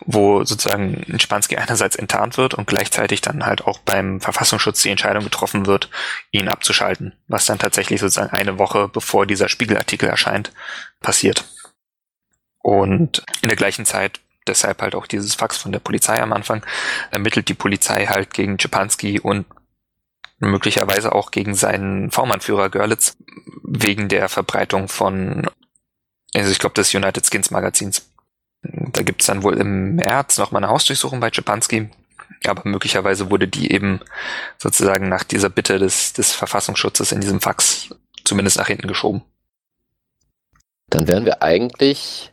wo 0.00 0.44
sozusagen 0.44 1.04
Spansky 1.20 1.56
einerseits 1.56 1.96
enttarnt 1.96 2.38
wird 2.38 2.54
und 2.54 2.66
gleichzeitig 2.66 3.20
dann 3.20 3.44
halt 3.44 3.66
auch 3.66 3.78
beim 3.78 4.20
Verfassungsschutz 4.20 4.82
die 4.82 4.90
Entscheidung 4.90 5.24
getroffen 5.24 5.66
wird, 5.66 5.90
ihn 6.30 6.48
abzuschalten, 6.48 7.12
was 7.28 7.44
dann 7.44 7.58
tatsächlich 7.58 8.00
sozusagen 8.00 8.32
eine 8.32 8.58
Woche 8.58 8.88
bevor 8.88 9.26
dieser 9.26 9.48
Spiegelartikel 9.48 10.08
erscheint, 10.08 10.52
passiert. 11.00 11.44
Und 12.62 13.22
in 13.42 13.48
der 13.48 13.56
gleichen 13.56 13.84
Zeit 13.84 14.20
deshalb 14.46 14.82
halt 14.82 14.94
auch 14.94 15.06
dieses 15.06 15.34
Fax 15.34 15.56
von 15.56 15.72
der 15.72 15.78
Polizei 15.80 16.20
am 16.20 16.32
Anfang, 16.32 16.64
ermittelt 17.10 17.48
die 17.48 17.54
Polizei 17.54 18.06
halt 18.06 18.34
gegen 18.34 18.58
Czepanski 18.58 19.20
und 19.20 19.46
möglicherweise 20.40 21.12
auch 21.14 21.30
gegen 21.30 21.54
seinen 21.54 22.10
V-Mann-Führer 22.10 22.70
Görlitz 22.70 23.16
wegen 23.62 24.08
der 24.08 24.28
Verbreitung 24.28 24.88
von, 24.88 25.48
also 26.34 26.50
ich 26.50 26.58
glaube, 26.58 26.74
des 26.74 26.94
United 26.94 27.24
Skins 27.26 27.50
Magazins. 27.50 28.10
Da 28.62 29.02
gibt's 29.02 29.26
dann 29.26 29.42
wohl 29.42 29.56
im 29.56 29.96
März 29.96 30.38
noch 30.38 30.50
mal 30.50 30.58
eine 30.58 30.68
Hausdurchsuchung 30.68 31.20
bei 31.20 31.30
Czepanski, 31.30 31.88
aber 32.46 32.62
möglicherweise 32.68 33.30
wurde 33.30 33.48
die 33.48 33.70
eben 33.72 34.00
sozusagen 34.58 35.08
nach 35.08 35.24
dieser 35.24 35.48
Bitte 35.48 35.78
des, 35.78 36.12
des 36.12 36.32
Verfassungsschutzes 36.32 37.12
in 37.12 37.20
diesem 37.20 37.40
Fax 37.40 37.94
zumindest 38.24 38.58
nach 38.58 38.66
hinten 38.66 38.88
geschoben. 38.88 39.22
Dann 40.88 41.06
wären 41.06 41.24
wir 41.24 41.42
eigentlich 41.42 42.32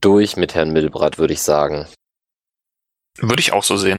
durch 0.00 0.36
mit 0.36 0.54
Herrn 0.54 0.72
Milbrat, 0.72 1.18
würde 1.18 1.32
ich 1.32 1.42
sagen. 1.42 1.86
Würde 3.16 3.40
ich 3.40 3.52
auch 3.52 3.64
so 3.64 3.76
sehen. 3.76 3.96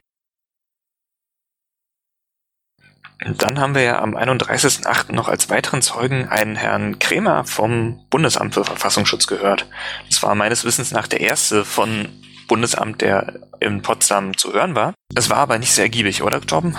Dann 3.24 3.60
haben 3.60 3.74
wir 3.74 3.82
ja 3.82 4.00
am 4.00 4.16
31.08. 4.16 5.12
noch 5.12 5.28
als 5.28 5.48
weiteren 5.48 5.82
Zeugen 5.82 6.28
einen 6.28 6.56
Herrn 6.56 6.98
Kremer 6.98 7.44
vom 7.44 8.04
Bundesamt 8.10 8.54
für 8.54 8.64
Verfassungsschutz 8.64 9.26
gehört. 9.26 9.66
Das 10.08 10.22
war 10.22 10.34
meines 10.34 10.64
Wissens 10.64 10.90
nach 10.90 11.06
der 11.06 11.20
erste 11.20 11.64
von 11.64 12.08
Bundesamt, 12.48 13.00
der 13.00 13.40
in 13.60 13.82
Potsdam 13.82 14.36
zu 14.36 14.52
hören 14.52 14.74
war. 14.74 14.94
Es 15.14 15.30
war 15.30 15.38
aber 15.38 15.58
nicht 15.58 15.72
sehr 15.72 15.84
ergiebig, 15.84 16.22
oder 16.22 16.40
Torben? 16.40 16.76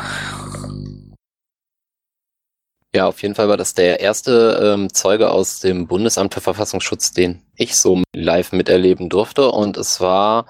Ja, 2.95 3.07
auf 3.07 3.21
jeden 3.23 3.33
Fall 3.33 3.49
war 3.49 3.57
das 3.57 3.73
der 3.73 4.01
erste 4.01 4.75
ähm, 4.75 4.93
Zeuge 4.93 5.31
aus 5.31 5.59
dem 5.59 5.87
Bundesamt 5.87 6.33
für 6.33 6.41
Verfassungsschutz, 6.41 7.11
den 7.11 7.41
ich 7.55 7.75
so 7.75 8.03
live 8.13 8.51
miterleben 8.51 9.09
durfte. 9.09 9.49
Und 9.49 9.77
es 9.77 9.99
war 9.99 10.45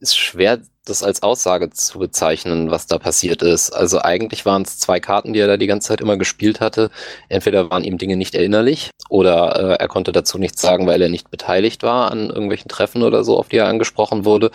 ist 0.00 0.16
schwer 0.16 0.60
das 0.84 1.02
als 1.02 1.22
Aussage 1.22 1.70
zu 1.70 1.98
bezeichnen, 1.98 2.70
was 2.70 2.86
da 2.86 2.98
passiert 2.98 3.42
ist. 3.42 3.70
Also 3.70 4.00
eigentlich 4.00 4.46
waren 4.46 4.62
es 4.62 4.78
zwei 4.78 5.00
Karten, 5.00 5.32
die 5.32 5.40
er 5.40 5.46
da 5.46 5.56
die 5.56 5.66
ganze 5.66 5.88
Zeit 5.88 6.00
immer 6.00 6.16
gespielt 6.16 6.60
hatte. 6.60 6.90
Entweder 7.28 7.70
waren 7.70 7.84
ihm 7.84 7.98
Dinge 7.98 8.16
nicht 8.16 8.34
erinnerlich 8.34 8.90
oder 9.08 9.56
äh, 9.56 9.74
er 9.74 9.88
konnte 9.88 10.12
dazu 10.12 10.38
nichts 10.38 10.62
sagen, 10.62 10.86
weil 10.86 11.02
er 11.02 11.08
nicht 11.08 11.30
beteiligt 11.30 11.82
war 11.82 12.10
an 12.10 12.30
irgendwelchen 12.30 12.68
Treffen 12.68 13.02
oder 13.02 13.24
so, 13.24 13.38
auf 13.38 13.48
die 13.48 13.58
er 13.58 13.68
angesprochen 13.68 14.24
wurde. 14.24 14.50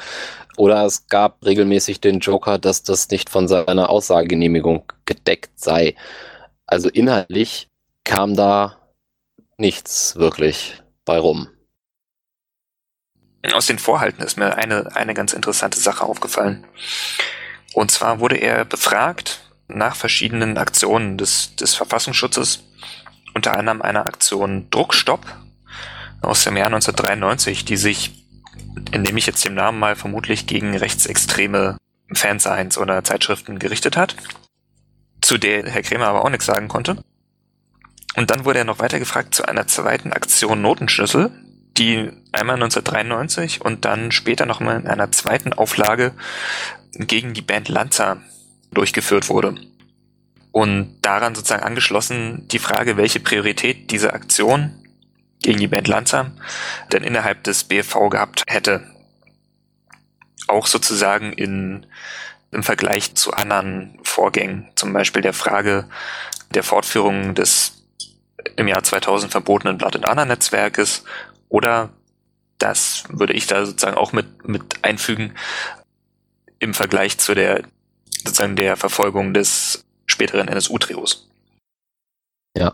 Oder 0.57 0.85
es 0.85 1.07
gab 1.07 1.45
regelmäßig 1.45 2.01
den 2.01 2.19
Joker, 2.19 2.57
dass 2.57 2.83
das 2.83 3.09
nicht 3.09 3.29
von 3.29 3.47
seiner 3.47 3.89
Aussagegenehmigung 3.89 4.83
gedeckt 5.05 5.59
sei. 5.59 5.95
Also 6.65 6.89
inhaltlich 6.89 7.69
kam 8.03 8.35
da 8.35 8.77
nichts 9.57 10.15
wirklich 10.15 10.81
bei 11.05 11.19
rum 11.19 11.47
aus 13.51 13.65
den 13.65 13.79
Vorhalten 13.79 14.23
ist 14.23 14.37
mir 14.37 14.55
eine, 14.55 14.95
eine 14.95 15.13
ganz 15.13 15.33
interessante 15.33 15.79
Sache 15.79 16.05
aufgefallen. 16.05 16.65
Und 17.73 17.91
zwar 17.91 18.19
wurde 18.19 18.37
er 18.37 18.63
befragt 18.63 19.51
nach 19.67 19.95
verschiedenen 19.95 20.57
Aktionen 20.57 21.17
des, 21.17 21.55
des 21.55 21.75
Verfassungsschutzes, 21.75 22.63
unter 23.33 23.57
anderem 23.57 23.81
einer 23.81 24.05
Aktion 24.05 24.69
Druckstopp 24.69 25.25
aus 26.21 26.43
dem 26.43 26.55
Jahr 26.55 26.67
1993, 26.67 27.65
die 27.65 27.77
sich, 27.77 28.25
indem 28.91 29.17
ich 29.17 29.25
jetzt 29.25 29.43
den 29.43 29.55
Namen 29.55 29.79
mal 29.79 29.95
vermutlich 29.95 30.47
gegen 30.47 30.77
rechtsextreme 30.77 31.77
Fansigns 32.13 32.77
oder 32.77 33.03
Zeitschriften 33.03 33.59
gerichtet 33.59 33.97
hat, 33.97 34.15
zu 35.21 35.37
der 35.37 35.69
Herr 35.69 35.81
Kremer 35.81 36.07
aber 36.07 36.23
auch 36.23 36.29
nichts 36.29 36.45
sagen 36.45 36.67
konnte. 36.67 37.03
Und 38.15 38.29
dann 38.29 38.45
wurde 38.45 38.59
er 38.59 38.65
noch 38.65 38.79
weiter 38.79 38.99
gefragt 38.99 39.33
zu 39.33 39.47
einer 39.47 39.67
zweiten 39.67 40.13
Aktion 40.13 40.61
Notenschlüssel, 40.61 41.31
die 41.77 42.11
einmal 42.31 42.55
1993 42.55 43.61
und 43.61 43.85
dann 43.85 44.11
später 44.11 44.45
nochmal 44.45 44.79
in 44.79 44.87
einer 44.87 45.11
zweiten 45.11 45.53
Auflage 45.53 46.13
gegen 46.93 47.33
die 47.33 47.41
Band 47.41 47.69
Lanza 47.69 48.17
durchgeführt 48.71 49.29
wurde. 49.29 49.55
Und 50.51 50.99
daran 51.01 51.33
sozusagen 51.33 51.63
angeschlossen 51.63 52.47
die 52.49 52.59
Frage, 52.59 52.95
welche 52.95 53.19
Priorität 53.19 53.89
diese 53.89 54.13
Aktion 54.13 54.83
gegen 55.41 55.59
die 55.59 55.67
Band 55.67 55.87
Lanza 55.87 56.31
denn 56.91 57.03
innerhalb 57.03 57.43
des 57.43 57.63
BFV 57.63 58.09
gehabt 58.09 58.43
hätte. 58.47 58.83
Auch 60.47 60.67
sozusagen 60.67 61.33
in, 61.33 61.87
im 62.51 62.61
Vergleich 62.61 63.15
zu 63.15 63.33
anderen 63.33 63.99
Vorgängen, 64.03 64.69
zum 64.75 64.93
Beispiel 64.93 65.23
der 65.23 65.33
Frage 65.33 65.89
der 66.53 66.63
Fortführung 66.63 67.33
des 67.33 67.83
im 68.55 68.67
Jahr 68.67 68.83
2000 68.83 69.31
verbotenen 69.31 69.77
Blood 69.77 69.95
and 69.95 70.07
Honor 70.07 70.25
Netzwerkes 70.25 71.03
oder 71.53 71.91
das 72.57 73.03
würde 73.09 73.33
ich 73.33 73.45
da 73.45 73.63
sozusagen 73.63 73.95
auch 73.95 74.11
mit, 74.11 74.47
mit 74.47 74.83
einfügen 74.83 75.35
im 76.57 76.73
Vergleich 76.73 77.19
zu 77.19 77.35
der 77.35 77.61
sozusagen 78.25 78.55
der 78.55 78.75
Verfolgung 78.75 79.35
des 79.35 79.85
späteren 80.07 80.47
NSU-Trios. 80.47 81.29
Ja. 82.57 82.73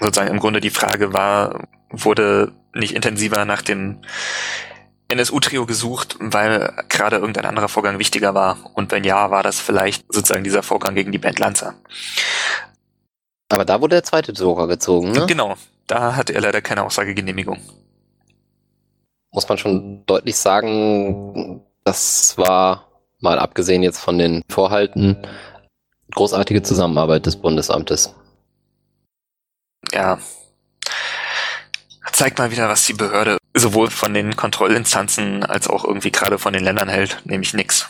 Sozusagen 0.00 0.30
im 0.30 0.40
Grunde 0.40 0.60
die 0.60 0.70
Frage 0.70 1.12
war, 1.12 1.68
wurde 1.90 2.52
nicht 2.74 2.96
intensiver 2.96 3.44
nach 3.44 3.62
dem 3.62 4.00
NSU-Trio 5.06 5.64
gesucht, 5.64 6.16
weil 6.18 6.74
gerade 6.88 7.16
irgendein 7.16 7.44
anderer 7.44 7.68
Vorgang 7.68 8.00
wichtiger 8.00 8.34
war? 8.34 8.72
Und 8.74 8.90
wenn 8.90 9.04
ja, 9.04 9.30
war 9.30 9.44
das 9.44 9.60
vielleicht 9.60 10.12
sozusagen 10.12 10.42
dieser 10.42 10.64
Vorgang 10.64 10.96
gegen 10.96 11.12
die 11.12 11.18
Band 11.18 11.38
Lanza? 11.38 11.74
Aber 13.50 13.64
da 13.64 13.80
wurde 13.80 13.96
der 13.96 14.04
zweite 14.04 14.32
Joker 14.32 14.66
gezogen, 14.66 15.12
ne? 15.12 15.26
Genau, 15.26 15.56
da 15.86 16.16
hatte 16.16 16.34
er 16.34 16.40
leider 16.40 16.60
keine 16.60 16.84
Aussagegenehmigung. 16.84 17.58
Muss 19.30 19.48
man 19.48 19.58
schon 19.58 20.04
deutlich 20.06 20.36
sagen, 20.36 21.62
das 21.84 22.36
war, 22.38 22.88
mal 23.20 23.38
abgesehen 23.38 23.82
jetzt 23.82 23.98
von 23.98 24.18
den 24.18 24.42
Vorhalten, 24.50 25.16
großartige 26.10 26.62
Zusammenarbeit 26.62 27.26
des 27.26 27.36
Bundesamtes. 27.36 28.14
Ja. 29.92 30.18
Zeigt 32.12 32.38
mal 32.38 32.50
wieder, 32.50 32.68
was 32.68 32.84
die 32.86 32.92
Behörde 32.92 33.38
sowohl 33.54 33.90
von 33.90 34.14
den 34.14 34.36
Kontrollinstanzen 34.36 35.44
als 35.44 35.68
auch 35.68 35.84
irgendwie 35.84 36.12
gerade 36.12 36.38
von 36.38 36.52
den 36.52 36.64
Ländern 36.64 36.88
hält, 36.88 37.22
nämlich 37.24 37.54
nix. 37.54 37.88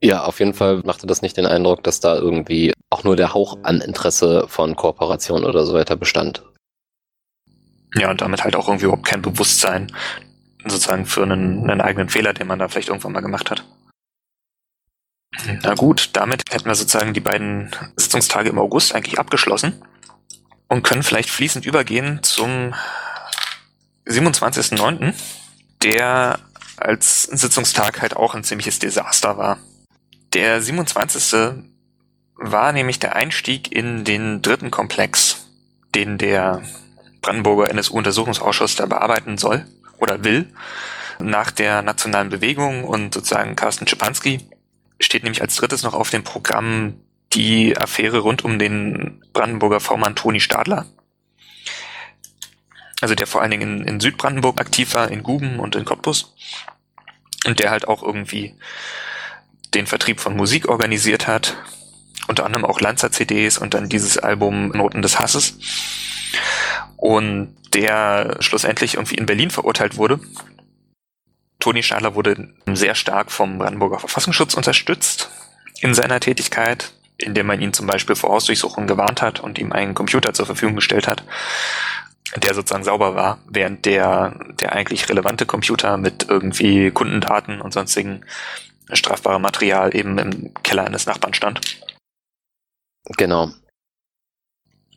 Ja, 0.00 0.24
auf 0.24 0.38
jeden 0.38 0.54
Fall 0.54 0.82
machte 0.84 1.06
das 1.06 1.22
nicht 1.22 1.36
den 1.36 1.46
Eindruck, 1.46 1.82
dass 1.82 2.00
da 2.00 2.16
irgendwie 2.16 2.72
auch 2.90 3.04
nur 3.04 3.16
der 3.16 3.34
Hauch 3.34 3.58
an 3.64 3.80
Interesse 3.80 4.46
von 4.48 4.76
Kooperation 4.76 5.44
oder 5.44 5.64
so 5.66 5.74
weiter 5.74 5.96
bestand. 5.96 6.44
Ja, 7.94 8.10
und 8.10 8.20
damit 8.20 8.44
halt 8.44 8.54
auch 8.54 8.68
irgendwie 8.68 8.86
überhaupt 8.86 9.06
kein 9.06 9.22
Bewusstsein 9.22 9.92
sozusagen 10.64 11.06
für 11.06 11.22
einen, 11.22 11.68
einen 11.68 11.80
eigenen 11.80 12.08
Fehler, 12.08 12.32
den 12.32 12.46
man 12.46 12.58
da 12.58 12.68
vielleicht 12.68 12.88
irgendwann 12.88 13.12
mal 13.12 13.20
gemacht 13.20 13.50
hat. 13.50 13.64
Na 15.62 15.74
gut, 15.74 16.10
damit 16.14 16.42
hätten 16.50 16.66
wir 16.66 16.74
sozusagen 16.74 17.14
die 17.14 17.20
beiden 17.20 17.70
Sitzungstage 17.96 18.50
im 18.50 18.58
August 18.58 18.94
eigentlich 18.94 19.18
abgeschlossen 19.18 19.82
und 20.68 20.82
können 20.82 21.02
vielleicht 21.02 21.30
fließend 21.30 21.64
übergehen 21.66 22.22
zum 22.22 22.74
27.09., 24.06 25.14
der 25.82 26.38
als 26.76 27.24
Sitzungstag 27.24 28.00
halt 28.00 28.16
auch 28.16 28.34
ein 28.34 28.44
ziemliches 28.44 28.78
Desaster 28.78 29.36
war. 29.36 29.58
Der 30.34 30.60
27. 30.60 31.64
war 32.34 32.72
nämlich 32.72 32.98
der 32.98 33.16
Einstieg 33.16 33.72
in 33.72 34.04
den 34.04 34.42
dritten 34.42 34.70
Komplex, 34.70 35.48
den 35.94 36.18
der 36.18 36.62
Brandenburger 37.22 37.70
NSU-Untersuchungsausschuss 37.70 38.76
da 38.76 38.86
bearbeiten 38.86 39.38
soll 39.38 39.66
oder 39.98 40.24
will. 40.24 40.52
Nach 41.18 41.50
der 41.50 41.82
nationalen 41.82 42.28
Bewegung 42.28 42.84
und 42.84 43.14
sozusagen 43.14 43.56
Carsten 43.56 43.88
Schipanski 43.88 44.40
steht 45.00 45.24
nämlich 45.24 45.40
als 45.42 45.56
drittes 45.56 45.82
noch 45.82 45.94
auf 45.94 46.10
dem 46.10 46.24
Programm 46.24 46.94
die 47.32 47.76
Affäre 47.76 48.18
rund 48.18 48.44
um 48.44 48.58
den 48.58 49.24
Brandenburger 49.32 49.80
V-Mann 49.80 50.14
Toni 50.14 50.40
Stadler. 50.40 50.86
Also 53.00 53.14
der 53.14 53.26
vor 53.26 53.42
allen 53.42 53.50
Dingen 53.50 53.80
in, 53.80 53.88
in 53.88 54.00
Südbrandenburg 54.00 54.60
aktiv 54.60 54.94
war, 54.94 55.10
in 55.10 55.22
Guben 55.22 55.58
und 55.58 55.74
in 55.74 55.84
Cottbus. 55.84 56.34
Und 57.46 57.60
der 57.60 57.70
halt 57.70 57.88
auch 57.88 58.02
irgendwie 58.02 58.54
den 59.74 59.86
Vertrieb 59.86 60.20
von 60.20 60.36
Musik 60.36 60.68
organisiert 60.68 61.26
hat, 61.26 61.56
unter 62.26 62.44
anderem 62.44 62.64
auch 62.64 62.80
Lanza-CDs 62.80 63.58
und 63.58 63.74
dann 63.74 63.88
dieses 63.88 64.18
Album 64.18 64.68
Noten 64.68 65.02
des 65.02 65.18
Hasses. 65.18 65.58
Und 66.96 67.54
der 67.74 68.36
schlussendlich 68.40 68.94
irgendwie 68.94 69.16
in 69.16 69.26
Berlin 69.26 69.50
verurteilt 69.50 69.96
wurde. 69.96 70.20
Toni 71.60 71.82
Stadler 71.82 72.14
wurde 72.14 72.54
sehr 72.72 72.94
stark 72.94 73.30
vom 73.30 73.58
Brandenburger 73.58 73.98
Verfassungsschutz 73.98 74.54
unterstützt 74.54 75.30
in 75.80 75.94
seiner 75.94 76.20
Tätigkeit, 76.20 76.92
indem 77.18 77.46
man 77.46 77.60
ihn 77.60 77.72
zum 77.72 77.86
Beispiel 77.86 78.16
vor 78.16 78.30
Hausdurchsuchungen 78.30 78.88
gewarnt 78.88 79.22
hat 79.22 79.40
und 79.40 79.58
ihm 79.58 79.72
einen 79.72 79.94
Computer 79.94 80.32
zur 80.32 80.46
Verfügung 80.46 80.76
gestellt 80.76 81.08
hat, 81.08 81.24
der 82.36 82.54
sozusagen 82.54 82.84
sauber 82.84 83.14
war, 83.14 83.38
während 83.48 83.84
der, 83.84 84.38
der 84.60 84.72
eigentlich 84.72 85.08
relevante 85.08 85.46
Computer 85.46 85.96
mit 85.96 86.26
irgendwie 86.28 86.90
Kundendaten 86.90 87.60
und 87.60 87.72
sonstigen 87.72 88.24
strafbarem 88.96 89.42
Material 89.42 89.94
eben 89.94 90.18
im 90.18 90.54
Keller 90.62 90.84
eines 90.84 91.06
Nachbarn 91.06 91.34
stand. 91.34 91.60
Genau. 93.16 93.50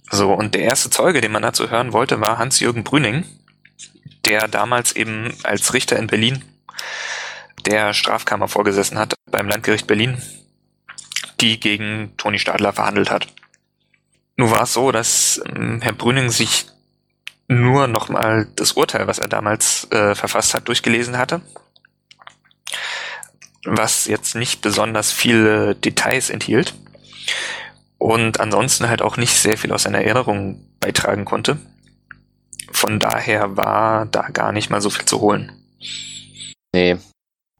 So, 0.09 0.33
und 0.33 0.55
der 0.55 0.63
erste 0.63 0.89
Zeuge, 0.89 1.21
den 1.21 1.31
man 1.31 1.41
dazu 1.41 1.69
hören 1.69 1.93
wollte, 1.93 2.19
war 2.19 2.37
Hans-Jürgen 2.37 2.83
Brüning, 2.83 3.25
der 4.25 4.47
damals 4.47 4.91
eben 4.91 5.33
als 5.43 5.73
Richter 5.73 5.97
in 5.97 6.07
Berlin 6.07 6.43
der 7.65 7.93
Strafkammer 7.93 8.47
vorgesessen 8.47 8.97
hat 8.97 9.13
beim 9.29 9.47
Landgericht 9.47 9.87
Berlin, 9.87 10.21
die 11.39 11.59
gegen 11.59 12.13
Toni 12.17 12.39
Stadler 12.39 12.73
verhandelt 12.73 13.11
hat. 13.11 13.27
Nun 14.37 14.51
war 14.51 14.63
es 14.63 14.73
so, 14.73 14.91
dass 14.91 15.41
ähm, 15.55 15.81
Herr 15.81 15.93
Brüning 15.93 16.29
sich 16.29 16.65
nur 17.47 17.87
nochmal 17.87 18.47
das 18.55 18.73
Urteil, 18.73 19.07
was 19.07 19.19
er 19.19 19.27
damals 19.27 19.89
äh, 19.91 20.15
verfasst 20.15 20.53
hat, 20.53 20.67
durchgelesen 20.67 21.17
hatte, 21.17 21.41
was 23.65 24.05
jetzt 24.05 24.35
nicht 24.35 24.61
besonders 24.61 25.11
viele 25.11 25.75
Details 25.75 26.29
enthielt 26.29 26.73
und 27.97 28.39
ansonsten 28.39 28.89
halt 28.89 29.01
auch 29.01 29.17
nicht 29.17 29.33
sehr 29.33 29.57
viel 29.57 29.71
aus 29.71 29.83
seiner 29.83 29.99
Erinnerung 29.99 30.65
beitragen 30.79 31.25
konnte. 31.25 31.57
Von 32.71 32.99
daher 32.99 33.57
war 33.57 34.07
da 34.07 34.29
gar 34.29 34.51
nicht 34.51 34.69
mal 34.69 34.81
so 34.81 34.89
viel 34.89 35.05
zu 35.05 35.21
holen. 35.21 35.51
Nee. 36.73 36.97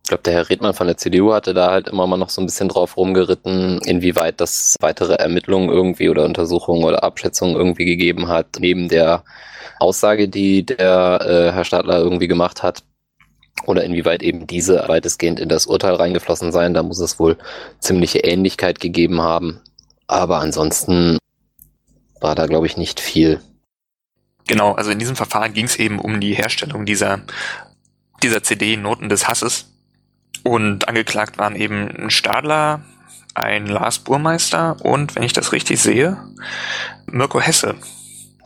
Ich 0.03 0.09
glaube, 0.09 0.23
der 0.23 0.33
Herr 0.33 0.49
Redmann 0.49 0.73
von 0.73 0.87
der 0.87 0.97
CDU 0.97 1.31
hatte 1.31 1.53
da 1.53 1.69
halt 1.71 1.87
immer 1.87 2.07
mal 2.07 2.17
noch 2.17 2.29
so 2.29 2.41
ein 2.41 2.45
bisschen 2.45 2.67
drauf 2.67 2.97
rumgeritten, 2.97 3.79
inwieweit 3.85 4.41
das 4.41 4.75
weitere 4.81 5.13
Ermittlungen 5.13 5.69
irgendwie 5.69 6.09
oder 6.09 6.25
Untersuchungen 6.25 6.83
oder 6.83 7.03
Abschätzungen 7.03 7.55
irgendwie 7.55 7.85
gegeben 7.85 8.27
hat, 8.27 8.57
neben 8.59 8.89
der 8.89 9.23
Aussage, 9.79 10.27
die 10.27 10.65
der 10.65 11.19
äh, 11.21 11.51
Herr 11.53 11.65
Stadler 11.65 11.99
irgendwie 11.99 12.27
gemacht 12.27 12.63
hat. 12.63 12.83
Oder 13.65 13.83
inwieweit 13.83 14.23
eben 14.23 14.47
diese 14.47 14.87
weitestgehend 14.87 15.39
in 15.39 15.49
das 15.49 15.65
Urteil 15.65 15.95
reingeflossen 15.95 16.51
sein. 16.51 16.73
Da 16.73 16.83
muss 16.83 16.99
es 16.99 17.19
wohl 17.19 17.37
ziemliche 17.79 18.19
Ähnlichkeit 18.19 18.79
gegeben 18.79 19.21
haben. 19.21 19.61
Aber 20.07 20.39
ansonsten 20.39 21.17
war 22.19 22.35
da, 22.35 22.45
glaube 22.47 22.67
ich, 22.67 22.77
nicht 22.77 22.99
viel. 22.99 23.41
Genau, 24.47 24.73
also 24.73 24.91
in 24.91 24.99
diesem 24.99 25.15
Verfahren 25.15 25.53
ging 25.53 25.65
es 25.65 25.77
eben 25.77 25.99
um 25.99 26.19
die 26.19 26.33
Herstellung 26.33 26.85
dieser, 26.85 27.21
dieser 28.23 28.43
CD 28.43 28.77
Noten 28.77 29.09
des 29.09 29.27
Hasses. 29.27 29.67
Und 30.43 30.87
angeklagt 30.87 31.37
waren 31.37 31.55
eben 31.55 31.87
ein 31.89 32.09
Stadler, 32.09 32.81
ein 33.33 33.67
Lars 33.67 33.99
Burmeister 33.99 34.77
und, 34.81 35.15
wenn 35.15 35.23
ich 35.23 35.33
das 35.33 35.51
richtig 35.51 35.79
sehe, 35.79 36.17
Mirko 37.05 37.39
Hesse. 37.39 37.75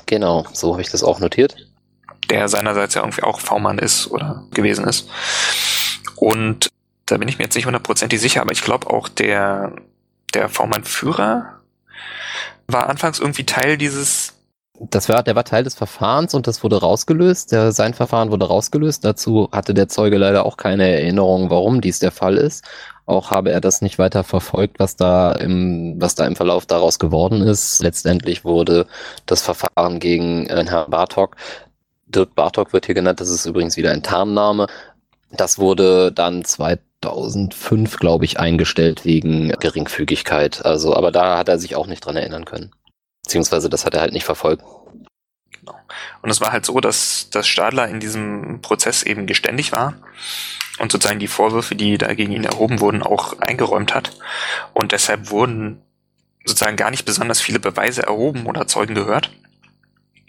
Genau, 0.05 0.45
so 0.53 0.73
habe 0.73 0.81
ich 0.81 0.91
das 0.91 1.03
auch 1.03 1.19
notiert. 1.19 1.64
Der 2.29 2.47
seinerseits 2.47 2.95
ja 2.95 3.01
irgendwie 3.01 3.23
auch 3.23 3.39
V-Mann 3.39 3.79
ist 3.79 4.07
oder 4.07 4.45
gewesen 4.51 4.85
ist. 4.87 5.09
Und 6.15 6.69
da 7.05 7.17
bin 7.17 7.27
ich 7.27 7.37
mir 7.37 7.43
jetzt 7.43 7.55
nicht 7.55 7.65
hundertprozentig 7.65 8.19
sicher, 8.19 8.41
aber 8.41 8.51
ich 8.51 8.63
glaube 8.63 8.89
auch 8.89 9.07
der, 9.07 9.73
der 10.33 10.49
V-Mann-Führer 10.49 11.61
war 12.67 12.89
anfangs 12.89 13.19
irgendwie 13.19 13.45
Teil 13.45 13.77
dieses. 13.77 14.33
Das 14.79 15.07
war, 15.07 15.23
der 15.23 15.35
war 15.35 15.45
Teil 15.45 15.63
des 15.63 15.75
Verfahrens 15.75 16.33
und 16.33 16.47
das 16.47 16.61
wurde 16.61 16.81
rausgelöst. 16.81 17.51
Der, 17.51 17.71
sein 17.71 17.93
Verfahren 17.93 18.31
wurde 18.31 18.47
rausgelöst. 18.47 19.05
Dazu 19.05 19.47
hatte 19.53 19.73
der 19.73 19.87
Zeuge 19.87 20.17
leider 20.17 20.45
auch 20.45 20.57
keine 20.57 20.89
Erinnerung, 20.89 21.49
warum 21.49 21.79
dies 21.79 21.99
der 21.99 22.11
Fall 22.11 22.35
ist. 22.37 22.65
Auch 23.05 23.31
habe 23.31 23.51
er 23.51 23.61
das 23.61 23.81
nicht 23.81 23.99
weiter 23.99 24.23
verfolgt, 24.23 24.79
was 24.79 24.95
da 24.97 25.31
im, 25.33 25.95
was 26.01 26.15
da 26.15 26.25
im 26.25 26.35
Verlauf 26.35 26.65
daraus 26.65 26.99
geworden 26.99 27.41
ist. 27.41 27.81
Letztendlich 27.81 28.43
wurde 28.43 28.87
das 29.27 29.43
Verfahren 29.43 29.99
gegen 29.99 30.47
äh, 30.47 30.65
Herrn 30.67 30.89
Bartok, 30.89 31.37
Dirk 32.15 32.35
Bartok 32.35 32.73
wird 32.73 32.85
hier 32.85 32.95
genannt, 32.95 33.19
das 33.19 33.29
ist 33.29 33.45
übrigens 33.45 33.77
wieder 33.77 33.91
ein 33.91 34.03
Tarnname. 34.03 34.67
Das 35.31 35.59
wurde 35.59 36.11
dann 36.11 36.45
2005, 36.45 37.97
glaube 37.97 38.25
ich, 38.25 38.39
eingestellt 38.39 39.05
wegen 39.05 39.49
Geringfügigkeit. 39.49 40.65
Also, 40.65 40.95
aber 40.95 41.11
da 41.11 41.37
hat 41.37 41.49
er 41.49 41.59
sich 41.59 41.75
auch 41.75 41.87
nicht 41.87 42.05
dran 42.05 42.15
erinnern 42.15 42.45
können. 42.45 42.71
Beziehungsweise 43.23 43.69
das 43.69 43.85
hat 43.85 43.93
er 43.95 44.01
halt 44.01 44.13
nicht 44.13 44.25
verfolgt. 44.25 44.63
Genau. 45.51 45.75
Und 46.21 46.29
es 46.29 46.41
war 46.41 46.51
halt 46.51 46.65
so, 46.65 46.79
dass, 46.79 47.29
dass 47.31 47.47
Stadler 47.47 47.87
in 47.87 47.99
diesem 47.99 48.61
Prozess 48.61 49.03
eben 49.03 49.25
geständig 49.25 49.71
war 49.71 49.95
und 50.79 50.91
sozusagen 50.91 51.19
die 51.19 51.27
Vorwürfe, 51.27 51.75
die 51.75 51.97
da 51.97 52.13
gegen 52.13 52.31
ihn 52.31 52.43
erhoben 52.43 52.79
wurden, 52.79 53.03
auch 53.03 53.39
eingeräumt 53.39 53.93
hat. 53.93 54.11
Und 54.73 54.91
deshalb 54.91 55.31
wurden 55.31 55.81
sozusagen 56.45 56.77
gar 56.77 56.91
nicht 56.91 57.05
besonders 57.05 57.41
viele 57.41 57.59
Beweise 57.59 58.03
erhoben 58.03 58.45
oder 58.45 58.67
Zeugen 58.67 58.93
gehört. 58.93 59.31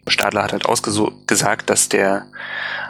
Stadler 0.07 0.43
hat 0.43 0.53
halt 0.53 0.67
ausgesagt, 0.67 1.71
dass 1.71 1.89
der 1.89 2.27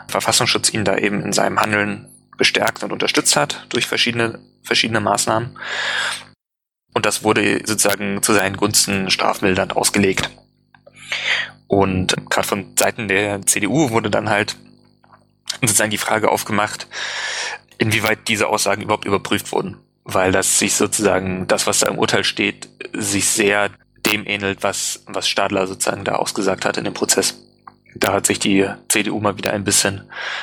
Verfassungsschutz 0.08 0.72
ihn 0.72 0.84
da 0.84 0.96
eben 0.96 1.22
in 1.22 1.32
seinem 1.32 1.60
Handeln 1.60 2.08
bestärkt 2.36 2.82
und 2.82 2.92
unterstützt 2.92 3.36
hat 3.36 3.66
durch 3.70 3.86
verschiedene, 3.86 4.38
verschiedene 4.62 5.00
Maßnahmen. 5.00 5.58
Und 6.94 7.06
das 7.06 7.22
wurde 7.22 7.60
sozusagen 7.64 8.22
zu 8.22 8.32
seinen 8.32 8.56
Gunsten 8.56 9.10
strafmildernd 9.10 9.76
ausgelegt. 9.76 10.30
Und 11.66 12.14
gerade 12.30 12.46
von 12.46 12.76
Seiten 12.78 13.08
der 13.08 13.44
CDU 13.44 13.90
wurde 13.90 14.10
dann 14.10 14.30
halt 14.30 14.56
sozusagen 15.60 15.90
die 15.90 15.98
Frage 15.98 16.30
aufgemacht, 16.30 16.86
inwieweit 17.78 18.28
diese 18.28 18.48
Aussagen 18.48 18.82
überhaupt 18.82 19.04
überprüft 19.04 19.52
wurden. 19.52 19.78
Weil 20.04 20.32
das 20.32 20.58
sich 20.58 20.74
sozusagen, 20.74 21.48
das, 21.48 21.66
was 21.66 21.80
da 21.80 21.88
im 21.88 21.98
Urteil 21.98 22.24
steht, 22.24 22.68
sich 22.92 23.28
sehr 23.28 23.70
dem 24.06 24.26
ähnelt, 24.26 24.62
was, 24.62 25.02
was 25.06 25.28
Stadler 25.28 25.66
sozusagen 25.66 26.04
da 26.04 26.16
ausgesagt 26.16 26.64
hat 26.64 26.76
in 26.76 26.84
dem 26.84 26.94
Prozess. 26.94 27.42
Da 27.94 28.12
hat 28.12 28.26
sich 28.26 28.38
die 28.38 28.68
CDU 28.88 29.20
mal 29.20 29.38
wieder 29.38 29.52
ein 29.52 29.64
bisschen 29.64 30.02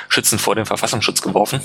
schützend 0.09 0.41
vor 0.41 0.55
dem 0.55 0.65
Verfassungsschutz 0.65 1.21
geworfen. 1.21 1.61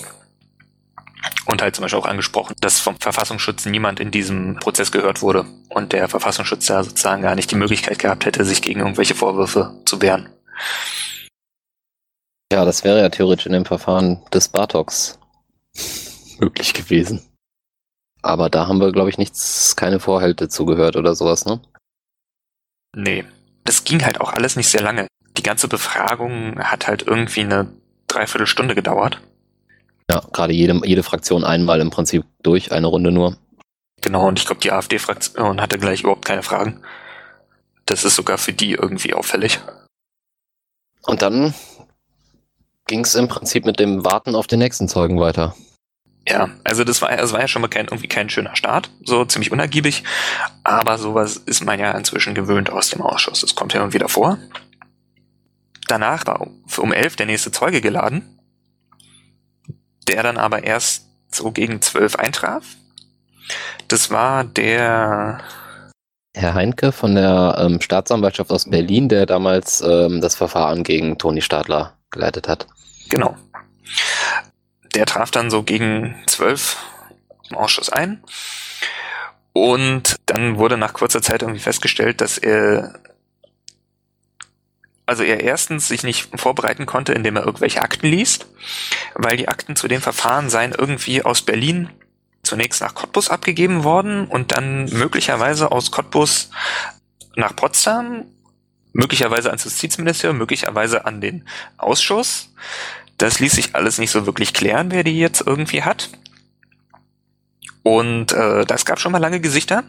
Und 1.46 1.62
halt 1.62 1.74
zum 1.74 1.82
Beispiel 1.82 1.98
auch 1.98 2.06
angesprochen, 2.06 2.54
dass 2.60 2.78
vom 2.78 2.96
Verfassungsschutz 3.00 3.64
niemand 3.66 4.00
in 4.00 4.10
diesem 4.10 4.56
Prozess 4.56 4.92
gehört 4.92 5.22
wurde 5.22 5.46
und 5.70 5.92
der 5.92 6.08
Verfassungsschutz 6.08 6.66
da 6.66 6.84
sozusagen 6.84 7.22
gar 7.22 7.34
nicht 7.34 7.50
die 7.50 7.56
Möglichkeit 7.56 7.98
gehabt 7.98 8.26
hätte, 8.26 8.44
sich 8.44 8.62
gegen 8.62 8.80
irgendwelche 8.80 9.14
Vorwürfe 9.14 9.80
zu 9.84 10.00
wehren. 10.02 10.28
Ja, 12.52 12.64
das 12.64 12.84
wäre 12.84 13.00
ja 13.00 13.08
theoretisch 13.08 13.46
in 13.46 13.52
dem 13.52 13.64
Verfahren 13.64 14.22
des 14.32 14.48
Bartoks 14.48 15.18
möglich 16.38 16.74
gewesen. 16.74 17.22
Aber 18.22 18.50
da 18.50 18.66
haben 18.66 18.80
wir, 18.80 18.92
glaube 18.92 19.10
ich, 19.10 19.18
nichts, 19.18 19.76
keine 19.76 20.00
Vorhälte 20.00 20.48
zugehört 20.48 20.96
oder 20.96 21.14
sowas, 21.14 21.44
ne? 21.44 21.60
Nee. 22.94 23.24
Das 23.64 23.84
ging 23.84 24.04
halt 24.04 24.20
auch 24.20 24.32
alles 24.32 24.56
nicht 24.56 24.68
sehr 24.68 24.82
lange. 24.82 25.06
Die 25.36 25.42
ganze 25.42 25.68
Befragung 25.68 26.58
hat 26.58 26.86
halt 26.86 27.02
irgendwie 27.02 27.42
eine 27.42 27.70
Dreiviertelstunde 28.06 28.74
gedauert. 28.74 29.20
Ja, 30.10 30.22
gerade 30.32 30.54
jede, 30.54 30.80
jede 30.84 31.02
Fraktion 31.02 31.44
einmal 31.44 31.80
im 31.80 31.90
Prinzip 31.90 32.24
durch, 32.42 32.72
eine 32.72 32.86
Runde 32.86 33.12
nur. 33.12 33.36
Genau, 34.00 34.26
und 34.28 34.38
ich 34.38 34.46
glaube, 34.46 34.60
die 34.60 34.72
AfD-Fraktion 34.72 35.60
hatte 35.60 35.78
gleich 35.78 36.00
überhaupt 36.00 36.24
keine 36.24 36.42
Fragen. 36.42 36.80
Das 37.84 38.04
ist 38.04 38.16
sogar 38.16 38.38
für 38.38 38.52
die 38.52 38.72
irgendwie 38.72 39.12
auffällig. 39.12 39.60
Und 41.02 41.22
dann 41.22 41.54
ging 42.86 43.00
es 43.00 43.14
im 43.14 43.28
Prinzip 43.28 43.64
mit 43.64 43.78
dem 43.78 44.04
Warten 44.04 44.34
auf 44.34 44.46
den 44.46 44.60
nächsten 44.60 44.88
Zeugen 44.88 45.20
weiter. 45.20 45.54
Ja, 46.28 46.50
also 46.62 46.84
das 46.84 47.00
war, 47.00 47.16
das 47.16 47.32
war 47.32 47.40
ja 47.40 47.48
schon 47.48 47.62
mal 47.62 47.68
kein, 47.68 47.86
irgendwie 47.86 48.08
kein 48.08 48.28
schöner 48.28 48.54
Start, 48.54 48.90
so 49.02 49.24
ziemlich 49.24 49.50
unergiebig, 49.50 50.04
aber 50.62 50.98
sowas 50.98 51.36
ist 51.36 51.64
man 51.64 51.80
ja 51.80 51.92
inzwischen 51.92 52.34
gewöhnt 52.34 52.70
aus 52.70 52.90
dem 52.90 53.00
Ausschuss. 53.00 53.40
Das 53.40 53.54
kommt 53.54 53.72
ja 53.72 53.80
immer 53.80 53.94
wieder 53.94 54.10
vor. 54.10 54.38
Danach 55.86 56.26
war 56.26 56.46
um 56.76 56.92
elf 56.92 57.16
der 57.16 57.24
nächste 57.24 57.50
Zeuge 57.50 57.80
geladen, 57.80 58.38
der 60.06 60.22
dann 60.22 60.36
aber 60.36 60.64
erst 60.64 61.06
so 61.30 61.50
gegen 61.50 61.80
zwölf 61.80 62.16
eintraf. 62.16 62.64
Das 63.88 64.10
war 64.10 64.44
der 64.44 65.40
Herr 66.36 66.54
Heinke 66.54 66.92
von 66.92 67.14
der 67.14 67.56
ähm, 67.58 67.80
Staatsanwaltschaft 67.80 68.50
aus 68.50 68.68
Berlin, 68.68 69.08
der 69.08 69.24
damals 69.24 69.80
ähm, 69.80 70.20
das 70.20 70.36
Verfahren 70.36 70.84
gegen 70.84 71.16
Toni 71.16 71.40
Stadler 71.40 71.94
geleitet 72.10 72.48
hat. 72.48 72.66
Genau. 73.08 73.34
Der 74.94 75.06
traf 75.06 75.30
dann 75.30 75.50
so 75.50 75.62
gegen 75.62 76.22
zwölf 76.26 76.76
im 77.50 77.56
Ausschuss 77.56 77.90
ein. 77.90 78.22
Und 79.52 80.16
dann 80.26 80.58
wurde 80.58 80.76
nach 80.76 80.92
kurzer 80.92 81.22
Zeit 81.22 81.42
irgendwie 81.42 81.60
festgestellt, 81.60 82.20
dass 82.20 82.38
er 82.38 83.00
also 85.08 85.22
er 85.22 85.40
erstens 85.40 85.88
sich 85.88 86.02
nicht 86.02 86.38
vorbereiten 86.38 86.84
konnte, 86.84 87.14
indem 87.14 87.36
er 87.36 87.46
irgendwelche 87.46 87.80
Akten 87.80 88.06
liest, 88.06 88.46
weil 89.14 89.38
die 89.38 89.48
Akten 89.48 89.74
zu 89.74 89.88
dem 89.88 90.02
Verfahren 90.02 90.50
seien 90.50 90.74
irgendwie 90.76 91.22
aus 91.22 91.40
Berlin 91.40 91.88
zunächst 92.42 92.82
nach 92.82 92.94
Cottbus 92.94 93.30
abgegeben 93.30 93.84
worden 93.84 94.26
und 94.26 94.52
dann 94.52 94.84
möglicherweise 94.84 95.72
aus 95.72 95.90
Cottbus 95.90 96.50
nach 97.36 97.56
Potsdam, 97.56 98.26
möglicherweise 98.92 99.48
ans 99.48 99.64
Justizministerium, 99.64 100.36
möglicherweise 100.36 101.06
an 101.06 101.22
den 101.22 101.48
Ausschuss. 101.78 102.52
Das 103.18 103.40
ließ 103.40 103.52
sich 103.52 103.74
alles 103.74 103.98
nicht 103.98 104.10
so 104.10 104.26
wirklich 104.26 104.54
klären, 104.54 104.90
wer 104.90 105.04
die 105.04 105.18
jetzt 105.18 105.42
irgendwie 105.44 105.82
hat. 105.82 106.08
Und 107.82 108.32
äh, 108.32 108.64
das 108.64 108.84
gab 108.84 109.00
schon 109.00 109.12
mal 109.12 109.18
lange 109.18 109.40
Gesichter. 109.40 109.84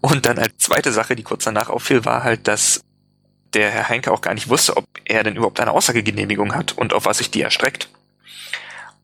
Und 0.00 0.26
dann 0.26 0.38
als 0.38 0.56
zweite 0.58 0.92
Sache, 0.92 1.14
die 1.14 1.22
kurz 1.22 1.44
danach 1.44 1.68
auffiel, 1.68 2.04
war 2.04 2.24
halt, 2.24 2.48
dass 2.48 2.80
der 3.54 3.70
Herr 3.70 3.88
Heinke 3.88 4.12
auch 4.12 4.20
gar 4.20 4.34
nicht 4.34 4.48
wusste, 4.48 4.76
ob 4.76 4.86
er 5.04 5.22
denn 5.22 5.36
überhaupt 5.36 5.60
eine 5.60 5.70
Aussagegenehmigung 5.70 6.54
hat 6.54 6.72
und 6.72 6.92
auf 6.92 7.06
was 7.06 7.18
sich 7.18 7.30
die 7.30 7.42
erstreckt. 7.42 7.88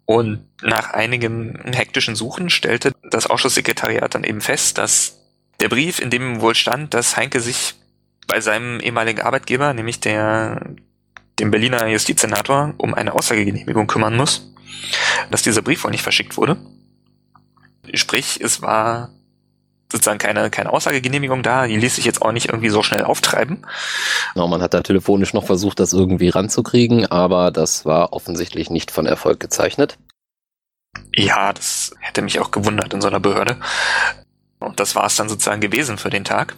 Und 0.05 0.47
nach 0.63 0.91
einigem 0.91 1.61
hektischen 1.73 2.17
Suchen 2.17 2.51
stellte 2.51 2.93
das 3.11 3.29
Ausschusssekretariat 3.29 4.15
dann 4.15 4.25
eben 4.25 4.41
fest, 4.41 4.79
dass 4.79 5.21
der 5.61 5.69
Brief, 5.69 6.01
in 6.01 6.11
dem 6.11 6.41
wohl 6.41 6.55
stand, 6.55 6.93
dass 6.93 7.17
Heinke 7.17 7.41
sich 7.41 7.75
bei 8.27 8.41
seinem 8.41 8.81
ehemaligen 8.81 9.21
Arbeitgeber, 9.21 9.73
nämlich 9.75 10.01
der, 10.01 10.61
dem 11.43 11.51
Berliner 11.51 11.87
Justizsenator, 11.89 12.73
um 12.79 12.95
eine 12.95 13.13
Aussagegenehmigung 13.13 13.89
kümmern 13.89 14.17
muss, 14.17 14.55
dass 15.31 15.43
dieser 15.43 15.61
Brief 15.61 15.85
wohl 15.85 15.91
nicht 15.91 16.03
verschickt 16.03 16.37
wurde. 16.37 16.57
Sprich, 17.93 18.41
es 18.41 18.63
war 18.63 19.11
sozusagen 19.91 20.19
keine, 20.19 20.49
keine 20.51 20.73
Aussagegenehmigung 20.73 21.43
da, 21.43 21.67
die 21.67 21.77
ließ 21.77 21.97
sich 21.97 22.05
jetzt 22.05 22.23
auch 22.23 22.33
nicht 22.33 22.47
irgendwie 22.47 22.71
so 22.71 22.83
schnell 22.83 23.03
auftreiben. 23.03 23.67
Genau, 24.33 24.47
man 24.49 24.63
hat 24.63 24.73
da 24.73 24.81
telefonisch 24.83 25.35
noch 25.35 25.45
versucht, 25.45 25.81
das 25.81 25.93
irgendwie 25.93 26.31
ranzukriegen, 26.31 27.07
aber 27.07 27.51
das 27.51 27.85
war 27.85 28.13
offensichtlich 28.13 28.71
nicht 28.71 28.91
von 28.93 29.05
Erfolg 29.05 29.41
gezeichnet. 29.41 29.99
Ja, 31.13 31.53
das 31.53 31.93
hätte 31.99 32.23
mich 32.23 32.39
auch 32.39 32.53
gewundert 32.53 32.95
in 32.95 33.01
so 33.01 33.09
einer 33.09 33.21
Behörde. 33.21 33.59
Und 34.61 34.79
das 34.79 34.95
war 34.95 35.07
es 35.07 35.17
dann 35.17 35.29
sozusagen 35.29 35.61
gewesen 35.61 35.99
für 35.99 36.11
den 36.11 36.25
Tag. 36.25 36.55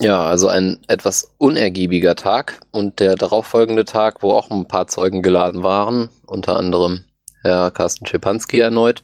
Ja, 0.00 0.22
also 0.22 0.48
ein 0.48 0.78
etwas 0.86 1.32
unergiebiger 1.38 2.14
Tag 2.14 2.60
und 2.70 3.00
der 3.00 3.16
darauffolgende 3.16 3.84
Tag, 3.84 4.22
wo 4.22 4.32
auch 4.32 4.50
ein 4.50 4.68
paar 4.68 4.86
Zeugen 4.86 5.22
geladen 5.22 5.64
waren, 5.64 6.08
unter 6.24 6.56
anderem 6.56 7.04
Herr 7.42 7.72
Carsten 7.72 8.06
Schepanski 8.06 8.60
erneut, 8.60 9.02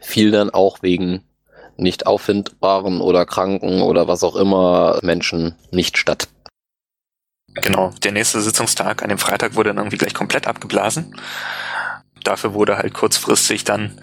fiel 0.00 0.30
dann 0.30 0.50
auch 0.50 0.82
wegen 0.82 1.22
nicht 1.76 2.06
auffindbaren 2.06 3.00
oder 3.00 3.26
kranken 3.26 3.82
oder 3.82 4.08
was 4.08 4.22
auch 4.22 4.36
immer 4.36 4.98
Menschen 5.02 5.56
nicht 5.70 5.98
statt. 5.98 6.28
Genau, 7.54 7.92
der 8.02 8.12
nächste 8.12 8.40
Sitzungstag 8.40 9.02
an 9.02 9.10
dem 9.10 9.18
Freitag 9.18 9.54
wurde 9.56 9.70
dann 9.70 9.78
irgendwie 9.78 9.98
gleich 9.98 10.14
komplett 10.14 10.46
abgeblasen. 10.46 11.20
Dafür 12.22 12.54
wurde 12.54 12.78
halt 12.78 12.94
kurzfristig 12.94 13.64
dann 13.64 14.00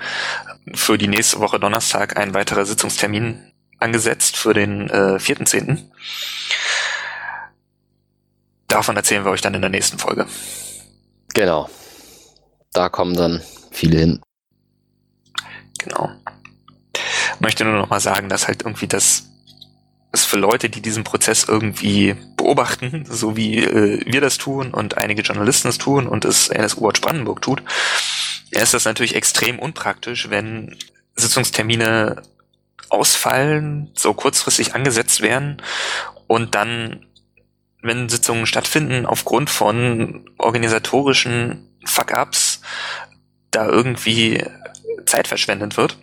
für 0.74 0.98
die 0.98 1.08
nächste 1.08 1.40
Woche 1.40 1.60
Donnerstag 1.60 2.18
ein 2.18 2.34
weiterer 2.34 2.66
Sitzungstermin 2.66 3.52
angesetzt 3.82 4.38
für 4.38 4.54
den 4.54 4.90
äh, 4.90 5.18
4.10. 5.18 5.90
Davon 8.68 8.96
erzählen 8.96 9.26
wir 9.26 9.32
euch 9.32 9.42
dann 9.42 9.54
in 9.54 9.62
der 9.62 9.70
nächsten 9.70 9.98
Folge. 9.98 10.26
Genau. 11.34 11.70
Da 12.74 12.90
kommen 12.90 13.16
dann 13.16 13.42
viele 13.72 14.00
hin. 14.00 14.22
Genau. 15.80 16.10
Möchte 17.40 17.66
nur 17.66 17.74
noch 17.74 17.90
mal 17.90 18.00
sagen, 18.00 18.30
dass 18.30 18.48
halt 18.48 18.62
irgendwie 18.62 18.88
das 18.88 19.28
ist 20.14 20.26
für 20.26 20.38
Leute, 20.38 20.70
die 20.70 20.82
diesen 20.82 21.04
Prozess 21.04 21.46
irgendwie 21.48 22.16
beobachten, 22.38 23.06
so 23.10 23.36
wie 23.36 23.60
äh, 23.60 24.02
wir 24.06 24.22
das 24.22 24.38
tun 24.38 24.74
und 24.74 24.98
einige 24.98 25.22
Journalisten 25.22 25.70
es 25.70 25.78
tun 25.78 26.08
und 26.08 26.26
es 26.26 26.50
NSU 26.50 26.82
Watch 26.82 27.02
Brandenburg 27.02 27.42
tut, 27.42 27.64
ist 28.52 28.74
das 28.74 28.86
natürlich 28.86 29.16
extrem 29.16 29.60
unpraktisch, 29.60 30.30
wenn 30.30 30.78
Sitzungstermine 31.16 32.22
ausfallen, 32.92 33.90
so 33.96 34.14
kurzfristig 34.14 34.76
angesetzt 34.76 35.22
werden 35.22 35.62
und 36.28 36.56
dann, 36.56 37.06
wenn 37.82 38.10
Sitzungen 38.10 38.46
stattfinden, 38.46 39.06
aufgrund 39.06 39.50
von 39.50 40.30
organisatorischen 40.38 41.70
Fuck-ups 41.86 42.62
da 43.50 43.68
irgendwie 43.68 44.44
Zeit 45.06 45.28
verschwendet 45.28 45.78
wird. 45.78 45.98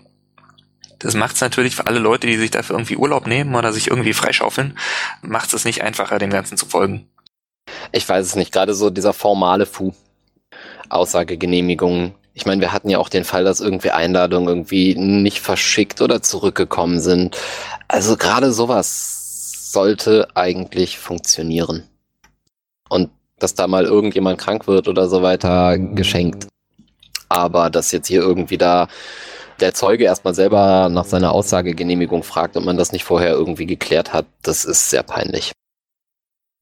Das 0.99 1.15
macht 1.15 1.37
es 1.37 1.41
natürlich 1.41 1.77
für 1.77 1.87
alle 1.87 2.01
Leute, 2.01 2.27
die 2.27 2.37
sich 2.37 2.51
dafür 2.51 2.77
irgendwie 2.77 2.97
Urlaub 2.97 3.27
nehmen 3.27 3.55
oder 3.55 3.73
sich 3.73 3.89
irgendwie 3.89 4.15
freischaufeln, 4.15 4.77
macht 5.23 5.53
es 5.55 5.65
nicht 5.65 5.83
einfacher, 5.83 6.19
dem 6.19 6.31
Ganzen 6.31 6.57
zu 6.57 6.67
folgen. 6.67 7.09
Ich 7.93 8.09
weiß 8.09 8.27
es 8.27 8.35
nicht, 8.35 8.51
gerade 8.51 8.75
so 8.75 8.91
dieser 8.91 9.13
formale 9.13 9.67
Fu. 9.67 9.95
Aussagegenehmigungen. 10.89 12.15
Ich 12.39 12.47
meine, 12.47 12.61
wir 12.61 12.73
hatten 12.73 12.89
ja 12.89 12.99
auch 12.99 13.09
den 13.09 13.25
Fall, 13.25 13.43
dass 13.43 13.59
irgendwie 13.59 13.91
Einladungen 13.91 14.49
irgendwie 14.49 14.95
nicht 14.95 15.41
verschickt 15.41 16.01
oder 16.01 16.23
zurückgekommen 16.23 17.01
sind. 17.01 17.37
Also 17.89 18.17
gerade 18.17 18.53
sowas 18.53 19.73
sollte 19.73 20.29
eigentlich 20.35 21.01
funktionieren. 21.01 21.83
Und 22.89 23.11
dass 23.41 23.57
da 23.57 23.67
mal 23.67 23.87
irgendjemand 23.87 24.39
krank 24.39 24.69
wird 24.69 24.87
oder 24.87 25.09
so 25.09 25.21
weiter, 25.21 25.79
geschenkt. 25.79 26.47
Aber 27.29 27.71
dass 27.71 27.91
jetzt 27.91 28.07
hier 28.07 28.21
irgendwie 28.21 28.57
da 28.57 28.87
der 29.59 29.75
Zeuge 29.75 30.05
erstmal 30.05 30.37
selber 30.37 30.89
nach 30.89 31.07
seiner 31.07 31.33
Aussagegenehmigung 31.33 32.23
fragt 32.23 32.57
und 32.57 32.65
man 32.65 32.77
das 32.77 32.93
nicht 32.93 33.03
vorher 33.03 33.33
irgendwie 33.33 33.67
geklärt 33.67 34.13
hat, 34.13 34.27
das 34.43 34.65
ist 34.65 34.91
sehr 34.91 35.03
peinlich. 35.03 35.51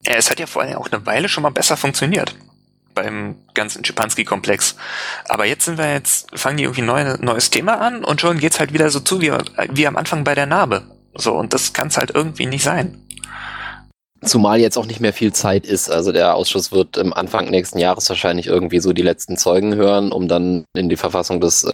Ja, 0.01 0.13
es 0.13 0.31
hat 0.31 0.39
ja 0.39 0.47
vor 0.47 0.63
allem 0.63 0.77
auch 0.77 0.91
eine 0.91 1.05
Weile 1.05 1.29
schon 1.29 1.43
mal 1.43 1.51
besser 1.51 1.77
funktioniert 1.77 2.35
beim 2.97 3.35
ganzen 3.53 3.85
Schipanski-Komplex. 3.85 4.75
Aber 5.29 5.45
jetzt 5.45 5.65
sind 5.65 5.77
wir 5.77 5.93
jetzt, 5.93 6.27
fangen 6.37 6.57
die 6.57 6.63
irgendwie 6.63 6.81
ein 6.81 7.19
neues 7.21 7.51
Thema 7.51 7.79
an 7.79 8.03
und 8.03 8.19
schon 8.19 8.39
geht's 8.39 8.59
halt 8.59 8.73
wieder 8.73 8.89
so 8.89 8.99
zu 8.99 9.21
wie, 9.21 9.31
wie 9.71 9.87
am 9.87 9.97
Anfang 9.97 10.23
bei 10.23 10.33
der 10.33 10.47
Narbe. 10.47 10.81
So, 11.13 11.35
und 11.35 11.53
das 11.53 11.73
kann's 11.73 11.97
halt 11.97 12.11
irgendwie 12.13 12.47
nicht 12.47 12.63
sein. 12.63 13.03
Zumal 14.23 14.59
jetzt 14.59 14.79
auch 14.79 14.87
nicht 14.87 14.99
mehr 14.99 15.13
viel 15.13 15.31
Zeit 15.31 15.67
ist. 15.67 15.91
Also 15.91 16.11
der 16.11 16.33
Ausschuss 16.33 16.71
wird 16.71 16.97
im 16.97 17.13
Anfang 17.13 17.51
nächsten 17.51 17.77
Jahres 17.77 18.09
wahrscheinlich 18.09 18.47
irgendwie 18.47 18.79
so 18.79 18.91
die 18.91 19.03
letzten 19.03 19.37
Zeugen 19.37 19.75
hören, 19.75 20.11
um 20.11 20.27
dann 20.27 20.65
in 20.75 20.89
die 20.89 20.97
Verfassung 20.97 21.39
des, 21.39 21.71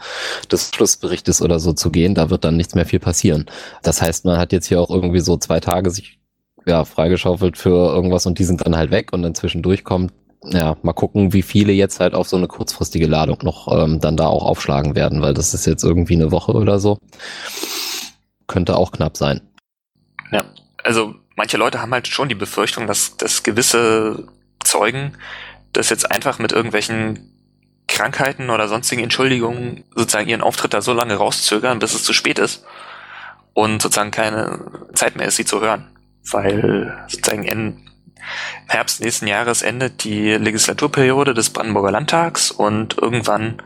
des 0.51 0.71
Schlussberichtes 0.75 1.41
oder 1.41 1.61
so 1.61 1.71
zu 1.71 1.89
gehen. 1.89 2.15
Da 2.15 2.29
wird 2.29 2.43
dann 2.43 2.57
nichts 2.57 2.75
mehr 2.75 2.85
viel 2.85 2.99
passieren. 2.99 3.45
Das 3.81 4.01
heißt, 4.01 4.25
man 4.25 4.37
hat 4.37 4.51
jetzt 4.51 4.67
hier 4.67 4.81
auch 4.81 4.89
irgendwie 4.89 5.21
so 5.21 5.37
zwei 5.37 5.61
Tage 5.61 5.89
sich 5.89 6.19
ja, 6.65 6.83
freigeschaufelt 6.83 7.57
für 7.57 7.93
irgendwas 7.93 8.25
und 8.25 8.39
die 8.39 8.43
sind 8.43 8.65
dann 8.65 8.75
halt 8.75 8.91
weg 8.91 9.13
und 9.13 9.21
dann 9.21 9.35
zwischendurch 9.35 9.85
kommt, 9.85 10.13
ja, 10.45 10.75
mal 10.81 10.93
gucken, 10.93 11.33
wie 11.33 11.41
viele 11.41 11.73
jetzt 11.73 11.99
halt 11.99 12.13
auf 12.13 12.27
so 12.27 12.37
eine 12.37 12.47
kurzfristige 12.47 13.07
Ladung 13.07 13.39
noch 13.43 13.67
ähm, 13.71 13.99
dann 13.99 14.17
da 14.17 14.27
auch 14.27 14.43
aufschlagen 14.43 14.95
werden, 14.95 15.21
weil 15.21 15.33
das 15.33 15.53
ist 15.53 15.65
jetzt 15.65 15.83
irgendwie 15.83 16.15
eine 16.15 16.31
Woche 16.31 16.53
oder 16.53 16.79
so. 16.79 16.97
Könnte 18.47 18.75
auch 18.75 18.91
knapp 18.91 19.17
sein. 19.17 19.41
Ja, 20.31 20.43
also 20.83 21.15
manche 21.35 21.57
Leute 21.57 21.81
haben 21.81 21.93
halt 21.93 22.07
schon 22.07 22.29
die 22.29 22.35
Befürchtung, 22.35 22.87
dass, 22.87 23.17
dass 23.17 23.43
gewisse 23.43 24.27
Zeugen 24.59 25.13
das 25.71 25.89
jetzt 25.89 26.11
einfach 26.11 26.39
mit 26.39 26.51
irgendwelchen 26.51 27.29
Krankheiten 27.87 28.49
oder 28.49 28.67
sonstigen 28.67 29.03
Entschuldigungen 29.03 29.83
sozusagen 29.95 30.29
ihren 30.29 30.41
Auftritt 30.41 30.73
da 30.73 30.81
so 30.81 30.93
lange 30.93 31.15
rauszögern, 31.15 31.79
bis 31.79 31.93
es 31.93 32.03
zu 32.03 32.13
spät 32.13 32.39
ist 32.39 32.63
und 33.53 33.81
sozusagen 33.81 34.11
keine 34.11 34.59
Zeit 34.93 35.15
mehr 35.15 35.27
ist, 35.27 35.35
sie 35.35 35.45
zu 35.45 35.61
hören. 35.61 35.87
Weil 36.31 37.05
sozusagen 37.07 37.43
im 38.65 38.69
Herbst 38.69 39.01
nächsten 39.01 39.27
Jahres 39.27 39.61
endet 39.61 40.03
die 40.03 40.31
Legislaturperiode 40.31 41.33
des 41.33 41.49
Brandenburger 41.49 41.91
Landtags 41.91 42.51
und 42.51 42.97
irgendwann 42.97 43.61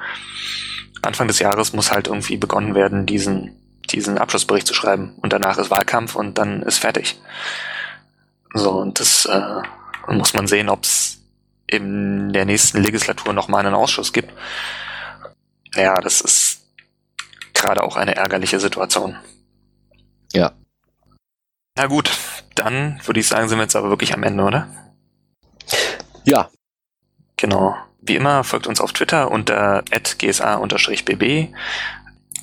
Anfang 1.02 1.28
des 1.28 1.40
Jahres 1.40 1.74
muss 1.74 1.92
halt 1.92 2.08
irgendwie 2.08 2.38
begonnen 2.38 2.76
werden, 2.76 3.06
diesen 3.06 3.58
diesen 3.92 4.18
Abschlussbericht 4.18 4.68
zu 4.68 4.74
schreiben. 4.74 5.16
Und 5.22 5.34
danach 5.34 5.58
ist 5.58 5.72
Wahlkampf 5.72 6.16
und 6.16 6.38
dann 6.38 6.62
ist 6.64 6.80
fertig. 6.80 7.20
So, 8.54 8.72
und 8.72 9.00
das 9.00 9.26
äh, 9.26 9.62
muss 10.08 10.34
man 10.34 10.48
sehen, 10.48 10.70
ob 10.70 10.84
es 10.84 11.20
in 11.68 12.32
der 12.34 12.46
nächsten 12.46 12.82
Legislatur 12.82 13.34
nochmal 13.34 13.66
einen 13.66 13.76
Ausschuss 13.76 14.14
gibt. 14.14 14.32
Ja, 15.76 15.96
das 15.96 16.22
ist 16.22 16.62
gerade 17.54 17.84
auch 17.84 17.98
eine 17.98 18.16
ärgerliche 18.16 18.60
Situation. 18.60 19.18
Ja. 20.34 20.54
Na 21.78 21.86
gut, 21.86 22.10
dann 22.56 23.00
würde 23.06 23.20
ich 23.20 23.28
sagen, 23.28 23.48
sind 23.48 23.60
wir 23.60 23.64
jetzt 23.64 23.76
aber 23.76 23.90
wirklich 23.90 24.12
am 24.16 24.24
Ende, 24.24 24.44
oder? 24.44 24.68
Ja. 26.26 26.50
Genau. 27.36 27.76
Wie 28.02 28.16
immer 28.16 28.44
folgt 28.44 28.66
uns 28.66 28.82
auf 28.82 28.94
Twitter 28.94 29.30
unter 29.30 29.84
gsa-bb 29.84 31.54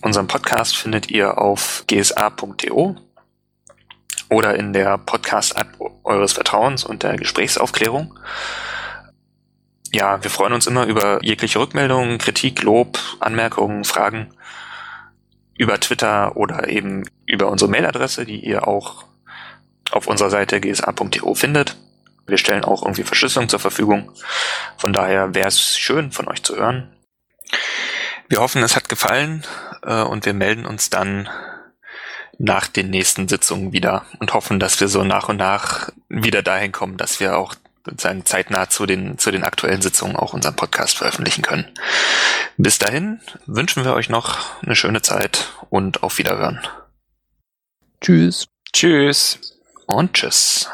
Unseren 0.02 0.28
Podcast 0.28 0.76
findet 0.76 1.10
ihr 1.10 1.38
auf 1.38 1.82
gsa.to 1.88 2.94
oder 4.30 4.54
in 4.54 4.72
der 4.72 4.98
Podcast-App 4.98 5.80
eures 6.04 6.32
Vertrauens 6.32 6.84
unter 6.84 7.16
Gesprächsaufklärung. 7.16 8.16
Ja, 9.92 10.22
wir 10.22 10.30
freuen 10.30 10.52
uns 10.52 10.68
immer 10.68 10.86
über 10.86 11.18
jegliche 11.24 11.58
Rückmeldungen, 11.58 12.18
Kritik, 12.18 12.62
Lob, 12.62 13.00
Anmerkungen, 13.18 13.82
Fragen 13.82 14.32
über 15.58 15.80
Twitter 15.80 16.36
oder 16.36 16.68
eben 16.68 17.08
über 17.26 17.50
unsere 17.50 17.68
Mailadresse, 17.68 18.24
die 18.24 18.38
ihr 18.38 18.68
auch 18.68 19.06
auf 19.94 20.06
unserer 20.06 20.30
Seite 20.30 20.60
gsa.to 20.60 21.34
findet. 21.34 21.76
Wir 22.26 22.38
stellen 22.38 22.64
auch 22.64 22.82
irgendwie 22.82 23.04
Verschlüsselung 23.04 23.48
zur 23.48 23.60
Verfügung. 23.60 24.10
Von 24.76 24.92
daher 24.92 25.34
wäre 25.34 25.48
es 25.48 25.76
schön, 25.76 26.10
von 26.10 26.28
euch 26.28 26.42
zu 26.42 26.56
hören. 26.56 26.90
Wir 28.28 28.40
hoffen, 28.40 28.62
es 28.62 28.76
hat 28.76 28.88
gefallen 28.88 29.44
äh, 29.82 30.02
und 30.02 30.24
wir 30.24 30.32
melden 30.32 30.66
uns 30.66 30.90
dann 30.90 31.28
nach 32.38 32.66
den 32.66 32.90
nächsten 32.90 33.28
Sitzungen 33.28 33.72
wieder 33.72 34.06
und 34.18 34.34
hoffen, 34.34 34.58
dass 34.58 34.80
wir 34.80 34.88
so 34.88 35.04
nach 35.04 35.28
und 35.28 35.36
nach 35.36 35.90
wieder 36.08 36.42
dahin 36.42 36.72
kommen, 36.72 36.96
dass 36.96 37.20
wir 37.20 37.36
auch 37.36 37.54
sozusagen 37.84 38.24
zeitnah 38.24 38.70
zu 38.70 38.86
den, 38.86 39.18
zu 39.18 39.30
den 39.30 39.44
aktuellen 39.44 39.82
Sitzungen 39.82 40.16
auch 40.16 40.32
unseren 40.32 40.56
Podcast 40.56 40.96
veröffentlichen 40.96 41.42
können. 41.42 41.70
Bis 42.56 42.78
dahin 42.78 43.20
wünschen 43.46 43.84
wir 43.84 43.94
euch 43.94 44.08
noch 44.08 44.62
eine 44.62 44.74
schöne 44.74 45.02
Zeit 45.02 45.52
und 45.68 46.02
auf 46.02 46.18
Wiederhören. 46.18 46.60
Tschüss. 48.00 48.46
Tschüss 48.72 49.53
und 49.86 50.12
tschüss. 50.14 50.68